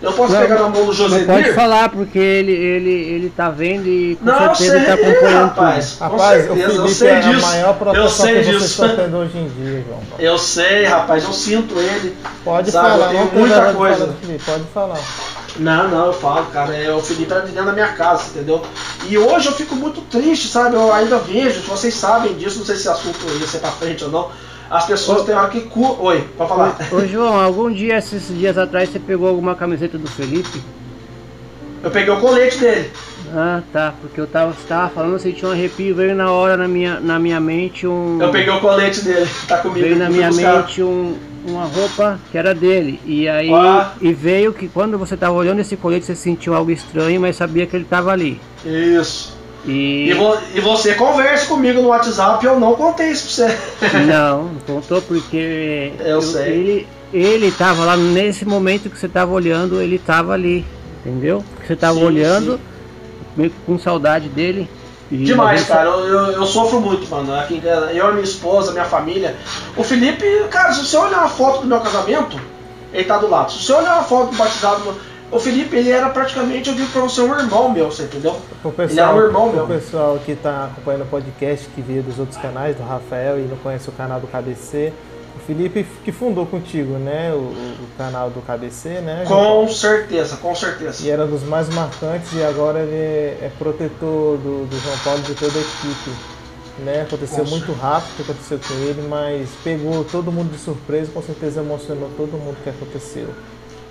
Eu 0.02 0.12
posso 0.12 0.34
Não, 0.34 0.40
pegar 0.40 0.56
na 0.56 0.62
mão 0.68 0.72
do 0.72 0.86
Não 0.86 0.92
Josemir? 0.92 1.26
pode 1.26 1.52
falar 1.54 1.88
porque 1.88 2.18
ele, 2.18 2.52
ele, 2.52 2.90
ele 2.90 3.30
tá 3.34 3.48
vendo 3.48 3.86
e 3.88 4.16
com 4.16 4.26
Não, 4.26 4.54
certeza 4.54 4.76
ele 4.76 4.84
tá 4.84 4.96
sei, 4.96 5.10
acompanhando 5.10 5.48
rapaz. 5.48 5.90
tudo. 5.92 5.98
Com 5.98 6.04
Rapaz, 6.16 6.44
certeza, 6.44 6.68
o 6.68 6.74
eu 6.74 6.74
Felipe 6.82 6.94
sei 6.94 7.08
é 7.08 7.16
a 7.16 7.20
disso. 7.20 7.40
maior 7.46 7.76
Eu 7.94 8.08
sei 8.10 8.34
que 8.34 8.50
disso. 8.50 8.88
tendo 8.96 9.16
hoje 9.16 9.38
em 9.38 9.48
dia, 9.48 9.84
João. 9.86 10.00
Eu 10.18 10.38
sei, 10.38 10.84
rapaz, 10.84 11.24
eu 11.24 11.32
sinto 11.32 11.78
ele. 11.78 12.14
Pode 12.44 12.70
Sabe, 12.70 12.88
falar, 12.90 13.14
eu 13.14 13.26
tenho 13.28 13.40
muita 13.40 13.72
coisa. 13.72 13.96
falar 14.00 14.12
Felipe, 14.20 14.44
pode 14.44 14.64
falar. 14.74 14.98
Não, 15.56 15.88
não, 15.88 16.06
eu 16.06 16.12
falo, 16.12 16.46
cara, 16.46 16.74
é, 16.74 16.92
o 16.92 17.00
Felipe 17.00 17.30
era 17.32 17.42
de 17.42 17.52
dentro 17.52 17.66
da 17.66 17.72
minha 17.72 17.92
casa, 17.92 18.30
entendeu? 18.30 18.60
E 19.08 19.16
hoje 19.16 19.46
eu 19.46 19.52
fico 19.52 19.76
muito 19.76 20.00
triste, 20.02 20.48
sabe? 20.48 20.74
Eu 20.74 20.92
ainda 20.92 21.18
vejo, 21.18 21.60
vocês 21.62 21.94
sabem 21.94 22.34
disso, 22.34 22.58
não 22.58 22.66
sei 22.66 22.76
se 22.76 22.88
assunto 22.88 23.24
ia 23.40 23.46
ser 23.46 23.58
pra 23.58 23.70
frente 23.70 24.02
ou 24.04 24.10
não. 24.10 24.30
As 24.68 24.86
pessoas 24.86 25.24
têm 25.24 25.34
hora 25.34 25.48
que 25.48 25.60
cu. 25.60 25.96
Oi, 26.00 26.26
pode 26.36 26.48
falar. 26.48 26.76
Ô 26.90 27.06
João, 27.06 27.40
algum 27.40 27.70
dia, 27.70 27.98
esses 27.98 28.26
dias 28.28 28.58
atrás, 28.58 28.88
você 28.88 28.98
pegou 28.98 29.28
alguma 29.28 29.54
camiseta 29.54 29.96
do 29.96 30.08
Felipe? 30.10 30.60
Eu 31.82 31.90
peguei 31.90 32.12
o 32.12 32.18
colete 32.18 32.58
dele. 32.58 32.90
Ah, 33.32 33.62
tá, 33.72 33.92
porque 34.00 34.20
eu 34.20 34.26
tava, 34.26 34.54
tava 34.66 34.90
falando, 34.90 35.20
tinha 35.20 35.48
um 35.48 35.52
arrepio, 35.52 35.94
veio 35.94 36.14
na 36.14 36.30
hora 36.30 36.56
na 36.56 36.66
minha, 36.66 36.98
na 36.98 37.18
minha 37.18 37.38
mente 37.38 37.86
um. 37.86 38.20
Eu 38.20 38.30
peguei 38.30 38.52
o 38.52 38.60
colete 38.60 39.02
dele, 39.02 39.28
tá 39.46 39.58
comigo. 39.58 39.80
Veio 39.80 39.98
na 39.98 40.08
minha 40.08 40.28
buscar. 40.28 40.56
mente 40.62 40.82
um, 40.82 41.14
uma 41.46 41.64
roupa 41.64 42.18
que 42.30 42.38
era 42.38 42.54
dele. 42.54 43.00
E 43.04 43.28
aí 43.28 43.52
Ah. 43.52 43.92
e 44.00 44.12
veio 44.12 44.52
que 44.52 44.68
quando 44.68 44.98
você 44.98 45.16
tava 45.16 45.34
olhando 45.34 45.60
esse 45.60 45.76
colete, 45.76 46.06
você 46.06 46.16
sentiu 46.16 46.54
algo 46.54 46.70
estranho, 46.70 47.20
mas 47.20 47.36
sabia 47.36 47.66
que 47.66 47.76
ele 47.76 47.84
tava 47.84 48.10
ali. 48.12 48.40
Isso. 48.64 49.34
E. 49.66 50.10
E, 50.10 50.12
vo- 50.14 50.36
e 50.54 50.60
você 50.60 50.94
conversa 50.94 51.46
comigo 51.46 51.80
no 51.80 51.88
WhatsApp, 51.88 52.44
eu 52.44 52.60
não 52.60 52.74
contei 52.74 53.10
isso 53.12 53.42
pra 53.42 53.88
você. 53.88 53.98
Não, 54.06 54.50
contou 54.66 55.00
porque 55.00 55.92
Eu 56.00 56.20
sei. 56.20 56.52
ele 56.52 56.88
ele 57.14 57.50
tava 57.52 57.84
lá 57.84 57.96
nesse 57.96 58.44
momento 58.44 58.90
que 58.90 58.98
você 58.98 59.08
tava 59.08 59.30
olhando, 59.32 59.80
ele 59.80 59.98
tava 59.98 60.32
ali, 60.34 60.66
entendeu? 61.00 61.44
Que 61.60 61.68
você 61.68 61.76
tava 61.76 61.98
Sim, 62.00 62.04
olhando, 62.04 62.60
meio 63.36 63.50
que 63.50 63.56
com 63.64 63.78
saudade 63.78 64.28
dele. 64.28 64.68
E 65.14 65.24
Demais, 65.24 65.64
cara. 65.64 65.88
Eu, 65.88 66.06
eu, 66.06 66.32
eu 66.32 66.46
sofro 66.46 66.80
muito, 66.80 67.08
mano. 67.08 67.32
Aqui, 67.34 67.56
em 67.56 67.60
casa, 67.60 67.92
eu, 67.92 68.12
minha 68.12 68.24
esposa, 68.24 68.72
minha 68.72 68.84
família. 68.84 69.36
O 69.76 69.84
Felipe, 69.84 70.26
cara, 70.50 70.72
se 70.72 70.84
você 70.84 70.96
olhar 70.96 71.20
uma 71.20 71.28
foto 71.28 71.60
do 71.60 71.68
meu 71.68 71.80
casamento, 71.80 72.38
ele 72.92 73.04
tá 73.04 73.18
do 73.18 73.28
lado. 73.28 73.52
Se 73.52 73.64
você 73.64 73.72
olhar 73.74 73.94
uma 73.94 74.04
foto 74.04 74.30
do 74.32 74.36
batizado. 74.36 75.14
O 75.30 75.40
Felipe, 75.40 75.74
ele 75.74 75.90
era 75.90 76.10
praticamente, 76.10 76.68
eu 76.68 76.76
digo 76.76 76.88
pra 76.92 77.02
você, 77.02 77.20
um 77.20 77.36
irmão 77.36 77.68
meu, 77.68 77.90
você 77.90 78.04
entendeu? 78.04 78.36
Ele 78.64 78.72
é 78.72 78.86
pessoal, 78.86 79.16
um 79.16 79.20
irmão 79.20 79.52
meu. 79.52 79.66
pessoal 79.66 80.18
que 80.24 80.32
está 80.32 80.66
acompanhando 80.66 81.02
o 81.02 81.06
podcast, 81.06 81.66
que 81.74 81.80
veio 81.80 82.04
dos 82.04 82.20
outros 82.20 82.38
canais, 82.38 82.76
do 82.76 82.84
Rafael, 82.84 83.40
e 83.40 83.42
não 83.42 83.56
conhece 83.56 83.88
o 83.88 83.92
canal 83.92 84.20
do 84.20 84.28
KBC, 84.28 84.92
o 84.92 85.13
Felipe 85.46 85.84
que 86.04 86.12
fundou 86.12 86.46
contigo, 86.46 86.94
né? 86.98 87.32
O, 87.32 87.36
o- 87.36 87.88
canal 87.96 88.30
do 88.30 88.40
KBC, 88.42 89.00
né? 89.00 89.24
Com 89.26 89.68
certeza, 89.68 90.36
com 90.36 90.54
certeza. 90.54 91.04
E 91.04 91.10
era 91.10 91.24
um 91.24 91.30
dos 91.30 91.42
mais 91.44 91.68
marcantes 91.68 92.32
e 92.32 92.42
agora 92.42 92.80
ele 92.80 92.94
é, 92.94 93.38
é 93.46 93.52
protetor 93.58 94.38
do, 94.38 94.66
do 94.66 94.80
João 94.80 94.98
Paulo 94.98 95.20
e 95.20 95.22
de 95.22 95.34
toda 95.34 95.58
a 95.58 95.62
equipe. 95.62 96.10
Né? 96.76 97.02
Aconteceu 97.02 97.44
Com 97.44 97.50
muito 97.50 97.72
rápido 97.72 98.12
o 98.12 98.14
que 98.16 98.22
aconteceu 98.22 98.58
com 98.58 98.74
ele, 98.74 99.02
mas 99.02 99.50
pegou 99.62 100.04
todo 100.04 100.32
mundo 100.32 100.50
de 100.50 100.58
surpresa, 100.58 101.10
com 101.12 101.22
certeza 101.22 101.60
emocionou 101.60 102.10
todo 102.16 102.32
mundo 102.32 102.56
que 102.64 102.68
aconteceu. 102.70 103.28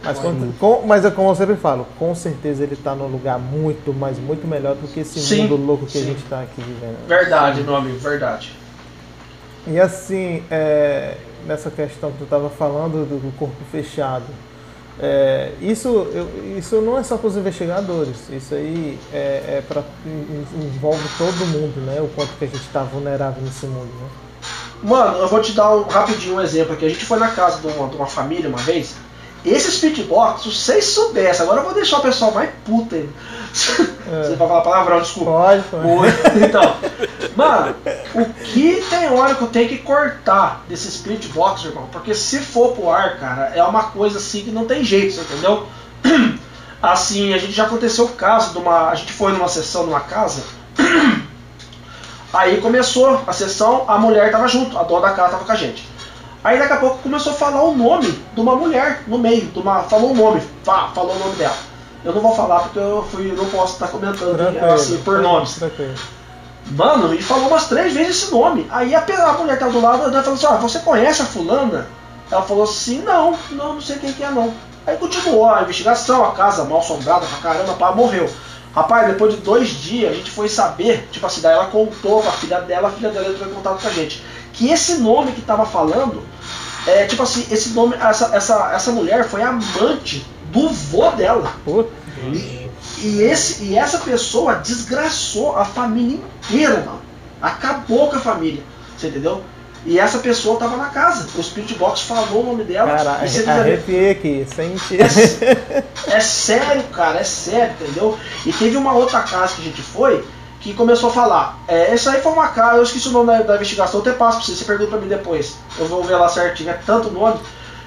Mas, 0.04 0.20
com, 0.20 0.52
com- 0.60 0.86
mas 0.86 1.06
é 1.06 1.12
como 1.12 1.30
eu 1.30 1.36
sempre 1.36 1.56
falo, 1.56 1.86
com 1.98 2.14
certeza 2.14 2.64
ele 2.64 2.74
está 2.74 2.94
num 2.94 3.08
lugar 3.08 3.40
muito, 3.40 3.94
mas 3.94 4.20
muito 4.20 4.46
melhor 4.46 4.76
do 4.76 4.88
que 4.90 5.00
esse 5.00 5.20
Sim, 5.20 5.44
mundo 5.44 5.56
louco 5.56 5.86
que 5.86 5.98
a 5.98 6.02
sim. 6.02 6.08
gente 6.08 6.24
está 6.24 6.42
aqui 6.42 6.62
vivendo. 6.62 6.98
Verdade, 7.08 7.62
meu 7.62 7.76
amigo, 7.76 7.98
verdade. 8.00 8.52
E 9.66 9.80
assim, 9.80 10.44
é, 10.52 11.16
nessa 11.48 11.70
questão 11.70 12.12
que 12.12 12.18
tu 12.20 12.24
estava 12.24 12.50
falando 12.50 13.06
do, 13.06 13.38
corpo 13.38 13.56
fechado, 13.72 14.26
é, 15.00 15.52
isso, 15.62 15.88
eu- 16.14 16.58
isso 16.58 16.80
não 16.82 16.98
é 16.98 17.04
só 17.04 17.18
para 17.18 17.28
os 17.28 17.36
investigadores, 17.38 18.30
isso 18.30 18.54
aí 18.54 19.00
é, 19.12 19.58
é 19.58 19.64
pra, 19.68 19.82
en- 20.06 20.66
envolve 20.66 21.04
todo 21.18 21.46
mundo, 21.48 21.82
né? 21.86 22.00
O 22.00 22.08
quanto 22.10 22.32
que 22.38 22.46
a 22.46 22.48
gente 22.48 22.62
está 22.62 22.84
vulnerável 22.84 23.42
nesse 23.42 23.66
mundo, 23.66 23.90
né? 24.02 24.08
Mano, 24.84 25.18
eu 25.18 25.28
vou 25.30 25.42
te 25.42 25.54
dar 25.54 25.74
um, 25.76 25.84
rapidinho 25.84 26.36
um 26.36 26.42
exemplo 26.42 26.74
aqui. 26.74 26.86
A 26.86 26.90
gente 26.90 27.06
foi 27.06 27.18
na 27.18 27.30
casa 27.30 27.60
de 27.62 27.68
uma, 27.68 27.88
de 27.88 27.96
uma 27.96 28.06
família 28.06 28.50
uma 28.50 28.58
vez. 28.60 28.96
Esse 29.46 29.72
speedbox, 29.72 30.44
se 30.44 30.50
vocês 30.52 30.86
soubessem, 30.86 31.44
agora 31.44 31.60
eu 31.60 31.66
vou 31.66 31.74
deixar 31.74 31.98
o 31.98 32.02
pessoal 32.02 32.32
mais 32.32 32.50
puta 32.66 32.96
ainda. 32.96 33.10
Você 33.54 34.36
vai 34.36 34.48
falar 34.48 34.62
palavrão, 34.62 35.02
desculpa. 35.02 35.32
Pode, 35.32 35.64
pode. 35.64 36.44
Então, 36.44 36.76
mano, 37.36 37.76
o 38.16 38.26
que 38.26 38.84
tem 38.90 39.10
hora 39.12 39.36
que 39.36 39.42
eu 39.42 39.48
tenho 39.48 39.70
que 39.70 39.78
cortar 39.80 40.64
desse 40.68 40.88
split 40.88 41.28
box, 41.34 41.66
irmão? 41.66 41.88
Porque 41.92 42.16
se 42.16 42.40
for 42.40 42.74
pro 42.74 42.90
ar, 42.90 43.20
cara, 43.20 43.52
é 43.54 43.64
uma 43.64 43.84
coisa 43.84 44.18
assim 44.18 44.44
que 44.44 44.52
não 44.52 44.66
tem 44.66 44.84
jeito, 44.84 45.14
você 45.14 45.22
entendeu? 45.22 45.68
Assim, 46.82 47.34
a 47.34 47.38
gente 47.38 47.54
já 47.54 47.64
aconteceu 47.64 48.04
o 48.04 48.10
caso 48.10 48.52
de 48.52 48.58
uma. 48.58 48.90
A 48.90 48.96
gente 48.96 49.14
foi 49.14 49.32
numa 49.32 49.48
sessão 49.48 49.86
numa 49.86 50.02
casa. 50.02 50.44
Aí 52.34 52.60
começou 52.60 53.22
a 53.26 53.32
sessão, 53.32 53.86
a 53.88 53.98
mulher 53.98 54.30
tava 54.34 54.50
junto, 54.50 54.78
a 54.78 54.84
dona 54.84 55.08
da 55.08 55.14
casa 55.14 55.30
tava 55.30 55.46
com 55.46 55.52
a 55.54 55.56
gente. 55.56 55.88
Aí 56.44 56.60
daqui 56.60 56.74
a 56.74 56.78
pouco 56.78 56.98
começou 56.98 57.34
a 57.34 57.36
falar 57.36 57.64
o 57.64 57.76
nome 57.76 58.12
de 58.12 58.42
uma 58.42 58.56
mulher 58.56 59.04
no 59.08 59.18
meio, 59.18 59.50
uma, 59.56 59.84
falou 59.84 60.12
o 60.12 60.16
nome, 60.16 60.42
pá, 60.66 60.92
falou 60.94 61.16
o 61.16 61.20
nome 61.20 61.36
dela. 61.36 61.56
Eu 62.04 62.14
não 62.14 62.22
vou 62.22 62.36
falar 62.36 62.60
porque 62.60 62.80
eu 62.80 63.08
fui, 63.10 63.32
não 63.32 63.46
posso 63.46 63.74
estar 63.74 63.88
comentando 63.88 64.36
Tranquilo, 64.36 64.74
assim, 64.74 64.98
por 64.98 65.22
nomes. 65.22 65.56
Tranquilo. 65.56 65.94
Mano, 66.72 67.14
e 67.14 67.22
falou 67.22 67.48
umas 67.48 67.68
três 67.68 67.94
vezes 67.94 68.24
esse 68.24 68.32
nome. 68.32 68.68
Aí 68.70 68.94
a, 68.94 69.00
a 69.00 69.34
mulher 69.34 69.54
que 69.54 69.60
tava 69.60 69.72
do 69.72 69.82
lado 69.82 70.04
ela 70.04 70.22
falou 70.22 70.34
assim: 70.34 70.46
ah, 70.48 70.58
você 70.58 70.80
conhece 70.80 71.22
a 71.22 71.26
fulana? 71.26 71.88
Ela 72.30 72.42
falou 72.42 72.64
assim: 72.64 73.02
não, 73.04 73.38
não, 73.52 73.74
não 73.76 73.82
sei 73.82 73.98
quem 73.98 74.12
que 74.12 74.24
é 74.24 74.30
não. 74.30 74.54
Aí 74.86 74.98
continuou 74.98 75.50
a 75.50 75.62
investigação, 75.62 76.26
a 76.26 76.32
casa 76.32 76.66
mal 76.66 76.80
assombrada 76.80 77.26
pra 77.26 77.52
caramba, 77.52 77.74
pá, 77.74 77.94
morreu. 77.94 78.30
Rapaz, 78.76 79.08
depois 79.08 79.36
de 79.36 79.42
dois 79.42 79.70
dias 79.70 80.12
a 80.12 80.16
gente 80.16 80.32
foi 80.32 80.50
saber, 80.50 81.08
tipo 81.12 81.26
assim, 81.26 81.42
daí 81.42 81.54
ela 81.54 81.68
contou 81.68 82.22
pra 82.22 82.32
filha 82.32 82.60
dela, 82.60 82.90
a 82.90 82.92
filha 82.92 83.12
dela 83.12 83.30
entrou 83.30 83.50
em 83.50 83.54
contato 83.54 83.82
com 83.82 83.88
a 83.88 83.92
gente. 83.92 84.24
Que 84.52 84.72
esse 84.72 84.96
nome 84.96 85.32
que 85.32 85.42
tava 85.42 85.66
falando, 85.66 86.24
é 86.88 87.06
tipo 87.06 87.24
assim, 87.24 87.46
esse 87.52 87.70
nome, 87.70 87.96
essa, 87.96 88.36
essa, 88.36 88.72
essa 88.74 88.92
mulher 88.92 89.28
foi 89.28 89.42
amante 89.42 90.26
do 90.52 90.70
vô 90.70 91.10
dela. 91.12 91.54
Puta, 91.64 91.92
E, 93.02 93.22
esse, 93.22 93.64
e 93.66 93.78
essa 93.78 94.00
pessoa 94.00 94.56
desgraçou 94.56 95.58
a 95.58 95.66
família 95.66 96.18
inteira, 96.18 96.84
mano. 96.86 97.02
Acabou 97.42 98.10
com 98.10 98.16
a 98.16 98.20
família. 98.20 98.64
Você 98.98 99.08
entendeu? 99.08 99.44
E 99.86 100.00
essa 100.00 100.20
pessoa 100.20 100.58
tava 100.58 100.78
na 100.78 100.86
casa. 100.86 101.28
O 101.38 101.44
Spirit 101.44 101.74
Box 101.76 102.02
falou 102.02 102.44
o 102.44 102.46
nome 102.46 102.64
dela. 102.64 102.96
cara, 102.96 103.26
e 103.26 103.30
você 103.30 103.50
arrepiei 103.50 104.12
aqui, 104.12 104.48
sem 104.54 104.70
mentira. 104.70 105.04
é, 105.04 106.16
é 106.16 106.20
sério, 106.22 106.84
cara, 106.84 107.20
é 107.20 107.24
sério, 107.24 107.74
entendeu? 107.82 108.18
E 108.46 108.54
teve 108.54 108.78
uma 108.78 108.94
outra 108.94 109.22
casa 109.22 109.56
que 109.56 109.62
a 109.62 109.66
gente 109.66 109.82
foi 109.82 110.24
que 110.64 110.74
começou 110.74 111.10
a 111.10 111.14
falar. 111.14 111.60
É, 111.68 111.94
essa 111.94 112.12
aí 112.12 112.22
foi 112.22 112.32
uma 112.32 112.48
casa, 112.48 112.78
eu 112.78 112.84
esqueci 112.84 113.10
o 113.10 113.12
nome 113.12 113.28
da, 113.28 113.44
da 113.44 113.56
investigação, 113.56 114.00
eu 114.00 114.02
até 114.02 114.18
passo 114.18 114.38
pra 114.38 114.46
você, 114.46 114.56
você 114.56 114.64
pergunta 114.64 114.92
pra 114.92 115.00
mim 115.00 115.10
depois. 115.10 115.58
Eu 115.78 115.88
vou 115.88 116.02
ver 116.04 116.16
lá 116.16 116.30
certinho, 116.30 116.70
é 116.70 116.74
tanto 116.74 117.12
nome. 117.12 117.38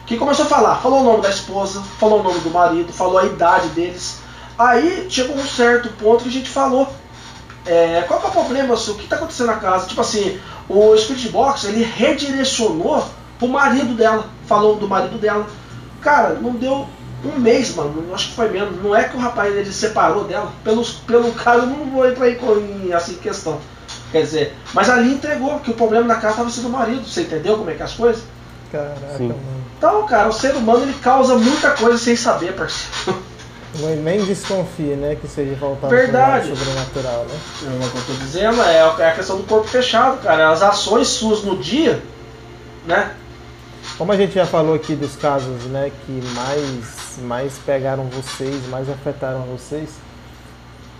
Que 0.04 0.18
começou 0.18 0.44
a 0.44 0.48
falar, 0.48 0.76
falou 0.76 1.00
o 1.00 1.04
nome 1.04 1.22
da 1.22 1.30
esposa, 1.30 1.82
falou 1.98 2.20
o 2.20 2.22
nome 2.22 2.38
do 2.40 2.50
marido, 2.50 2.92
falou 2.92 3.18
a 3.18 3.24
idade 3.24 3.68
deles. 3.70 4.18
Aí 4.58 5.06
chegou 5.08 5.34
um 5.34 5.44
certo 5.44 5.88
ponto 5.94 6.22
que 6.22 6.28
a 6.28 6.32
gente 6.32 6.50
falou. 6.50 6.86
é, 7.64 8.02
qual 8.02 8.20
que 8.20 8.26
é 8.26 8.28
o 8.28 8.32
problema? 8.32 8.74
O 8.74 8.94
que 8.94 9.04
está 9.04 9.16
acontecendo 9.16 9.48
na 9.48 9.56
casa? 9.56 9.88
Tipo 9.88 10.02
assim, 10.02 10.38
o 10.68 10.96
Spirit 10.96 11.30
Box 11.30 11.64
ele 11.64 11.82
redirecionou 11.82 13.04
pro 13.38 13.48
marido 13.48 13.94
dela, 13.94 14.26
falou 14.46 14.76
do 14.76 14.86
marido 14.86 15.18
dela. 15.18 15.46
Cara, 16.00 16.34
não 16.34 16.52
deu 16.52 16.86
um 17.26 17.38
mês, 17.38 17.74
mano. 17.74 18.14
Acho 18.14 18.28
que 18.28 18.34
foi 18.34 18.48
menos. 18.48 18.82
Não 18.82 18.94
é 18.94 19.04
que 19.04 19.16
o 19.16 19.20
rapaz 19.20 19.54
ele 19.54 19.72
separou 19.72 20.24
dela. 20.24 20.52
Pelos, 20.64 20.92
pelo 20.92 21.32
caso, 21.32 21.62
eu 21.62 21.66
não 21.66 21.90
vou 21.90 22.08
entrar 22.08 22.28
em, 22.28 22.86
em 22.86 22.92
assim, 22.92 23.14
questão. 23.14 23.58
Quer 24.12 24.22
dizer, 24.22 24.54
mas 24.72 24.88
ali 24.88 25.12
entregou 25.12 25.58
que 25.60 25.70
o 25.70 25.74
problema 25.74 26.06
da 26.06 26.14
casa 26.14 26.30
estava 26.30 26.50
sendo 26.50 26.68
o 26.68 26.70
marido. 26.70 27.06
Você 27.06 27.22
entendeu 27.22 27.56
como 27.56 27.70
é 27.70 27.74
que 27.74 27.82
é 27.82 27.84
as 27.84 27.92
coisas? 27.92 28.22
Caraca, 28.70 29.16
Sim. 29.16 29.28
mano. 29.28 29.40
Então, 29.78 30.06
cara, 30.06 30.28
o 30.28 30.32
ser 30.32 30.54
humano 30.54 30.84
ele 30.84 30.94
causa 30.94 31.36
muita 31.36 31.70
coisa 31.72 31.98
sem 31.98 32.16
saber, 32.16 32.54
parceiro. 32.54 33.22
Nem 34.02 34.24
desconfie, 34.24 34.96
né, 34.96 35.16
que 35.20 35.28
seja 35.28 35.54
voltado 35.54 35.94
Verdade. 35.94 36.48
pro 36.48 36.56
sobrenatural, 36.56 37.26
né? 37.26 37.38
É 37.62 37.86
o 37.86 37.90
que 37.90 37.96
eu 37.98 38.02
tô 38.06 38.12
dizendo, 38.24 38.62
é 38.62 38.80
a 38.80 38.94
é 38.98 39.10
a 39.10 39.14
questão 39.14 39.36
do 39.36 39.44
corpo 39.44 39.68
fechado, 39.68 40.22
cara. 40.22 40.50
As 40.50 40.62
ações 40.62 41.08
suas 41.08 41.42
no 41.42 41.58
dia, 41.58 42.02
né? 42.86 43.14
Como 43.99 44.12
a 44.12 44.16
gente 44.16 44.34
já 44.34 44.45
falou 44.45 44.74
aqui 44.74 44.95
dos 44.95 45.16
casos, 45.16 45.64
né, 45.64 45.91
que 46.05 46.12
mais, 46.34 47.18
mais 47.22 47.59
pegaram 47.64 48.05
vocês, 48.05 48.68
mais 48.68 48.91
afetaram 48.91 49.41
vocês, 49.43 49.91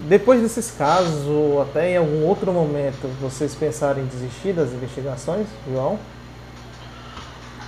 depois 0.01 0.43
desses 0.43 0.71
casos, 0.71 1.27
ou 1.27 1.63
até 1.63 1.93
em 1.93 1.97
algum 1.97 2.25
outro 2.27 2.53
momento, 2.53 3.09
vocês 3.21 3.55
pensaram 3.55 4.03
em 4.03 4.07
desistir 4.07 4.53
das 4.53 4.71
investigações, 4.73 5.47
João? 5.71 5.99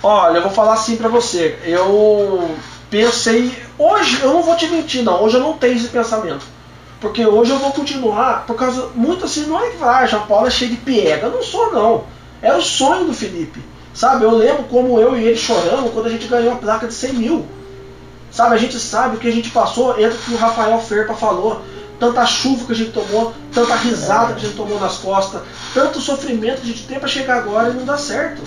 Olha, 0.01 0.37
eu 0.37 0.43
vou 0.43 0.51
falar 0.51 0.73
assim 0.73 0.95
pra 0.95 1.09
você. 1.09 1.59
Eu 1.63 2.55
pensei. 2.89 3.51
Hoje, 3.77 4.21
eu 4.21 4.33
não 4.33 4.43
vou 4.43 4.55
te 4.55 4.67
mentir, 4.67 5.03
não. 5.03 5.23
Hoje 5.23 5.35
eu 5.35 5.41
não 5.41 5.57
tenho 5.57 5.75
esse 5.75 5.89
pensamento. 5.89 6.45
Porque 7.01 7.25
hoje 7.25 7.51
eu 7.51 7.59
vou 7.59 7.71
continuar, 7.71 8.45
por 8.45 8.55
causa. 8.55 8.89
Muito 8.95 9.25
assim, 9.25 9.45
não 9.45 9.59
é 9.59 9.69
que 9.69 9.83
ah, 9.83 10.05
João 10.05 10.25
Paulo 10.27 10.47
é 10.47 10.51
cheio 10.51 10.71
de 10.71 10.77
piega. 10.77 11.27
Eu 11.27 11.31
não 11.31 11.43
sou, 11.43 11.73
não. 11.73 12.03
É 12.41 12.53
o 12.53 12.61
sonho 12.61 13.05
do 13.05 13.13
Felipe. 13.13 13.61
Sabe? 13.99 14.23
Eu 14.23 14.31
lembro 14.31 14.63
como 14.63 14.97
eu 14.97 15.17
e 15.17 15.25
ele 15.25 15.35
choramos 15.35 15.91
quando 15.91 16.05
a 16.05 16.09
gente 16.09 16.25
ganhou 16.25 16.53
a 16.53 16.55
placa 16.55 16.87
de 16.87 16.93
100 16.93 17.13
mil. 17.15 17.45
Sabe, 18.31 18.55
a 18.55 18.57
gente 18.57 18.79
sabe 18.79 19.17
o 19.17 19.19
que 19.19 19.27
a 19.27 19.31
gente 19.31 19.49
passou, 19.49 19.91
entra 19.99 20.15
o 20.15 20.19
que 20.19 20.33
o 20.33 20.37
Rafael 20.37 20.79
Ferpa 20.79 21.13
falou. 21.13 21.61
Tanta 21.99 22.25
chuva 22.25 22.63
que 22.63 22.71
a 22.71 22.75
gente 22.75 22.91
tomou, 22.91 23.33
tanta 23.53 23.75
risada 23.75 24.31
que 24.35 24.39
a 24.39 24.45
gente 24.45 24.55
tomou 24.55 24.79
nas 24.79 24.95
costas, 24.99 25.41
tanto 25.73 25.99
sofrimento 25.99 26.61
que 26.61 26.69
a 26.69 26.73
gente 26.73 26.87
tem 26.87 26.97
para 26.97 27.09
chegar 27.09 27.39
agora 27.39 27.71
e 27.71 27.73
não 27.73 27.83
dá 27.83 27.97
certo. 27.97 28.41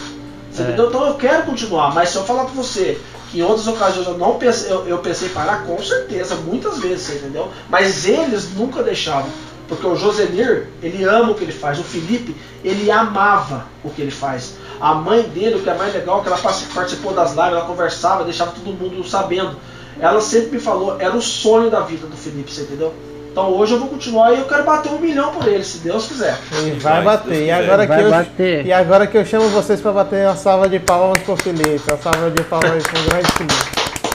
Você 0.51 0.63
É. 0.63 0.65
entendeu? 0.65 0.89
Então 0.89 1.07
eu 1.07 1.15
quero 1.17 1.43
continuar, 1.43 1.93
mas 1.93 2.09
se 2.09 2.17
eu 2.17 2.25
falar 2.25 2.45
pra 2.45 2.55
você 2.55 2.99
que 3.31 3.41
em 3.41 3.43
outras 3.43 3.67
ocasiões 3.67 4.09
eu 4.09 4.17
não 4.17 4.39
pensei, 4.39 4.73
eu, 4.73 4.87
eu 4.89 4.99
pensei 5.01 5.29
em 5.29 5.33
parar, 5.33 5.65
com 5.65 5.77
certeza, 5.83 6.35
muitas 6.37 6.79
vezes, 6.79 7.11
entendeu? 7.11 7.51
Mas 7.69 8.07
eles 8.07 8.55
nunca 8.55 8.83
deixavam. 8.83 9.29
Porque 9.75 9.87
o 9.87 9.97
Josenir, 9.97 10.67
ele 10.83 11.03
ama 11.05 11.31
o 11.31 11.35
que 11.35 11.45
ele 11.45 11.53
faz. 11.53 11.79
O 11.79 11.83
Felipe, 11.83 12.37
ele 12.63 12.91
amava 12.91 13.65
o 13.83 13.89
que 13.89 14.03
ele 14.03 14.11
faz. 14.11 14.55
A 14.79 14.93
mãe 14.95 15.23
dele, 15.23 15.55
o 15.55 15.61
que 15.63 15.71
é 15.71 15.75
mais 15.75 15.95
legal, 15.95 16.19
é 16.19 16.23
que 16.23 16.29
ela 16.29 16.37
partic- 16.37 16.69
participou 16.75 17.15
das 17.15 17.31
lives, 17.31 17.53
ela 17.53 17.63
conversava, 17.65 18.23
deixava 18.25 18.51
todo 18.53 18.75
mundo 18.75 19.03
sabendo. 19.09 19.57
Ela 19.99 20.21
sempre 20.21 20.57
me 20.57 20.61
falou, 20.61 20.97
era 21.01 21.17
o 21.17 21.23
sonho 21.23 21.71
da 21.71 21.81
vida 21.81 22.07
do 22.07 22.17
Felipe, 22.17 22.53
você 22.53 22.63
entendeu? 22.63 22.93
Então 23.31 23.51
hoje 23.51 23.73
eu 23.73 23.79
vou 23.79 23.89
continuar 23.89 24.33
e 24.35 24.41
eu 24.41 24.45
quero 24.45 24.63
bater 24.65 24.93
um 24.93 24.99
milhão 24.99 25.33
por 25.33 25.49
ele, 25.49 25.65
se 25.65 25.79
Deus 25.79 26.07
quiser. 26.07 26.39
E 26.67 26.71
Vai, 26.73 27.03
bater. 27.03 27.47
E 27.47 27.51
agora, 27.51 27.87
Vai 27.87 27.99
que 27.99 28.05
eu, 28.05 28.11
bater. 28.11 28.67
e 28.67 28.73
agora 28.75 29.07
que 29.07 29.17
eu 29.17 29.25
chamo 29.25 29.49
vocês 29.49 29.81
pra 29.81 29.91
bater 29.93 30.27
uma 30.27 30.37
salva 30.37 30.69
de 30.69 30.79
palmas 30.79 31.19
pro 31.23 31.35
Felipe. 31.37 31.81
Uma 31.89 31.97
salva 31.97 32.31
de 32.31 32.43
palmas 32.43 32.83
pro 32.83 33.03
grande 33.05 33.33
Felipe. 33.33 33.55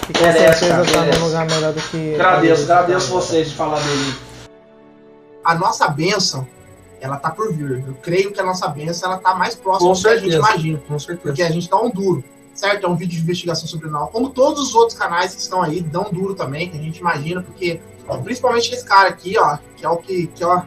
Que 0.05 0.13
com 0.13 0.23
Merece, 0.23 0.59
certeza 0.59 0.91
cara, 0.91 1.11
tá 1.11 1.19
num 1.19 1.25
lugar 1.25 1.45
melhor 1.47 1.73
do 1.73 1.81
que. 1.81 2.13
Agradeço, 2.13 2.63
agradeço 2.71 3.07
vocês 3.09 3.49
de 3.49 3.55
falar 3.55 3.79
dele. 3.79 4.13
A 5.47 5.55
nossa 5.55 5.87
bênção, 5.87 6.45
ela 6.99 7.15
tá 7.15 7.29
por 7.31 7.53
vir. 7.53 7.83
Eu 7.87 7.93
creio 8.01 8.31
que 8.33 8.39
a 8.41 8.43
nossa 8.43 8.67
bênção, 8.67 9.09
ela 9.09 9.17
tá 9.19 9.33
mais 9.33 9.55
próxima 9.55 9.89
Com 9.89 9.95
do 9.95 10.01
que 10.01 10.07
a 10.09 10.17
gente 10.17 10.35
imagina. 10.35 10.81
Com 10.87 10.99
certeza. 10.99 11.21
Porque 11.21 11.41
a 11.41 11.49
gente 11.49 11.69
dá 11.69 11.79
um 11.81 11.89
duro, 11.89 12.21
certo? 12.53 12.85
É 12.85 12.89
um 12.89 12.95
vídeo 12.97 13.15
de 13.15 13.23
investigação 13.23 13.65
sobrenatural. 13.65 14.09
Como 14.09 14.29
todos 14.29 14.61
os 14.61 14.75
outros 14.75 14.97
canais 14.97 15.33
que 15.33 15.41
estão 15.41 15.61
aí, 15.61 15.79
dão 15.81 16.07
duro 16.11 16.35
também, 16.35 16.69
que 16.69 16.77
a 16.77 16.81
gente 16.81 16.99
imagina, 16.99 17.41
porque 17.41 17.79
principalmente 18.23 18.73
esse 18.73 18.83
cara 18.83 19.07
aqui, 19.07 19.37
ó, 19.39 19.57
que 19.77 19.85
é 19.85 19.89
o 19.89 19.97
que, 19.97 20.27
que, 20.27 20.43
ó, 20.43 20.61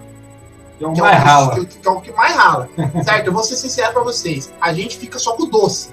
É 0.80 0.86
o 0.86 0.92
que, 0.94 1.00
mais 1.02 1.22
rala. 1.22 1.54
que, 1.54 1.66
que 1.66 1.86
é 1.86 1.90
o 1.90 2.00
que 2.00 2.12
mais 2.12 2.34
rala. 2.34 2.68
certo? 3.04 3.26
Eu 3.26 3.32
vou 3.34 3.44
ser 3.44 3.56
sincero 3.56 3.92
pra 3.92 4.02
vocês. 4.02 4.50
A 4.60 4.72
gente 4.72 4.96
fica 4.96 5.18
só 5.18 5.34
com 5.34 5.42
o 5.42 5.46
doce. 5.46 5.90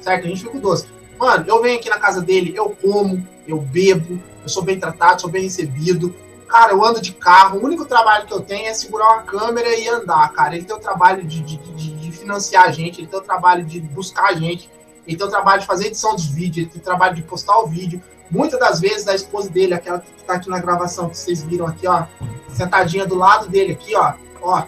Certo? 0.00 0.24
A 0.24 0.28
gente 0.28 0.38
fica 0.40 0.50
com 0.50 0.58
o 0.58 0.60
doce. 0.60 0.86
Mano, 1.18 1.44
eu 1.46 1.62
venho 1.62 1.78
aqui 1.78 1.88
na 1.88 1.98
casa 2.00 2.20
dele, 2.20 2.52
eu 2.56 2.70
como, 2.82 3.24
eu 3.46 3.60
bebo, 3.60 4.18
eu 4.42 4.48
sou 4.48 4.62
bem 4.64 4.78
tratado, 4.80 5.20
sou 5.20 5.30
bem 5.30 5.44
recebido. 5.44 6.12
Cara, 6.48 6.72
eu 6.72 6.84
ando 6.84 7.00
de 7.00 7.12
carro. 7.12 7.58
O 7.58 7.64
único 7.64 7.84
trabalho 7.84 8.26
que 8.26 8.32
eu 8.32 8.40
tenho 8.40 8.66
é 8.68 8.74
segurar 8.74 9.08
uma 9.14 9.22
câmera 9.22 9.74
e 9.76 9.88
andar, 9.88 10.32
cara. 10.32 10.54
Ele 10.54 10.64
tem 10.64 10.76
o 10.76 10.80
trabalho 10.80 11.24
de, 11.24 11.40
de, 11.40 11.56
de- 11.56 11.94
de 11.94 12.12
financiar 12.12 12.64
a 12.64 12.70
gente, 12.70 13.00
ele 13.00 13.06
tem 13.08 13.18
o 13.18 13.22
trabalho 13.22 13.64
de 13.64 13.80
buscar 13.80 14.26
a 14.30 14.34
gente, 14.34 14.70
ele 15.06 15.16
tem 15.16 15.26
o 15.26 15.30
trabalho 15.30 15.60
de 15.60 15.66
fazer 15.66 15.86
edição 15.88 16.14
dos 16.14 16.26
vídeos, 16.26 16.58
ele 16.58 16.66
tem 16.70 16.80
o 16.80 16.84
trabalho 16.84 17.14
de 17.14 17.22
postar 17.22 17.58
o 17.58 17.66
vídeo. 17.66 18.00
Muitas 18.30 18.58
das 18.58 18.80
vezes 18.80 19.04
da 19.04 19.14
esposa 19.14 19.50
dele, 19.50 19.74
aquela 19.74 19.98
que 20.00 20.24
tá 20.24 20.34
aqui 20.34 20.48
na 20.48 20.58
gravação, 20.58 21.10
que 21.10 21.18
vocês 21.18 21.42
viram 21.42 21.66
aqui, 21.66 21.86
ó, 21.86 22.04
sentadinha 22.52 23.06
do 23.06 23.14
lado 23.14 23.48
dele 23.48 23.72
aqui, 23.72 23.94
ó, 23.96 24.14
ó, 24.40 24.62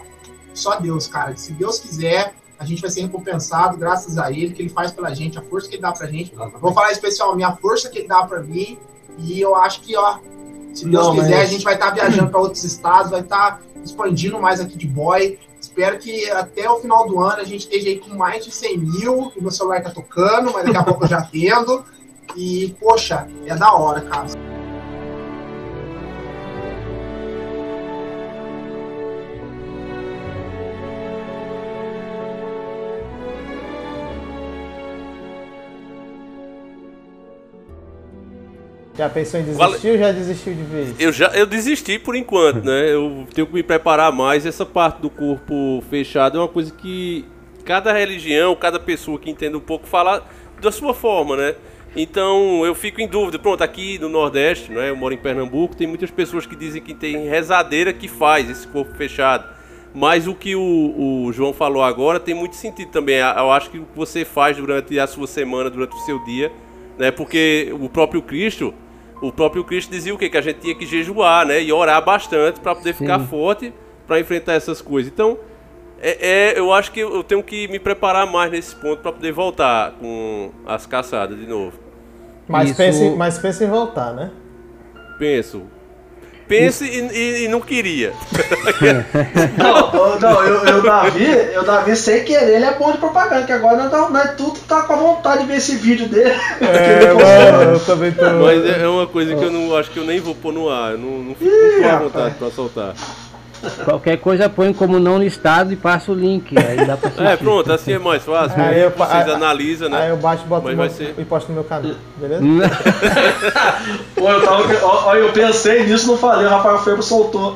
só 0.53 0.75
Deus, 0.79 1.07
cara. 1.07 1.35
Se 1.37 1.53
Deus 1.53 1.79
quiser, 1.79 2.33
a 2.59 2.65
gente 2.65 2.81
vai 2.81 2.89
ser 2.91 3.01
recompensado 3.01 3.77
graças 3.77 4.17
a 4.17 4.31
ele, 4.31 4.53
que 4.53 4.61
ele 4.61 4.69
faz 4.69 4.91
pela 4.91 5.13
gente, 5.13 5.37
a 5.37 5.41
força 5.41 5.67
que 5.69 5.75
ele 5.75 5.81
dá 5.81 5.91
pra 5.91 6.07
gente. 6.07 6.33
Vou 6.59 6.73
falar 6.73 6.91
especialmente 6.91 7.45
a 7.45 7.55
força 7.55 7.89
que 7.89 7.99
ele 7.99 8.07
dá 8.07 8.23
pra 8.25 8.41
mim. 8.41 8.77
E 9.19 9.39
eu 9.41 9.55
acho 9.55 9.81
que, 9.81 9.95
ó, 9.97 10.19
se 10.77 10.87
Deus 10.87 11.07
Não, 11.07 11.15
quiser, 11.15 11.37
mas- 11.37 11.41
a 11.41 11.45
gente 11.45 11.63
vai 11.63 11.73
estar 11.73 11.89
viajando 11.89 12.29
para 12.29 12.39
outros 12.39 12.63
estados, 12.63 13.09
vai 13.11 13.21
estar 13.21 13.59
expandindo 13.83 14.39
mais 14.39 14.59
aqui 14.59 14.77
de 14.77 14.85
boy. 14.87 15.39
Espero 15.59 15.97
que 15.97 16.29
até 16.29 16.69
o 16.69 16.79
final 16.79 17.07
do 17.07 17.19
ano 17.19 17.41
a 17.41 17.43
gente 17.43 17.61
esteja 17.61 17.87
aí 17.89 17.97
com 17.97 18.15
mais 18.15 18.45
de 18.45 18.51
100 18.51 18.77
mil. 18.77 19.31
O 19.35 19.41
meu 19.41 19.51
celular 19.51 19.81
tá 19.81 19.89
tocando, 19.89 20.53
mas 20.53 20.65
daqui 20.65 20.77
a 20.77 20.83
pouco 20.83 21.03
eu 21.05 21.07
já 21.07 21.17
atendo. 21.17 21.83
E, 22.35 22.75
poxa, 22.79 23.27
é 23.45 23.55
da 23.55 23.73
hora, 23.73 24.01
cara. 24.01 24.27
Já 38.97 39.07
pensou 39.07 39.39
em 39.39 39.43
desistir 39.43 39.89
ou 39.91 39.97
já 39.97 40.11
desistiu 40.11 40.53
de 40.55 40.63
vez? 40.63 40.95
Eu 40.99 41.11
já 41.11 41.27
eu 41.27 41.45
desisti 41.45 41.99
por 41.99 42.15
enquanto, 42.15 42.65
né? 42.65 42.91
Eu 42.91 43.27
tenho 43.31 43.45
que 43.45 43.53
me 43.53 43.61
preparar 43.61 44.11
mais. 44.11 44.43
Essa 44.45 44.65
parte 44.65 44.99
do 45.01 45.09
corpo 45.09 45.83
fechado 45.87 46.39
é 46.39 46.41
uma 46.41 46.47
coisa 46.47 46.73
que 46.73 47.23
cada 47.63 47.93
religião, 47.93 48.55
cada 48.55 48.79
pessoa 48.79 49.19
que 49.19 49.29
entende 49.29 49.55
um 49.55 49.61
pouco 49.61 49.85
fala 49.85 50.25
da 50.59 50.71
sua 50.71 50.95
forma, 50.95 51.37
né? 51.37 51.55
Então 51.95 52.65
eu 52.65 52.73
fico 52.73 52.99
em 52.99 53.07
dúvida. 53.07 53.37
Pronto, 53.37 53.63
aqui 53.63 53.99
no 53.99 54.09
Nordeste, 54.09 54.71
né? 54.71 54.89
Eu 54.89 54.95
moro 54.95 55.13
em 55.13 55.17
Pernambuco, 55.17 55.75
tem 55.75 55.85
muitas 55.85 56.09
pessoas 56.09 56.47
que 56.47 56.55
dizem 56.55 56.81
que 56.81 56.95
tem 56.95 57.27
rezadeira 57.27 57.93
que 57.93 58.07
faz 58.07 58.49
esse 58.49 58.67
corpo 58.67 58.95
fechado. 58.95 59.47
Mas 59.93 60.27
o 60.27 60.33
que 60.33 60.55
o, 60.55 61.25
o 61.25 61.31
João 61.33 61.53
falou 61.53 61.83
agora 61.83 62.19
tem 62.19 62.33
muito 62.33 62.55
sentido 62.55 62.89
também. 62.89 63.17
Eu 63.17 63.51
acho 63.51 63.69
que 63.69 63.77
o 63.77 63.85
que 63.85 63.95
você 63.95 64.25
faz 64.25 64.57
durante 64.57 64.99
a 64.99 65.05
sua 65.05 65.27
semana, 65.27 65.69
durante 65.69 65.95
o 65.95 65.99
seu 65.99 66.23
dia, 66.25 66.51
né? 66.97 67.11
Porque 67.11 67.71
o 67.79 67.87
próprio 67.89 68.21
Cristo, 68.21 68.73
o 69.21 69.31
próprio 69.31 69.63
Cristo 69.63 69.89
dizia 69.91 70.13
o 70.13 70.17
quê? 70.17 70.29
Que 70.29 70.37
a 70.37 70.41
gente 70.41 70.59
tinha 70.59 70.75
que 70.75 70.85
jejuar, 70.85 71.45
né? 71.45 71.61
E 71.61 71.71
orar 71.71 72.03
bastante 72.03 72.59
para 72.59 72.75
poder 72.75 72.93
ficar 72.93 73.19
Sim. 73.19 73.27
forte 73.27 73.73
para 74.05 74.19
enfrentar 74.19 74.53
essas 74.53 74.81
coisas. 74.81 75.11
Então, 75.11 75.37
é, 75.99 76.51
é, 76.55 76.59
eu 76.59 76.71
acho 76.71 76.91
que 76.91 76.99
eu 76.99 77.23
tenho 77.23 77.41
que 77.43 77.67
me 77.67 77.79
preparar 77.79 78.25
mais 78.31 78.51
nesse 78.51 78.75
ponto 78.75 79.01
para 79.01 79.11
poder 79.11 79.31
voltar 79.31 79.91
com 79.99 80.51
as 80.65 80.85
caçadas 80.85 81.37
de 81.37 81.47
novo. 81.47 81.77
Mas, 82.47 82.69
Isso- 82.69 82.77
pense, 82.77 83.09
mas 83.17 83.37
pense 83.37 83.63
em 83.63 83.69
voltar, 83.69 84.13
né? 84.13 84.31
Penso. 85.19 85.63
Pense 86.47 86.85
e, 86.85 86.99
e- 87.13 87.43
e 87.43 87.47
não 87.47 87.59
queria. 87.59 88.13
Não, 89.57 90.19
não 90.19 90.43
eu, 90.43 90.63
eu, 90.65 90.81
Davi, 90.81 91.25
eu, 91.53 91.63
Davi, 91.63 91.95
sem 91.95 92.23
querer, 92.23 92.55
ele 92.55 92.65
é 92.65 92.73
bom 92.75 92.91
de 92.91 92.97
propaganda, 92.97 93.45
que 93.45 93.51
agora 93.51 93.77
nós, 93.77 93.91
tá- 93.91 94.09
nós 94.09 94.31
tudo 94.35 94.57
tá 94.67 94.83
com 94.83 94.93
a 94.93 94.95
vontade 94.95 95.41
de 95.41 95.47
ver 95.47 95.57
esse 95.57 95.75
vídeo 95.75 96.07
dele. 96.07 96.31
É, 96.61 97.11
mano, 97.13 97.71
eu 97.73 97.79
também 97.81 98.11
tô. 98.11 98.23
Mas 98.23 98.65
é 98.65 98.81
é 98.83 98.87
uma 98.87 99.07
coisa 99.07 99.35
que 99.35 99.43
eu 99.43 99.51
não 99.51 99.75
acho 99.75 99.91
que 99.91 99.99
eu 99.99 100.05
nem 100.05 100.19
vou 100.19 100.33
pôr 100.35 100.53
no 100.53 100.69
ar. 100.69 100.91
Eu 100.93 100.97
não, 100.99 101.09
não 101.19 101.35
fico 101.35 101.51
à 101.85 101.97
vontade 101.97 102.35
para 102.35 102.51
soltar. 102.51 102.93
Qualquer 103.85 104.17
coisa 104.17 104.47
põe 104.49 104.71
como 104.73 104.99
não 104.99 105.17
listado 105.19 105.71
e 105.73 105.75
passa 105.75 106.11
o 106.11 106.15
link. 106.15 106.55
Aí 106.57 106.85
dá 106.85 106.95
pra 106.97 107.09
assistir. 107.09 107.25
É, 107.25 107.35
pronto, 107.37 107.71
assim 107.71 107.93
é 107.93 107.99
mais 107.99 108.23
fácil. 108.23 108.61
Aí 108.61 108.81
eu 108.81 108.91
pa- 108.91 109.05
Vocês 109.07 109.29
analisam, 109.29 109.89
né? 109.89 109.97
Aí 110.01 110.09
eu 110.09 110.17
baixo, 110.17 110.45
boto 110.45 110.67
meu, 110.67 110.89
ser- 110.89 111.15
e 111.17 111.25
posto 111.25 111.49
no 111.49 111.55
meu 111.55 111.63
canal, 111.63 111.91
beleza? 112.17 112.41
Pô, 114.15 114.29
eu, 114.29 114.41
tava, 114.43 115.17
eu 115.17 115.31
pensei 115.31 115.83
nisso, 115.85 116.07
não 116.07 116.17
falei, 116.17 116.45
o 116.45 116.49
Rafael 116.49 116.77
Ferbo 116.79 117.01
soltou. 117.03 117.55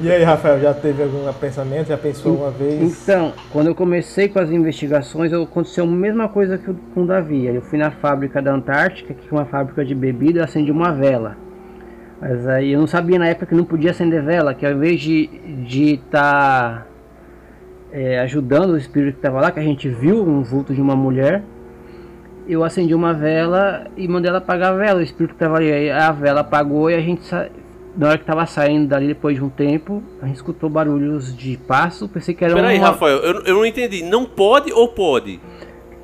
E 0.00 0.10
aí, 0.10 0.22
Rafael, 0.22 0.60
já 0.60 0.74
teve 0.74 1.02
algum 1.02 1.30
pensamento? 1.34 1.88
Já 1.88 1.96
pensou 1.96 2.34
uma 2.36 2.50
vez? 2.50 2.80
Então, 3.02 3.32
quando 3.50 3.66
eu 3.68 3.74
comecei 3.74 4.28
com 4.28 4.38
as 4.38 4.50
investigações, 4.50 5.32
eu- 5.32 5.42
aconteceu 5.42 5.84
a 5.84 5.86
mesma 5.86 6.28
coisa 6.28 6.58
que 6.58 6.70
o- 6.70 6.76
com 6.94 7.02
o 7.02 7.06
Davi. 7.06 7.46
Eu 7.46 7.62
fui 7.62 7.78
na 7.78 7.90
fábrica 7.90 8.40
da 8.40 8.52
Antártica, 8.52 9.14
que 9.14 9.28
é 9.28 9.32
uma 9.32 9.44
fábrica 9.44 9.84
de 9.84 9.94
bebida, 9.94 10.40
eu 10.40 10.44
acendi 10.44 10.70
uma 10.70 10.92
vela. 10.92 11.36
Mas 12.22 12.46
aí 12.46 12.70
eu 12.70 12.78
não 12.78 12.86
sabia 12.86 13.18
na 13.18 13.26
época 13.26 13.46
que 13.46 13.54
não 13.54 13.64
podia 13.64 13.90
acender 13.90 14.22
vela, 14.22 14.54
que 14.54 14.64
ao 14.64 14.70
invés 14.70 15.00
de 15.00 15.24
estar 15.24 15.66
de 15.66 15.96
tá, 16.08 16.86
é, 17.90 18.20
ajudando 18.20 18.70
o 18.70 18.76
espírito 18.76 19.14
que 19.14 19.18
estava 19.18 19.40
lá, 19.40 19.50
que 19.50 19.58
a 19.58 19.62
gente 19.62 19.88
viu 19.88 20.22
um 20.22 20.40
vulto 20.40 20.72
de 20.72 20.80
uma 20.80 20.94
mulher, 20.94 21.42
eu 22.48 22.62
acendi 22.62 22.94
uma 22.94 23.12
vela 23.12 23.88
e 23.96 24.06
mandei 24.06 24.28
ela 24.28 24.38
apagar 24.38 24.72
a 24.72 24.76
vela, 24.76 25.00
o 25.00 25.02
espírito 25.02 25.30
que 25.30 25.34
estava 25.34 25.56
ali. 25.56 25.90
A 25.90 26.12
vela 26.12 26.42
apagou 26.42 26.88
e 26.88 26.94
a 26.94 27.00
gente 27.00 27.24
sa... 27.24 27.48
na 27.96 28.10
hora 28.10 28.18
que 28.18 28.22
estava 28.22 28.46
saindo 28.46 28.86
dali 28.86 29.08
depois 29.08 29.36
de 29.36 29.42
um 29.42 29.48
tempo, 29.48 30.00
a 30.22 30.26
gente 30.28 30.36
escutou 30.36 30.70
barulhos 30.70 31.36
de 31.36 31.56
passo, 31.56 32.08
pensei 32.08 32.36
que 32.36 32.44
era 32.44 32.54
Peraí, 32.54 32.78
uma... 32.78 32.86
Rafael, 32.86 33.16
eu, 33.16 33.42
eu 33.46 33.54
não 33.56 33.66
entendi. 33.66 34.04
Não 34.04 34.24
pode 34.24 34.72
ou 34.72 34.86
pode? 34.86 35.40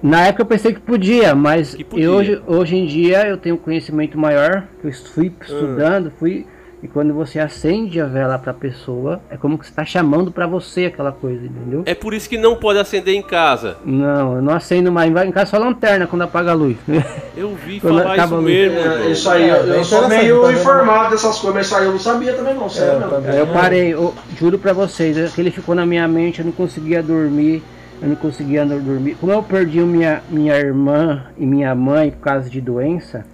Na 0.02 0.26
época 0.26 0.42
eu 0.42 0.46
pensei 0.46 0.72
que 0.72 0.80
podia, 0.80 1.34
mas 1.34 1.74
Que 1.74 1.82
podia. 1.84 2.04
eu 2.06 2.12
hoje, 2.14 2.42
hoje 2.46 2.76
em 2.76 2.86
dia 2.86 3.26
eu 3.26 3.36
tenho 3.36 3.56
conhecimento 3.56 4.16
maior, 4.18 4.64
que 4.80 4.86
eu 4.88 4.92
fui 4.92 5.32
Ah. 5.40 5.44
estudando, 5.44 6.12
fui 6.18 6.46
e 6.80 6.86
quando 6.86 7.12
você 7.12 7.40
acende 7.40 8.00
a 8.00 8.06
vela 8.06 8.38
para 8.38 8.52
a 8.52 8.54
pessoa, 8.54 9.20
é 9.28 9.36
como 9.36 9.58
que 9.58 9.64
você 9.66 9.72
está 9.72 9.84
chamando 9.84 10.30
para 10.30 10.46
você 10.46 10.84
aquela 10.84 11.10
coisa, 11.10 11.44
entendeu? 11.44 11.82
É 11.84 11.92
por 11.92 12.14
isso 12.14 12.28
que 12.28 12.38
não 12.38 12.54
pode 12.54 12.78
acender 12.78 13.16
em 13.16 13.22
casa. 13.22 13.78
Não, 13.84 14.36
eu 14.36 14.42
não 14.42 14.54
acendo 14.54 14.92
mais, 14.92 15.10
em 15.26 15.32
casa 15.32 15.50
só 15.50 15.58
lanterna 15.58 16.06
quando 16.06 16.22
apaga 16.22 16.52
a 16.52 16.54
luz. 16.54 16.76
Eu 17.36 17.56
vi 17.56 17.78
Quando 17.80 18.00
falar 18.00 18.16
isso 18.24 18.36
mesmo. 18.36 18.78
É, 18.78 19.10
isso 19.10 19.28
aí, 19.30 19.48
eu, 19.48 19.56
É, 19.74 19.78
eu 19.78 19.84
sou 19.84 20.08
meio 20.08 20.50
informado 20.52 21.10
dessas 21.10 21.38
coisas, 21.40 21.54
mas 21.54 21.66
isso 21.66 21.74
aí 21.76 21.84
eu 21.86 21.92
não 21.92 21.98
sabia 21.98 22.32
também 22.34 22.54
não, 22.54 22.68
sério 22.68 22.92
eu 22.94 22.98
mesmo. 23.00 23.10
também. 23.16 23.30
Aí 23.32 23.38
eu 23.38 23.46
parei, 23.48 23.92
eu 23.94 24.14
juro 24.38 24.58
pra 24.58 24.72
vocês, 24.72 25.18
aquele 25.18 25.50
ficou 25.50 25.74
na 25.74 25.84
minha 25.84 26.06
mente, 26.06 26.38
eu 26.38 26.44
não 26.46 26.52
conseguia 26.52 27.02
dormir, 27.02 27.60
eu 28.00 28.08
não 28.08 28.16
conseguia 28.16 28.64
dormir. 28.64 29.16
Como 29.16 29.32
eu 29.32 29.42
perdi 29.42 29.80
minha, 29.80 30.22
minha 30.30 30.56
irmã 30.56 31.26
e 31.36 31.44
minha 31.44 31.74
mãe 31.74 32.10
por 32.10 32.20
causa 32.20 32.48
de 32.48 32.60
doença, 32.60 33.24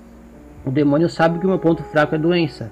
o 0.64 0.70
demônio 0.70 1.08
sabe 1.08 1.38
que 1.38 1.46
o 1.46 1.48
meu 1.48 1.58
ponto 1.58 1.82
fraco 1.82 2.14
é 2.14 2.18
doença. 2.18 2.70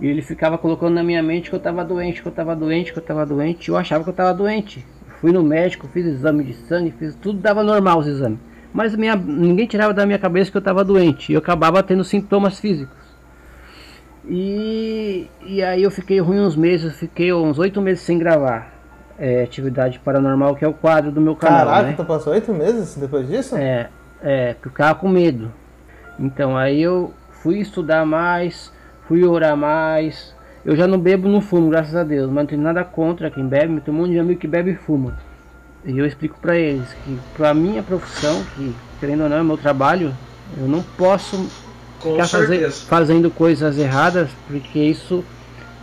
E 0.00 0.06
ele 0.06 0.22
ficava 0.22 0.58
colocando 0.58 0.94
na 0.94 1.02
minha 1.02 1.22
mente 1.22 1.48
que 1.50 1.56
eu 1.56 1.60
tava 1.60 1.84
doente, 1.84 2.22
que 2.22 2.28
eu 2.28 2.32
tava 2.32 2.54
doente, 2.54 2.92
que 2.92 2.98
eu 2.98 3.02
tava 3.02 3.24
doente, 3.24 3.68
eu 3.68 3.76
achava 3.76 4.04
que 4.04 4.10
eu 4.10 4.14
tava 4.14 4.32
doente. 4.34 4.84
Fui 5.20 5.32
no 5.32 5.42
médico, 5.42 5.88
fiz 5.88 6.04
exame 6.04 6.44
de 6.44 6.54
sangue, 6.54 6.94
fiz 6.98 7.14
tudo, 7.16 7.40
dava 7.40 7.62
normal 7.62 7.98
os 7.98 8.06
exames. 8.06 8.38
Mas 8.72 8.94
minha, 8.94 9.16
ninguém 9.16 9.66
tirava 9.66 9.94
da 9.94 10.04
minha 10.04 10.18
cabeça 10.18 10.50
que 10.50 10.56
eu 10.56 10.60
estava 10.60 10.84
doente. 10.84 11.32
E 11.32 11.34
eu 11.34 11.38
acabava 11.38 11.82
tendo 11.82 12.04
sintomas 12.04 12.60
físicos. 12.60 12.94
E, 14.28 15.28
e 15.46 15.62
aí 15.62 15.82
eu 15.82 15.90
fiquei 15.90 16.20
ruim 16.20 16.40
uns 16.40 16.56
meses, 16.56 16.94
fiquei 16.96 17.32
uns 17.32 17.58
oito 17.58 17.80
meses 17.80 18.02
sem 18.02 18.18
gravar. 18.18 18.75
É, 19.18 19.42
atividade 19.42 19.98
paranormal, 19.98 20.54
que 20.56 20.64
é 20.64 20.68
o 20.68 20.74
quadro 20.74 21.10
do 21.10 21.20
meu 21.20 21.34
canal. 21.34 21.66
Caraca, 21.66 21.86
né? 21.88 21.94
tu 21.96 22.04
passou 22.04 22.32
oito 22.34 22.52
meses 22.52 22.94
depois 22.96 23.26
disso? 23.26 23.56
É, 23.56 23.88
é, 24.22 24.54
que 24.60 24.68
eu 24.68 24.70
ficava 24.70 24.94
com 24.94 25.08
medo. 25.08 25.50
Então 26.18 26.56
aí 26.56 26.82
eu 26.82 27.12
fui 27.42 27.58
estudar 27.58 28.04
mais, 28.04 28.70
fui 29.08 29.24
orar 29.24 29.56
mais. 29.56 30.34
Eu 30.64 30.76
já 30.76 30.86
não 30.86 30.98
bebo, 30.98 31.28
não 31.28 31.40
fumo, 31.40 31.70
graças 31.70 31.94
a 31.94 32.02
Deus, 32.04 32.26
mas 32.28 32.36
não 32.42 32.46
tenho 32.46 32.60
nada 32.62 32.84
contra 32.84 33.30
quem 33.30 33.46
bebe, 33.46 33.80
tem 33.80 33.94
um 33.94 33.96
monte 33.96 34.10
de 34.10 34.18
amigo 34.18 34.40
que 34.40 34.46
bebe 34.48 34.72
e 34.72 34.76
fuma. 34.76 35.14
E 35.84 35.96
eu 35.96 36.04
explico 36.04 36.36
pra 36.40 36.56
eles 36.56 36.88
que 37.04 37.18
pra 37.36 37.54
minha 37.54 37.82
profissão, 37.82 38.42
que 38.56 38.74
querendo 38.98 39.22
ou 39.22 39.28
não 39.28 39.36
é 39.38 39.42
meu 39.42 39.56
trabalho, 39.56 40.12
eu 40.58 40.66
não 40.66 40.82
posso 40.82 41.36
Com 42.00 42.12
ficar 42.12 42.26
faze- 42.26 42.70
fazendo 42.86 43.30
coisas 43.30 43.78
erradas, 43.78 44.28
porque 44.48 44.78
isso 44.80 45.24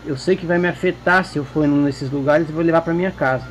eu 0.06 0.18
sei 0.18 0.36
que 0.36 0.46
vai 0.46 0.58
me 0.58 0.68
afetar 0.68 1.26
se 1.26 1.38
eu 1.38 1.44
for 1.46 1.68
num 1.68 1.84
desses 1.86 2.10
lugares 2.12 2.50
e 2.50 2.52
vou 2.52 2.64
levar 2.64 2.82
pra 2.82 2.94
minha 2.94 3.12
casa. 3.12 3.46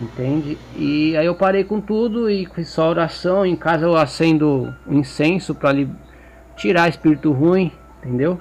Entende? 0.00 0.56
E 0.76 1.16
aí 1.16 1.26
eu 1.26 1.34
parei 1.34 1.64
com 1.64 1.80
tudo 1.80 2.30
e 2.30 2.46
fiz 2.54 2.68
só 2.68 2.88
oração. 2.90 3.44
Em 3.44 3.56
casa 3.56 3.86
eu 3.86 3.96
acendo 3.96 4.72
um 4.86 4.98
incenso 4.98 5.54
para 5.54 5.74
tirar 6.56 6.88
espírito 6.88 7.32
ruim, 7.32 7.72
entendeu? 7.98 8.38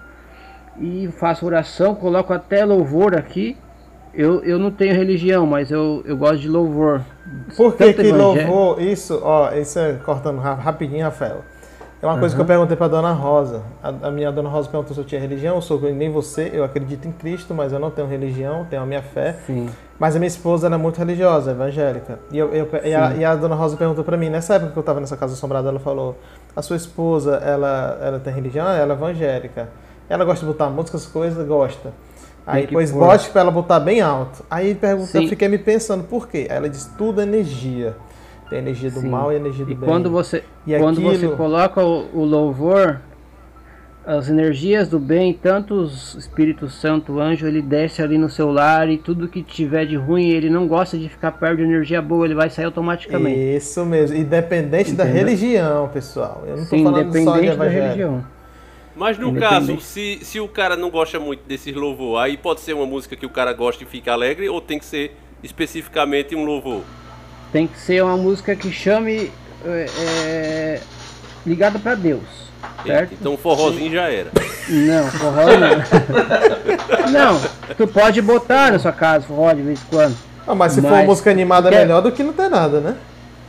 E 0.80 1.10
faço 1.19 1.45
oração, 1.45 1.95
coloco 1.95 2.31
até 2.34 2.64
louvor 2.64 3.15
aqui. 3.15 3.57
Eu, 4.14 4.43
eu 4.43 4.57
não 4.57 4.72
tenho 4.72 4.93
religião, 4.95 5.45
mas 5.45 5.72
eu, 5.72 6.01
eu 6.06 6.18
gosto 6.18 6.39
de 6.39 6.47
louvor. 6.49 7.01
Por 7.56 7.76
que 7.76 7.93
que 7.93 8.11
louvor, 8.45 8.81
isso, 8.81 9.19
ó, 9.23 9.51
isso 9.53 9.77
é 9.80 9.93
cortando 9.93 10.39
ra- 10.39 10.56
rapidinho, 10.56 11.03
Rafael. 11.03 11.43
É 12.02 12.06
uma 12.06 12.18
coisa 12.18 12.34
que 12.34 12.42
eu 12.42 12.46
perguntei 12.46 12.78
pra 12.78 12.88
Dona 12.88 13.12
Rosa. 13.12 13.62
A, 13.84 13.90
a 14.08 14.12
minha 14.12 14.32
Dona 14.32 14.48
Rosa 14.48 14.70
perguntou 14.70 14.94
se 14.96 15.02
eu 15.02 15.06
tinha 15.06 15.20
religião. 15.20 15.56
Eu 15.56 15.62
sou 15.62 15.80
nem 15.82 16.10
você, 16.10 16.50
eu 16.54 16.64
acredito 16.64 17.06
em 17.08 17.12
Cristo, 17.12 17.54
mas 17.54 17.74
eu 17.74 17.80
não 17.80 17.92
tenho 17.92 18.08
religião, 18.08 18.66
tenho 18.70 18.82
a 18.82 18.86
minha 18.86 19.02
fé. 19.02 19.36
Sim. 19.46 19.70
Mas 20.00 20.16
a 20.16 20.20
minha 20.20 20.28
esposa 20.30 20.68
ela 20.68 20.76
é 20.76 20.78
muito 20.78 20.98
religiosa, 20.98 21.52
evangélica. 21.52 22.20
E, 22.32 22.38
eu, 22.38 22.54
eu- 22.54 22.70
e, 22.86 22.96
a, 22.96 23.14
e 23.16 23.26
a 23.26 23.36
Dona 23.36 23.54
Rosa 23.56 23.76
perguntou 23.76 24.06
pra 24.06 24.16
mim, 24.16 24.30
nessa 24.30 24.56
época 24.56 24.72
que 24.72 24.80
eu 24.80 24.84
tava 24.84 25.02
nessa 25.02 25.18
casa 25.18 25.34
assombrada, 25.34 25.68
ela 25.68 25.80
falou: 25.80 26.18
A 26.56 26.62
sua 26.62 26.78
esposa, 26.78 27.36
ela, 27.36 27.98
ela 28.02 28.20
tem 28.20 28.34
religião? 28.34 28.66
Ela 28.70 28.94
é 28.94 28.96
evangélica. 28.96 29.68
Ela 30.08 30.24
gosta 30.24 30.46
de 30.46 30.52
botar 30.52 30.70
música, 30.70 30.96
essas 30.96 31.10
coisas? 31.10 31.46
Gosta. 31.46 31.92
Aí, 32.48 32.66
que 32.66 32.74
pois 32.74 32.92
pôr. 32.92 33.00
bote 33.06 33.30
pra 33.30 33.42
ela 33.42 33.52
botar 33.52 33.80
bem 33.80 34.00
alto. 34.02 34.44
Aí 34.50 34.74
pergunta, 34.74 35.18
eu 35.18 35.28
fiquei 35.28 35.48
me 35.50 35.58
pensando, 35.58 36.06
por 36.06 36.30
quê? 36.30 36.48
Ela 36.50 36.70
disse: 36.70 36.90
Tudo 36.98 37.20
é 37.20 37.24
energia. 37.26 37.94
Tem 38.50 38.60
energia 38.60 38.90
do 38.90 39.02
Sim. 39.02 39.10
mal 39.10 39.32
e 39.32 39.36
energia 39.36 39.66
do 39.66 39.72
E 39.72 39.76
bem. 39.76 39.88
quando 39.88 40.10
você, 40.10 40.44
E 40.66 40.76
quando 40.78 41.02
você 41.02 41.26
aquilo- 41.26 41.38
coloca 41.38 41.84
o, 41.84 42.10
o 42.14 42.26
louvor, 42.26 43.00
as 44.06 44.28
energias 44.28 44.90
do 44.90 44.98
bem, 45.00 45.34
tanto 45.34 45.76
os 45.76 46.16
Espírito 46.16 46.68
Santo, 46.68 47.14
o 47.14 47.20
anjo, 47.20 47.46
ele 47.46 47.62
desce 47.62 48.02
ali 48.02 48.18
no 48.18 48.28
seu 48.30 48.52
lar 48.52 48.90
e 48.90 48.98
tudo 48.98 49.28
que 49.28 49.44
tiver 49.44 49.86
de 49.86 49.96
ruim, 49.96 50.30
ele 50.30 50.50
não 50.50 50.68
gosta 50.68 50.98
de 50.98 51.08
ficar 51.08 51.34
perto 51.34 51.58
de 51.58 51.64
energia 51.64 52.02
boa, 52.02 52.26
ele 52.26 52.34
vai 52.34 52.50
sair 52.50 52.66
automaticamente. 52.66 53.38
Isso 53.40 53.86
mesmo, 53.86 54.18
independente 54.18 54.94
da 54.94 55.04
Entendeu? 55.04 55.26
religião, 55.26 55.88
pessoal. 55.90 56.44
Eu 56.48 56.58
não 56.58 56.64
tô 56.66 56.76
Sim, 56.76 56.84
falando 56.84 57.24
só 57.24 57.40
de 57.40 57.56
da 57.56 57.68
religião. 57.68 58.26
Mas 58.96 59.18
no 59.18 59.34
caso, 59.36 59.80
se, 59.80 60.20
se 60.24 60.40
o 60.40 60.48
cara 60.48 60.76
não 60.76 60.90
gosta 60.90 61.20
muito 61.20 61.48
desses 61.48 61.74
louvor, 61.76 62.20
aí 62.20 62.36
pode 62.36 62.62
ser 62.62 62.74
uma 62.74 62.86
música 62.86 63.16
que 63.16 63.26
o 63.26 63.30
cara 63.30 63.54
gosta 63.54 63.84
e 63.84 63.86
fica 63.88 64.12
alegre, 64.12 64.50
ou 64.50 64.60
tem 64.60 64.80
que 64.80 64.86
ser 64.86 65.16
especificamente 65.44 66.36
um 66.36 66.44
louvor? 66.44 66.82
Tem 67.52 67.68
que 67.68 67.80
ser 67.80 68.04
uma 68.04 68.16
música 68.18 68.56
que 68.56 68.72
chame 68.72 69.32
é, 69.66 69.86
é, 70.00 70.82
ligada 71.46 71.80
para 71.80 71.96
Deus, 71.96 72.22
certo? 72.86 73.14
Então 73.20 73.34
um 73.34 73.38
forrozinho 73.38 73.92
já 73.92 74.10
era. 74.10 74.30
Não, 74.70 75.08
forró 75.08 75.46
não. 75.58 77.10
não, 77.12 77.42
tu 77.76 77.88
pode 77.88 78.22
botar 78.22 78.72
na 78.72 78.80
sua 78.80 78.92
casa 78.92 79.26
forró 79.26 79.52
de 79.54 79.62
vez 79.64 79.80
em 79.80 79.86
quando. 79.90 80.16
Ah, 80.48 80.54
mas 80.56 80.74
se 80.74 80.82
for 80.82 80.92
Mas- 80.92 81.06
música 81.06 81.32
animada 81.32 81.70
é 81.70 81.72
quer- 81.72 81.80
melhor 81.82 82.02
do 82.02 82.12
que 82.12 82.24
não 82.24 82.34
ter 82.34 82.50
nada, 82.50 82.80
né? 82.80 82.96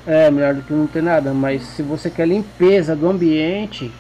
É, 0.07 0.31
melhor 0.31 0.55
do 0.55 0.63
que 0.63 0.73
não 0.73 0.87
ter 0.87 1.03
nada, 1.03 1.33
mas 1.33 1.63
se 1.63 1.83
você 1.83 2.09
quer 2.09 2.27
limpeza 2.27 2.97
do 2.97 3.09
ambiente, 3.09 3.93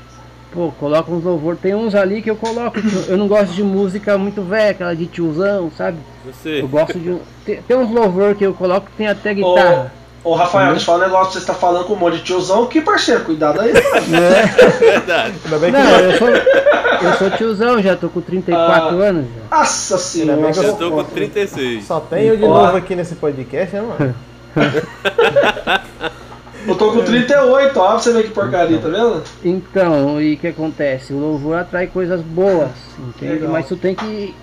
pô, 0.52 0.72
coloca 0.78 1.10
uns 1.10 1.24
louvor. 1.24 1.56
Tem 1.56 1.74
uns 1.74 1.94
ali 1.94 2.20
que 2.22 2.30
eu 2.30 2.36
coloco, 2.36 2.78
eu 3.08 3.16
não 3.16 3.26
gosto 3.28 3.52
de 3.52 3.62
música 3.62 4.16
muito 4.18 4.42
velha, 4.42 4.70
aquela 4.70 4.94
de 4.94 5.06
tiozão, 5.06 5.70
sabe? 5.76 5.98
Você. 6.24 6.60
Eu 6.62 6.68
gosto 6.68 6.98
de. 6.98 7.10
um- 7.10 7.20
Tem, 7.44 7.62
tem 7.62 7.76
uns 7.76 7.90
louvor 7.90 8.34
que 8.34 8.44
eu 8.44 8.52
coloco 8.54 8.86
que 8.86 8.92
tem 8.96 9.08
até 9.08 9.32
guitarra. 9.34 9.92
Ô, 10.22 10.34
Rafael, 10.34 10.72
deixa 10.72 10.82
eu 10.82 10.86
falar 10.86 10.98
um 10.98 11.08
negócio, 11.08 11.40
você 11.40 11.46
tá 11.46 11.54
falando 11.54 11.86
com 11.86 11.94
um 11.94 11.96
monte 11.96 12.18
de 12.18 12.24
tiozão, 12.24 12.66
que 12.66 12.82
parceiro, 12.82 13.24
cuidado 13.24 13.58
aí. 13.60 13.72
Verdade. 14.78 15.34
Ainda 15.46 15.58
bem 15.58 15.72
que 15.72 15.78
Não, 15.78 15.98
eu 16.00 16.18
sou, 16.18 16.28
eu 16.28 17.12
sou 17.18 17.30
tiozão, 17.30 17.80
já 17.80 17.96
tô 17.96 18.10
com 18.10 18.20
34 18.20 19.00
Ah. 19.00 19.04
anos 19.06 19.24
já. 19.24 19.56
Nossa 19.56 19.96
senhora. 19.96 20.50
Eu 20.62 20.74
tô 20.74 20.90
com 20.90 21.04
36. 21.04 21.86
só 21.86 22.00
tem 22.00 22.26
eu 22.26 22.36
de 22.36 22.42
novo 22.42 22.76
aqui 22.76 22.94
nesse 22.94 23.14
podcast, 23.14 23.74
né, 23.74 23.80
mano? 23.82 24.14
Eu 26.66 26.74
tô 26.76 26.92
com 26.92 27.04
38, 27.04 27.78
ó, 27.78 27.88
pra 27.88 27.98
você 27.98 28.12
ver 28.12 28.24
que 28.24 28.30
porcaria, 28.30 28.78
tá 28.78 28.88
vendo? 28.88 29.22
Então, 29.44 30.20
e 30.20 30.34
o 30.34 30.38
que 30.38 30.48
acontece? 30.48 31.12
O 31.12 31.18
louvor 31.18 31.58
atrai 31.58 31.86
coisas 31.86 32.20
boas, 32.20 32.70
entende? 32.98 33.34
Legal. 33.34 33.50
Mas 33.50 33.68
tu 33.68 33.76
tem 33.76 33.94
que. 33.94 34.34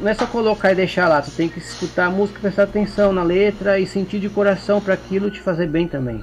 Não 0.00 0.10
é 0.10 0.14
só 0.14 0.26
colocar 0.26 0.72
e 0.72 0.74
deixar 0.74 1.08
lá, 1.08 1.22
tu 1.22 1.30
tem 1.30 1.48
que 1.48 1.58
escutar 1.58 2.06
a 2.06 2.10
música, 2.10 2.38
prestar 2.40 2.64
atenção 2.64 3.12
na 3.12 3.22
letra 3.22 3.78
e 3.78 3.86
sentir 3.86 4.18
de 4.18 4.28
coração 4.28 4.80
para 4.80 4.92
aquilo 4.92 5.30
te 5.30 5.40
fazer 5.40 5.66
bem 5.66 5.88
também. 5.88 6.22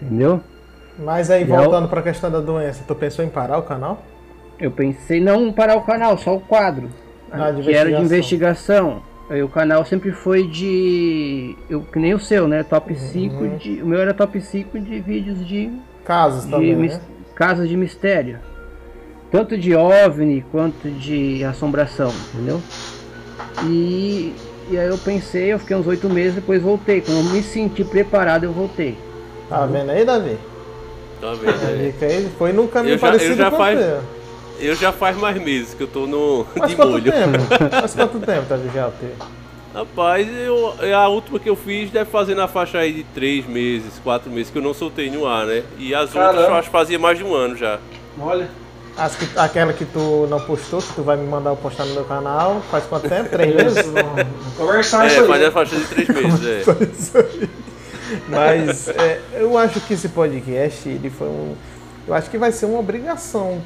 Entendeu? 0.00 0.40
Mas 0.98 1.30
aí, 1.30 1.42
E 1.42 1.44
voltando 1.46 1.88
pra 1.88 2.02
questão 2.02 2.30
da 2.30 2.40
doença, 2.40 2.84
tu 2.86 2.94
pensou 2.94 3.24
em 3.24 3.28
parar 3.28 3.58
o 3.58 3.62
canal? 3.62 4.02
Eu 4.60 4.70
pensei 4.70 5.20
não 5.20 5.50
parar 5.52 5.76
o 5.76 5.82
canal, 5.82 6.18
só 6.18 6.36
o 6.36 6.40
quadro. 6.40 6.90
Ah, 7.30 7.50
de 7.50 7.62
que 7.62 7.72
era 7.72 7.90
de 7.90 8.02
investigação. 8.02 9.02
Aí 9.30 9.42
o 9.42 9.48
canal 9.48 9.84
sempre 9.84 10.12
foi 10.12 10.46
de. 10.46 11.56
Eu, 11.70 11.80
que 11.82 11.98
nem 11.98 12.12
o 12.12 12.18
seu, 12.20 12.46
né? 12.46 12.62
Top 12.62 12.92
Uhum. 12.92 12.98
5 12.98 13.48
de. 13.58 13.82
O 13.82 13.86
meu 13.86 13.98
era 14.00 14.12
top 14.12 14.40
5 14.40 14.78
de 14.78 15.00
vídeos 15.00 15.46
de 15.46 15.70
Casos 16.04 16.44
de 16.44 16.50
também, 16.50 16.76
mis- 16.76 16.94
né? 16.94 17.00
casos 17.34 17.68
de 17.68 17.76
mistério. 17.76 18.38
Tanto 19.30 19.56
de 19.56 19.74
OVNI 19.74 20.44
quanto 20.52 20.90
de 20.90 21.42
assombração, 21.44 22.12
entendeu? 22.34 22.60
E, 23.64 24.34
e 24.70 24.76
aí 24.78 24.88
eu 24.88 24.98
pensei, 24.98 25.52
eu 25.52 25.58
fiquei 25.58 25.76
uns 25.76 25.86
oito 25.86 26.08
meses, 26.10 26.34
depois 26.34 26.60
voltei. 26.60 27.00
Quando 27.00 27.18
eu 27.18 27.24
me 27.32 27.42
senti 27.42 27.82
preparado, 27.84 28.44
eu 28.44 28.52
voltei. 28.52 28.98
Tá 29.48 29.64
vendo 29.64 29.90
aí, 29.90 30.04
Davi? 30.04 30.36
Tá 31.20 31.32
vendo? 31.34 32.02
Aí 32.02 32.28
foi 32.36 32.52
num 32.52 32.66
caminho 32.66 32.94
Eu 32.94 32.98
já- 32.98 33.06
parecido 33.06 33.32
eu 33.32 33.36
já 33.36 33.50
com 33.50 33.56
faz- 33.56 33.78
você. 33.78 33.98
Eu 34.62 34.74
já 34.76 34.92
faz 34.92 35.16
mais 35.16 35.40
meses 35.42 35.74
que 35.74 35.82
eu 35.82 35.88
tô 35.88 36.06
no 36.06 36.46
Mas 36.56 36.70
de 36.70 36.76
quanto 36.76 36.90
molho. 36.92 37.10
tempo? 37.12 37.38
Mas 37.82 37.94
quanto 37.94 38.20
tempo, 38.20 38.42
Davi, 38.48 38.70
já 38.74 38.88
o 38.88 38.92
teu? 38.92 39.10
Rapaz, 39.74 40.28
eu, 40.28 40.74
a 40.96 41.08
última 41.08 41.38
que 41.40 41.48
eu 41.48 41.56
fiz 41.56 41.90
deve 41.90 42.10
fazer 42.10 42.34
na 42.34 42.46
faixa 42.46 42.78
aí 42.78 42.92
de 42.92 43.04
3 43.04 43.46
meses, 43.46 43.98
4 44.04 44.30
meses, 44.30 44.52
que 44.52 44.58
eu 44.58 44.62
não 44.62 44.74
soltei 44.74 45.10
no 45.10 45.26
ar, 45.26 45.46
né? 45.46 45.62
E 45.78 45.94
as 45.94 46.14
outras 46.14 46.24
Caramba. 46.34 46.42
eu 46.42 46.54
acho 46.56 46.68
que 46.68 46.72
fazia 46.72 46.98
mais 46.98 47.16
de 47.18 47.24
um 47.24 47.34
ano 47.34 47.56
já. 47.56 47.78
Olha. 48.20 48.48
As 48.98 49.16
que- 49.16 49.38
aquela 49.38 49.72
que 49.72 49.86
tu 49.86 50.26
não 50.28 50.38
postou, 50.40 50.82
que 50.82 50.92
tu 50.92 51.02
vai 51.02 51.16
me 51.16 51.26
mandar 51.26 51.48
eu 51.50 51.56
postar 51.56 51.86
no 51.86 51.94
meu 51.94 52.04
canal, 52.04 52.60
faz 52.70 52.84
quanto 52.84 53.08
tempo? 53.08 53.30
Três 53.30 53.54
meses? 53.56 53.86
Conversar 54.58 55.04
É, 55.06 55.08
isso 55.08 55.24
faz 55.26 55.40
aí. 55.40 55.48
a 55.48 55.50
faixa 55.50 55.74
de 55.76 55.84
3 55.86 56.08
meses, 56.10 56.46
é. 56.46 56.60
Isso 56.92 57.18
aí. 57.18 57.50
Mas 58.28 58.88
é, 58.88 59.20
eu 59.32 59.56
acho 59.56 59.80
que 59.80 59.94
esse 59.94 60.10
podcast, 60.10 60.86
ele 60.86 61.08
foi 61.08 61.28
um. 61.28 61.54
Eu 62.06 62.12
acho 62.12 62.28
que 62.28 62.36
vai 62.36 62.52
ser 62.52 62.66
uma 62.66 62.78
obrigação, 62.78 63.62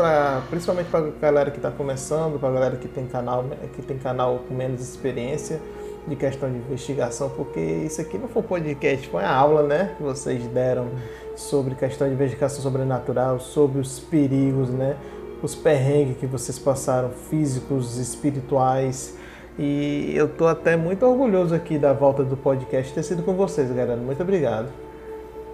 pra, 0.00 0.42
principalmente 0.48 0.88
para 0.88 1.00
a 1.00 1.10
galera 1.20 1.50
que 1.50 1.58
está 1.58 1.70
começando, 1.70 2.40
para 2.40 2.48
a 2.48 2.52
galera 2.52 2.76
que 2.76 2.88
tem, 2.88 3.06
canal, 3.06 3.44
que 3.74 3.82
tem 3.82 3.98
canal 3.98 4.40
com 4.48 4.54
menos 4.54 4.80
experiência 4.80 5.60
de 6.08 6.16
questão 6.16 6.50
de 6.50 6.56
investigação, 6.56 7.28
porque 7.28 7.60
isso 7.60 8.00
aqui 8.00 8.16
não 8.16 8.26
foi 8.26 8.42
um 8.42 8.46
podcast, 8.46 9.06
foi 9.08 9.22
uma 9.22 9.30
aula 9.30 9.62
né, 9.62 9.94
que 9.96 10.02
vocês 10.02 10.42
deram 10.46 10.88
sobre 11.36 11.74
questão 11.74 12.08
de 12.08 12.14
investigação 12.14 12.62
sobrenatural, 12.62 13.38
sobre 13.38 13.78
os 13.78 14.00
perigos, 14.00 14.70
né, 14.70 14.96
os 15.42 15.54
perrengues 15.54 16.16
que 16.16 16.26
vocês 16.26 16.58
passaram, 16.58 17.10
físicos, 17.10 17.98
espirituais. 17.98 19.18
E 19.58 20.12
eu 20.16 20.28
tô 20.28 20.46
até 20.46 20.74
muito 20.76 21.04
orgulhoso 21.04 21.54
aqui 21.54 21.76
da 21.76 21.92
volta 21.92 22.24
do 22.24 22.36
podcast 22.36 22.94
ter 22.94 23.02
sido 23.02 23.22
com 23.22 23.34
vocês, 23.34 23.68
galera. 23.68 23.96
Muito 23.96 24.22
obrigado. 24.22 24.68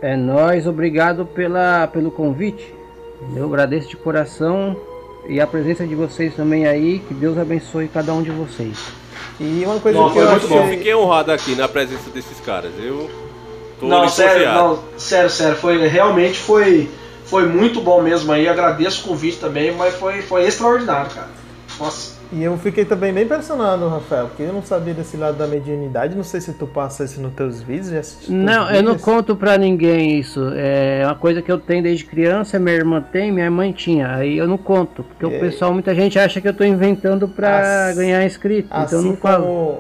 É 0.01 0.17
nóis, 0.17 0.67
obrigado 0.67 1.27
pela, 1.27 1.89
pelo 1.89 2.13
convite. 2.13 2.76
Eu 3.35 3.47
agradeço 3.47 3.89
de 3.89 3.97
coração 3.97 4.77
e 5.29 5.41
a 5.41 5.47
presença 5.47 5.87
de 5.87 5.95
vocês 5.95 6.35
também 6.35 6.67
aí. 6.67 6.99
Que 7.01 7.15
Deus 7.15 7.39
abençoe 7.39 7.89
cada 7.89 8.13
um 8.13 8.23
de 8.23 8.31
vocês. 8.31 8.77
E 9.41 9.65
uma 9.65 9.81
coisa 9.81 9.99
Não, 9.99 10.11
que 10.11 10.19
eu 10.19 10.31
muito 10.31 10.47
achei... 10.47 10.59
bom. 10.59 10.69
Fiquei 10.69 10.95
honrado 10.95 11.33
aqui 11.33 11.55
na 11.55 11.69
presença 11.69 12.11
desses 12.11 12.41
caras. 12.41 12.73
Eu 12.79 13.11
tô 13.79 13.87
Não, 13.87 14.09
sério, 14.09 14.47
não, 14.47 14.79
sério, 14.97 15.31
sério, 15.31 15.57
foi 15.57 15.87
realmente 15.87 16.39
foi, 16.39 16.89
foi 17.25 17.47
muito 17.47 17.81
bom 17.81 18.01
mesmo 18.03 18.33
aí. 18.33 18.49
Agradeço 18.49 19.05
o 19.05 19.09
convite 19.09 19.39
também, 19.39 19.73
mas 19.73 19.95
foi, 19.95 20.23
foi 20.23 20.47
extraordinário, 20.47 21.11
cara. 21.11 21.29
Nossa. 21.79 22.16
E 22.33 22.43
eu 22.43 22.59
fiquei 22.59 22.85
também 22.85 23.13
bem 23.13 23.23
impressionado, 23.25 23.89
Rafael, 23.89 24.27
porque 24.27 24.43
eu 24.43 24.53
não 24.53 24.63
sabia 24.63 24.93
desse 24.93 25.17
lado 25.17 25.39
da 25.39 25.47
mediunidade. 25.47 26.17
Não 26.17 26.25
sei 26.25 26.41
se 26.41 26.53
tu 26.53 26.67
passa 26.67 27.05
isso 27.05 27.21
nos 27.21 27.33
teus 27.35 27.63
vídeos, 27.63 27.89
já 27.91 28.01
assistiu 28.01 28.35
teus 28.35 28.45
Não, 28.45 28.69
eu 28.71 28.83
não 28.83 28.99
conto 28.99 29.37
pra 29.37 29.57
ninguém 29.57 30.19
isso. 30.19 30.41
É 30.57 31.03
uma 31.05 31.15
coisa 31.15 31.41
que 31.41 31.51
eu 31.53 31.59
tenho 31.59 31.85
desde 31.85 32.05
criança, 32.05 32.59
minha 32.59 32.75
irmã 32.75 33.01
tem, 33.01 33.31
minha 33.31 33.51
mãe 33.51 33.71
tinha. 33.73 34.13
Aí 34.17 34.37
eu 34.37 34.49
não 34.49 34.59
conto, 34.59 35.05
porque 35.05 35.25
É. 35.25 35.37
o 35.37 35.41
pessoal, 35.41 35.73
muita 35.73 35.95
gente 35.95 36.19
acha 36.19 36.41
que 36.41 36.49
eu 36.49 36.55
tô 36.55 36.65
inventando 36.65 37.29
pra 37.29 37.89
Assim- 37.91 37.99
ganhar 38.01 38.25
inscrito. 38.27 38.69
então 38.69 38.81
eu 38.81 38.99
Assim 38.99 39.09
não 39.11 39.17
falo. 39.17 39.45
como, 39.45 39.79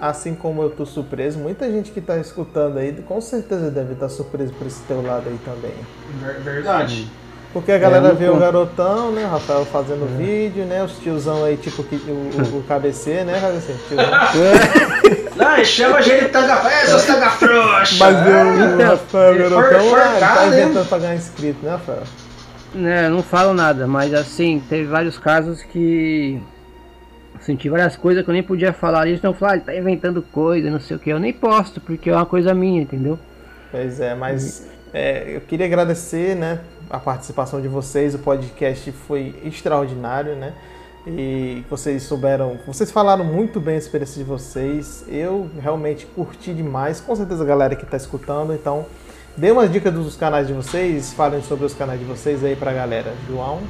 assim 0.00 0.34
como 0.34 0.62
eu 0.62 0.70
tô 0.70 0.84
surpreso, 0.84 1.38
muita 1.38 1.70
gente 1.70 1.92
que 1.92 2.00
tá 2.00 2.18
escutando 2.18 2.78
aí 2.78 2.92
com 3.06 3.20
certeza 3.20 3.70
deve 3.70 3.92
estar 3.92 4.08
surpreso 4.08 4.52
por 4.54 4.66
esse 4.66 4.82
teu 4.82 5.00
lado 5.00 5.28
aí 5.28 5.38
também. 5.44 5.72
Ver- 6.20 6.40
Verdade. 6.40 7.06
Porque 7.54 7.70
a 7.70 7.78
galera 7.78 8.04
É, 8.04 8.08
não 8.08 8.16
vê 8.16 8.28
o 8.28 8.36
garotão, 8.36 9.12
né, 9.12 9.24
o 9.24 9.28
Rafael 9.28 9.64
fazendo 9.64 10.04
vídeo, 10.18 10.64
né, 10.64 10.82
os 10.82 10.98
tiozão 10.98 11.44
aí, 11.44 11.56
tipo 11.56 11.82
o, 11.82 11.86
o, 11.86 12.58
o 12.58 12.62
KBC, 12.64 13.22
né, 13.22 13.40
KBC? 13.40 13.74
Tiozão. 13.88 15.36
Não, 15.36 15.56
e 15.56 15.64
chama 15.64 15.98
a 15.98 16.00
gente 16.00 16.24
de 16.24 16.28
tanga. 16.30 16.52
É, 16.68 16.86
seus 16.86 17.06
tanga 17.06 17.30
frouxa. 17.30 17.96
Mas 17.98 18.26
eu, 18.26 18.34
o 18.34 18.74
Então, 18.74 18.88
Rafael, 18.88 19.34
o 19.34 19.38
garotão, 19.38 19.80
foi 19.88 20.00
ah, 20.00 20.10
ele 20.10 20.20
tá 20.20 20.46
hein? 20.46 20.52
inventando 20.52 20.88
pra 20.88 20.98
ganhar 20.98 21.14
inscrito, 21.14 21.64
né, 21.64 21.70
Rafael? 21.70 22.02
Né, 22.74 23.06
eu 23.06 23.10
não 23.10 23.22
falo 23.22 23.54
nada, 23.54 23.86
mas 23.86 24.12
assim, 24.12 24.60
teve 24.68 24.86
vários 24.88 25.16
casos 25.16 25.62
que 25.62 26.42
senti 27.40 27.68
várias 27.68 27.96
coisas 27.96 28.24
que 28.24 28.30
eu 28.30 28.34
nem 28.34 28.42
podia 28.42 28.72
falar. 28.72 29.06
Eles 29.06 29.22
não 29.22 29.32
falam, 29.32 29.54
ah, 29.54 29.56
ele 29.58 29.64
tá 29.64 29.76
inventando 29.76 30.20
coisa, 30.22 30.68
não 30.68 30.80
sei 30.80 30.96
o 30.96 31.00
que. 31.00 31.10
Eu 31.10 31.20
nem 31.20 31.32
posto, 31.32 31.80
porque 31.80 32.10
é 32.10 32.12
uma 32.12 32.26
coisa 32.26 32.52
minha, 32.52 32.82
entendeu? 32.82 33.16
Pois 33.70 34.00
é, 34.00 34.14
mas 34.14 34.66
é, 34.92 35.36
eu 35.36 35.40
queria 35.40 35.66
agradecer, 35.66 36.34
né, 36.36 36.60
a 36.94 37.00
participação 37.00 37.60
de 37.60 37.68
vocês. 37.68 38.14
O 38.14 38.18
podcast 38.18 38.90
foi 38.92 39.34
extraordinário, 39.44 40.36
né? 40.36 40.54
E 41.06 41.64
vocês 41.68 42.04
souberam, 42.04 42.58
vocês 42.66 42.90
falaram 42.90 43.24
muito 43.24 43.60
bem 43.60 43.74
a 43.74 43.78
experiência 43.78 44.16
de 44.16 44.24
vocês. 44.24 45.04
Eu 45.08 45.50
realmente 45.60 46.06
curti 46.06 46.54
demais, 46.54 47.00
com 47.00 47.14
certeza 47.14 47.42
a 47.42 47.46
galera 47.46 47.76
que 47.76 47.84
está 47.84 47.96
escutando. 47.96 48.54
Então, 48.54 48.86
dê 49.36 49.50
umas 49.50 49.70
dicas 49.70 49.92
dos 49.92 50.16
canais 50.16 50.46
de 50.46 50.54
vocês, 50.54 51.12
falem 51.12 51.42
sobre 51.42 51.66
os 51.66 51.74
canais 51.74 51.98
de 51.98 52.06
vocês 52.06 52.42
aí 52.42 52.56
pra 52.56 52.72
galera. 52.72 53.12
João. 53.28 53.60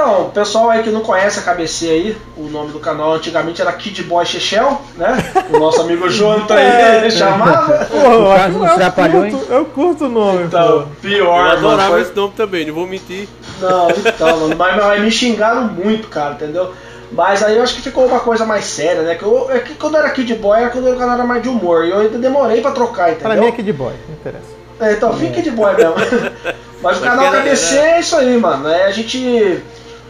Então, 0.00 0.26
o 0.26 0.30
pessoal 0.30 0.70
aí 0.70 0.84
que 0.84 0.90
não 0.90 1.00
conhece 1.00 1.40
a 1.40 1.42
KBC 1.42 1.86
aí, 1.90 2.16
o 2.36 2.44
nome 2.44 2.70
do 2.70 2.78
canal 2.78 3.14
antigamente 3.14 3.60
era 3.60 3.72
Kid 3.72 4.04
Boy 4.04 4.24
Chechel, 4.24 4.80
né? 4.96 5.16
O 5.52 5.58
nosso 5.58 5.80
amigo 5.80 6.06
Jonathan 6.08 6.54
aí 6.54 6.98
ele 6.98 7.10
chamava. 7.10 7.72
Porra, 7.90 8.04
eu, 8.14 8.30
acho- 8.32 8.58
dos 8.60 8.68
eu 8.70 8.74
Trapalhões. 8.76 9.34
curto, 9.34 9.52
eu 9.52 9.64
curto 9.64 10.04
o 10.04 10.08
nome, 10.08 10.44
Então, 10.44 10.68
pô. 10.68 10.74
Eu 10.78 10.86
pior, 11.02 11.42
mano. 11.48 11.50
adorava 11.50 11.90
foi- 11.90 12.02
esse 12.02 12.14
nome 12.14 12.32
também, 12.36 12.64
não 12.64 12.74
vou 12.74 12.86
mentir. 12.86 13.28
Não, 13.60 13.88
então, 13.90 14.38
mano, 14.38 14.54
mas, 14.56 14.76
mas 14.76 15.02
me 15.02 15.10
xingaram 15.10 15.64
muito, 15.64 16.06
cara, 16.06 16.34
entendeu? 16.34 16.72
Mas 17.10 17.42
aí 17.42 17.56
eu 17.56 17.62
acho 17.64 17.74
que 17.74 17.82
ficou 17.82 18.06
uma 18.06 18.20
coisa 18.20 18.46
mais 18.46 18.66
séria, 18.66 19.02
né? 19.02 19.16
Que 19.16 19.24
eu, 19.24 19.50
é 19.50 19.58
que 19.58 19.74
quando 19.74 19.96
eu 19.96 20.00
era 20.02 20.10
Kid 20.10 20.32
Boy 20.36 20.60
era 20.60 20.70
quando 20.70 20.92
o 20.92 20.96
canal 20.96 21.16
era 21.16 21.24
mais 21.24 21.42
de 21.42 21.48
humor. 21.48 21.84
E 21.84 21.90
eu 21.90 21.98
ainda 21.98 22.18
demorei 22.18 22.60
pra 22.60 22.70
trocar, 22.70 23.10
entendeu? 23.10 23.30
Pra 23.32 23.36
mim 23.40 23.48
é 23.48 23.50
Kid 23.50 23.72
Boy, 23.72 23.94
não 24.06 24.14
interessa. 24.14 24.58
É, 24.80 24.92
então, 24.92 25.12
fica 25.14 25.32
Kid 25.32 25.50
Boy 25.50 25.74
mesmo. 25.74 25.94
Mas 26.80 26.98
o 26.98 27.00
canal 27.00 27.32
que 27.32 27.38
KBC 27.38 27.76
é 27.76 27.98
isso 27.98 28.14
aí, 28.14 28.38
mano. 28.38 28.68
É, 28.68 28.84
a 28.84 28.92
gente 28.92 29.60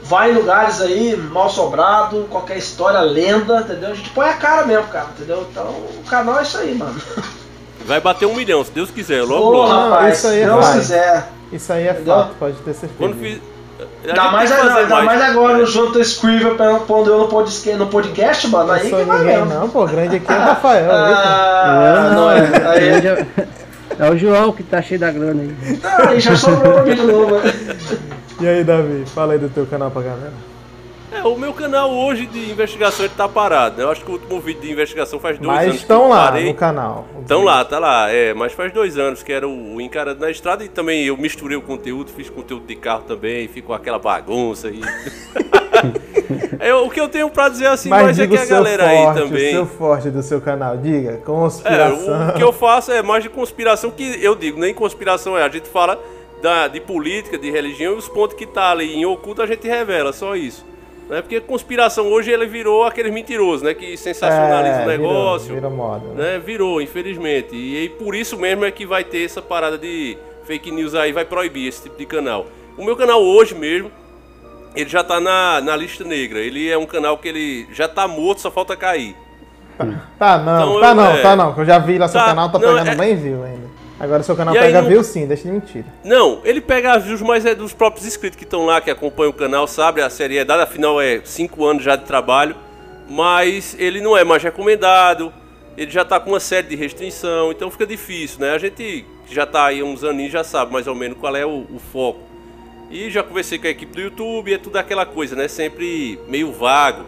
vai 0.09 0.32
em 0.32 0.35
lugares 0.35 0.80
aí, 0.80 1.14
mal 1.16 1.51
sobrado, 1.51 2.26
qualquer 2.30 2.56
história, 2.56 3.01
lenda, 3.01 3.60
entendeu? 3.60 3.90
A 3.90 3.94
gente 3.94 4.10
põe 4.10 4.26
a 4.28 4.32
cara 4.35 4.64
mesmo, 4.66 4.86
cara, 4.89 5.06
entendeu? 5.14 5.47
Então 5.51 5.66
o 5.66 6.02
canal 6.09 6.39
é 6.39 6.43
isso 6.43 6.56
aí, 6.59 6.74
mano. 6.74 7.01
Vai 7.85 8.01
bater 8.01 8.26
um 8.26 8.35
milhão, 8.35 8.64
se 8.64 8.70
Deus 8.70 8.90
quiser, 8.90 9.22
logo 9.22 9.47
Ô, 9.47 9.51
logo. 9.52 9.68
Não, 9.72 9.90
rapaz, 9.90 10.18
isso 10.18 10.26
aí 10.28 10.40
é 10.40 10.44
se 10.44 10.51
Deus 10.51 10.64
fácil. 10.64 10.80
quiser. 10.80 11.28
Isso 11.52 11.72
aí 11.72 11.86
é 11.86 11.90
Entendeu? 11.93 12.14
fato, 12.14 12.35
pode 12.39 12.56
ter 12.56 12.74
certeza. 12.74 12.93
Quando 12.98 13.16
fiz. 13.20 13.40
Ainda 14.05 14.24
mais, 14.30 14.51
não, 14.51 14.56
fazer 14.56 14.78
ainda 14.80 15.02
mais 15.02 15.22
agora 15.22 15.59
o 15.59 15.66
Jonathan 15.66 16.01
Scriver 16.01 16.56
pondo 16.86 17.10
eu 17.10 17.18
no 17.18 17.28
podcast, 17.28 17.74
no 17.74 17.86
podcast 17.86 18.48
mano. 18.48 18.66
Não 18.66 18.74
Aí 18.74 18.90
sou 18.90 18.98
que 18.98 19.05
vai 19.05 19.18
ninguém, 19.18 19.36
mesmo. 19.36 19.55
não, 19.55 19.68
pô. 19.70 19.86
Grande 19.86 20.16
aqui 20.16 20.32
é 20.32 20.36
o 20.36 20.40
Rafael. 20.40 20.90
pô? 20.90 20.97
Ah, 21.70 22.10
não 22.14 22.30
é. 22.30 22.39
Aí, 22.68 23.57
é- 23.98 24.10
o 24.10 24.16
João 24.19 24.52
que 24.52 24.62
tá 24.62 24.81
cheio 24.82 24.98
da 25.01 25.10
grana 25.12 25.43
aí. 25.43 25.55
aí 26.09 26.20
já 26.20 26.35
sobrou 26.36 26.73
pra 26.74 26.82
mim 26.82 26.94
de 26.94 27.02
novo. 27.02 27.36
né? 27.36 27.52
E 28.40 28.47
aí, 28.47 28.65
Davi, 28.65 29.05
fala 29.06 29.32
aí 29.35 29.39
do 29.39 29.48
teu 29.48 29.66
canal 29.66 29.90
pra 29.90 30.02
galera. 30.02 30.32
É, 31.10 31.23
o 31.23 31.36
meu 31.39 31.55
canal 31.55 31.90
hoje 31.90 32.27
de 32.27 32.51
investigação 32.51 33.06
ele 33.06 33.15
tá 33.16 33.27
parado, 33.27 33.78
né? 33.78 33.82
Eu 33.85 33.90
acho 33.90 34.05
que 34.05 34.10
o 34.10 34.12
último 34.15 34.39
vídeo 34.40 34.60
de 34.60 34.70
investigação 34.70 35.19
faz 35.19 35.39
dois 35.39 35.48
Mas 35.48 35.62
anos 35.65 35.77
que 35.77 35.82
estão 35.82 36.09
lá 36.10 36.27
parei. 36.27 36.44
no 36.44 36.55
canal. 36.55 37.09
Estão 37.20 37.43
lá, 37.44 37.65
tá 37.65 37.78
lá, 37.78 38.10
é, 38.10 38.35
mas 38.35 38.52
faz 38.52 38.70
dois 38.73 38.98
anos 38.98 39.23
que 39.23 39.32
era 39.32 39.48
o, 39.48 39.77
o 39.77 39.81
Encarando 39.81 40.20
na 40.20 40.31
Estrada 40.31 40.62
e 40.62 40.69
também 40.69 41.05
eu 41.06 41.16
misturei 41.16 41.56
o 41.56 41.62
conteúdo, 41.62 42.10
fiz 42.15 42.28
conteúdo 42.28 42.66
de 42.66 42.77
carro 42.77 43.05
também, 43.09 43.48
ficou 43.48 43.74
aquela 43.74 43.98
bagunça 43.98 44.69
aí. 44.69 44.81
É, 46.61 46.75
o 46.75 46.91
que 46.91 47.01
eu 47.01 47.09
tenho 47.09 47.31
pra 47.31 47.49
dizer 47.49 47.67
assim, 47.69 47.89
Mas 47.89 48.03
mas, 48.03 48.19
é 48.19 48.27
que 48.27 48.35
o 48.37 48.41
a 48.41 48.45
galera 48.45 48.85
forte, 48.85 48.97
aí 48.97 49.07
o 49.07 49.15
também. 49.29 49.51
seu 49.53 49.67
forte 49.67 50.11
do 50.11 50.23
seu 50.23 50.41
canal. 50.41 50.77
Diga, 50.77 51.13
É, 51.13 51.17
conspiração. 51.17 52.29
o 52.29 52.33
que 52.35 52.43
eu 52.43 52.53
faço 52.53 52.93
é 52.93 53.01
mais 53.03 53.23
de 53.23 53.29
conspiração 53.31 53.91
que 53.91 54.19
eu 54.23 54.35
digo, 54.35 54.59
nem 54.61 54.75
conspiração 54.75 55.39
é. 55.39 55.43
A 55.43 55.49
gente 55.49 55.69
fala 55.69 55.99
da, 56.43 56.69
de 56.69 56.81
política, 56.81 57.39
de 57.39 57.51
religião 57.51 57.95
e 57.95 57.97
os 57.97 58.09
pontos 58.09 58.37
que 58.37 58.45
tá 58.47 58.71
ali 58.73 58.95
em 58.95 59.07
oculto 59.07 59.41
a 59.41 59.47
gente 59.47 59.67
revela, 59.67 60.13
só 60.13 60.35
isso. 60.37 60.65
Né? 61.09 61.23
Porque 61.23 61.41
conspiração 61.41 62.09
hoje 62.09 62.31
ele 62.31 62.45
virou 62.47 62.85
aquele 62.85 63.11
mentiroso, 63.11 63.65
né? 63.65 63.73
Que 63.73 63.97
sensacionaliza 63.97 64.81
É, 64.81 64.85
o 64.85 64.89
negócio. 64.89 65.55
Virou, 65.55 65.71
virou 65.71 65.87
moda. 65.89 66.07
Né? 66.09 66.33
né? 66.33 66.39
Virou, 66.39 66.83
infelizmente. 66.83 67.55
E 67.57 67.77
aí 67.79 67.89
por 67.89 68.15
isso 68.15 68.37
mesmo 68.37 68.65
é 68.65 68.71
que 68.71 68.85
vai 68.85 69.05
ter 69.05 69.25
essa 69.25 69.41
parada 69.41 69.79
de 69.79 70.19
fake 70.45 70.71
news 70.71 70.95
aí, 70.95 71.13
vai 71.13 71.25
proibir 71.25 71.67
esse 71.69 71.85
tipo 71.85 71.97
de 71.97 72.05
canal. 72.05 72.47
O 72.77 72.85
meu 72.85 72.95
canal 72.97 73.23
hoje 73.23 73.55
mesmo, 73.55 73.91
ele 74.74 74.89
já 74.89 75.03
tá 75.05 75.20
na, 75.20 75.61
na 75.61 75.77
lista 75.77 76.05
negra. 76.05 76.39
Ele 76.40 76.69
é 76.69 76.77
um 76.78 76.86
canal 76.86 77.19
que 77.19 77.28
ele 77.28 77.69
já 77.73 77.89
tá 77.89 78.07
morto, 78.09 78.40
só 78.40 78.51
falta 78.51 78.77
cair. 78.77 79.16
Tá, 80.19 80.39
não, 80.39 80.57
Então, 80.73 80.81
tá 80.81 80.89
eu- 80.89 80.95
não, 80.95 81.07
é. 81.12 81.23
tá 81.23 81.36
não. 81.36 81.55
Eu 81.57 81.65
já 81.65 81.78
vi 81.78 81.99
lá 81.99 82.09
seu 82.09 82.20
Tá, 82.20 82.27
canal, 82.27 82.51
tá 82.51 82.59
não, 82.59 82.69
pegando 82.69 82.90
é- 82.90 82.95
bem 82.97 83.16
view 83.16 83.45
ainda. 83.45 83.69
Agora 84.01 84.23
seu 84.23 84.36
canal 84.36 84.55
E 84.55 84.59
pega 84.59 84.81
não- 84.82 84.89
view 84.89 85.03
sim, 85.03 85.27
deixa 85.27 85.45
de 85.45 85.51
mentira. 85.53 85.86
Não, 86.05 86.40
ele 86.45 86.61
pega 86.61 86.97
views, 86.99 87.20
mas 87.20 87.45
é 87.45 87.55
dos 87.55 87.73
próprios 87.73 88.07
inscritos 88.07 88.36
que 88.36 88.45
estão 88.45 88.65
lá, 88.65 88.81
que 88.81 88.90
acompanham 88.90 89.31
o 89.31 89.35
canal, 89.35 89.66
sabe? 89.66 90.01
A 90.01 90.09
seriedade, 90.11 90.62
afinal 90.62 91.01
é 91.01 91.20
5 91.24 91.65
anos 91.65 91.82
já 91.82 91.97
de 91.97 92.05
trabalho. 92.05 92.55
Mas 93.09 93.74
ele 93.78 94.01
não 94.01 94.16
é 94.16 94.23
mais 94.23 94.43
recomendado, 94.43 95.32
ele 95.77 95.90
já 95.90 96.05
tá 96.05 96.20
com 96.20 96.31
uma 96.31 96.40
série 96.40 96.66
de 96.69 96.77
restrição, 96.77 97.51
então 97.51 97.70
fica 97.70 97.86
difícil, 97.86 98.40
né? 98.40 98.51
A 98.53 98.59
gente 98.59 99.05
que 99.27 99.35
já 99.35 99.47
tá 99.47 99.65
aí 99.66 99.81
há 99.81 99.85
uns 99.85 100.05
aninhos 100.05 100.32
já 100.32 100.45
sabe 100.45 100.73
mais 100.73 100.86
ou 100.86 100.95
menos 100.95 101.16
qual 101.19 101.35
é 101.35 101.45
o, 101.47 101.66
o 101.70 101.81
foco. 101.93 102.20
E 102.90 103.10
já 103.10 103.23
conversei 103.23 103.59
com 103.59 103.66
a 103.66 103.70
equipe 103.70 103.93
do 103.93 104.01
YouTube, 104.01 104.52
é 104.52 104.59
tudo 104.59 104.77
aquela 104.77 105.05
coisa, 105.05 105.36
né? 105.36 105.47
Sempre 105.48 106.19
meio 106.27 106.51
vago. 106.52 107.05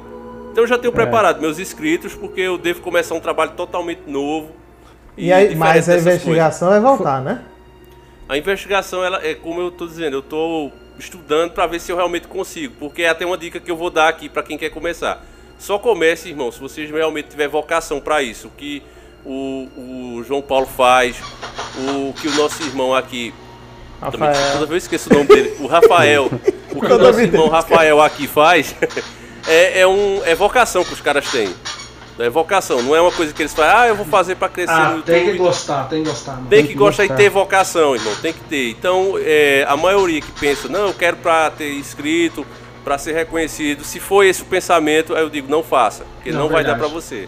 Então 0.52 0.64
eu 0.64 0.66
já 0.66 0.74
É. 0.74 0.78
tenho 0.78 0.92
preparado 0.92 1.40
meus 1.40 1.58
inscritos, 1.58 2.14
porque 2.14 2.40
eu 2.40 2.58
devo 2.58 2.80
começar 2.82 3.14
um 3.14 3.20
trabalho 3.20 3.52
totalmente 3.52 4.02
novo. 4.06 4.50
E, 5.16 5.32
aí, 5.32 5.48
diferente 5.48 5.58
mas 5.58 5.70
a 5.70 5.74
dessas 5.74 5.94
coisas. 6.04 6.22
investigação 6.22 6.74
é 6.74 6.80
voltar, 6.80 7.20
né? 7.22 7.42
A 8.28 8.36
investigação, 8.38 9.02
ela 9.04 9.24
é 9.24 9.34
como 9.34 9.60
eu 9.60 9.70
tô 9.70 9.86
dizendo, 9.86 10.16
eu 10.16 10.22
tô 10.22 10.70
estudando 10.98 11.52
para 11.52 11.66
ver 11.66 11.80
se 11.80 11.90
eu 11.90 11.96
realmente 11.96 12.28
consigo, 12.28 12.74
porque 12.78 13.02
é 13.02 13.08
até 13.08 13.24
uma 13.26 13.36
dica 13.38 13.58
que 13.58 13.70
eu 13.70 13.76
vou 13.76 13.90
dar 13.90 14.08
aqui 14.08 14.28
para 14.28 14.42
quem 14.42 14.56
quer 14.58 14.70
começar. 14.70 15.24
Só 15.58 15.78
comece, 15.78 16.28
irmão, 16.28 16.52
se 16.52 16.60
vocês 16.60 16.90
realmente 16.90 17.28
tiver 17.28 17.48
vocação 17.48 18.00
para 18.00 18.22
isso, 18.22 18.48
o 18.48 18.50
que 18.50 18.82
o, 19.24 19.68
o 20.18 20.24
João 20.26 20.40
Paulo 20.42 20.66
faz, 20.66 21.16
o 21.76 22.12
que 22.14 22.28
o 22.28 22.34
nosso 22.36 22.62
irmão 22.62 22.94
aqui, 22.94 23.34
também, 24.00 24.28
Rafael. 24.28 24.52
toda 24.52 24.66
vez 24.66 24.70
eu 24.70 24.76
esqueço 24.76 25.10
o 25.10 25.14
nome 25.14 25.26
dele, 25.26 25.56
o 25.60 25.66
Rafael, 25.66 26.30
o 26.74 26.80
que 26.80 26.92
o 26.92 26.98
nosso 26.98 27.20
irmão 27.20 27.48
Rafael 27.48 28.00
aqui 28.00 28.26
faz, 28.26 28.74
é, 29.46 29.80
é, 29.80 29.86
um, 29.86 30.22
é 30.24 30.34
vocação 30.34 30.84
que 30.84 30.92
os 30.92 31.00
caras 31.00 31.30
têm. 31.30 31.48
É 32.18 32.28
vocação, 32.28 32.82
não 32.82 32.94
é 32.94 33.00
uma 33.00 33.10
coisa 33.12 33.32
que 33.32 33.40
eles 33.40 33.54
fazem, 33.54 33.74
ah, 33.74 33.88
eu 33.88 33.94
vou 33.96 34.04
fazer 34.04 34.34
para 34.34 34.50
crescer 34.50 34.74
no 34.74 34.78
Ah, 34.78 34.90
YouTube. 34.96 35.04
tem 35.06 35.30
que 35.30 35.38
gostar, 35.38 35.88
tem 35.88 36.02
que 36.02 36.10
gostar, 36.10 36.32
mano. 36.32 36.48
Tem 36.48 36.66
que 36.66 36.74
gostar 36.74 37.04
e 37.06 37.08
ter 37.08 37.30
vocação, 37.30 37.94
irmão. 37.94 38.14
Tem 38.20 38.30
que 38.30 38.40
ter. 38.40 38.68
Então, 38.68 39.14
é, 39.16 39.64
a 39.66 39.74
maioria 39.74 40.20
que 40.20 40.30
pensa, 40.32 40.68
não, 40.68 40.88
eu 40.88 40.92
quero 40.92 41.16
pra 41.16 41.50
ter 41.50 41.72
inscrito, 41.72 42.46
pra 42.84 42.98
ser 42.98 43.14
reconhecido. 43.14 43.84
Se 43.84 43.98
for 43.98 44.22
esse 44.22 44.42
o 44.42 44.44
pensamento, 44.44 45.14
aí 45.14 45.22
eu 45.22 45.30
digo, 45.30 45.50
não 45.50 45.62
faça, 45.62 46.04
porque 46.16 46.30
não, 46.30 46.40
Não, 46.40 46.48
vai 46.50 46.62
dar 46.62 46.76
pra 46.76 46.88
você. 46.88 47.26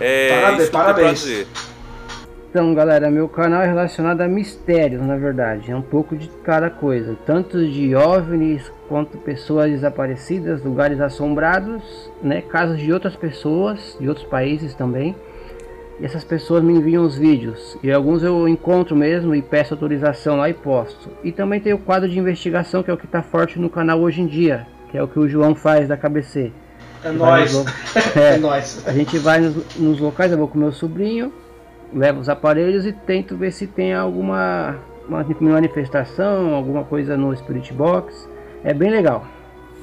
É, 0.00 0.28
parabéns, 0.30 0.62
isso 0.62 0.70
que 0.70 0.76
eu 0.76 0.82
tenho 0.82 0.84
pra 0.84 0.94
parabéns. 0.94 1.46
Então, 2.52 2.74
galera, 2.74 3.10
meu 3.10 3.30
canal 3.30 3.62
é 3.62 3.66
relacionado 3.66 4.20
a 4.20 4.28
mistérios, 4.28 5.00
na 5.00 5.16
verdade. 5.16 5.70
É 5.70 5.76
um 5.76 5.80
pouco 5.80 6.14
de 6.14 6.28
cada 6.44 6.68
coisa. 6.68 7.16
Tanto 7.24 7.66
de 7.66 7.94
OVNIs, 7.96 8.70
quanto 8.90 9.16
pessoas 9.16 9.70
desaparecidas, 9.70 10.62
lugares 10.62 11.00
assombrados, 11.00 11.82
né? 12.22 12.42
Casos 12.42 12.78
de 12.78 12.92
outras 12.92 13.16
pessoas, 13.16 13.96
de 13.98 14.06
outros 14.06 14.26
países 14.26 14.74
também. 14.74 15.16
E 15.98 16.04
essas 16.04 16.24
pessoas 16.24 16.62
me 16.62 16.74
enviam 16.74 17.04
os 17.04 17.16
vídeos. 17.16 17.78
E 17.82 17.90
alguns 17.90 18.22
eu 18.22 18.46
encontro 18.46 18.94
mesmo 18.94 19.34
e 19.34 19.40
peço 19.40 19.72
autorização 19.72 20.36
lá 20.36 20.50
e 20.50 20.54
posto. 20.54 21.08
E 21.24 21.32
também 21.32 21.58
tem 21.58 21.72
o 21.72 21.78
quadro 21.78 22.06
de 22.06 22.18
investigação, 22.18 22.82
que 22.82 22.90
é 22.90 22.94
o 22.94 22.98
que 22.98 23.06
está 23.06 23.22
forte 23.22 23.58
no 23.58 23.70
canal 23.70 23.98
hoje 23.98 24.20
em 24.20 24.26
dia. 24.26 24.66
Que 24.90 24.98
é 24.98 25.02
o 25.02 25.08
que 25.08 25.18
o 25.18 25.26
João 25.26 25.54
faz 25.54 25.88
da 25.88 25.96
KBC. 25.96 26.52
É 27.02 27.10
nos 27.12 27.54
lo- 27.54 27.64
É 28.20 28.34
É, 28.34 28.36
nóis. 28.36 28.86
a 28.86 28.92
gente 28.92 29.16
vai 29.18 29.40
nos, 29.40 29.74
nos 29.78 29.98
locais, 29.98 30.30
eu 30.30 30.36
vou 30.36 30.46
com 30.48 30.58
meu 30.58 30.70
sobrinho, 30.70 31.32
levo 31.94 32.20
os 32.20 32.28
aparelhos 32.28 32.86
e 32.86 32.92
tento 32.92 33.36
ver 33.36 33.52
se 33.52 33.66
tem 33.66 33.94
alguma 33.94 34.76
uma 35.08 35.24
manifestação, 35.40 36.54
alguma 36.54 36.84
coisa 36.84 37.16
no 37.16 37.34
Spirit 37.36 37.72
Box. 37.72 38.28
É 38.64 38.72
bem 38.72 38.90
legal. 38.90 39.24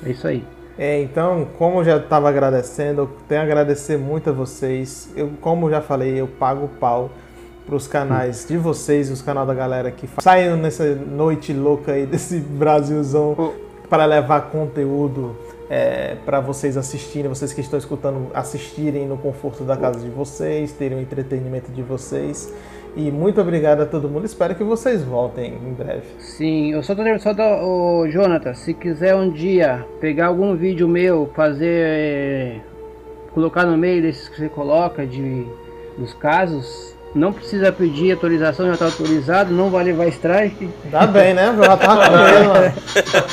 É 0.06 0.10
isso 0.10 0.27
aí. 0.27 0.44
É, 0.77 1.02
então, 1.02 1.45
como 1.57 1.81
eu 1.81 1.84
já 1.84 1.98
estava 1.98 2.30
agradecendo, 2.30 3.02
eu 3.02 3.10
tenho 3.27 3.41
a 3.41 3.44
agradecer 3.44 3.98
muito 3.98 4.30
a 4.30 4.34
vocês. 4.34 5.11
Eu, 5.15 5.31
como 5.41 5.69
já 5.69 5.81
falei, 5.81 6.19
eu 6.19 6.27
pago 6.27 6.65
o 6.65 6.69
pau 6.69 7.11
para 7.65 7.76
os 7.76 7.86
canais 7.86 8.48
de 8.48 8.57
vocês, 8.57 9.11
os 9.11 9.22
canais 9.22 9.45
da 9.45 9.53
galera 9.53 9.91
que 9.91 10.10
saiam 10.19 10.56
nessa 10.56 10.95
noite 10.95 11.53
louca 11.53 11.91
aí 11.91 12.06
desse 12.06 12.40
Brasilzão 12.57 13.53
para 13.90 14.06
levar 14.06 14.49
conteúdo 14.49 15.36
é, 15.70 16.16
para 16.26 16.40
vocês 16.40 16.76
assistirem, 16.76 17.30
vocês 17.30 17.54
que 17.54 17.62
estão 17.62 17.78
escutando, 17.78 18.32
assistirem 18.34 19.08
no 19.08 19.18
conforto 19.18 19.64
da 19.64 19.78
casa 19.78 20.00
de 20.00 20.10
vocês, 20.10 20.72
terem 20.72 20.98
o 20.98 21.02
entretenimento 21.02 21.72
de 21.72 21.84
vocês. 21.84 22.52
E 22.96 23.12
muito 23.12 23.40
obrigado 23.40 23.82
a 23.82 23.86
todo 23.86 24.10
mundo. 24.10 24.26
Espero 24.26 24.56
que 24.56 24.64
vocês 24.64 25.04
voltem 25.04 25.54
em 25.54 25.74
breve. 25.74 26.08
Sim, 26.18 26.72
eu 26.72 26.82
só 26.82 26.96
tô 26.96 27.04
só 27.20 27.32
o 27.64 28.08
Jonathan, 28.08 28.54
se 28.56 28.74
quiser 28.74 29.16
um 29.16 29.30
dia 29.30 29.86
pegar 30.02 30.28
algum 30.28 30.56
vídeo 30.56 30.88
meu, 30.88 31.30
fazer 31.36 31.86
é, 31.86 32.60
colocar 33.32 33.66
no 33.66 33.78
meio 33.78 34.02
desses 34.02 34.28
que 34.28 34.38
você 34.38 34.50
coloca 34.50 35.06
de 35.06 35.46
dos 36.00 36.14
casos, 36.14 36.96
não 37.14 37.34
precisa 37.34 37.72
pedir 37.72 38.11
autorização, 38.11 38.68
já 38.68 38.73
está 38.73 38.86
autorizado, 38.86 39.53
não 39.53 39.69
vai 39.69 39.84
levar 39.84 40.07
strike. 40.07 40.69
Dá 40.86 41.07
bem, 41.07 41.34
né? 41.34 41.53
Eu 41.56 41.64
já 41.64 41.77
tava 41.77 42.06
com 42.10 42.18
medo, 42.18 42.49
mano. 42.49 42.73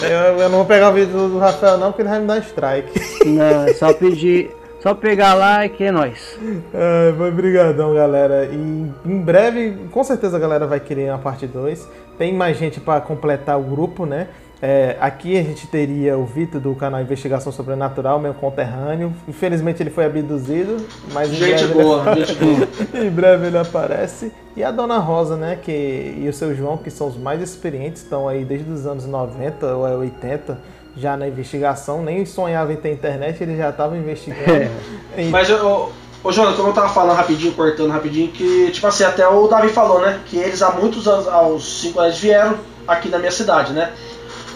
Eu, 0.03 0.40
eu 0.40 0.48
não 0.48 0.59
vou 0.59 0.66
pegar 0.66 0.90
o 0.90 0.93
vídeo 0.93 1.28
do 1.28 1.39
Rafael 1.39 1.78
não, 1.78 1.89
porque 1.89 2.03
ele 2.03 2.09
vai 2.09 2.20
me 2.20 2.27
dar 2.27 2.39
strike. 2.39 3.27
Não, 3.27 3.66
é 3.66 3.74
só 3.74 3.93
pedir, 3.93 4.51
só 4.81 4.94
pegar 4.94 5.35
lá 5.35 5.65
e 5.66 5.69
que 5.69 5.85
é 5.85 5.90
nóis. 5.90 6.39
É, 6.73 7.12
foi 7.16 7.31
brigadão, 7.31 7.94
galera. 7.94 8.47
E 8.47 8.57
em 9.05 9.20
breve, 9.20 9.77
com 9.90 10.03
certeza 10.03 10.36
a 10.36 10.40
galera 10.40 10.66
vai 10.66 10.81
querer 10.81 11.11
uma 11.11 11.19
parte 11.19 11.47
2. 11.47 11.86
Tem 12.16 12.32
mais 12.32 12.57
gente 12.57 12.81
para 12.81 13.01
completar 13.01 13.59
o 13.59 13.62
grupo, 13.62 14.07
né? 14.07 14.28
É, 14.62 14.97
aqui 15.01 15.39
a 15.39 15.43
gente 15.43 15.66
teria 15.66 16.16
o 16.16 16.24
Vitor 16.24 16.59
do 16.61 16.74
canal 16.74 17.01
Investigação 17.03 17.53
Sobrenatural, 17.53 18.19
meu 18.19 18.33
conterrâneo. 18.33 19.12
Infelizmente 19.28 19.83
ele 19.83 19.91
foi 19.91 20.07
abduzido, 20.07 20.78
mas 21.12 21.31
em 21.31 21.35
Gente 21.35 21.65
breve, 21.66 21.83
boa, 21.83 22.12
ele... 22.12 22.24
gente 22.24 22.35
boa. 22.43 22.69
em 23.05 23.11
breve 23.11 23.47
ele 23.49 23.59
aparece. 23.59 24.33
E 24.57 24.65
a 24.65 24.70
Dona 24.70 24.97
Rosa, 24.99 25.37
né, 25.37 25.59
que 25.61 25.70
e 26.19 26.27
o 26.27 26.33
seu 26.33 26.55
João, 26.55 26.78
que 26.78 26.91
são 26.91 27.09
os 27.09 27.16
mais 27.19 27.43
experientes, 27.43 28.03
estão 28.03 28.27
aí 28.27 28.45
desde 28.47 28.70
os 28.70 28.87
anos 28.87 29.05
90 29.07 29.66
ou 29.77 29.83
80 29.99 30.59
já 30.97 31.19
na 31.19 31.28
investigação. 31.28 32.03
Nem 32.03 32.24
sonhava 32.24 32.73
em 32.73 32.77
ter 32.77 32.91
internet, 32.93 33.43
ele 33.43 33.59
já 33.59 33.69
estava 33.69 33.95
investigando. 33.95 34.70
E- 35.19 35.24
Mas, 35.24 35.51
ô, 35.51 35.91
ô 36.24 36.33
Jonas, 36.33 36.57
como 36.57 36.70
eu 36.70 36.73
tava 36.73 36.89
falando 36.89 37.15
rapidinho, 37.15 37.53
cortando 37.53 37.91
rapidinho, 37.91 38.28
que, 38.33 38.70
tipo 38.70 38.87
assim, 38.87 39.05
até 39.05 39.28
o 39.28 39.47
Davi 39.49 39.69
falou, 39.69 40.01
né? 40.01 40.19
Que 40.24 40.39
eles 40.39 40.62
há 40.62 40.70
muitos 40.70 41.07
anos, 41.07 41.28
aos 41.28 41.81
5 41.83 42.01
anos, 42.01 42.19
vieram 42.19 42.57
aqui 42.89 43.11
na 43.11 43.19
minha 43.19 43.31
cidade, 43.31 43.74
né? 43.74 43.93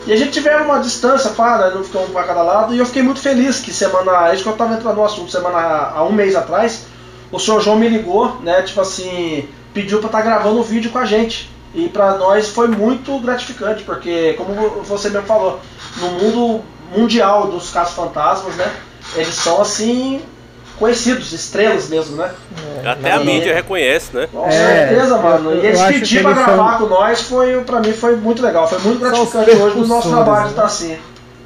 E 0.07 0.13
a 0.13 0.17
gente 0.17 0.33
tiveram 0.33 0.65
uma 0.65 0.79
distância, 0.79 1.31
né, 1.31 1.73
não 1.75 1.85
ficamos 1.85 2.09
um 2.09 2.13
pra 2.13 2.25
cada 2.25 2.43
lado, 2.43 2.75
e 2.75 2.79
eu 2.79 2.87
fiquei 2.87 3.03
muito 3.03 3.21
feliz 3.21 3.61
que 3.61 3.73
semana, 3.73 4.33
isso 4.33 4.43
que 4.43 4.49
eu 4.49 4.57
tava 4.57 4.75
entrando 4.75 4.97
no 4.97 5.05
assunto, 5.05 5.31
semana, 5.31 5.59
há 5.95 6.03
um 6.03 6.13
mês 6.13 6.35
atrás, 6.35 6.87
o 7.31 7.39
senhor 7.39 7.61
João 7.61 7.77
me 7.77 7.89
ligou, 7.89 8.37
né, 8.41 8.63
tipo 8.63 8.81
assim, 8.81 9.49
pediu 9.75 9.99
pra 9.99 10.07
estar 10.07 10.23
gravando 10.23 10.61
o 10.61 10.65
vídeo 10.65 10.91
com 10.91 10.99
a 10.99 11.05
gente. 11.05 11.51
E 11.73 11.89
pra 11.89 12.17
nós 12.17 12.49
foi 12.49 12.67
muito 12.67 13.17
gratificante, 13.21 13.85
porque, 13.85 14.33
como 14.33 14.83
você 14.83 15.09
mesmo 15.09 15.27
falou, 15.27 15.61
no 15.99 16.09
mundo 16.11 16.65
mundial 16.97 17.47
dos 17.47 17.71
casos 17.71 17.95
fantasmas, 17.95 18.57
né, 18.57 18.73
eles 19.15 19.35
são, 19.35 19.61
assim, 19.61 20.21
conhecidos, 20.81 21.31
estrelas 21.33 21.89
mesmo, 21.89 22.17
né? 22.17 22.33
Até 22.85 23.13
a 23.13 23.21
mídia 23.21 23.51
é. 23.51 23.55
reconhece, 23.55 24.17
né? 24.17 24.27
Com 24.33 24.49
É, 24.49 24.51
certeza, 24.51 25.17
mano. 25.19 25.55
E 25.55 25.67
eles 25.67 25.81
pediram 25.83 26.33
pra 26.33 26.43
gravar 26.45 26.79
são- 26.79 26.89
com 26.89 26.95
nós, 26.95 27.21
foi, 27.21 27.61
pra 27.61 27.79
mim 27.79 27.93
foi 27.93 28.17
muito 28.17 28.43
legal. 28.43 28.67
Foi 28.69 28.79
muito 28.81 28.99
gratificante 28.99 29.51
hoje 29.51 29.77
no 29.79 29.87
nosso 29.87 30.09
trabalho 30.09 30.45
né? 30.47 30.51
estar 30.51 30.65
assim. 30.65 30.97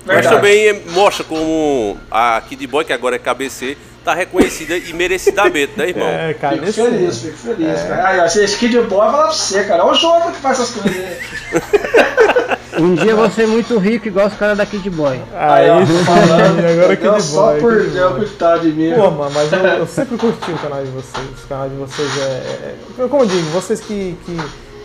Mas 0.07 0.17
Verdade. 0.17 0.37
também 0.37 0.69
é- 0.69 0.81
mostra 0.91 1.25
como 1.25 1.99
a 2.11 2.41
Kid 2.49 2.67
Boy, 2.67 2.85
que 2.85 2.93
agora 2.93 3.17
é 3.17 3.19
KBC, 3.19 3.77
tá 4.05 4.15
reconhecida 4.15 4.77
e 4.77 4.93
merecidamente, 4.93 5.73
né, 5.77 5.89
irmão? 5.89 6.07
É, 6.09 6.35
cara, 6.35 6.57
Fico 6.59 6.73
feliz, 6.73 7.19
fico 7.21 7.37
feliz, 7.39 7.81
É. 7.81 7.89
cara. 7.89 8.09
Aí, 8.09 8.21
ó, 8.21 8.25
esse 8.27 8.57
Kid 8.59 8.79
Boy 8.83 8.99
vai 9.01 9.11
falar 9.11 9.23
pra 9.25 9.33
você, 9.33 9.65
cara. 9.65 9.83
É 9.83 9.87
o 9.87 9.95
Jota 9.95 10.31
que 10.31 10.39
faz 10.39 10.61
essas 10.61 10.71
coisas 10.75 10.95
aí. 10.95 12.54
Um 12.79 12.95
dia 12.95 13.13
eu 13.13 13.17
vou 13.17 13.31
ser 13.31 13.47
muito 13.47 13.79
rico 13.79 14.09
igual 14.09 14.27
os 14.27 14.35
caras 14.35 14.59
da 14.59 14.67
Kid 14.67 14.89
Boy. 14.91 15.21
Aí, 15.35 15.71
ó, 15.71 15.85
sim, 15.85 16.05
falando. 16.05 16.59
agora 16.67 16.97
que 16.97 17.03
Deus, 17.03 17.17
de 17.17 17.23
Só 17.23 17.53
boy, 17.53 17.61
por 17.61 17.77
que 17.85 17.91
de 17.91 17.99
boy. 18.01 18.71
mim. 18.73 18.95
Pô, 18.95 19.11
mano, 19.11 19.31
mas 19.35 19.53
eu, 19.53 19.59
eu 19.61 19.87
sempre 19.87 20.17
curti 20.17 20.51
o 20.51 20.59
canal 20.59 20.83
de 20.85 20.91
vocês. 20.91 21.45
O 21.45 21.49
canal 21.49 21.69
de 21.69 21.75
vocês 21.77 22.09
é. 22.19 22.75
é- 23.03 23.09
como 23.09 23.23
eu 23.23 23.27
digo, 23.27 23.43
vocês 23.51 23.81
que, 23.81 24.17
que, 24.25 24.37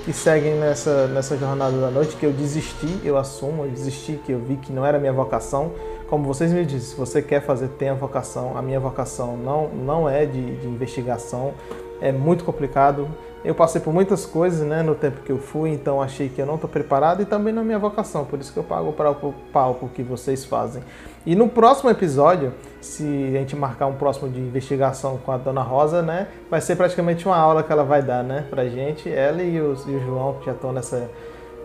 que 0.05 0.13
seguem 0.13 0.55
nessa, 0.55 1.07
nessa 1.07 1.37
jornada 1.37 1.77
da 1.79 1.89
noite, 1.89 2.15
que 2.15 2.25
eu 2.25 2.31
desisti, 2.31 2.99
eu 3.03 3.17
assumo, 3.17 3.65
eu 3.65 3.69
desisti, 3.71 4.19
que 4.25 4.31
eu 4.31 4.39
vi 4.39 4.57
que 4.57 4.71
não 4.71 4.85
era 4.85 4.99
minha 4.99 5.13
vocação. 5.13 5.71
Como 6.07 6.25
vocês 6.25 6.51
me 6.51 6.65
disseram, 6.65 6.85
se 6.89 6.95
você 6.95 7.21
quer 7.21 7.41
fazer, 7.41 7.67
tenha 7.69 7.93
vocação. 7.93 8.57
A 8.57 8.61
minha 8.61 8.79
vocação 8.79 9.37
não, 9.37 9.67
não 9.69 10.09
é 10.09 10.25
de, 10.25 10.55
de 10.57 10.67
investigação, 10.67 11.53
é 12.01 12.11
muito 12.11 12.43
complicado. 12.43 13.07
Eu 13.43 13.55
passei 13.55 13.79
por 13.79 13.93
muitas 13.93 14.25
coisas 14.25 14.67
né, 14.67 14.83
no 14.83 14.93
tempo 14.93 15.21
que 15.23 15.31
eu 15.31 15.37
fui, 15.37 15.69
então 15.69 16.01
achei 16.01 16.27
que 16.27 16.41
eu 16.41 16.45
não 16.45 16.55
estou 16.55 16.69
preparado 16.69 17.21
e 17.21 17.25
também 17.25 17.53
não 17.53 17.61
é 17.61 17.65
minha 17.65 17.79
vocação, 17.79 18.25
por 18.25 18.37
isso 18.37 18.51
que 18.51 18.59
eu 18.59 18.63
pago 18.65 18.91
para 18.91 19.09
o 19.11 19.33
palco 19.53 19.87
que 19.87 20.03
vocês 20.03 20.43
fazem. 20.43 20.83
E 21.25 21.35
no 21.37 21.47
próximo 21.47 21.89
episódio, 21.89 22.51
se 22.81 23.03
a 23.03 23.39
gente 23.39 23.55
marcar 23.55 23.85
um 23.87 23.93
próximo 23.93 24.27
de 24.29 24.39
investigação 24.41 25.17
com 25.25 25.31
a 25.31 25.37
Dona 25.37 25.61
Rosa, 25.61 26.01
né, 26.01 26.27
vai 26.51 26.59
ser 26.59 26.75
praticamente 26.75 27.25
uma 27.25 27.37
aula 27.37 27.63
que 27.63 27.71
ela 27.71 27.83
vai 27.85 28.01
dar, 28.01 28.23
né, 28.25 28.45
pra 28.49 28.65
gente, 28.67 29.09
ela 29.09 29.41
e, 29.41 29.59
os- 29.61 29.85
e 29.87 29.91
o 29.91 29.99
João 30.01 30.33
que 30.39 30.45
já 30.47 30.51
estão 30.51 30.73
nessa. 30.73 31.09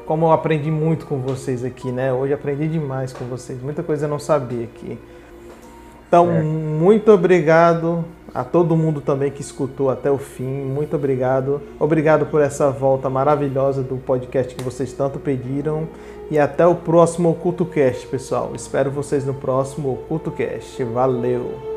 Como 0.06 0.26
eu 0.26 0.32
aprendi 0.32 0.70
muito 0.70 1.06
com 1.06 1.18
vocês 1.18 1.64
aqui, 1.64 1.90
né? 1.90 2.12
Hoje 2.12 2.34
aprendi 2.34 2.68
demais 2.68 3.10
com 3.12 3.24
vocês, 3.24 3.60
muita 3.62 3.82
coisa 3.82 4.04
eu 4.04 4.10
não 4.10 4.18
sabia 4.18 4.64
aqui. 4.64 4.98
Então, 6.06 6.26
muito 6.44 7.10
obrigado 7.10 8.04
a 8.34 8.42
todo 8.42 8.76
mundo 8.76 9.00
também 9.00 9.30
que 9.30 9.40
escutou 9.40 9.88
até 9.88 10.10
o 10.10 10.18
fim. 10.18 10.64
Muito 10.64 10.96
obrigado. 10.96 11.62
Obrigado 11.78 12.26
por 12.26 12.42
essa 12.42 12.68
volta 12.70 13.08
maravilhosa 13.08 13.82
do 13.82 13.96
podcast 13.96 14.54
que 14.54 14.64
vocês 14.64 14.92
tanto 14.92 15.20
pediram. 15.20 15.86
E 16.30 16.38
até 16.38 16.66
o 16.66 16.74
próximo 16.74 17.30
OcultoCast, 17.30 18.06
pessoal. 18.08 18.52
Espero 18.54 18.90
vocês 18.90 19.24
no 19.24 19.34
próximo 19.34 19.92
OcultoCast. 19.92 20.82
Valeu! 20.84 21.74